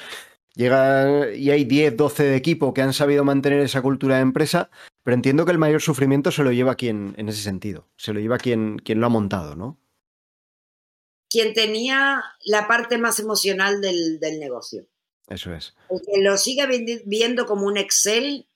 llega 0.56 1.34
y 1.34 1.50
hay 1.52 1.64
10, 1.66 1.98
12 1.98 2.24
de 2.24 2.36
equipo 2.36 2.74
que 2.74 2.82
han 2.82 2.94
sabido 2.94 3.24
mantener 3.24 3.62
esa 3.62 3.82
cultura 3.82 4.16
de 4.16 4.22
empresa, 4.22 4.70
pero 5.04 5.16
entiendo 5.16 5.46
que 5.46 5.52
el 5.52 5.58
mayor 5.58 5.82
sufrimiento 5.82 6.32
se 6.32 6.44
lo 6.44 6.52
lleva 6.52 6.76
quien, 6.76 7.16
en 7.18 7.30
ese 7.30 7.42
sentido, 7.42 7.88
se 7.98 8.14
lo 8.14 8.20
lleva 8.20 8.38
quien, 8.38 8.78
quien 8.80 9.00
lo 9.00 9.08
ha 9.08 9.10
montado, 9.10 9.56
¿no? 9.56 9.80
Quien 11.30 11.54
tenía 11.54 12.24
la 12.46 12.68
parte 12.68 12.98
más 12.98 13.20
emocional 13.20 13.82
del, 13.82 14.20
del 14.20 14.40
negocio. 14.40 14.88
Eso 15.28 15.54
es. 15.54 15.76
El 15.90 16.02
que 16.02 16.22
lo 16.24 16.38
siga 16.38 16.68
viendo 17.06 17.46
como 17.46 17.68
un 17.68 17.78
Excel 17.78 18.48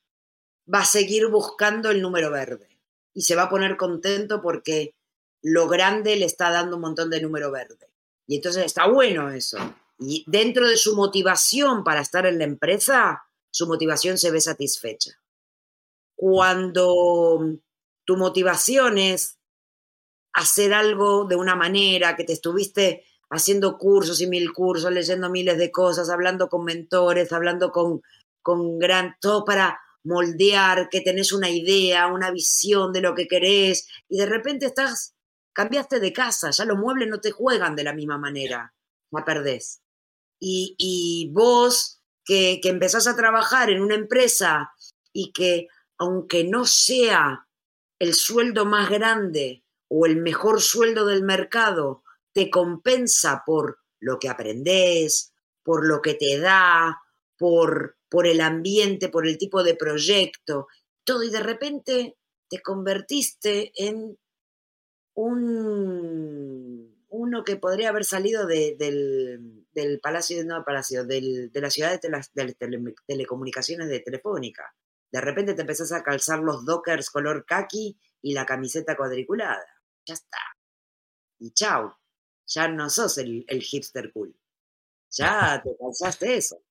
va 0.71 0.79
a 0.79 0.85
seguir 0.85 1.27
buscando 1.27 1.91
el 1.91 2.01
número 2.01 2.31
verde 2.31 2.79
y 3.13 3.21
se 3.21 3.35
va 3.35 3.43
a 3.43 3.49
poner 3.49 3.77
contento 3.77 4.41
porque 4.41 4.95
lo 5.43 5.67
grande 5.67 6.15
le 6.15 6.25
está 6.25 6.49
dando 6.49 6.77
un 6.77 6.81
montón 6.81 7.09
de 7.09 7.21
número 7.21 7.51
verde. 7.51 7.89
Y 8.25 8.37
entonces 8.37 8.65
está 8.65 8.87
bueno 8.87 9.29
eso. 9.29 9.57
Y 9.99 10.23
dentro 10.27 10.67
de 10.67 10.77
su 10.77 10.95
motivación 10.95 11.83
para 11.83 12.01
estar 12.01 12.25
en 12.25 12.39
la 12.39 12.45
empresa, 12.45 13.23
su 13.51 13.67
motivación 13.67 14.17
se 14.17 14.31
ve 14.31 14.41
satisfecha. 14.41 15.11
Cuando 16.15 17.59
tu 18.05 18.17
motivación 18.17 18.97
es 18.97 19.37
hacer 20.33 20.73
algo 20.73 21.25
de 21.25 21.35
una 21.35 21.55
manera, 21.55 22.15
que 22.15 22.23
te 22.23 22.33
estuviste 22.33 23.05
haciendo 23.29 23.77
cursos 23.77 24.21
y 24.21 24.27
mil 24.27 24.51
cursos, 24.53 24.91
leyendo 24.91 25.29
miles 25.29 25.57
de 25.57 25.71
cosas, 25.71 26.09
hablando 26.09 26.49
con 26.49 26.63
mentores, 26.63 27.31
hablando 27.31 27.71
con, 27.71 28.01
con 28.41 28.79
gran, 28.79 29.15
todo 29.19 29.45
para 29.45 29.79
moldear, 30.03 30.89
que 30.89 31.01
tenés 31.01 31.31
una 31.31 31.49
idea, 31.49 32.07
una 32.07 32.31
visión 32.31 32.91
de 32.93 33.01
lo 33.01 33.15
que 33.15 33.27
querés, 33.27 33.87
y 34.09 34.17
de 34.17 34.25
repente 34.25 34.65
estás, 34.65 35.15
cambiaste 35.53 35.99
de 35.99 36.13
casa, 36.13 36.51
ya 36.51 36.65
los 36.65 36.77
muebles 36.77 37.07
no 37.09 37.19
te 37.19 37.31
juegan 37.31 37.75
de 37.75 37.83
la 37.83 37.93
misma 37.93 38.17
manera, 38.17 38.73
la 39.11 39.25
perdés. 39.25 39.81
Y, 40.39 40.75
y 40.77 41.31
vos 41.31 42.01
que, 42.25 42.59
que 42.61 42.69
empezás 42.69 43.07
a 43.07 43.15
trabajar 43.15 43.69
en 43.69 43.81
una 43.81 43.95
empresa 43.95 44.73
y 45.13 45.31
que 45.31 45.67
aunque 45.97 46.43
no 46.43 46.65
sea 46.65 47.47
el 47.99 48.13
sueldo 48.13 48.65
más 48.65 48.89
grande 48.89 49.63
o 49.87 50.05
el 50.05 50.17
mejor 50.17 50.61
sueldo 50.61 51.05
del 51.05 51.23
mercado, 51.23 52.03
te 52.33 52.49
compensa 52.49 53.43
por 53.45 53.79
lo 53.99 54.19
que 54.19 54.27
aprendés, 54.27 55.33
por 55.63 55.87
lo 55.87 56.01
que 56.01 56.15
te 56.15 56.39
da, 56.39 56.99
por, 57.37 57.97
por 58.09 58.27
el 58.27 58.41
ambiente, 58.41 59.09
por 59.09 59.27
el 59.27 59.37
tipo 59.37 59.63
de 59.63 59.75
proyecto, 59.75 60.67
todo, 61.05 61.23
y 61.23 61.29
de 61.29 61.39
repente 61.39 62.17
te 62.49 62.61
convertiste 62.61 63.71
en 63.75 64.17
un 65.15 66.93
uno 67.13 67.43
que 67.43 67.57
podría 67.57 67.89
haber 67.89 68.05
salido 68.05 68.47
del, 68.47 68.75
del, 69.71 69.99
palacio, 70.01 70.43
no 70.45 70.65
palacio, 70.65 71.05
del, 71.05 71.51
de 71.51 71.61
la 71.61 71.69
ciudad 71.69 72.01
de, 72.01 72.09
las 72.09 72.31
telecomunicaciones 73.07 73.87
de 73.87 73.99
Telefónica. 73.99 74.75
De 75.11 75.21
repente 75.21 75.53
te 75.53 75.61
empezás 75.61 75.91
a 75.91 76.01
calzar 76.01 76.39
los 76.39 76.65
dockers 76.65 77.11
color 77.11 77.45
khaki 77.45 77.99
y 78.23 78.33
la 78.33 78.47
camiseta 78.47 78.97
cuadriculada. 78.97 79.63
Ya 80.07 80.15
está. 80.15 80.39
Y 81.37 81.51
chao. 81.51 81.99
Ya 82.47 82.67
no 82.67 82.89
sos 82.89 83.19
el, 83.19 83.45
el 83.47 83.61
hipster 83.61 84.11
cool. 84.11 84.35
Ya 85.11 85.61
te 85.63 85.77
calzaste 85.77 86.35
eso. 86.35 86.63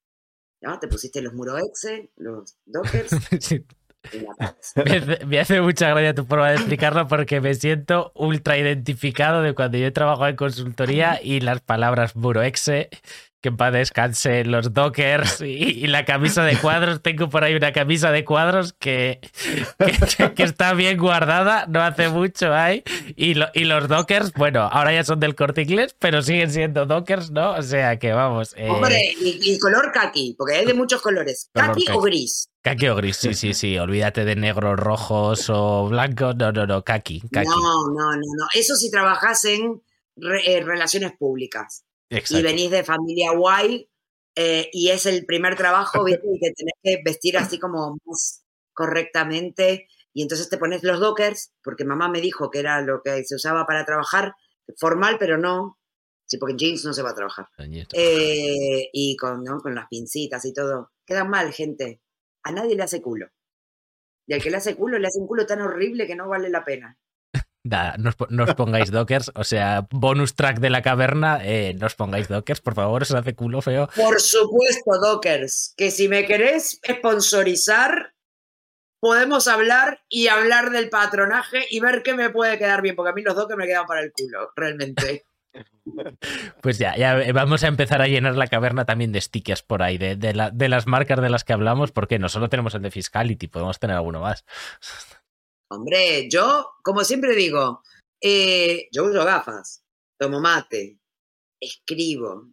¿no? 0.60 0.78
Te 0.81 0.89
pusiste 0.89 1.23
los 1.23 1.35
muroexe, 1.35 2.10
los 2.16 2.56
dockers. 2.64 3.12
me, 5.27 5.39
hace, 5.39 5.61
mucha 5.61 5.89
gracia 5.91 6.15
tu 6.15 6.24
forma 6.24 6.49
de 6.51 6.57
explicarlo 6.57 7.07
porque 7.07 7.41
me 7.41 7.55
siento 7.55 8.12
ultra 8.15 8.59
identificado 8.59 9.43
de 9.43 9.55
cuando 9.55 9.79
yo 9.79 9.87
he 9.87 9.93
trabajado 9.93 10.29
en 10.29 10.37
consultoría 10.37 11.20
y 11.23 11.41
las 11.41 11.61
palabras 11.61 12.16
muroexe 12.16 12.91
que 13.43 13.48
en 13.48 13.56
paz 13.56 13.73
descanse 13.73 14.44
los 14.44 14.73
dockers 14.73 15.40
y, 15.40 15.89
la 15.89 16.05
camisa 16.05 16.44
de 16.44 16.56
cuadros. 16.56 17.02
Tengo 17.02 17.28
por 17.28 17.43
ahí 17.43 17.55
una 17.55 17.73
camisa 17.73 18.12
de 18.12 18.24
cuadros 18.24 18.73
que, 18.73 19.20
que, 20.36 20.43
está 20.44 20.73
bien 20.74 20.97
guardada, 20.97 21.66
no 21.66 21.82
hace 21.82 22.09
mucho 22.09 22.55
hay. 22.55 22.85
Y, 23.16 23.35
y, 23.55 23.64
los 23.64 23.89
dockers, 23.89 24.32
bueno, 24.35 24.62
ahora 24.62 24.94
ya 24.94 25.02
son 25.02 25.19
del 25.19 25.35
corte 25.35 25.62
inglés, 25.62 25.97
pero 25.98 26.23
siguen 26.23 26.52
siendo 26.52 26.86
dockers, 26.86 27.32
¿no? 27.32 27.55
O 27.55 27.62
sea 27.62 27.98
que 27.98 28.12
vamos. 28.12 28.55
Eh... 28.56 28.70
Hombre, 28.70 29.12
y, 29.20 29.59
color 29.59 29.90
kaki, 29.93 30.36
porque 30.39 30.55
hay 30.55 30.64
de 30.64 30.74
muchos 30.74 31.02
colores. 31.02 31.51
¿Kaki 31.52 31.86
o 31.90 32.01
gris? 32.01 32.48
Kaki 32.62 32.89
o 32.89 32.94
gris, 32.94 33.16
sí, 33.16 33.35
sí, 33.35 33.55
sí. 33.55 33.77
Olvídate 33.77 34.24
de 34.24 34.36
negros, 34.36 34.78
rojos 34.78 35.51
o 35.51 35.89
blancos. 35.89 36.36
No, 36.36 36.52
no, 36.52 36.64
no, 36.64 36.85
kaki. 36.85 37.24
No, 37.32 37.43
no, 37.43 37.89
no, 37.89 38.14
no. 38.14 38.47
Eso 38.55 38.77
si 38.77 38.89
trabajas 38.89 39.44
en 39.47 39.82
eh, 40.47 40.60
relaciones 40.60 41.12
públicas 41.19 41.85
y 42.30 42.43
venís 42.43 42.70
de 42.70 42.84
familia 42.84 43.32
guay 43.32 43.89
eh, 44.34 44.68
y 44.72 44.90
es 44.90 45.06
el 45.06 45.24
primer 45.26 45.56
trabajo, 45.56 46.05
¿viste? 46.05 46.26
Y 46.26 46.40
que 46.40 46.52
tenés 46.52 46.74
que 46.82 47.02
vestir 47.05 47.36
así 47.39 47.59
como 47.59 47.98
más 48.05 48.44
correctamente. 48.72 49.89
Y 50.14 50.22
entonces 50.22 50.48
te 50.48 50.59
pones 50.59 50.82
los 50.82 51.01
dockers, 51.01 51.52
porque 51.62 51.84
mamá 51.84 52.09
me 52.09 52.20
dijo 52.20 52.51
que 52.51 52.59
era 52.59 52.82
lo 52.82 53.02
que 53.02 53.24
se 53.24 53.34
usaba 53.34 53.66
para 53.66 53.86
trabajar, 53.86 54.34
formal, 54.76 55.16
pero 55.18 55.39
no. 55.39 55.78
Sí, 56.26 56.39
porque 56.39 56.52
en 56.52 56.59
jeans 56.59 56.84
no 56.84 56.93
se 56.93 57.02
va 57.02 57.10
a 57.10 57.14
trabajar. 57.14 57.48
Eh, 57.59 58.89
y 58.93 59.16
con, 59.16 59.44
con 59.44 59.74
las 59.74 59.86
pincitas 59.89 60.44
y 60.44 60.52
todo. 60.52 60.93
Queda 61.05 61.24
mal, 61.24 61.52
gente. 61.52 62.01
A 62.43 62.52
nadie 62.52 62.76
le 62.76 62.82
hace 62.82 63.02
culo. 63.02 63.28
Y 64.26 64.34
al 64.34 64.43
que 64.43 64.51
le 64.51 64.59
hace 64.59 64.76
culo, 64.76 64.98
le 64.98 65.09
hace 65.09 65.18
un 65.18 65.26
culo 65.26 65.47
tan 65.47 65.60
horrible 65.60 66.06
que 66.06 66.14
no 66.14 66.28
vale 66.28 66.48
la 66.48 66.64
pena. 66.64 66.98
Da, 67.64 67.94
no, 67.97 68.10
os, 68.10 68.55
pongáis 68.55 68.90
dockers, 68.90 69.30
o 69.36 69.44
sea, 69.44 69.86
bonus 69.90 70.34
track 70.34 70.59
de 70.59 70.68
la 70.68 70.82
caverna, 70.82 71.39
eh, 71.44 71.74
no 71.78 71.86
os 71.86 71.94
pongáis 71.94 72.26
dockers, 72.26 72.60
por 72.60 72.74
favor, 72.74 73.02
os 73.02 73.14
hace 73.14 73.36
culo 73.36 73.62
feo. 73.62 73.89
Por 73.94 74.20
supuesto, 74.20 74.98
dockers, 75.01 75.72
que 75.76 75.93
si 75.93 76.09
me 76.09 76.26
querés 76.26 76.80
sponsorizar, 76.82 78.14
podemos 78.98 79.47
hablar 79.47 80.02
y 80.09 80.26
hablar 80.26 80.70
del 80.70 80.90
patronaje 80.90 81.64
y 81.70 81.78
ver 81.78 82.02
qué 82.02 82.14
me 82.14 82.30
puede 82.30 82.59
quedar 82.59 82.82
bien, 82.82 82.97
porque 82.97 83.10
a 83.10 83.14
mí 83.14 83.22
los 83.22 83.36
dockers 83.36 83.59
me 83.59 83.66
quedan 83.66 83.86
para 83.86 84.01
el 84.01 84.12
culo, 84.12 84.51
realmente. 84.56 85.24
Pues 86.62 86.78
ya, 86.78 86.97
ya 86.97 87.32
vamos 87.32 87.64
a 87.64 87.66
empezar 87.66 88.01
a 88.01 88.06
llenar 88.06 88.36
la 88.36 88.47
caverna 88.47 88.84
también 88.84 89.12
de 89.12 89.20
stickers 89.20 89.62
por 89.62 89.82
ahí, 89.82 89.98
de, 89.98 90.16
de, 90.16 90.51
de 90.52 90.68
las 90.68 90.86
marcas 90.86 91.20
de 91.20 91.28
las 91.28 91.44
que 91.44 91.52
hablamos, 91.52 91.90
porque 91.90 92.18
no 92.18 92.28
solo 92.28 92.48
tenemos 92.48 92.74
el 92.74 92.82
de 92.82 92.90
Fiscality, 92.90 93.48
podemos 93.48 93.78
tener 93.78 93.97
alguno 93.97 94.20
más. 94.20 94.44
Hombre, 95.74 96.28
yo, 96.28 96.74
como 96.82 97.03
siempre 97.03 97.35
digo, 97.35 97.82
eh, 98.20 98.89
yo 98.93 99.05
uso 99.05 99.24
gafas, 99.24 99.82
tomo 100.19 100.40
mate, 100.40 100.99
escribo, 101.61 102.51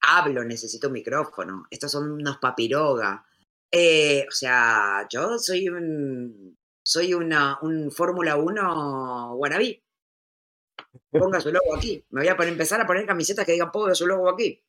hablo, 0.00 0.44
necesito 0.44 0.86
un 0.86 0.94
micrófono. 0.94 1.66
Estos 1.70 1.90
son 1.92 2.12
unos 2.12 2.38
papiroga. 2.38 3.24
Eh, 3.70 4.24
o 4.28 4.30
sea, 4.30 5.06
yo 5.10 5.38
soy 5.38 5.68
un, 5.68 6.56
soy 6.82 7.14
una, 7.14 7.58
un 7.62 7.90
Fórmula 7.90 8.36
1 8.36 9.34
wannabe. 9.34 9.82
Ponga 11.10 11.40
su 11.40 11.50
logo 11.50 11.74
aquí. 11.76 12.04
Me 12.10 12.20
voy 12.22 12.28
a 12.28 12.36
poner, 12.36 12.52
empezar 12.52 12.80
a 12.80 12.86
poner 12.86 13.06
camisetas 13.06 13.44
que 13.44 13.52
digan 13.52 13.72
ponga 13.72 13.94
su 13.94 14.06
logo 14.06 14.28
aquí. 14.28 14.62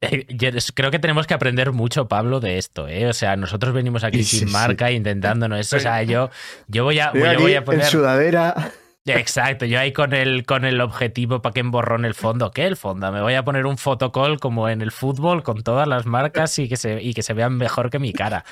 Creo 0.74 0.90
que 0.90 0.98
tenemos 0.98 1.26
que 1.26 1.34
aprender 1.34 1.72
mucho, 1.72 2.08
Pablo, 2.08 2.40
de 2.40 2.58
esto, 2.58 2.88
¿eh? 2.88 3.06
O 3.06 3.12
sea, 3.12 3.36
nosotros 3.36 3.74
venimos 3.74 4.04
aquí 4.04 4.24
sin 4.24 4.50
marca 4.50 4.90
intentándonos 4.90 5.60
eso. 5.60 5.76
O 5.76 5.80
sea, 5.80 6.02
yo, 6.02 6.30
yo 6.68 6.84
voy 6.84 6.98
a, 6.98 7.10
voy 7.10 7.54
a 7.54 7.64
poner. 7.64 7.82
En 7.82 7.90
sudadera. 7.90 8.72
Exacto, 9.06 9.66
yo 9.66 9.78
ahí 9.78 9.92
con 9.92 10.12
el, 10.12 10.44
con 10.44 10.64
el 10.64 10.80
objetivo 10.80 11.40
para 11.40 11.52
que 11.52 11.60
emborrón 11.60 12.04
el 12.04 12.14
fondo. 12.14 12.50
¿Qué 12.50 12.66
el 12.66 12.76
fondo? 12.76 13.12
Me 13.12 13.20
voy 13.20 13.34
a 13.34 13.44
poner 13.44 13.66
un 13.66 13.78
fotocall 13.78 14.40
como 14.40 14.68
en 14.68 14.82
el 14.82 14.90
fútbol 14.90 15.44
con 15.44 15.62
todas 15.62 15.86
las 15.86 16.06
marcas 16.06 16.58
y 16.58 16.68
que 16.68 16.76
se, 16.76 17.00
y 17.00 17.14
que 17.14 17.22
se 17.22 17.32
vean 17.32 17.56
mejor 17.56 17.90
que 17.90 18.00
mi 18.00 18.12
cara. 18.12 18.44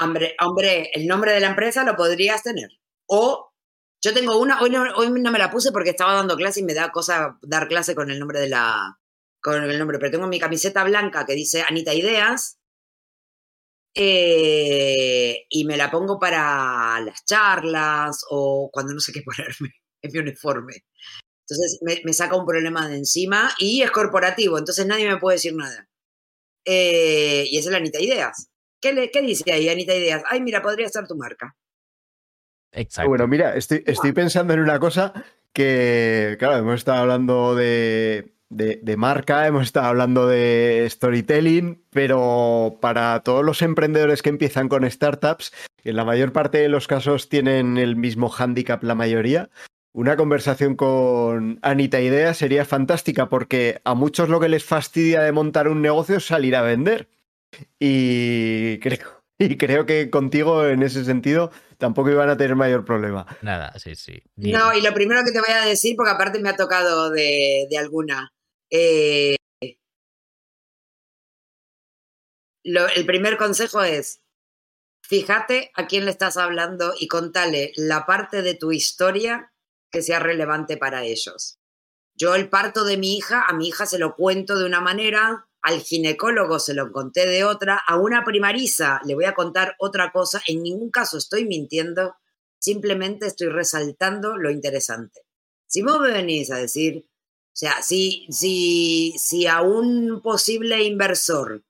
Hombre, 0.00 0.34
hombre, 0.40 0.90
el 0.92 1.06
nombre 1.06 1.32
de 1.32 1.40
la 1.40 1.48
empresa 1.48 1.84
lo 1.84 1.94
podrías 1.94 2.42
tener. 2.42 2.68
O 3.06 3.52
yo 4.00 4.14
tengo 4.14 4.38
una, 4.38 4.60
hoy 4.60 4.70
no, 4.70 4.82
hoy 4.96 5.10
no 5.10 5.30
me 5.30 5.38
la 5.38 5.50
puse 5.50 5.72
porque 5.72 5.90
estaba 5.90 6.14
dando 6.14 6.36
clase 6.36 6.60
y 6.60 6.64
me 6.64 6.74
da 6.74 6.90
cosa 6.90 7.38
dar 7.42 7.68
clase 7.68 7.94
con 7.94 8.10
el 8.10 8.18
nombre 8.18 8.40
de 8.40 8.48
la. 8.48 8.98
Con 9.40 9.62
el 9.62 9.78
nombre, 9.78 9.98
pero 9.98 10.10
tengo 10.10 10.26
mi 10.26 10.38
camiseta 10.38 10.84
blanca 10.84 11.26
que 11.26 11.34
dice 11.34 11.62
Anita 11.62 11.94
Ideas. 11.94 12.58
Eh, 13.94 15.46
y 15.48 15.64
me 15.64 15.76
la 15.76 15.90
pongo 15.90 16.20
para 16.20 17.00
las 17.00 17.24
charlas 17.24 18.24
o 18.30 18.70
cuando 18.72 18.92
no 18.92 19.00
sé 19.00 19.12
qué 19.12 19.22
ponerme 19.24 19.74
en 20.02 20.12
mi 20.12 20.18
uniforme. 20.18 20.84
Entonces 21.48 21.80
me, 22.04 22.12
saca 22.12 22.36
un 22.36 22.46
problema 22.46 22.88
de 22.88 22.96
encima 22.96 23.50
y 23.58 23.82
es 23.82 23.90
corporativo, 23.90 24.58
entonces 24.58 24.86
nadie 24.86 25.08
me 25.08 25.16
puede 25.16 25.36
decir 25.36 25.54
nada. 25.54 25.88
Eh, 26.64 27.46
y 27.50 27.56
esa 27.56 27.68
es 27.68 27.72
la 27.72 27.78
Anita 27.78 28.00
Ideas. 28.00 28.50
¿Qué, 28.80 28.92
le, 28.92 29.10
¿Qué 29.10 29.22
dice 29.22 29.50
ahí, 29.50 29.68
Anita 29.68 29.94
Ideas? 29.94 30.22
Ay, 30.28 30.42
mira, 30.42 30.60
podría 30.60 30.88
ser 30.88 31.06
tu 31.06 31.16
marca. 31.16 31.56
Exacto. 32.72 33.08
Bueno, 33.08 33.26
mira, 33.26 33.56
estoy, 33.56 33.82
estoy 33.86 34.12
pensando 34.12 34.52
en 34.52 34.60
una 34.60 34.78
cosa 34.78 35.12
que, 35.52 36.36
claro, 36.38 36.58
hemos 36.58 36.74
estado 36.74 37.00
hablando 37.00 37.54
de, 37.54 38.37
de, 38.50 38.96
marca, 38.96 39.46
hemos 39.46 39.64
estado 39.64 39.86
hablando 39.86 40.26
de 40.26 40.86
storytelling, 40.90 41.82
pero 41.90 42.78
para 42.80 43.20
todos 43.20 43.44
los 43.44 43.62
emprendedores 43.62 44.22
que 44.22 44.30
empiezan 44.30 44.68
con 44.68 44.88
startups, 44.90 45.52
en 45.84 45.96
la 45.96 46.04
mayor 46.04 46.32
parte 46.32 46.58
de 46.58 46.68
los 46.68 46.86
casos 46.86 47.28
tienen 47.28 47.78
el 47.78 47.96
mismo 47.96 48.32
handicap 48.32 48.82
la 48.82 48.94
mayoría. 48.94 49.50
Una 49.92 50.16
conversación 50.16 50.76
con 50.76 51.58
Anita 51.62 52.00
Idea 52.00 52.34
sería 52.34 52.64
fantástica 52.64 53.28
porque 53.28 53.80
a 53.84 53.94
muchos 53.94 54.28
lo 54.28 54.40
que 54.40 54.48
les 54.48 54.64
fastidia 54.64 55.22
de 55.22 55.32
montar 55.32 55.68
un 55.68 55.82
negocio 55.82 56.16
es 56.16 56.26
salir 56.26 56.56
a 56.56 56.62
vender. 56.62 57.08
Y 57.78 58.78
creo, 58.78 59.18
y 59.38 59.56
creo 59.56 59.86
que 59.86 60.10
contigo 60.10 60.66
en 60.66 60.82
ese 60.82 61.04
sentido 61.04 61.50
tampoco 61.78 62.10
iban 62.10 62.28
a 62.28 62.36
tener 62.36 62.56
mayor 62.56 62.84
problema. 62.84 63.26
Nada, 63.40 63.72
sí, 63.78 63.94
sí. 63.94 64.22
No, 64.36 64.74
y 64.74 64.82
lo 64.82 64.92
primero 64.92 65.22
que 65.24 65.30
te 65.30 65.40
voy 65.40 65.50
a 65.50 65.64
decir, 65.64 65.94
porque 65.96 66.10
aparte 66.10 66.40
me 66.40 66.48
ha 66.48 66.56
tocado 66.56 67.10
de, 67.10 67.68
alguna. 67.78 68.32
Eh, 68.70 69.36
el 72.64 73.06
primer 73.06 73.36
consejo 73.36 73.82
es, 73.82 74.20
fíjate 75.02 75.70
a 75.74 75.86
quién 75.86 76.04
le 76.04 76.10
estás 76.10 76.36
hablando 76.36 76.92
y 76.98 77.08
contale 77.08 77.72
la 77.76 78.04
parte 78.04 78.42
de 78.42 78.54
tu 78.54 78.72
historia 78.72 79.52
que 79.90 80.02
sea 80.02 80.18
relevante 80.18 80.76
para 80.76 81.04
ellos. 81.04 81.58
Yo 82.14 82.34
el 82.34 82.50
parto 82.50 82.84
de 82.84 82.96
mi 82.96 83.16
hija, 83.16 83.44
a 83.46 83.52
mi 83.54 83.68
hija 83.68 83.86
se 83.86 83.98
lo 83.98 84.16
cuento 84.16 84.58
de 84.58 84.66
una 84.66 84.80
manera, 84.80 85.48
al 85.62 85.80
ginecólogo 85.80 86.58
se 86.58 86.74
lo 86.74 86.92
conté 86.92 87.26
de 87.26 87.44
otra, 87.44 87.80
a 87.86 87.96
una 87.96 88.24
primariza 88.24 89.00
le 89.04 89.14
voy 89.14 89.24
a 89.24 89.34
contar 89.34 89.76
otra 89.78 90.10
cosa, 90.12 90.42
en 90.46 90.62
ningún 90.62 90.90
caso 90.90 91.16
estoy 91.16 91.46
mintiendo, 91.46 92.16
simplemente 92.58 93.26
estoy 93.26 93.48
resaltando 93.48 94.36
lo 94.36 94.50
interesante. 94.50 95.22
Si 95.66 95.82
vos 95.82 96.00
me 96.00 96.10
venís 96.10 96.50
a 96.50 96.56
decir, 96.56 97.06
sea, 97.58 97.82
si, 97.82 98.28
si, 98.30 99.14
si 99.18 99.48
a 99.48 99.62
un 99.62 100.22
posible 100.22 100.84
inversor 100.84 101.64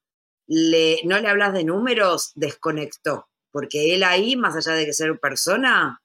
le, 0.47 0.99
no 1.05 1.19
le 1.19 1.29
hablas 1.29 1.55
de 1.55 1.65
números, 1.65 2.33
desconectó, 2.35 3.31
porque 3.51 3.95
él 3.95 4.03
ahí, 4.03 4.37
más 4.37 4.55
allá 4.55 4.77
de 4.77 4.85
que 4.85 4.93
ser 4.93 5.19
persona, 5.19 6.03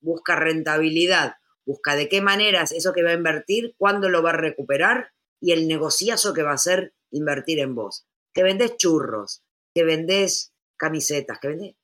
busca 0.00 0.36
rentabilidad, 0.36 1.36
busca 1.64 1.96
de 1.96 2.10
qué 2.10 2.20
maneras 2.20 2.72
eso 2.72 2.92
que 2.92 3.02
va 3.02 3.08
a 3.08 3.14
invertir, 3.14 3.74
cuándo 3.78 4.10
lo 4.10 4.22
va 4.22 4.30
a 4.30 4.36
recuperar 4.36 5.12
y 5.40 5.52
el 5.52 5.66
negociazo 5.66 6.34
que 6.34 6.42
va 6.42 6.50
a 6.50 6.56
hacer 6.56 6.92
invertir 7.10 7.58
en 7.60 7.74
vos. 7.74 8.06
Que 8.34 8.42
vendés 8.42 8.76
churros, 8.76 9.42
que 9.74 9.84
vendés 9.84 10.52
camisetas, 10.76 11.38
que 11.40 11.48
vendés... 11.48 11.74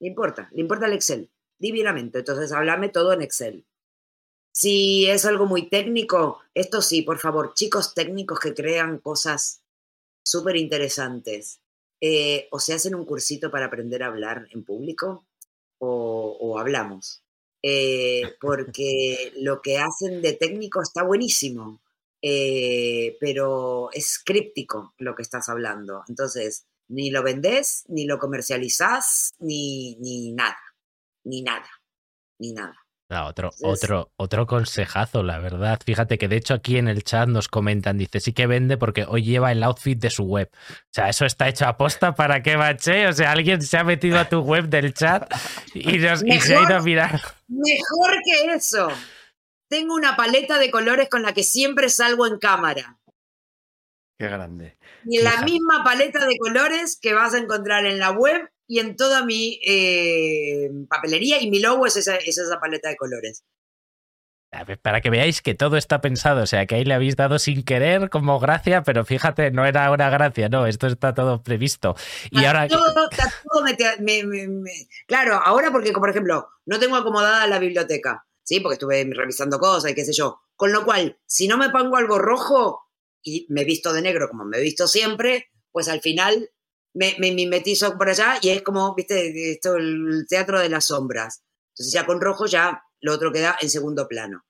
Le 0.00 0.08
importa, 0.08 0.48
le 0.52 0.62
importa 0.62 0.86
el 0.86 0.94
Excel, 0.94 1.30
divinamente. 1.58 2.20
Entonces, 2.20 2.50
háblame 2.52 2.88
todo 2.88 3.12
en 3.12 3.20
Excel. 3.20 3.66
Si 4.52 5.06
es 5.06 5.24
algo 5.24 5.46
muy 5.46 5.68
técnico, 5.68 6.40
esto 6.54 6.82
sí, 6.82 7.02
por 7.02 7.18
favor, 7.18 7.54
chicos 7.54 7.94
técnicos 7.94 8.40
que 8.40 8.54
crean 8.54 8.98
cosas 8.98 9.62
súper 10.22 10.56
interesantes, 10.56 11.60
eh, 12.00 12.48
o 12.50 12.58
se 12.60 12.74
hacen 12.74 12.94
un 12.94 13.04
cursito 13.04 13.50
para 13.50 13.66
aprender 13.66 14.02
a 14.02 14.08
hablar 14.08 14.46
en 14.50 14.64
público, 14.64 15.26
o, 15.78 16.58
hablamos. 16.58 17.22
Eh, 17.62 18.34
porque 18.40 19.32
lo 19.36 19.62
que 19.62 19.78
hacen 19.78 20.22
de 20.22 20.32
técnico 20.32 20.82
está 20.82 21.02
buenísimo. 21.04 21.80
Eh, 22.20 23.16
pero 23.20 23.90
es 23.92 24.18
críptico 24.24 24.94
lo 24.98 25.14
que 25.14 25.22
estás 25.22 25.48
hablando. 25.48 26.02
Entonces, 26.08 26.66
ni 26.88 27.10
lo 27.10 27.22
vendés, 27.22 27.84
ni 27.88 28.06
lo 28.06 28.18
comercializás, 28.18 29.34
ni, 29.38 29.96
ni 29.96 30.32
nada, 30.32 30.58
ni 31.24 31.42
nada, 31.42 31.68
ni 32.38 32.52
nada. 32.52 32.87
Otro, 33.10 33.50
otro, 33.62 34.12
otro 34.16 34.46
consejazo, 34.46 35.22
la 35.22 35.38
verdad. 35.38 35.80
Fíjate 35.84 36.18
que 36.18 36.28
de 36.28 36.36
hecho 36.36 36.54
aquí 36.54 36.76
en 36.76 36.88
el 36.88 37.04
chat 37.04 37.28
nos 37.28 37.48
comentan, 37.48 37.96
dice, 37.96 38.20
sí 38.20 38.32
que 38.32 38.46
vende 38.46 38.76
porque 38.76 39.06
hoy 39.08 39.22
lleva 39.22 39.50
el 39.50 39.62
outfit 39.62 39.98
de 39.98 40.10
su 40.10 40.24
web. 40.24 40.50
O 40.52 40.92
sea, 40.92 41.08
eso 41.08 41.24
está 41.24 41.48
hecho 41.48 41.66
a 41.66 41.76
posta 41.78 42.14
para 42.14 42.42
que 42.42 42.56
bache. 42.56 43.08
O 43.08 43.12
sea, 43.12 43.32
alguien 43.32 43.62
se 43.62 43.78
ha 43.78 43.84
metido 43.84 44.18
a 44.18 44.28
tu 44.28 44.40
web 44.40 44.68
del 44.68 44.92
chat 44.92 45.32
y, 45.74 45.96
y 45.96 46.40
se 46.40 46.56
ha 46.56 46.62
ido 46.62 46.76
a 46.76 46.82
mirar. 46.82 47.20
Mejor 47.48 48.18
que 48.24 48.54
eso 48.54 48.88
tengo 49.68 49.94
una 49.94 50.16
paleta 50.16 50.58
de 50.58 50.70
colores 50.70 51.08
con 51.08 51.22
la 51.22 51.32
que 51.32 51.44
siempre 51.44 51.88
salgo 51.88 52.26
en 52.26 52.38
cámara. 52.38 52.98
Qué 54.18 54.26
grande. 54.26 54.76
Y 55.04 55.22
la 55.22 55.42
misma 55.42 55.84
paleta 55.84 56.26
de 56.26 56.36
colores 56.36 56.98
que 57.00 57.14
vas 57.14 57.34
a 57.34 57.38
encontrar 57.38 57.86
en 57.86 57.98
la 57.98 58.10
web 58.10 58.50
y 58.68 58.78
en 58.78 58.94
toda 58.94 59.24
mi 59.24 59.60
eh, 59.66 60.70
papelería 60.88 61.40
y 61.40 61.50
mi 61.50 61.58
logo 61.58 61.86
es 61.86 61.96
esa, 61.96 62.16
esa 62.16 62.60
paleta 62.60 62.88
de 62.90 62.96
colores. 62.96 63.42
Para 64.82 65.00
que 65.02 65.10
veáis 65.10 65.42
que 65.42 65.54
todo 65.54 65.76
está 65.76 66.00
pensado, 66.00 66.42
o 66.42 66.46
sea, 66.46 66.64
que 66.66 66.76
ahí 66.76 66.84
le 66.84 66.94
habéis 66.94 67.16
dado 67.16 67.38
sin 67.38 67.64
querer 67.64 68.08
como 68.08 68.38
gracia, 68.38 68.82
pero 68.82 69.04
fíjate, 69.04 69.50
no 69.50 69.66
era 69.66 69.90
una 69.90 70.08
gracia, 70.08 70.48
no, 70.48 70.66
esto 70.66 70.86
está 70.86 71.12
todo 71.12 71.42
previsto. 71.42 71.96
Y 72.30 72.44
ahora... 72.44 72.66
Todo, 72.68 73.10
claro, 75.06 75.34
ahora 75.34 75.70
porque, 75.70 75.92
por 75.92 76.08
ejemplo, 76.08 76.48
no 76.64 76.78
tengo 76.78 76.96
acomodada 76.96 77.46
la 77.46 77.58
biblioteca. 77.58 78.26
¿sí? 78.48 78.60
Porque 78.60 78.74
estuve 78.74 79.06
revisando 79.14 79.58
cosas 79.58 79.90
y 79.90 79.94
qué 79.94 80.06
sé 80.06 80.14
yo. 80.14 80.40
Con 80.56 80.72
lo 80.72 80.84
cual, 80.84 81.18
si 81.26 81.46
no 81.46 81.58
me 81.58 81.68
pongo 81.68 81.96
algo 81.96 82.18
rojo 82.18 82.80
y 83.22 83.46
me 83.50 83.64
visto 83.64 83.92
de 83.92 84.00
negro 84.00 84.28
como 84.30 84.46
me 84.46 84.56
he 84.56 84.62
visto 84.62 84.88
siempre, 84.88 85.50
pues 85.70 85.88
al 85.88 86.00
final 86.00 86.50
me, 86.94 87.16
me 87.18 87.32
mimetizo 87.32 87.96
por 87.96 88.08
allá 88.08 88.38
y 88.42 88.50
es 88.50 88.62
como, 88.62 88.94
viste, 88.94 89.52
esto, 89.52 89.76
el 89.76 90.26
teatro 90.28 90.60
de 90.60 90.68
las 90.68 90.86
sombras. 90.86 91.42
Entonces 91.74 91.92
ya 91.92 92.06
con 92.06 92.20
rojo 92.20 92.46
ya 92.46 92.82
lo 93.00 93.14
otro 93.14 93.32
queda 93.32 93.56
en 93.60 93.70
segundo 93.70 94.08
plano. 94.08 94.44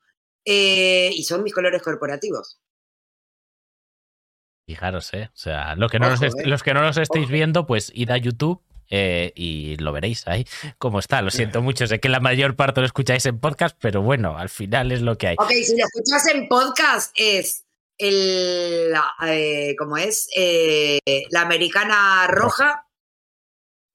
Eh, 0.44 1.10
y 1.12 1.24
son 1.24 1.42
mis 1.42 1.52
colores 1.52 1.82
corporativos. 1.82 2.60
Fijaros, 4.66 5.12
¿eh? 5.14 5.30
O 5.32 5.36
sea, 5.36 5.74
lo 5.76 5.88
que 5.88 5.98
no 5.98 6.08
los, 6.08 6.22
¿eh? 6.22 6.30
los 6.44 6.62
que 6.62 6.74
no 6.74 6.82
los 6.82 6.96
estéis 6.96 7.28
viendo, 7.28 7.66
pues 7.66 7.90
id 7.94 8.10
a 8.10 8.16
YouTube 8.16 8.62
eh, 8.90 9.32
y 9.34 9.76
lo 9.76 9.92
veréis 9.92 10.26
ahí 10.26 10.46
cómo 10.78 10.98
está. 10.98 11.20
Lo 11.22 11.30
siento 11.30 11.60
mucho, 11.62 11.86
sé 11.86 12.00
que 12.00 12.08
la 12.08 12.20
mayor 12.20 12.56
parte 12.56 12.80
lo 12.80 12.86
escucháis 12.86 13.26
en 13.26 13.38
podcast, 13.38 13.76
pero 13.80 14.02
bueno, 14.02 14.38
al 14.38 14.48
final 14.48 14.92
es 14.92 15.02
lo 15.02 15.18
que 15.18 15.28
hay. 15.28 15.36
Ok, 15.38 15.50
si 15.50 15.76
lo 15.76 15.84
escuchas 15.84 16.26
en 16.34 16.48
podcast 16.48 17.12
es 17.14 17.66
el, 17.98 18.94
eh, 19.26 19.76
es, 20.00 20.28
eh, 20.36 21.00
la 21.30 21.42
americana 21.42 22.26
roja, 22.28 22.86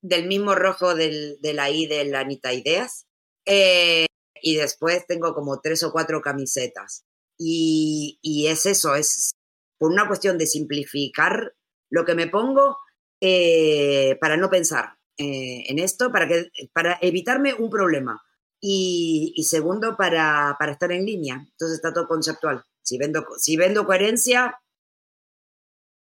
del 0.02 0.26
mismo 0.26 0.54
rojo 0.54 0.94
del, 0.94 1.38
de 1.40 1.54
la 1.54 1.70
I 1.70 1.86
de 1.86 2.04
la 2.04 2.20
Anita 2.20 2.52
Ideas. 2.52 3.06
y 3.46 4.56
después 4.56 5.06
tengo 5.06 5.34
como 5.34 5.60
tres 5.60 5.82
o 5.82 5.92
cuatro 5.92 6.20
camisetas. 6.20 7.04
Y, 7.38 8.18
y 8.22 8.46
es 8.48 8.66
eso, 8.66 8.94
es 8.94 9.32
por 9.78 9.90
una 9.90 10.06
cuestión 10.06 10.38
de 10.38 10.46
simplificar 10.46 11.54
lo 11.90 12.04
que 12.04 12.14
me 12.14 12.26
pongo 12.26 12.78
eh, 13.20 14.18
para 14.20 14.36
no 14.36 14.50
pensar 14.50 14.98
eh, 15.16 15.64
en 15.68 15.78
esto, 15.78 16.12
para, 16.12 16.28
que, 16.28 16.50
para 16.72 16.98
evitarme 17.00 17.54
un 17.54 17.70
problema. 17.70 18.20
Y, 18.60 19.34
segundo, 19.46 19.96
para, 19.96 20.56
para, 20.58 20.72
estar 20.72 20.90
en 20.90 21.04
línea. 21.04 21.34
Entonces 21.34 21.76
está 21.76 21.92
todo 21.92 22.08
conceptual. 22.08 22.64
Si 22.84 22.98
vendo, 22.98 23.24
si 23.38 23.56
vendo 23.56 23.86
coherencia, 23.86 24.60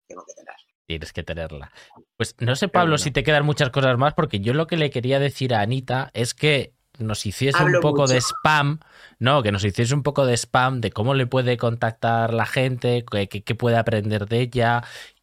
tengo 0.09 0.25
que 0.27 0.35
tener. 0.35 0.55
Tienes 0.87 1.13
que 1.13 1.23
tenerla. 1.23 1.73
Pues 2.17 2.37
no 2.41 2.57
sé, 2.57 2.69
Pablo, 2.69 2.99
si 2.99 3.11
te 3.11 3.23
quedan 3.23 3.47
muchas 3.47 3.71
cosas 3.71 3.97
más, 3.97 4.15
porque 4.15 4.41
yo 4.41 4.53
lo 4.53 4.67
que 4.67 4.77
le 4.77 4.91
quería 4.91 5.19
decir 5.19 5.55
a 5.55 5.61
Anita 5.61 6.11
es 6.13 6.35
que 6.35 6.75
nos 6.99 7.25
hiciese 7.27 7.63
un 7.63 7.81
poco 7.81 8.07
de 8.07 8.21
spam, 8.21 8.81
¿no? 9.19 9.43
Que 9.43 9.51
nos 9.51 9.65
hiciese 9.65 9.95
un 9.95 10.03
poco 10.03 10.27
de 10.27 10.35
spam 10.35 10.81
de 10.81 10.91
cómo 10.91 11.15
le 11.15 11.27
puede 11.27 11.57
contactar 11.57 12.35
la 12.35 12.47
gente, 12.47 13.05
qué 13.05 13.55
puede 13.55 13.77
aprender 13.77 14.27
de 14.27 14.41
ella 14.41 14.83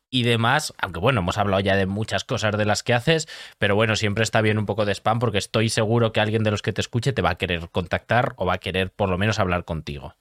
y 0.10 0.24
demás, 0.24 0.74
aunque 0.78 1.00
bueno, 1.00 1.22
hemos 1.22 1.38
hablado 1.38 1.62
ya 1.62 1.76
de 1.78 1.86
muchas 1.86 2.26
cosas 2.26 2.58
de 2.58 2.66
las 2.66 2.84
que 2.84 2.94
haces, 2.94 3.30
pero 3.58 3.76
bueno, 3.76 3.96
siempre 3.96 4.24
está 4.24 4.42
bien 4.42 4.58
un 4.58 4.66
poco 4.66 4.84
de 4.86 4.94
spam 4.94 5.20
porque 5.20 5.38
estoy 5.38 5.70
seguro 5.70 6.12
que 6.12 6.20
alguien 6.20 6.44
de 6.44 6.52
los 6.52 6.62
que 6.62 6.74
te 6.74 6.82
escuche 6.82 7.14
te 7.14 7.22
va 7.22 7.30
a 7.32 7.38
querer 7.38 7.70
contactar 7.70 8.34
o 8.36 8.46
va 8.46 8.56
a 8.56 8.58
querer 8.58 8.92
por 8.92 9.10
lo 9.10 9.18
menos 9.18 9.40
hablar 9.40 9.64
contigo. 9.64 10.16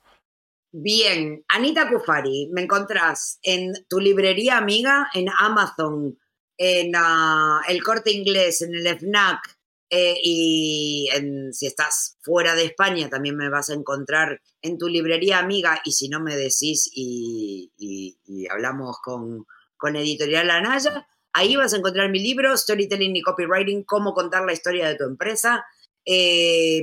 Bien, 0.73 1.45
Anita 1.49 1.89
Kufari, 1.89 2.49
me 2.53 2.63
encontrás 2.63 3.41
en 3.43 3.73
tu 3.89 3.99
librería 3.99 4.57
amiga, 4.57 5.09
en 5.15 5.29
Amazon, 5.29 6.17
en 6.57 6.93
ah, 6.95 7.61
el 7.69 7.83
corte 7.83 8.13
inglés, 8.13 8.63
en 8.63 8.77
el 8.77 8.87
FNAC, 8.87 9.41
eh, 9.93 10.15
y 10.23 11.09
si 11.51 11.67
estás 11.67 12.17
fuera 12.23 12.55
de 12.55 12.67
España 12.67 13.09
también 13.09 13.37
me 13.37 13.49
vas 13.49 13.71
a 13.71 13.75
encontrar 13.75 14.41
en 14.63 14.79
tu 14.79 14.87
librería 14.87 15.41
amiga 15.41 15.81
y 15.85 15.91
si 15.91 16.09
no 16.09 16.21
me 16.21 16.37
decís 16.37 16.89
y, 16.95 17.73
hablamos 18.49 18.99
con, 19.03 19.47
con 19.77 19.97
Editorial 19.97 20.51
Anaya, 20.51 21.09
ahí 21.33 21.57
vas 21.57 21.75
a 21.75 21.79
encontrar 21.79 22.09
mi 22.11 22.21
libro, 22.21 22.57
Storytelling 22.57 23.17
y 23.17 23.23
Copywriting, 23.23 23.83
cómo 23.83 24.15
contar 24.15 24.45
la 24.45 24.53
historia 24.53 24.89
de 24.89 24.95
tu 24.95 25.05
empresa. 25.05 25.65
Eh, 26.05 26.83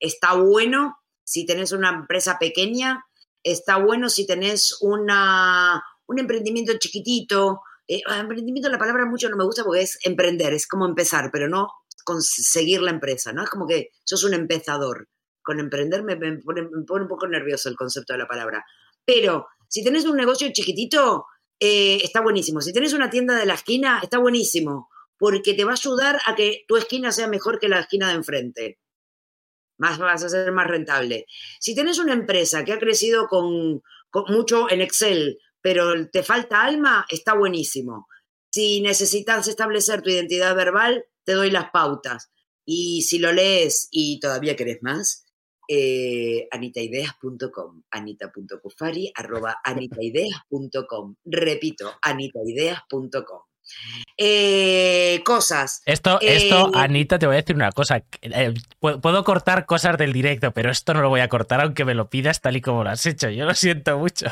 está 0.00 0.34
bueno 0.34 0.96
si 1.28 1.44
tenés 1.44 1.72
una 1.72 1.90
empresa 1.90 2.38
pequeña, 2.38 3.04
está 3.42 3.76
bueno 3.76 4.08
si 4.08 4.26
tenés 4.26 4.78
una, 4.80 5.84
un 6.06 6.18
emprendimiento 6.18 6.72
chiquitito. 6.78 7.60
Eh, 7.86 8.00
emprendimiento, 8.18 8.70
la 8.70 8.78
palabra 8.78 9.04
mucho 9.04 9.28
no 9.28 9.36
me 9.36 9.44
gusta 9.44 9.62
porque 9.62 9.82
es 9.82 9.98
emprender, 10.04 10.54
es 10.54 10.66
como 10.66 10.86
empezar, 10.86 11.28
pero 11.30 11.46
no 11.46 11.68
conseguir 12.02 12.80
la 12.80 12.92
empresa, 12.92 13.34
¿no? 13.34 13.44
Es 13.44 13.50
como 13.50 13.66
que 13.66 13.90
sos 14.04 14.24
un 14.24 14.32
empezador. 14.32 15.10
Con 15.42 15.60
emprender 15.60 16.02
me, 16.02 16.16
pone, 16.16 16.62
un 16.62 17.08
poco 17.08 17.28
nervioso 17.28 17.68
el 17.68 17.76
concepto 17.76 18.14
de 18.14 18.20
la 18.20 18.26
palabra. 18.26 18.64
Pero 19.04 19.48
si 19.68 19.84
tenés 19.84 20.06
un 20.06 20.16
negocio 20.16 20.48
chiquitito, 20.50 21.26
eh, 21.60 22.00
está 22.02 22.22
buenísimo. 22.22 22.62
Si 22.62 22.72
tenés 22.72 22.94
una 22.94 23.10
tienda 23.10 23.36
de 23.36 23.44
la 23.44 23.54
esquina, 23.54 24.00
está 24.02 24.16
buenísimo, 24.16 24.88
porque 25.18 25.52
te 25.52 25.64
va 25.64 25.72
a 25.72 25.74
ayudar 25.74 26.20
a 26.24 26.34
que 26.34 26.64
tu 26.66 26.78
esquina 26.78 27.12
sea 27.12 27.28
mejor 27.28 27.58
que 27.58 27.68
la 27.68 27.80
esquina 27.80 28.08
de 28.08 28.14
enfrente. 28.14 28.78
Más 29.78 29.98
vas 29.98 30.22
a 30.24 30.28
ser 30.28 30.52
más 30.52 30.66
rentable. 30.66 31.26
Si 31.60 31.74
tenés 31.74 31.98
una 31.98 32.12
empresa 32.12 32.64
que 32.64 32.72
ha 32.72 32.78
crecido 32.78 33.26
con, 33.26 33.82
con 34.10 34.24
mucho 34.28 34.70
en 34.70 34.80
Excel, 34.80 35.38
pero 35.60 36.08
te 36.10 36.22
falta 36.22 36.62
alma, 36.62 37.06
está 37.08 37.34
buenísimo. 37.34 38.08
Si 38.50 38.80
necesitas 38.80 39.48
establecer 39.48 40.02
tu 40.02 40.10
identidad 40.10 40.54
verbal, 40.54 41.04
te 41.24 41.32
doy 41.32 41.50
las 41.50 41.70
pautas. 41.70 42.30
Y 42.64 43.02
si 43.02 43.18
lo 43.18 43.32
lees 43.32 43.88
y 43.90 44.20
todavía 44.20 44.56
querés 44.56 44.78
más, 44.82 45.26
eh, 45.68 46.48
anitaideas.com, 46.50 47.82
anita.cufari, 47.90 49.12
arroba 49.14 49.58
anitaideas.com. 49.62 51.16
Repito, 51.24 51.92
anitaideas.com. 52.02 53.47
Eh, 54.16 55.22
cosas. 55.24 55.82
Esto, 55.84 56.20
esto, 56.20 56.68
eh, 56.74 56.78
Anita, 56.78 57.18
te 57.18 57.26
voy 57.26 57.36
a 57.36 57.40
decir 57.40 57.54
una 57.54 57.72
cosa. 57.72 58.02
Eh, 58.22 58.54
puedo 58.80 59.24
cortar 59.24 59.66
cosas 59.66 59.96
del 59.96 60.12
directo, 60.12 60.52
pero 60.52 60.70
esto 60.70 60.94
no 60.94 61.02
lo 61.02 61.08
voy 61.08 61.20
a 61.20 61.28
cortar 61.28 61.60
aunque 61.60 61.84
me 61.84 61.94
lo 61.94 62.10
pidas 62.10 62.40
tal 62.40 62.56
y 62.56 62.60
como 62.60 62.84
lo 62.84 62.90
has 62.90 63.06
hecho. 63.06 63.30
Yo 63.30 63.44
lo 63.44 63.54
siento 63.54 63.98
mucho. 63.98 64.26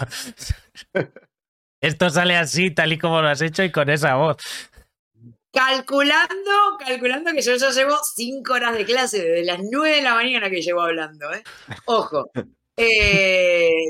esto 1.81 2.11
sale 2.11 2.37
así, 2.37 2.75
tal 2.75 2.93
y 2.93 2.99
como 2.99 3.23
lo 3.23 3.29
has 3.29 3.43
hecho 3.43 3.63
y 3.63 3.71
con 3.71 3.89
esa 3.91 4.17
voz. 4.17 4.37
Calculando, 5.53 6.77
calculando 6.79 7.33
que 7.33 7.41
yo 7.41 7.57
ya 7.57 7.71
llevo 7.71 7.97
cinco 8.15 8.55
horas 8.55 8.77
de 8.77 8.85
clase, 8.85 9.19
desde 9.19 9.45
las 9.45 9.61
nueve 9.63 9.97
de 9.97 10.03
la 10.03 10.15
mañana 10.15 10.51
que 10.51 10.61
llevo 10.61 10.83
hablando, 10.83 11.33
¿eh? 11.33 11.43
Ojo. 11.87 12.31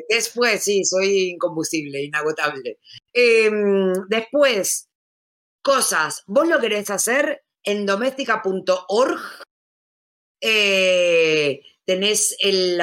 Después, 0.08 0.62
sí, 0.62 0.84
soy 0.84 1.30
incombustible, 1.30 2.04
inagotable. 2.04 2.78
Em, 3.12 3.92
después, 4.08 4.88
cosas. 5.66 6.22
Vos 6.28 6.46
lo 6.46 6.60
querés 6.60 6.90
hacer 6.90 7.42
en 7.64 7.86
doméstica.org. 7.86 9.20
Eh, 10.40 11.60
tenés 11.84 12.36
el, 12.38 12.78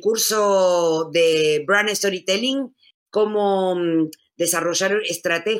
curso 0.00 1.10
de 1.12 1.62
brand 1.64 1.90
storytelling, 1.90 2.74
como 3.08 3.76
mm, 3.76 4.10
desarrollar 4.36 4.98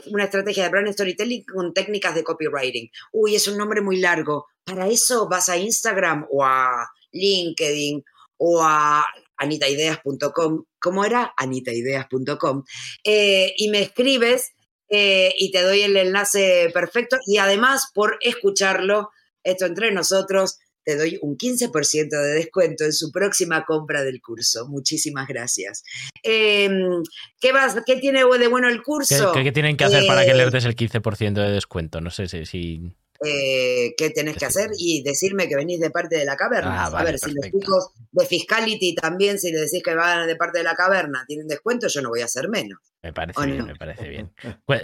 una 0.06 0.24
estrategia 0.24 0.64
de 0.64 0.68
brand 0.68 0.92
storytelling 0.92 1.44
con 1.44 1.72
técnicas 1.72 2.16
de 2.16 2.24
copywriting. 2.24 2.90
Uy, 3.12 3.36
es 3.36 3.46
un 3.46 3.56
nombre 3.56 3.80
muy 3.80 4.00
largo. 4.00 4.46
Para 4.64 4.88
eso 4.88 5.28
vas 5.28 5.48
a 5.48 5.56
Instagram 5.56 6.26
o 6.28 6.44
a 6.44 6.88
LinkedIn 7.12 8.02
o 8.38 8.64
a 8.64 9.06
anitaideas.com. 9.36 10.64
¿Cómo 10.80 11.04
era? 11.04 11.32
anitaideas.com. 11.36 12.64
Eh, 13.04 13.54
y 13.56 13.68
me 13.68 13.82
escribes 13.82 14.54
eh, 14.88 15.34
y 15.38 15.50
te 15.50 15.62
doy 15.62 15.82
el 15.82 15.96
enlace 15.96 16.70
perfecto. 16.72 17.16
Y 17.26 17.38
además, 17.38 17.90
por 17.94 18.18
escucharlo, 18.20 19.10
esto 19.42 19.66
entre 19.66 19.92
nosotros, 19.92 20.58
te 20.88 20.96
doy 20.96 21.18
un 21.20 21.36
15% 21.36 22.08
de 22.08 22.34
descuento 22.34 22.84
en 22.84 22.94
su 22.94 23.12
próxima 23.12 23.66
compra 23.66 24.02
del 24.04 24.22
curso. 24.22 24.66
Muchísimas 24.68 25.28
gracias. 25.28 25.84
Em, 26.22 27.02
¿qué, 27.38 27.52
vas, 27.52 27.76
¿Qué 27.84 27.96
tiene 27.96 28.20
de 28.20 28.48
bueno 28.48 28.68
el 28.70 28.82
curso? 28.82 29.32
¿Qué, 29.32 29.52
tienen 29.52 29.76
que 29.76 29.84
hacer 29.84 30.06
para 30.06 30.24
que 30.24 30.32
le 30.32 30.48
des 30.48 30.64
el 30.64 30.74
15% 30.74 31.34
de 31.34 31.50
descuento? 31.50 32.00
No 32.00 32.10
sé 32.10 32.26
si... 32.46 32.94
Eh, 33.24 33.94
qué 33.96 34.10
tenés 34.10 34.36
que 34.36 34.46
hacer 34.46 34.70
y 34.78 35.02
decirme 35.02 35.48
que 35.48 35.56
venís 35.56 35.80
de 35.80 35.90
parte 35.90 36.16
de 36.16 36.24
la 36.24 36.36
caverna. 36.36 36.84
Ah, 36.84 36.86
a 36.86 37.02
ver, 37.02 37.18
si 37.18 37.32
los 37.32 37.46
chicos 37.46 37.90
de 38.12 38.26
Fiscality 38.26 38.94
también, 38.94 39.40
si 39.40 39.50
le 39.50 39.60
decís 39.60 39.82
que 39.82 39.94
van 39.94 40.26
de 40.28 40.36
parte 40.36 40.58
de 40.58 40.64
la 40.64 40.74
caverna, 40.74 41.24
tienen 41.26 41.48
descuento, 41.48 41.88
yo 41.88 42.00
no 42.00 42.10
voy 42.10 42.20
a 42.20 42.26
hacer 42.26 42.48
menos. 42.48 42.78
Me 43.02 43.12
parece 43.12 43.46
bien, 43.46 43.66
me 43.66 43.74
parece 43.74 44.08
bien. 44.08 44.32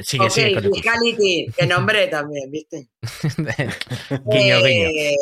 Sigue, 0.02 0.30
sigue 0.30 0.60
Fiscality, 0.60 1.46
que 1.56 1.66
nombré 1.66 2.08
también, 2.08 2.50
¿viste? 2.50 2.88
guiño, 4.26 4.62
guiño. 4.62 4.88
Eh, 4.88 5.16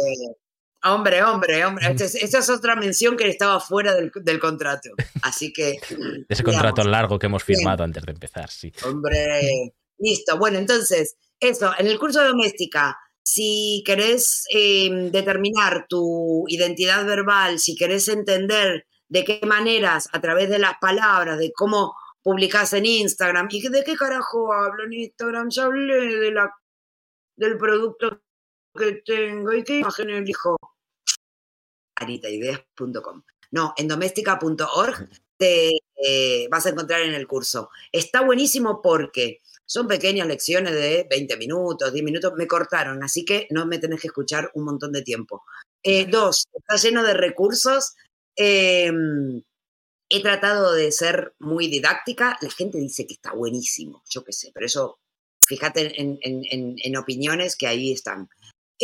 Hombre, 0.84 1.22
hombre, 1.22 1.64
hombre. 1.64 1.86
Esta 1.92 2.38
es, 2.38 2.50
otra 2.50 2.74
mención 2.74 3.16
que 3.16 3.28
estaba 3.28 3.60
fuera 3.60 3.94
del, 3.94 4.40
contrato. 4.40 4.90
Así 5.22 5.52
que. 5.52 5.78
Ese 6.28 6.42
contrato 6.42 6.82
largo 6.82 7.18
que 7.18 7.26
hemos 7.26 7.44
firmado 7.44 7.84
antes 7.84 8.04
de 8.04 8.12
empezar, 8.12 8.50
sí. 8.50 8.72
Hombre, 8.84 9.72
listo. 9.98 10.36
Bueno, 10.38 10.58
entonces, 10.58 11.16
eso, 11.38 11.72
en 11.78 11.86
el 11.86 11.98
curso 11.98 12.20
de 12.20 12.28
doméstica, 12.28 12.98
si 13.22 13.82
querés 13.86 14.44
em, 14.50 15.10
determinar 15.10 15.86
tu 15.88 16.44
identidad 16.48 17.04
verbal, 17.06 17.58
si 17.58 17.76
querés 17.76 18.08
entender 18.08 18.86
de 19.08 19.24
qué 19.24 19.40
maneras, 19.46 20.08
a 20.12 20.20
través 20.20 20.48
de 20.48 20.58
las 20.58 20.74
palabras, 20.80 21.38
de 21.38 21.52
cómo 21.52 21.94
publicás 22.22 22.72
en 22.72 22.86
Instagram, 22.86 23.48
y 23.50 23.68
de 23.68 23.84
qué 23.84 23.96
carajo 23.96 24.52
hablo 24.52 24.84
en 24.84 24.94
Instagram, 24.94 25.50
ya 25.50 25.64
hablé 25.64 26.16
de 26.16 26.30
la, 26.32 26.50
del 27.36 27.58
producto 27.58 28.22
que 28.74 29.02
tengo 29.04 29.52
y 29.52 29.64
qué 29.64 29.78
imagen 29.78 30.10
elijo 30.10 30.56
anitaideas.com. 31.96 33.22
No, 33.50 33.74
en 33.76 33.88
doméstica.org 33.88 35.08
te 35.36 35.72
eh, 36.04 36.48
vas 36.50 36.66
a 36.66 36.70
encontrar 36.70 37.02
en 37.02 37.14
el 37.14 37.26
curso. 37.26 37.70
Está 37.90 38.22
buenísimo 38.22 38.80
porque 38.80 39.40
son 39.66 39.88
pequeñas 39.88 40.26
lecciones 40.26 40.72
de 40.74 41.06
20 41.08 41.36
minutos, 41.36 41.92
10 41.92 42.04
minutos, 42.04 42.32
me 42.36 42.46
cortaron, 42.46 43.02
así 43.02 43.24
que 43.24 43.46
no 43.50 43.66
me 43.66 43.78
tenés 43.78 44.00
que 44.00 44.08
escuchar 44.08 44.50
un 44.54 44.64
montón 44.64 44.92
de 44.92 45.02
tiempo. 45.02 45.44
Eh, 45.82 46.06
dos, 46.06 46.46
está 46.52 46.76
lleno 46.76 47.02
de 47.02 47.14
recursos. 47.14 47.94
Em, 48.36 49.42
he 50.08 50.22
tratado 50.22 50.72
de 50.72 50.92
ser 50.92 51.34
muy 51.38 51.68
didáctica. 51.68 52.38
La 52.40 52.50
gente 52.50 52.78
dice 52.78 53.06
que 53.06 53.14
está 53.14 53.32
buenísimo, 53.32 54.02
yo 54.08 54.24
qué 54.24 54.32
sé, 54.32 54.50
pero 54.54 54.66
eso, 54.66 54.98
fíjate 55.44 56.00
en 56.00 56.96
opiniones 56.96 57.56
que 57.56 57.66
ahí 57.66 57.92
están 57.92 58.28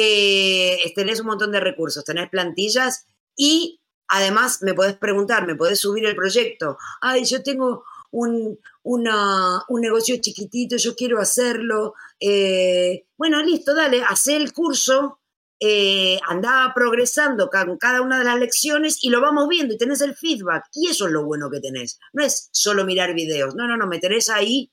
eh, 0.00 0.92
tenés 0.94 1.18
un 1.18 1.26
montón 1.26 1.50
de 1.50 1.58
recursos, 1.58 2.04
tenés 2.04 2.30
plantillas 2.30 3.06
y 3.36 3.80
además 4.06 4.62
me 4.62 4.72
podés 4.72 4.96
preguntar, 4.96 5.44
me 5.44 5.56
podés 5.56 5.80
subir 5.80 6.06
el 6.06 6.14
proyecto. 6.14 6.78
Ay, 7.00 7.24
yo 7.24 7.42
tengo 7.42 7.84
un, 8.10 8.58
un 8.82 9.80
negocio 9.80 10.16
chiquitito, 10.20 10.76
yo 10.76 10.94
quiero 10.94 11.20
hacerlo. 11.20 11.94
Eh, 12.20 13.06
bueno, 13.16 13.42
listo, 13.42 13.74
dale, 13.74 14.02
haz 14.02 14.28
el 14.28 14.52
curso, 14.52 15.20
eh, 15.60 16.20
anda 16.28 16.70
progresando 16.74 17.50
con 17.50 17.78
cada 17.78 18.00
una 18.00 18.18
de 18.18 18.24
las 18.24 18.38
lecciones 18.38 18.98
y 19.02 19.10
lo 19.10 19.20
vamos 19.20 19.48
viendo 19.48 19.74
y 19.74 19.78
tenés 19.78 20.00
el 20.00 20.16
feedback. 20.16 20.64
Y 20.72 20.88
eso 20.88 21.06
es 21.06 21.12
lo 21.12 21.24
bueno 21.24 21.50
que 21.50 21.60
tenés. 21.60 21.98
No 22.12 22.24
es 22.24 22.48
solo 22.52 22.84
mirar 22.84 23.14
videos, 23.14 23.54
no, 23.54 23.66
no, 23.66 23.76
no, 23.76 23.86
me 23.86 23.98
tenés 23.98 24.28
ahí 24.30 24.70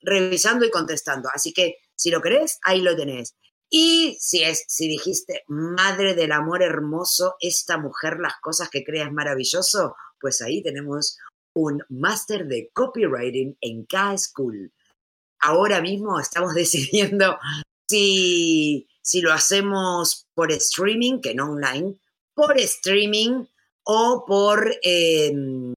revisando 0.00 0.64
y 0.64 0.70
contestando. 0.70 1.28
Así 1.32 1.52
que 1.52 1.76
si 1.94 2.10
lo 2.10 2.20
querés, 2.20 2.58
ahí 2.62 2.80
lo 2.80 2.96
tenés. 2.96 3.34
Y 3.70 4.16
si, 4.20 4.42
es, 4.44 4.64
si 4.66 4.88
dijiste, 4.88 5.42
madre 5.46 6.14
del 6.14 6.32
amor 6.32 6.62
hermoso, 6.62 7.34
esta 7.40 7.76
mujer, 7.76 8.18
las 8.18 8.34
cosas 8.40 8.70
que 8.70 8.82
crea 8.82 9.06
es 9.06 9.12
maravilloso, 9.12 9.94
pues 10.20 10.40
ahí 10.40 10.62
tenemos 10.62 11.18
un 11.54 11.82
máster 11.88 12.46
de 12.46 12.70
copywriting 12.72 13.56
en 13.60 13.84
K-School. 13.86 14.72
Ahora 15.40 15.80
mismo 15.80 16.18
estamos 16.20 16.54
decidiendo 16.54 17.38
si, 17.88 18.88
si 19.02 19.20
lo 19.20 19.32
hacemos 19.32 20.26
por 20.34 20.52
streaming, 20.52 21.20
que 21.20 21.34
no 21.34 21.52
online, 21.52 21.96
por 22.34 22.58
streaming 22.58 23.46
o 23.84 24.24
por 24.26 24.70
em, 24.82 25.72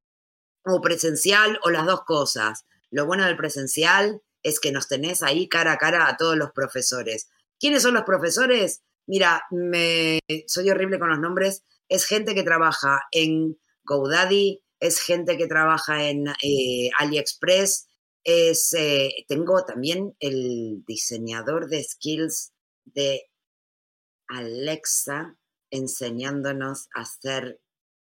o 0.65 0.81
presencial 0.81 1.59
o 1.63 1.69
las 1.69 1.85
dos 1.85 2.03
cosas. 2.03 2.65
Lo 2.89 3.05
bueno 3.05 3.25
del 3.25 3.37
presencial 3.37 4.21
es 4.43 4.59
que 4.59 4.71
nos 4.71 4.87
tenés 4.87 5.23
ahí 5.23 5.47
cara 5.47 5.73
a 5.73 5.77
cara 5.77 6.07
a 6.07 6.17
todos 6.17 6.35
los 6.35 6.51
profesores. 6.51 7.29
¿Quiénes 7.59 7.83
son 7.83 7.93
los 7.93 8.03
profesores? 8.03 8.81
Mira, 9.07 9.43
me, 9.51 10.19
soy 10.47 10.69
horrible 10.69 10.99
con 10.99 11.09
los 11.09 11.19
nombres. 11.19 11.63
Es 11.89 12.05
gente 12.05 12.35
que 12.35 12.43
trabaja 12.43 13.03
en 13.11 13.57
GoDaddy, 13.83 14.61
es 14.81 14.99
gente 14.99 15.37
que 15.37 15.47
trabaja 15.47 16.09
en 16.09 16.27
eh, 16.27 16.89
AliExpress, 16.97 17.87
es, 18.23 18.73
eh, 18.73 19.25
tengo 19.27 19.63
también 19.63 20.15
el 20.19 20.83
diseñador 20.85 21.69
de 21.69 21.83
skills 21.83 22.51
de 22.85 23.29
Alexa 24.27 25.37
enseñándonos 25.69 26.89
a 26.95 27.01
hacer 27.01 27.59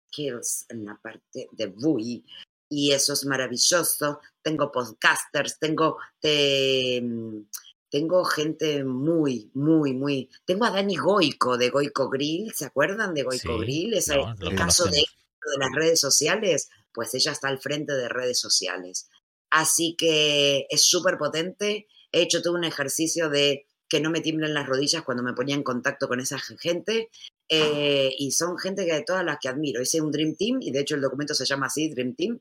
skills 0.08 0.66
en 0.70 0.86
la 0.86 0.98
parte 1.02 1.48
de 1.52 1.66
VUI 1.66 2.24
y 2.68 2.92
eso 2.92 3.12
es 3.12 3.26
maravilloso. 3.26 4.20
Tengo 4.42 4.72
podcasters, 4.72 5.58
tengo, 5.58 5.98
mm, 6.22 7.42
tengo 7.90 8.24
gente 8.24 8.84
muy, 8.84 9.50
muy, 9.54 9.92
muy. 9.92 10.30
Tengo 10.46 10.64
a 10.64 10.70
Dani 10.70 10.96
Goico 10.96 11.58
de 11.58 11.68
Goico 11.68 12.08
Grill, 12.08 12.52
¿se 12.54 12.66
acuerdan 12.66 13.12
de 13.12 13.24
Goico 13.24 13.58
Grill? 13.58 13.94
Es 13.94 14.08
el, 14.08 14.22
caso 14.56 14.86
de, 14.86 15.04
de 15.48 15.58
las 15.58 15.72
redes 15.72 16.00
sociales, 16.00 16.68
pues 16.92 17.14
ella 17.14 17.32
está 17.32 17.48
al 17.48 17.60
frente 17.60 17.94
de 17.94 18.08
redes 18.08 18.38
sociales. 18.38 19.08
Así 19.50 19.96
que 19.98 20.66
es 20.70 20.84
súper 20.84 21.18
potente. 21.18 21.86
He 22.12 22.22
hecho 22.22 22.42
todo 22.42 22.54
un 22.54 22.64
ejercicio 22.64 23.28
de 23.28 23.66
que 23.88 24.00
no 24.00 24.10
me 24.10 24.20
tiemblen 24.20 24.54
las 24.54 24.68
rodillas 24.68 25.02
cuando 25.02 25.22
me 25.22 25.34
ponía 25.34 25.56
en 25.56 25.64
contacto 25.64 26.06
con 26.06 26.20
esa 26.20 26.38
gente. 26.38 27.10
Eh, 27.48 28.14
y 28.16 28.30
son 28.30 28.56
gente 28.56 28.86
que 28.86 28.94
de 28.94 29.02
todas 29.02 29.24
las 29.24 29.38
que 29.40 29.48
admiro. 29.48 29.82
Hice 29.82 30.00
un 30.00 30.12
Dream 30.12 30.36
Team 30.36 30.58
y 30.60 30.70
de 30.70 30.80
hecho 30.80 30.94
el 30.94 31.00
documento 31.00 31.34
se 31.34 31.44
llama 31.44 31.66
así, 31.66 31.88
Dream 31.90 32.14
Team. 32.14 32.40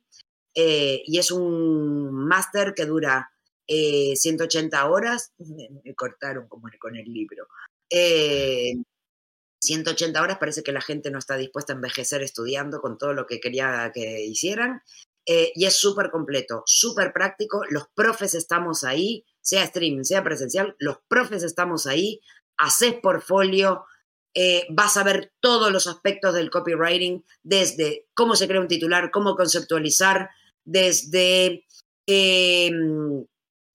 Eh, 0.53 1.01
y 1.05 1.17
es 1.17 1.31
un 1.31 2.11
máster 2.13 2.73
que 2.76 2.85
dura 2.85 3.31
180 3.67 4.77
eh, 4.77 4.84
horas. 4.84 5.34
Me, 5.39 5.95
cortaron 5.95 6.47
como 6.47 6.69
con 6.80 6.95
el 6.95 7.11
libro. 7.11 7.47
180 9.61 10.22
horas 10.22 10.38
parece 10.40 10.64
que 10.64 10.72
la 10.72 10.81
gente 10.81 11.11
no 11.11 11.19
está 11.19 11.36
dispuesta 11.36 11.73
a 11.73 11.76
envejecer 11.76 12.22
estudiando 12.22 12.81
con 12.81 12.98
todo 12.98 13.14
lo 13.14 13.26
que 13.26 13.40
quería 13.40 13.91
que 13.94 14.23
hicieran. 14.26 14.81
y 15.26 15.65
es 15.65 15.76
súper 15.76 16.10
completo, 16.10 16.64
súper 16.65 17.14
práctico. 17.14 17.61
Los 17.69 17.84
profes 17.94 18.34
estamos 18.34 18.84
ahí, 18.84 19.26
sea 19.41 19.64
streaming, 19.64 20.03
sea 20.03 20.23
presencial, 20.23 20.76
los 20.80 20.98
profes 21.07 21.44
estamos 21.44 21.86
ahí. 21.86 22.19
Haces 22.57 22.95
portfolio, 22.95 23.86
eh, 24.36 24.68
vas 24.69 24.95
a 24.98 25.03
ver 25.03 25.34
todos 25.40 25.72
los 25.72 25.88
aspectos 25.88 26.34
del 26.34 26.52
copywriting, 26.52 27.26
desde 27.41 28.07
cómo 28.14 28.36
se 28.36 28.48
crea 28.48 28.61
un 28.61 28.68
titular, 28.68 29.11
cómo 29.11 29.36
conceptualizar, 29.36 30.30
desde, 30.64 31.65
em, 32.06 33.26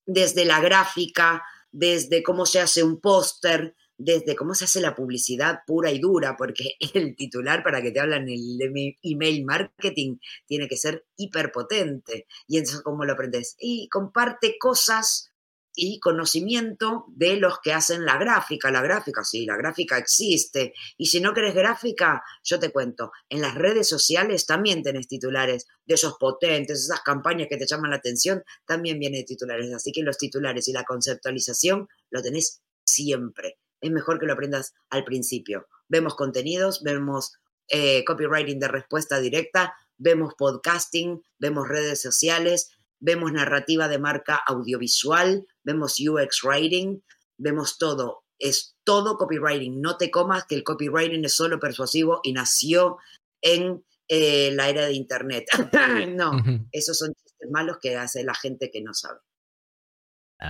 desde 0.06 0.44
la 0.44 0.60
gráfica, 0.60 1.42
desde 1.72 2.22
cómo 2.22 2.46
se 2.46 2.60
hace 2.60 2.82
un 2.82 3.00
póster, 3.00 3.74
desde 3.96 4.34
cómo 4.34 4.54
se 4.54 4.64
hace 4.64 4.80
la 4.80 4.94
publicidad 4.94 5.60
pura 5.66 5.90
y 5.90 5.98
dura, 5.98 6.36
porque 6.36 6.76
el 6.94 7.16
titular 7.16 7.62
para 7.62 7.82
que 7.82 7.90
te 7.90 8.00
hablan 8.00 8.28
el 8.28 8.58
email 9.02 9.44
marketing 9.44 10.18
tiene 10.46 10.68
que 10.68 10.76
ser 10.76 11.06
hiperpotente. 11.16 12.26
Y 12.46 12.58
eso 12.58 12.82
cómo 12.82 13.04
lo 13.04 13.12
aprendes. 13.12 13.56
Y 13.58 13.88
comparte 13.88 14.56
cosas 14.58 15.30
y 15.76 15.98
conocimiento 15.98 17.06
de 17.08 17.36
los 17.36 17.58
que 17.60 17.72
hacen 17.72 18.04
la 18.04 18.16
gráfica. 18.16 18.70
La 18.70 18.80
gráfica, 18.80 19.24
sí, 19.24 19.44
la 19.44 19.56
gráfica 19.56 19.98
existe. 19.98 20.72
Y 20.96 21.06
si 21.06 21.20
no 21.20 21.34
querés 21.34 21.54
gráfica, 21.54 22.22
yo 22.44 22.58
te 22.58 22.70
cuento, 22.70 23.10
en 23.28 23.40
las 23.40 23.54
redes 23.54 23.88
sociales 23.88 24.46
también 24.46 24.82
tenés 24.82 25.08
titulares 25.08 25.66
de 25.84 25.94
esos 25.94 26.16
potentes, 26.18 26.84
esas 26.84 27.00
campañas 27.00 27.48
que 27.50 27.56
te 27.56 27.66
llaman 27.66 27.90
la 27.90 27.96
atención, 27.96 28.44
también 28.66 28.98
vienen 28.98 29.24
titulares. 29.24 29.72
Así 29.72 29.90
que 29.92 30.02
los 30.02 30.16
titulares 30.16 30.68
y 30.68 30.72
la 30.72 30.84
conceptualización 30.84 31.88
lo 32.10 32.22
tenés 32.22 32.62
siempre. 32.84 33.58
Es 33.84 33.90
mejor 33.90 34.18
que 34.18 34.24
lo 34.24 34.32
aprendas 34.32 34.72
al 34.88 35.04
principio. 35.04 35.68
Vemos 35.88 36.14
contenidos, 36.14 36.82
vemos 36.82 37.34
eh, 37.68 38.02
copywriting 38.06 38.58
de 38.58 38.68
respuesta 38.68 39.20
directa, 39.20 39.74
vemos 39.98 40.32
podcasting, 40.38 41.22
vemos 41.38 41.68
redes 41.68 42.00
sociales, 42.00 42.70
vemos 42.98 43.30
narrativa 43.30 43.86
de 43.88 43.98
marca 43.98 44.40
audiovisual, 44.46 45.46
vemos 45.64 45.96
UX 46.00 46.44
writing, 46.44 47.02
vemos 47.36 47.76
todo. 47.76 48.24
Es 48.38 48.74
todo 48.84 49.18
copywriting. 49.18 49.82
No 49.82 49.98
te 49.98 50.10
comas 50.10 50.46
que 50.46 50.54
el 50.54 50.64
copywriting 50.64 51.22
es 51.26 51.34
solo 51.34 51.60
persuasivo 51.60 52.20
y 52.22 52.32
nació 52.32 52.96
en 53.42 53.84
eh, 54.08 54.50
la 54.52 54.70
era 54.70 54.86
de 54.86 54.94
Internet. 54.94 55.44
no, 56.08 56.42
esos 56.72 56.96
son 56.96 57.12
chistes 57.12 57.50
malos 57.50 57.76
que 57.82 57.98
hace 57.98 58.24
la 58.24 58.34
gente 58.34 58.70
que 58.70 58.80
no 58.80 58.94
sabe. 58.94 59.20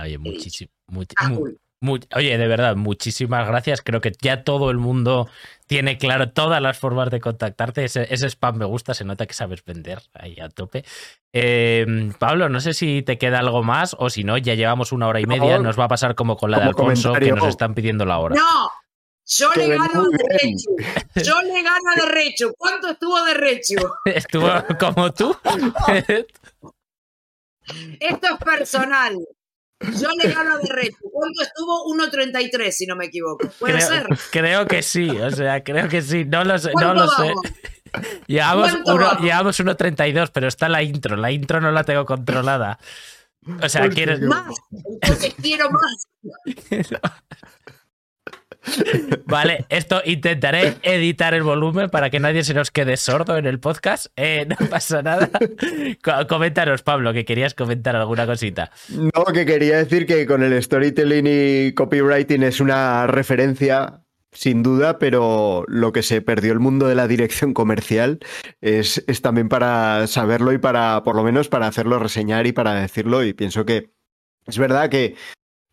Oye, 0.01 0.17
muchísimo. 0.17 0.71
Oye, 1.81 2.37
de 2.37 2.47
verdad, 2.47 2.75
muchísimas 2.75 3.47
gracias. 3.47 3.81
Creo 3.81 4.01
que 4.01 4.13
ya 4.21 4.43
todo 4.43 4.71
el 4.71 4.77
mundo 4.77 5.29
tiene 5.67 5.97
claro 5.97 6.29
todas 6.31 6.61
las 6.61 6.79
formas 6.79 7.09
de 7.09 7.19
contactarte. 7.19 7.83
Ese, 7.83 8.29
spam 8.29 8.57
me 8.57 8.65
gusta, 8.65 8.93
se 8.93 9.05
nota 9.05 9.25
que 9.25 9.33
sabes 9.33 9.63
vender 9.63 10.01
ahí 10.13 10.39
a 10.39 10.49
tope. 10.49 10.83
Em, 11.31 12.13
Pablo, 12.13 12.49
no 12.49 12.59
sé 12.59 12.73
si 12.73 13.01
te 13.03 13.17
queda 13.17 13.39
algo 13.39 13.61
más 13.61 13.95
o 13.99 14.09
si 14.09 14.23
no, 14.23 14.37
ya 14.37 14.55
llevamos 14.55 14.91
una 14.91 15.07
hora 15.07 15.19
y 15.19 15.25
media. 15.25 15.59
Nos 15.59 15.77
va 15.79 15.85
a 15.85 15.89
pasar 15.89 16.15
como 16.15 16.37
con 16.37 16.49
la 16.51 16.59
de 16.59 16.65
Alfonso, 16.65 17.13
que 17.13 17.31
nos 17.31 17.47
están 17.47 17.75
pidiendo 17.75 18.05
la 18.05 18.19
hora. 18.19 18.35
No, 18.35 18.71
yo 19.25 19.49
le 19.55 19.69
gano 19.69 20.03
de 20.09 20.17
Rechu. 20.39 20.75
Yo 21.15 21.41
le 21.41 21.63
gano 21.63 21.95
de 21.95 22.05
Rechu. 22.05 22.53
¿Cuánto 22.57 22.91
estuvo 22.91 23.23
de 23.25 23.33
Rechu? 23.33 23.75
Estuvo 24.05 24.49
como 24.79 25.11
tú. 25.13 25.35
Esto 27.99 28.27
es 28.27 28.37
personal. 28.43 29.17
Yo 29.79 30.09
le 30.21 30.31
gano 30.31 30.57
de 30.57 30.67
reto. 30.69 30.97
¿Cuánto 31.11 31.43
estuvo? 31.43 31.85
1.33, 31.93 32.71
si 32.71 32.85
no 32.85 32.95
me 32.95 33.05
equivoco. 33.05 33.47
¿Puede 33.59 33.75
creo, 33.75 33.87
ser? 33.87 34.07
Creo 34.31 34.65
que 34.67 34.81
sí, 34.81 35.09
o 35.09 35.29
sea, 35.29 35.63
creo 35.63 35.89
que 35.89 36.01
sí. 36.01 36.25
No 36.25 36.43
lo 36.43 36.57
sé. 36.57 36.71
No 36.79 36.93
lo 36.93 37.07
sé. 37.09 37.33
Llevamos, 38.27 38.73
uno, 38.85 39.19
llevamos 39.19 39.59
1.32, 39.59 40.29
pero 40.33 40.47
está 40.47 40.67
la 40.67 40.83
intro. 40.83 41.15
La 41.15 41.31
intro 41.31 41.61
no 41.61 41.71
la 41.71 41.83
tengo 41.83 42.05
controlada. 42.05 42.77
O 43.61 43.69
sea, 43.69 43.87
quieres. 43.89 44.21
Más. 44.21 44.53
Entonces 45.01 45.35
quiero 45.41 45.69
más. 45.69 46.07
Vale, 49.25 49.65
esto 49.69 50.01
intentaré 50.05 50.75
editar 50.83 51.33
el 51.33 51.43
volumen 51.43 51.89
para 51.89 52.09
que 52.09 52.19
nadie 52.19 52.43
se 52.43 52.53
nos 52.53 52.71
quede 52.71 52.97
sordo 52.97 53.37
en 53.37 53.45
el 53.45 53.59
podcast. 53.59 54.07
Eh, 54.15 54.47
no 54.47 54.55
pasa 54.69 55.01
nada. 55.01 55.29
Coméntanos, 56.27 56.83
Pablo, 56.83 57.13
que 57.13 57.25
querías 57.25 57.53
comentar 57.53 57.95
alguna 57.95 58.25
cosita. 58.25 58.71
No, 58.89 59.25
que 59.33 59.45
quería 59.45 59.77
decir 59.77 60.05
que 60.05 60.25
con 60.25 60.43
el 60.43 60.61
storytelling 60.61 61.27
y 61.27 61.73
copywriting 61.73 62.43
es 62.43 62.59
una 62.59 63.07
referencia 63.07 64.01
sin 64.31 64.63
duda, 64.63 64.99
pero 64.99 65.63
lo 65.67 65.93
que 65.93 66.03
se 66.03 66.21
perdió 66.21 66.51
el 66.51 66.59
mundo 66.59 66.87
de 66.87 66.95
la 66.95 67.07
dirección 67.07 67.53
comercial 67.53 68.19
es, 68.61 69.03
es, 69.07 69.21
también 69.21 69.47
para 69.47 70.07
saberlo 70.07 70.51
y 70.51 70.57
para, 70.57 71.03
por 71.03 71.15
lo 71.15 71.23
menos, 71.23 71.47
para 71.47 71.67
hacerlo 71.67 71.99
reseñar 71.99 72.45
y 72.45 72.51
para 72.51 72.73
decirlo. 72.73 73.23
Y 73.23 73.33
pienso 73.33 73.65
que 73.65 73.91
es 74.45 74.57
verdad 74.57 74.89
que 74.89 75.15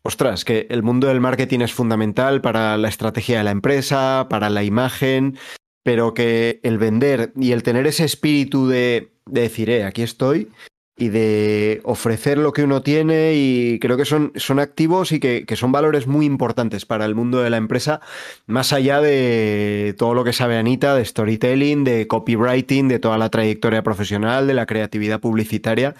Ostras, 0.05 0.43
que 0.43 0.67
el 0.69 0.83
mundo 0.83 1.07
del 1.07 1.21
marketing 1.21 1.61
es 1.61 1.73
fundamental 1.73 2.41
para 2.41 2.77
la 2.77 2.89
estrategia 2.89 3.37
de 3.37 3.45
la 3.45 3.51
empresa, 3.51 4.27
para 4.29 4.49
la 4.49 4.63
imagen, 4.63 5.37
pero 5.81 6.13
que 6.13 6.59
el 6.63 6.77
vender 6.77 7.31
y 7.37 7.53
el 7.53 7.63
tener 7.63 7.87
ese 7.87 8.03
espíritu 8.03 8.67
de, 8.67 9.13
decir, 9.25 9.69
eh, 9.69 9.85
aquí 9.85 10.01
estoy, 10.01 10.49
y 10.97 11.07
de 11.07 11.79
ofrecer 11.85 12.37
lo 12.37 12.51
que 12.51 12.63
uno 12.63 12.83
tiene 12.83 13.33
y 13.35 13.79
creo 13.79 13.95
que 13.95 14.03
son, 14.03 14.33
son 14.35 14.59
activos 14.59 15.13
y 15.13 15.21
que, 15.21 15.45
que, 15.45 15.55
son 15.55 15.71
valores 15.71 16.05
muy 16.05 16.25
importantes 16.25 16.85
para 16.85 17.05
el 17.05 17.15
mundo 17.15 17.41
de 17.41 17.49
la 17.49 17.57
empresa, 17.57 18.01
más 18.45 18.73
allá 18.73 18.99
de 18.99 19.95
todo 19.97 20.13
lo 20.13 20.25
que 20.25 20.33
sabe 20.33 20.57
Anita, 20.57 20.95
de 20.95 21.05
storytelling, 21.05 21.85
de 21.85 22.07
copywriting, 22.07 22.89
de 22.89 22.99
toda 22.99 23.17
la 23.17 23.29
trayectoria 23.29 23.83
profesional, 23.83 24.47
de 24.47 24.53
la 24.53 24.65
creatividad 24.65 25.21
publicitaria 25.21 25.95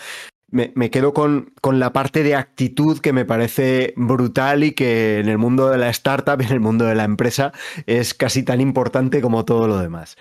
me, 0.53 0.91
quedo 0.91 1.13
con, 1.13 1.53
con, 1.61 1.79
la 1.79 1.91
parte 1.91 2.23
de 2.23 2.35
actitud 2.35 2.99
que 2.99 3.11
me 3.11 3.25
parece 3.25 3.93
brutal 3.97 4.63
y 4.63 4.73
que 4.73 5.19
en 5.19 5.27
el 5.27 5.37
mundo 5.37 5.69
de 5.69 5.77
la 5.77 5.89
startup, 5.89 6.39
en 6.41 6.51
el 6.51 6.59
mundo 6.59 6.85
de 6.85 6.95
la 6.95 7.03
empresa, 7.03 7.51
es 7.87 8.13
casi 8.13 8.43
tan 8.43 8.61
importante 8.61 9.21
como 9.21 9.45
todo 9.45 9.67
lo 9.67 9.79
demás. 9.79 10.15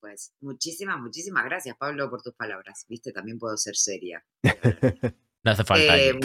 Pues 0.00 0.32
muchísimas, 0.40 1.00
muchísimas 1.00 1.44
gracias, 1.44 1.76
Pablo, 1.76 2.08
por 2.08 2.22
tus 2.22 2.34
palabras. 2.34 2.86
Viste, 2.88 3.12
también 3.12 3.38
puedo 3.38 3.56
ser 3.56 3.74
seria. 3.74 4.24
no 5.42 5.50
hace 5.50 5.64
falta. 5.64 5.98
Eh, 5.98 6.18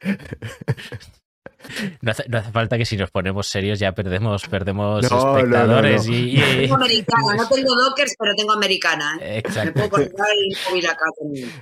No 2.00 2.10
hace, 2.10 2.24
falta 2.52 2.78
que 2.78 2.84
si 2.84 2.96
nos 2.96 3.10
ponemos 3.10 3.46
serios 3.48 3.78
ya 3.78 3.92
perdemos, 3.92 4.46
perdemos 4.48 5.04
espectadores. 5.04 6.06
y, 6.08 6.36
Tengo 6.36 6.76
americana, 6.76 7.34
no 7.36 7.48
tengo 7.48 7.74
dockers, 7.74 8.14
pero 8.18 8.34
tengo 8.36 8.52
americana. 8.52 9.18
¿eh? 9.20 9.38
Exacto. 9.38 9.88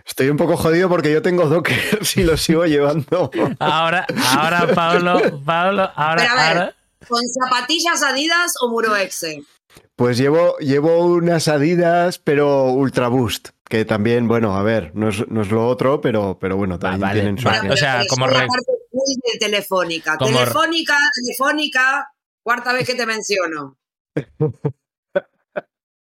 Estoy 0.06 0.28
un 0.28 0.36
poco 0.36 0.56
jodido 0.56 0.89
porque 0.89 1.12
yo 1.12 1.22
tengo 1.22 1.47
dockers 1.47 2.16
y 2.16 2.24
los 2.24 2.40
sigo 2.40 2.66
llevando. 2.66 3.31
Ahora, 3.59 4.06
ahora 4.36 4.74
Pablo, 4.74 5.40
Pablo, 5.44 5.90
ahora, 5.94 6.74
¿Con 7.09 7.22
zapatillas 7.28 8.02
Adidas 8.02 8.55
o 8.62 8.68
Muroexe? 8.68 9.43
Pues 9.97 10.18
llevo, 10.18 10.56
llevo 10.59 11.05
unas 11.06 11.48
Adidas, 11.48 12.18
pero 12.18 12.72
Ultra 12.72 13.09
Boost. 13.09 13.51
que 13.68 13.85
también, 13.85 14.26
bueno, 14.26 14.56
a 14.56 14.62
ver, 14.62 14.93
no 14.94 15.09
es, 15.09 15.51
lo 15.51 15.68
otro, 15.68 16.01
pero, 16.01 16.39
pero 16.40 16.56
bueno, 16.56 16.78
también 16.78 17.12
tienen 17.12 17.39
su... 17.39 17.48
o 17.48 17.76
sea, 17.76 18.02
como... 18.09 18.26
Re... 18.26 18.47
de 18.94 19.38
telefónica. 19.38 20.16
Telefónica, 20.18 20.96
telefónica, 21.14 22.12
cuarta 22.42 22.72
vez 22.72 22.86
que 22.86 22.94
te 22.94 23.06
menciono. 23.06 23.78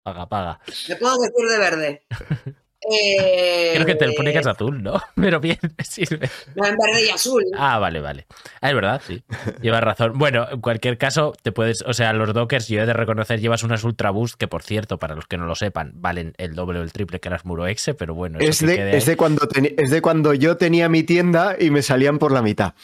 paga, 0.03 0.29
paga. 0.29 0.61
Me 0.89 0.97
puedo 0.97 1.19
decir 1.19 1.49
de 1.49 1.59
verde. 1.59 2.07
Eh, 2.81 3.73
Creo 3.75 3.87
que 3.87 3.97
Telefónica 3.97 4.41
es 4.41 4.47
azul, 4.47 4.83
¿no? 4.83 5.03
Pero 5.17 5.41
bien, 5.41 5.59
sirve. 5.85 6.31
No, 6.55 6.67
en 6.67 6.77
verde 6.77 7.07
y 7.07 7.11
azul. 7.11 7.45
Ah, 7.57 7.79
vale, 7.79 8.01
vale. 8.01 8.27
Ah, 8.61 8.69
es 8.69 8.75
verdad, 8.75 9.03
sí. 9.05 9.23
Llevas 9.61 9.83
razón. 9.83 10.13
Bueno, 10.17 10.47
en 10.51 10.61
cualquier 10.61 10.97
caso, 10.97 11.35
te 11.43 11.53
puedes. 11.53 11.83
O 11.83 11.93
sea, 11.93 12.13
los 12.13 12.33
Dockers, 12.33 12.69
yo 12.69 12.81
he 12.81 12.87
de 12.87 12.93
reconocer, 12.93 13.41
llevas 13.41 13.65
unas 13.65 13.83
Ultra 13.83 14.11
Boost 14.11 14.37
que, 14.39 14.49
por 14.49 14.63
cierto, 14.63 14.99
para 14.99 15.15
los 15.15 15.27
que 15.27 15.37
no 15.37 15.47
lo 15.47 15.55
sepan, 15.55 15.93
valen 15.97 16.35
el 16.39 16.55
doble 16.55 16.79
o 16.79 16.83
el 16.83 16.93
triple 16.93 17.21
que 17.21 17.31
las 17.31 17.45
Muro 17.45 17.67
Exe, 17.67 17.95
pero 17.95 18.15
bueno. 18.15 18.39
Es 18.41 18.61
de, 18.65 18.97
es, 18.97 19.07
de 19.07 19.17
cuando 19.17 19.49
es 19.55 19.91
de 19.91 20.03
cuando 20.03 20.35
yo 20.35 20.57
tenía 20.57 20.89
mi 20.89 21.03
tienda 21.03 21.57
y 21.59 21.71
me 21.71 21.83
salían 21.83 22.19
por 22.19 22.33
la 22.33 22.43
mitad. 22.43 22.75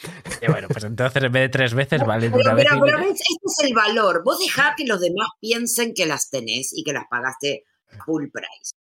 Y 0.41 0.51
bueno, 0.51 0.67
pues 0.67 0.83
entonces 0.83 1.23
en 1.23 1.31
vez 1.31 1.43
de 1.43 1.49
tres 1.49 1.73
veces 1.73 2.05
valen 2.05 2.33
una 2.33 2.53
vez. 2.53 2.65
Pero, 2.69 2.81
pero 2.83 2.99
este 2.99 3.23
es 3.43 3.63
el 3.63 3.73
valor. 3.73 4.23
Vos 4.23 4.39
dejá 4.39 4.73
que 4.75 4.85
los 4.85 4.99
demás 4.99 5.29
piensen 5.39 5.93
que 5.93 6.05
las 6.05 6.29
tenés 6.29 6.73
y 6.73 6.83
que 6.83 6.93
las 6.93 7.05
pagaste 7.09 7.63
full 8.05 8.25
price. 8.31 8.73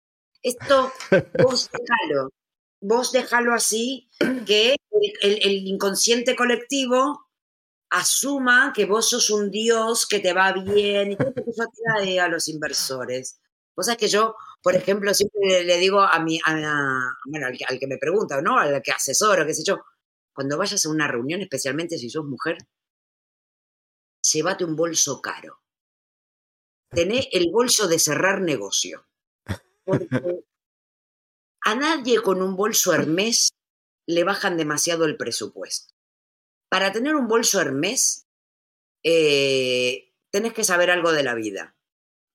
Esto 0.44 0.92
vos 1.42 1.70
déjalo, 1.72 2.30
vos 2.82 3.12
déjalo 3.12 3.54
así, 3.54 4.10
que 4.46 4.76
el, 5.22 5.66
inconsciente 5.66 6.36
colectivo 6.36 7.30
asuma 7.88 8.74
que 8.74 8.84
vos 8.84 9.08
sos 9.08 9.30
un 9.30 9.50
dios 9.50 10.06
que 10.06 10.20
te 10.20 10.34
va 10.34 10.52
bien 10.52 11.12
y 11.12 11.16
que 11.16 11.32
eso 11.46 11.62
atrae 11.62 12.20
a 12.20 12.28
los 12.28 12.48
inversores. 12.48 13.40
Vos 13.74 13.86
sabés 13.86 13.98
que 13.98 14.08
yo, 14.08 14.36
por 14.62 14.76
ejemplo, 14.76 15.14
siempre 15.14 15.64
le, 15.64 15.78
digo 15.78 16.02
a 16.02 16.18
mi, 16.20 16.38
bueno, 16.44 17.46
al, 17.46 17.78
que 17.78 17.86
me 17.86 17.96
pregunta, 17.96 18.42
¿no? 18.42 18.58
Al 18.58 18.82
que 18.82 18.92
asesoro, 18.92 19.46
qué 19.46 19.54
sé 19.54 19.62
yo, 19.64 19.78
cuando 20.34 20.58
vayas 20.58 20.84
a 20.84 20.90
una 20.90 21.08
reunión, 21.08 21.40
especialmente 21.40 21.96
si 21.96 22.10
sos 22.10 22.26
mujer, 22.26 22.58
llévate 24.30 24.64
un 24.66 24.76
bolso 24.76 25.22
caro. 25.22 25.62
Tené 26.90 27.30
el 27.32 27.50
bolso 27.50 27.88
de 27.88 27.98
cerrar 27.98 28.42
negocio. 28.42 29.06
Porque 29.85 30.09
a 31.66 31.74
nadie 31.74 32.20
con 32.20 32.43
un 32.43 32.56
bolso 32.56 32.93
Hermes 32.93 33.51
le 34.06 34.23
bajan 34.23 34.56
demasiado 34.56 35.06
el 35.06 35.16
presupuesto. 35.16 35.94
Para 36.69 36.93
tener 36.93 37.15
un 37.15 37.27
bolso 37.27 37.61
Hermes, 37.61 38.27
eh, 39.02 40.12
tenés 40.31 40.52
que 40.52 40.65
saber 40.65 40.90
algo 40.90 41.12
de 41.12 41.23
la 41.23 41.35
vida. 41.35 41.77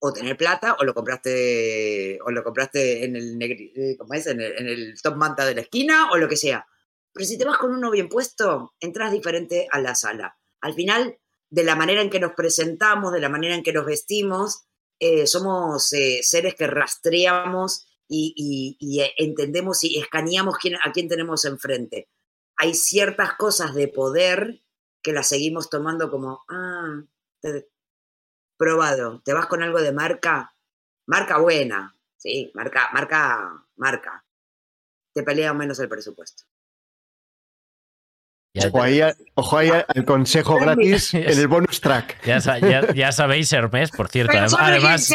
O 0.01 0.13
tener 0.13 0.37
plata, 0.37 0.77
o 0.79 0.83
lo 0.83 0.93
compraste, 0.93 2.19
o 2.25 2.31
lo 2.31 2.43
compraste 2.43 3.03
en 3.03 3.17
el, 3.17 3.41
eh, 3.41 3.97
es? 4.13 4.27
En 4.27 4.39
el, 4.39 4.99
top 5.01 5.15
manta 5.15 5.45
de 5.45 5.55
la 5.55 5.61
esquina, 5.61 6.09
o 6.11 6.17
lo 6.17 6.27
que 6.27 6.37
sea. 6.37 6.65
Pero 7.13 7.25
si 7.25 7.37
te 7.37 7.45
vas 7.45 7.57
con 7.57 7.73
uno 7.73 7.91
bien 7.91 8.07
puesto, 8.07 8.73
entras 8.79 9.11
diferente 9.11 9.67
a 9.69 9.79
la 9.81 9.93
sala. 9.93 10.37
Al 10.61 10.73
final, 10.73 11.19
de 11.49 11.63
la 11.63 11.75
manera 11.75 12.01
en 12.01 12.09
que 12.09 12.19
nos 12.19 12.31
presentamos, 12.31 13.11
de 13.11 13.19
la 13.19 13.29
manera 13.29 13.55
en 13.55 13.63
que 13.63 13.73
nos 13.73 13.85
vestimos, 13.85 14.68
eh, 14.99 15.27
somos 15.27 15.93
eh, 15.93 16.21
seres 16.23 16.55
que 16.55 16.67
rastreamos 16.67 17.87
y, 18.07 18.77
eh, 19.01 19.13
entendemos 19.17 19.83
y 19.83 19.99
escaneamos 19.99 20.55
a 20.83 20.91
quién 20.91 21.07
tenemos 21.07 21.45
enfrente. 21.45 22.09
Hay 22.57 22.73
ciertas 22.73 23.35
cosas 23.35 23.73
de 23.73 23.87
poder 23.87 24.61
que 25.01 25.13
las 25.13 25.29
seguimos 25.29 25.69
tomando 25.69 26.11
como, 26.11 26.43
ah, 26.49 27.01
probado, 28.57 29.21
te 29.23 29.33
vas 29.33 29.45
con 29.45 29.63
algo 29.63 29.79
de 29.79 29.93
marca, 29.93 30.53
marca 31.05 31.37
buena, 31.37 31.95
sí, 32.17 32.51
marca, 32.53 32.89
marca, 32.93 33.65
marca. 33.77 34.25
Te 35.13 35.23
pelea 35.23 35.53
menos 35.53 35.79
el 35.79 35.87
presupuesto. 35.87 36.43
Ojo 38.55 38.81
ahí, 38.81 39.01
ojo 39.35 39.57
ahí 39.57 39.69
al 39.69 40.05
consejo 40.05 40.55
gratis 40.57 41.13
en 41.13 41.27
el 41.27 41.47
bonus 41.47 41.79
track. 41.81 42.17
Ya, 42.25 43.11
sabéis, 43.11 43.53
Hermes, 43.53 43.91
por 43.91 44.09
cierto. 44.09 44.33
además, 44.57 45.09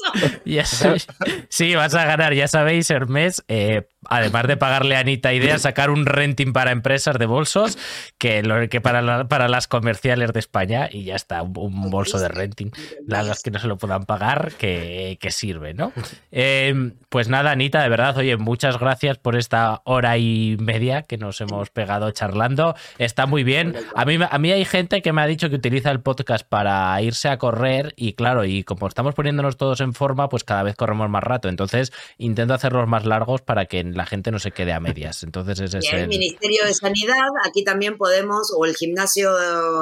sí, 1.48 1.74
vas 1.74 1.94
a 1.94 2.04
ganar, 2.04 2.34
ya 2.34 2.48
sabéis, 2.48 2.90
Hermes, 2.90 3.44
eh, 3.48 3.88
además 4.06 4.46
de 4.46 4.56
pagarle 4.56 4.96
a 4.96 5.00
Anita 5.00 5.32
Idea, 5.32 5.58
sacar 5.58 5.90
un 5.90 6.06
renting 6.06 6.52
para 6.52 6.72
empresas 6.72 7.18
de 7.18 7.26
bolsos 7.26 7.78
que, 8.18 8.42
lo, 8.42 8.68
que 8.68 8.80
para, 8.80 9.28
para 9.28 9.48
las 9.48 9.68
comerciales 9.68 10.32
de 10.32 10.40
España 10.40 10.88
y 10.90 11.04
ya 11.04 11.16
está, 11.16 11.42
un, 11.42 11.90
bolso 11.90 12.18
de 12.18 12.28
renting. 12.28 12.70
Las 13.06 13.42
que 13.42 13.50
no 13.50 13.58
se 13.58 13.66
lo 13.66 13.76
puedan 13.78 14.04
pagar, 14.04 14.52
que, 14.58 15.18
sirve, 15.30 15.74
¿no? 15.74 15.92
Eh, 16.32 16.92
pues 17.08 17.28
nada, 17.28 17.52
Anita, 17.52 17.82
de 17.82 17.88
verdad, 17.88 18.16
oye, 18.16 18.36
muchas 18.36 18.78
gracias 18.78 19.18
por 19.18 19.36
esta 19.36 19.80
hora 19.84 20.18
y 20.18 20.56
media 20.58 21.02
que 21.02 21.18
nos 21.18 21.40
hemos 21.40 21.70
pegado 21.70 22.10
charlando. 22.10 22.74
Está 22.98 23.26
muy 23.26 23.44
bien. 23.44 23.76
A 23.94 24.04
mí, 24.04 24.18
a 24.28 24.38
mí 24.38 24.52
hay 24.52 24.64
gente 24.64 25.02
que 25.02 25.12
me 25.12 25.22
ha 25.22 25.26
dicho 25.26 25.50
que 25.50 25.56
utiliza 25.56 25.90
el 25.90 26.00
podcast 26.00 26.46
para 26.46 27.00
irse 27.02 27.28
a 27.28 27.38
correr 27.38 27.94
y 27.96 28.14
claro, 28.14 28.44
y 28.44 28.64
como 28.64 28.88
estamos 28.88 29.14
poniéndonos 29.14 29.56
todos 29.56 29.80
en 29.80 29.89
forma, 29.92 30.28
pues 30.28 30.44
cada 30.44 30.62
vez 30.62 30.76
corremos 30.76 31.08
más 31.10 31.22
rato. 31.22 31.48
Entonces 31.48 31.92
intento 32.18 32.54
hacerlos 32.54 32.88
más 32.88 33.06
largos 33.06 33.42
para 33.42 33.66
que 33.66 33.82
la 33.84 34.06
gente 34.06 34.30
no 34.30 34.38
se 34.38 34.50
quede 34.50 34.72
a 34.72 34.80
medias. 34.80 35.22
Entonces 35.22 35.60
ese 35.60 35.78
es 35.78 35.92
el... 35.92 36.08
Ministerio 36.08 36.64
de 36.64 36.74
Sanidad, 36.74 37.28
aquí 37.46 37.64
también 37.64 37.96
podemos, 37.96 38.52
o 38.56 38.64
el 38.64 38.74
gimnasio 38.74 39.30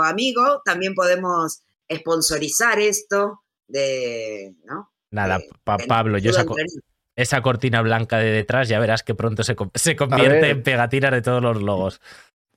amigo, 0.02 0.62
también 0.64 0.94
podemos 0.94 1.62
sponsorizar 1.92 2.78
esto 2.78 3.42
de, 3.66 4.54
¿no? 4.64 4.90
Nada, 5.10 5.38
Pablo, 5.64 6.18
yo 6.18 6.32
saco 6.32 6.54
esa 7.18 7.42
cortina 7.42 7.82
blanca 7.82 8.18
de 8.18 8.30
detrás, 8.30 8.68
ya 8.68 8.78
verás 8.78 9.02
que 9.02 9.12
pronto 9.12 9.42
se, 9.42 9.56
se 9.74 9.96
convierte 9.96 10.50
en 10.50 10.62
pegatina 10.62 11.10
de 11.10 11.20
todos 11.20 11.42
los 11.42 11.60
logos. 11.60 12.00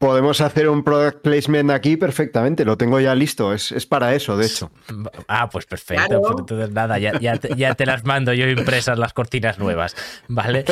Podemos 0.01 0.41
hacer 0.41 0.67
un 0.67 0.83
product 0.83 1.21
placement 1.21 1.69
aquí 1.69 1.95
perfectamente, 1.95 2.65
lo 2.65 2.75
tengo 2.75 2.99
ya 2.99 3.13
listo, 3.13 3.53
es, 3.53 3.85
para 3.85 4.15
eso, 4.15 4.35
de 4.35 4.47
hecho. 4.47 4.71
Ah, 5.27 5.47
pues 5.47 5.67
perfecto, 5.67 6.19
pues 6.19 6.35
entonces 6.39 6.71
nada, 6.71 6.97
ya, 6.97 7.75
te 7.75 7.85
las 7.85 8.03
mando 8.03 8.33
yo 8.33 8.47
impresas 8.47 8.97
las 8.97 9.13
cortinas 9.13 9.59
nuevas, 9.59 9.95
¿vale? 10.27 10.65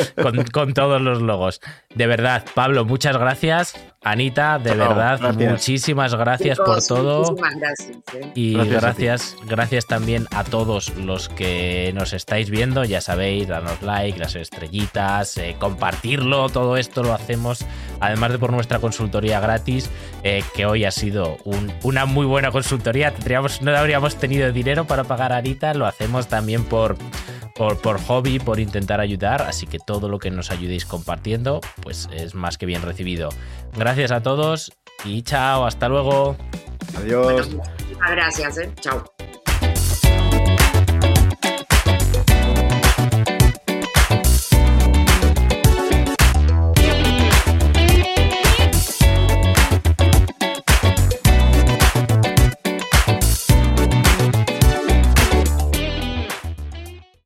Con, 0.52 0.74
todos 0.74 1.00
los 1.00 1.22
logos. 1.22 1.60
De 1.94 2.08
verdad, 2.08 2.44
Pablo, 2.56 2.84
muchas 2.84 3.16
gracias. 3.16 3.76
Anita, 4.02 4.58
de 4.58 4.74
verdad, 4.74 5.20
muchísimas 5.34 6.14
gracias 6.14 6.58
por 6.58 6.82
todo. 6.84 7.36
Gracias, 7.36 7.98
¿eh? 8.14 8.32
Y 8.34 8.54
gracias, 8.54 9.36
gracias, 9.46 9.86
también 9.86 10.26
a 10.34 10.42
todos 10.42 10.96
los 10.96 11.28
que 11.28 11.92
nos 11.94 12.14
estáis 12.14 12.50
viendo, 12.50 12.82
ya 12.84 13.00
sabéis, 13.00 13.46
danos 13.46 13.80
like, 13.82 14.18
las 14.18 14.34
estrellitas, 14.34 15.36
eh, 15.38 15.54
compartirlo, 15.60 16.48
todo 16.48 16.78
esto 16.78 17.02
lo 17.02 17.12
hacemos, 17.12 17.64
además 18.00 18.32
de 18.32 18.38
por 18.38 18.52
nuestra 18.52 18.78
consultoría 18.80 19.19
gratis, 19.20 19.90
eh, 20.22 20.42
que 20.54 20.66
hoy 20.66 20.84
ha 20.84 20.90
sido 20.90 21.36
una 21.82 22.06
muy 22.06 22.26
buena 22.26 22.50
consultoría. 22.50 23.12
Tendríamos, 23.12 23.62
no 23.62 23.76
habríamos 23.76 24.16
tenido 24.16 24.50
dinero 24.52 24.86
para 24.86 25.04
pagar 25.04 25.32
a 25.32 25.36
Anita, 25.36 25.74
lo 25.74 25.86
hacemos 25.86 26.28
también 26.28 26.64
por, 26.64 26.96
por, 27.54 27.80
por, 27.80 28.00
hobby, 28.00 28.38
por 28.38 28.60
intentar 28.60 29.00
ayudar, 29.00 29.42
así 29.42 29.66
que 29.66 29.78
todo 29.78 30.08
lo 30.08 30.18
que 30.18 30.30
nos 30.30 30.50
ayudéis 30.50 30.86
compartiendo, 30.86 31.60
pues 31.82 32.08
es 32.12 32.34
más 32.34 32.58
que 32.58 32.66
bien 32.66 32.82
recibido. 32.82 33.28
Gracias 33.76 34.10
a 34.10 34.22
todos 34.22 34.72
y 35.04 35.22
chao, 35.22 35.66
hasta 35.66 35.88
luego. 35.88 36.36
Adiós. 36.96 37.50
gracias, 37.98 38.58
¿eh? 38.58 38.72
chao. 38.80 39.04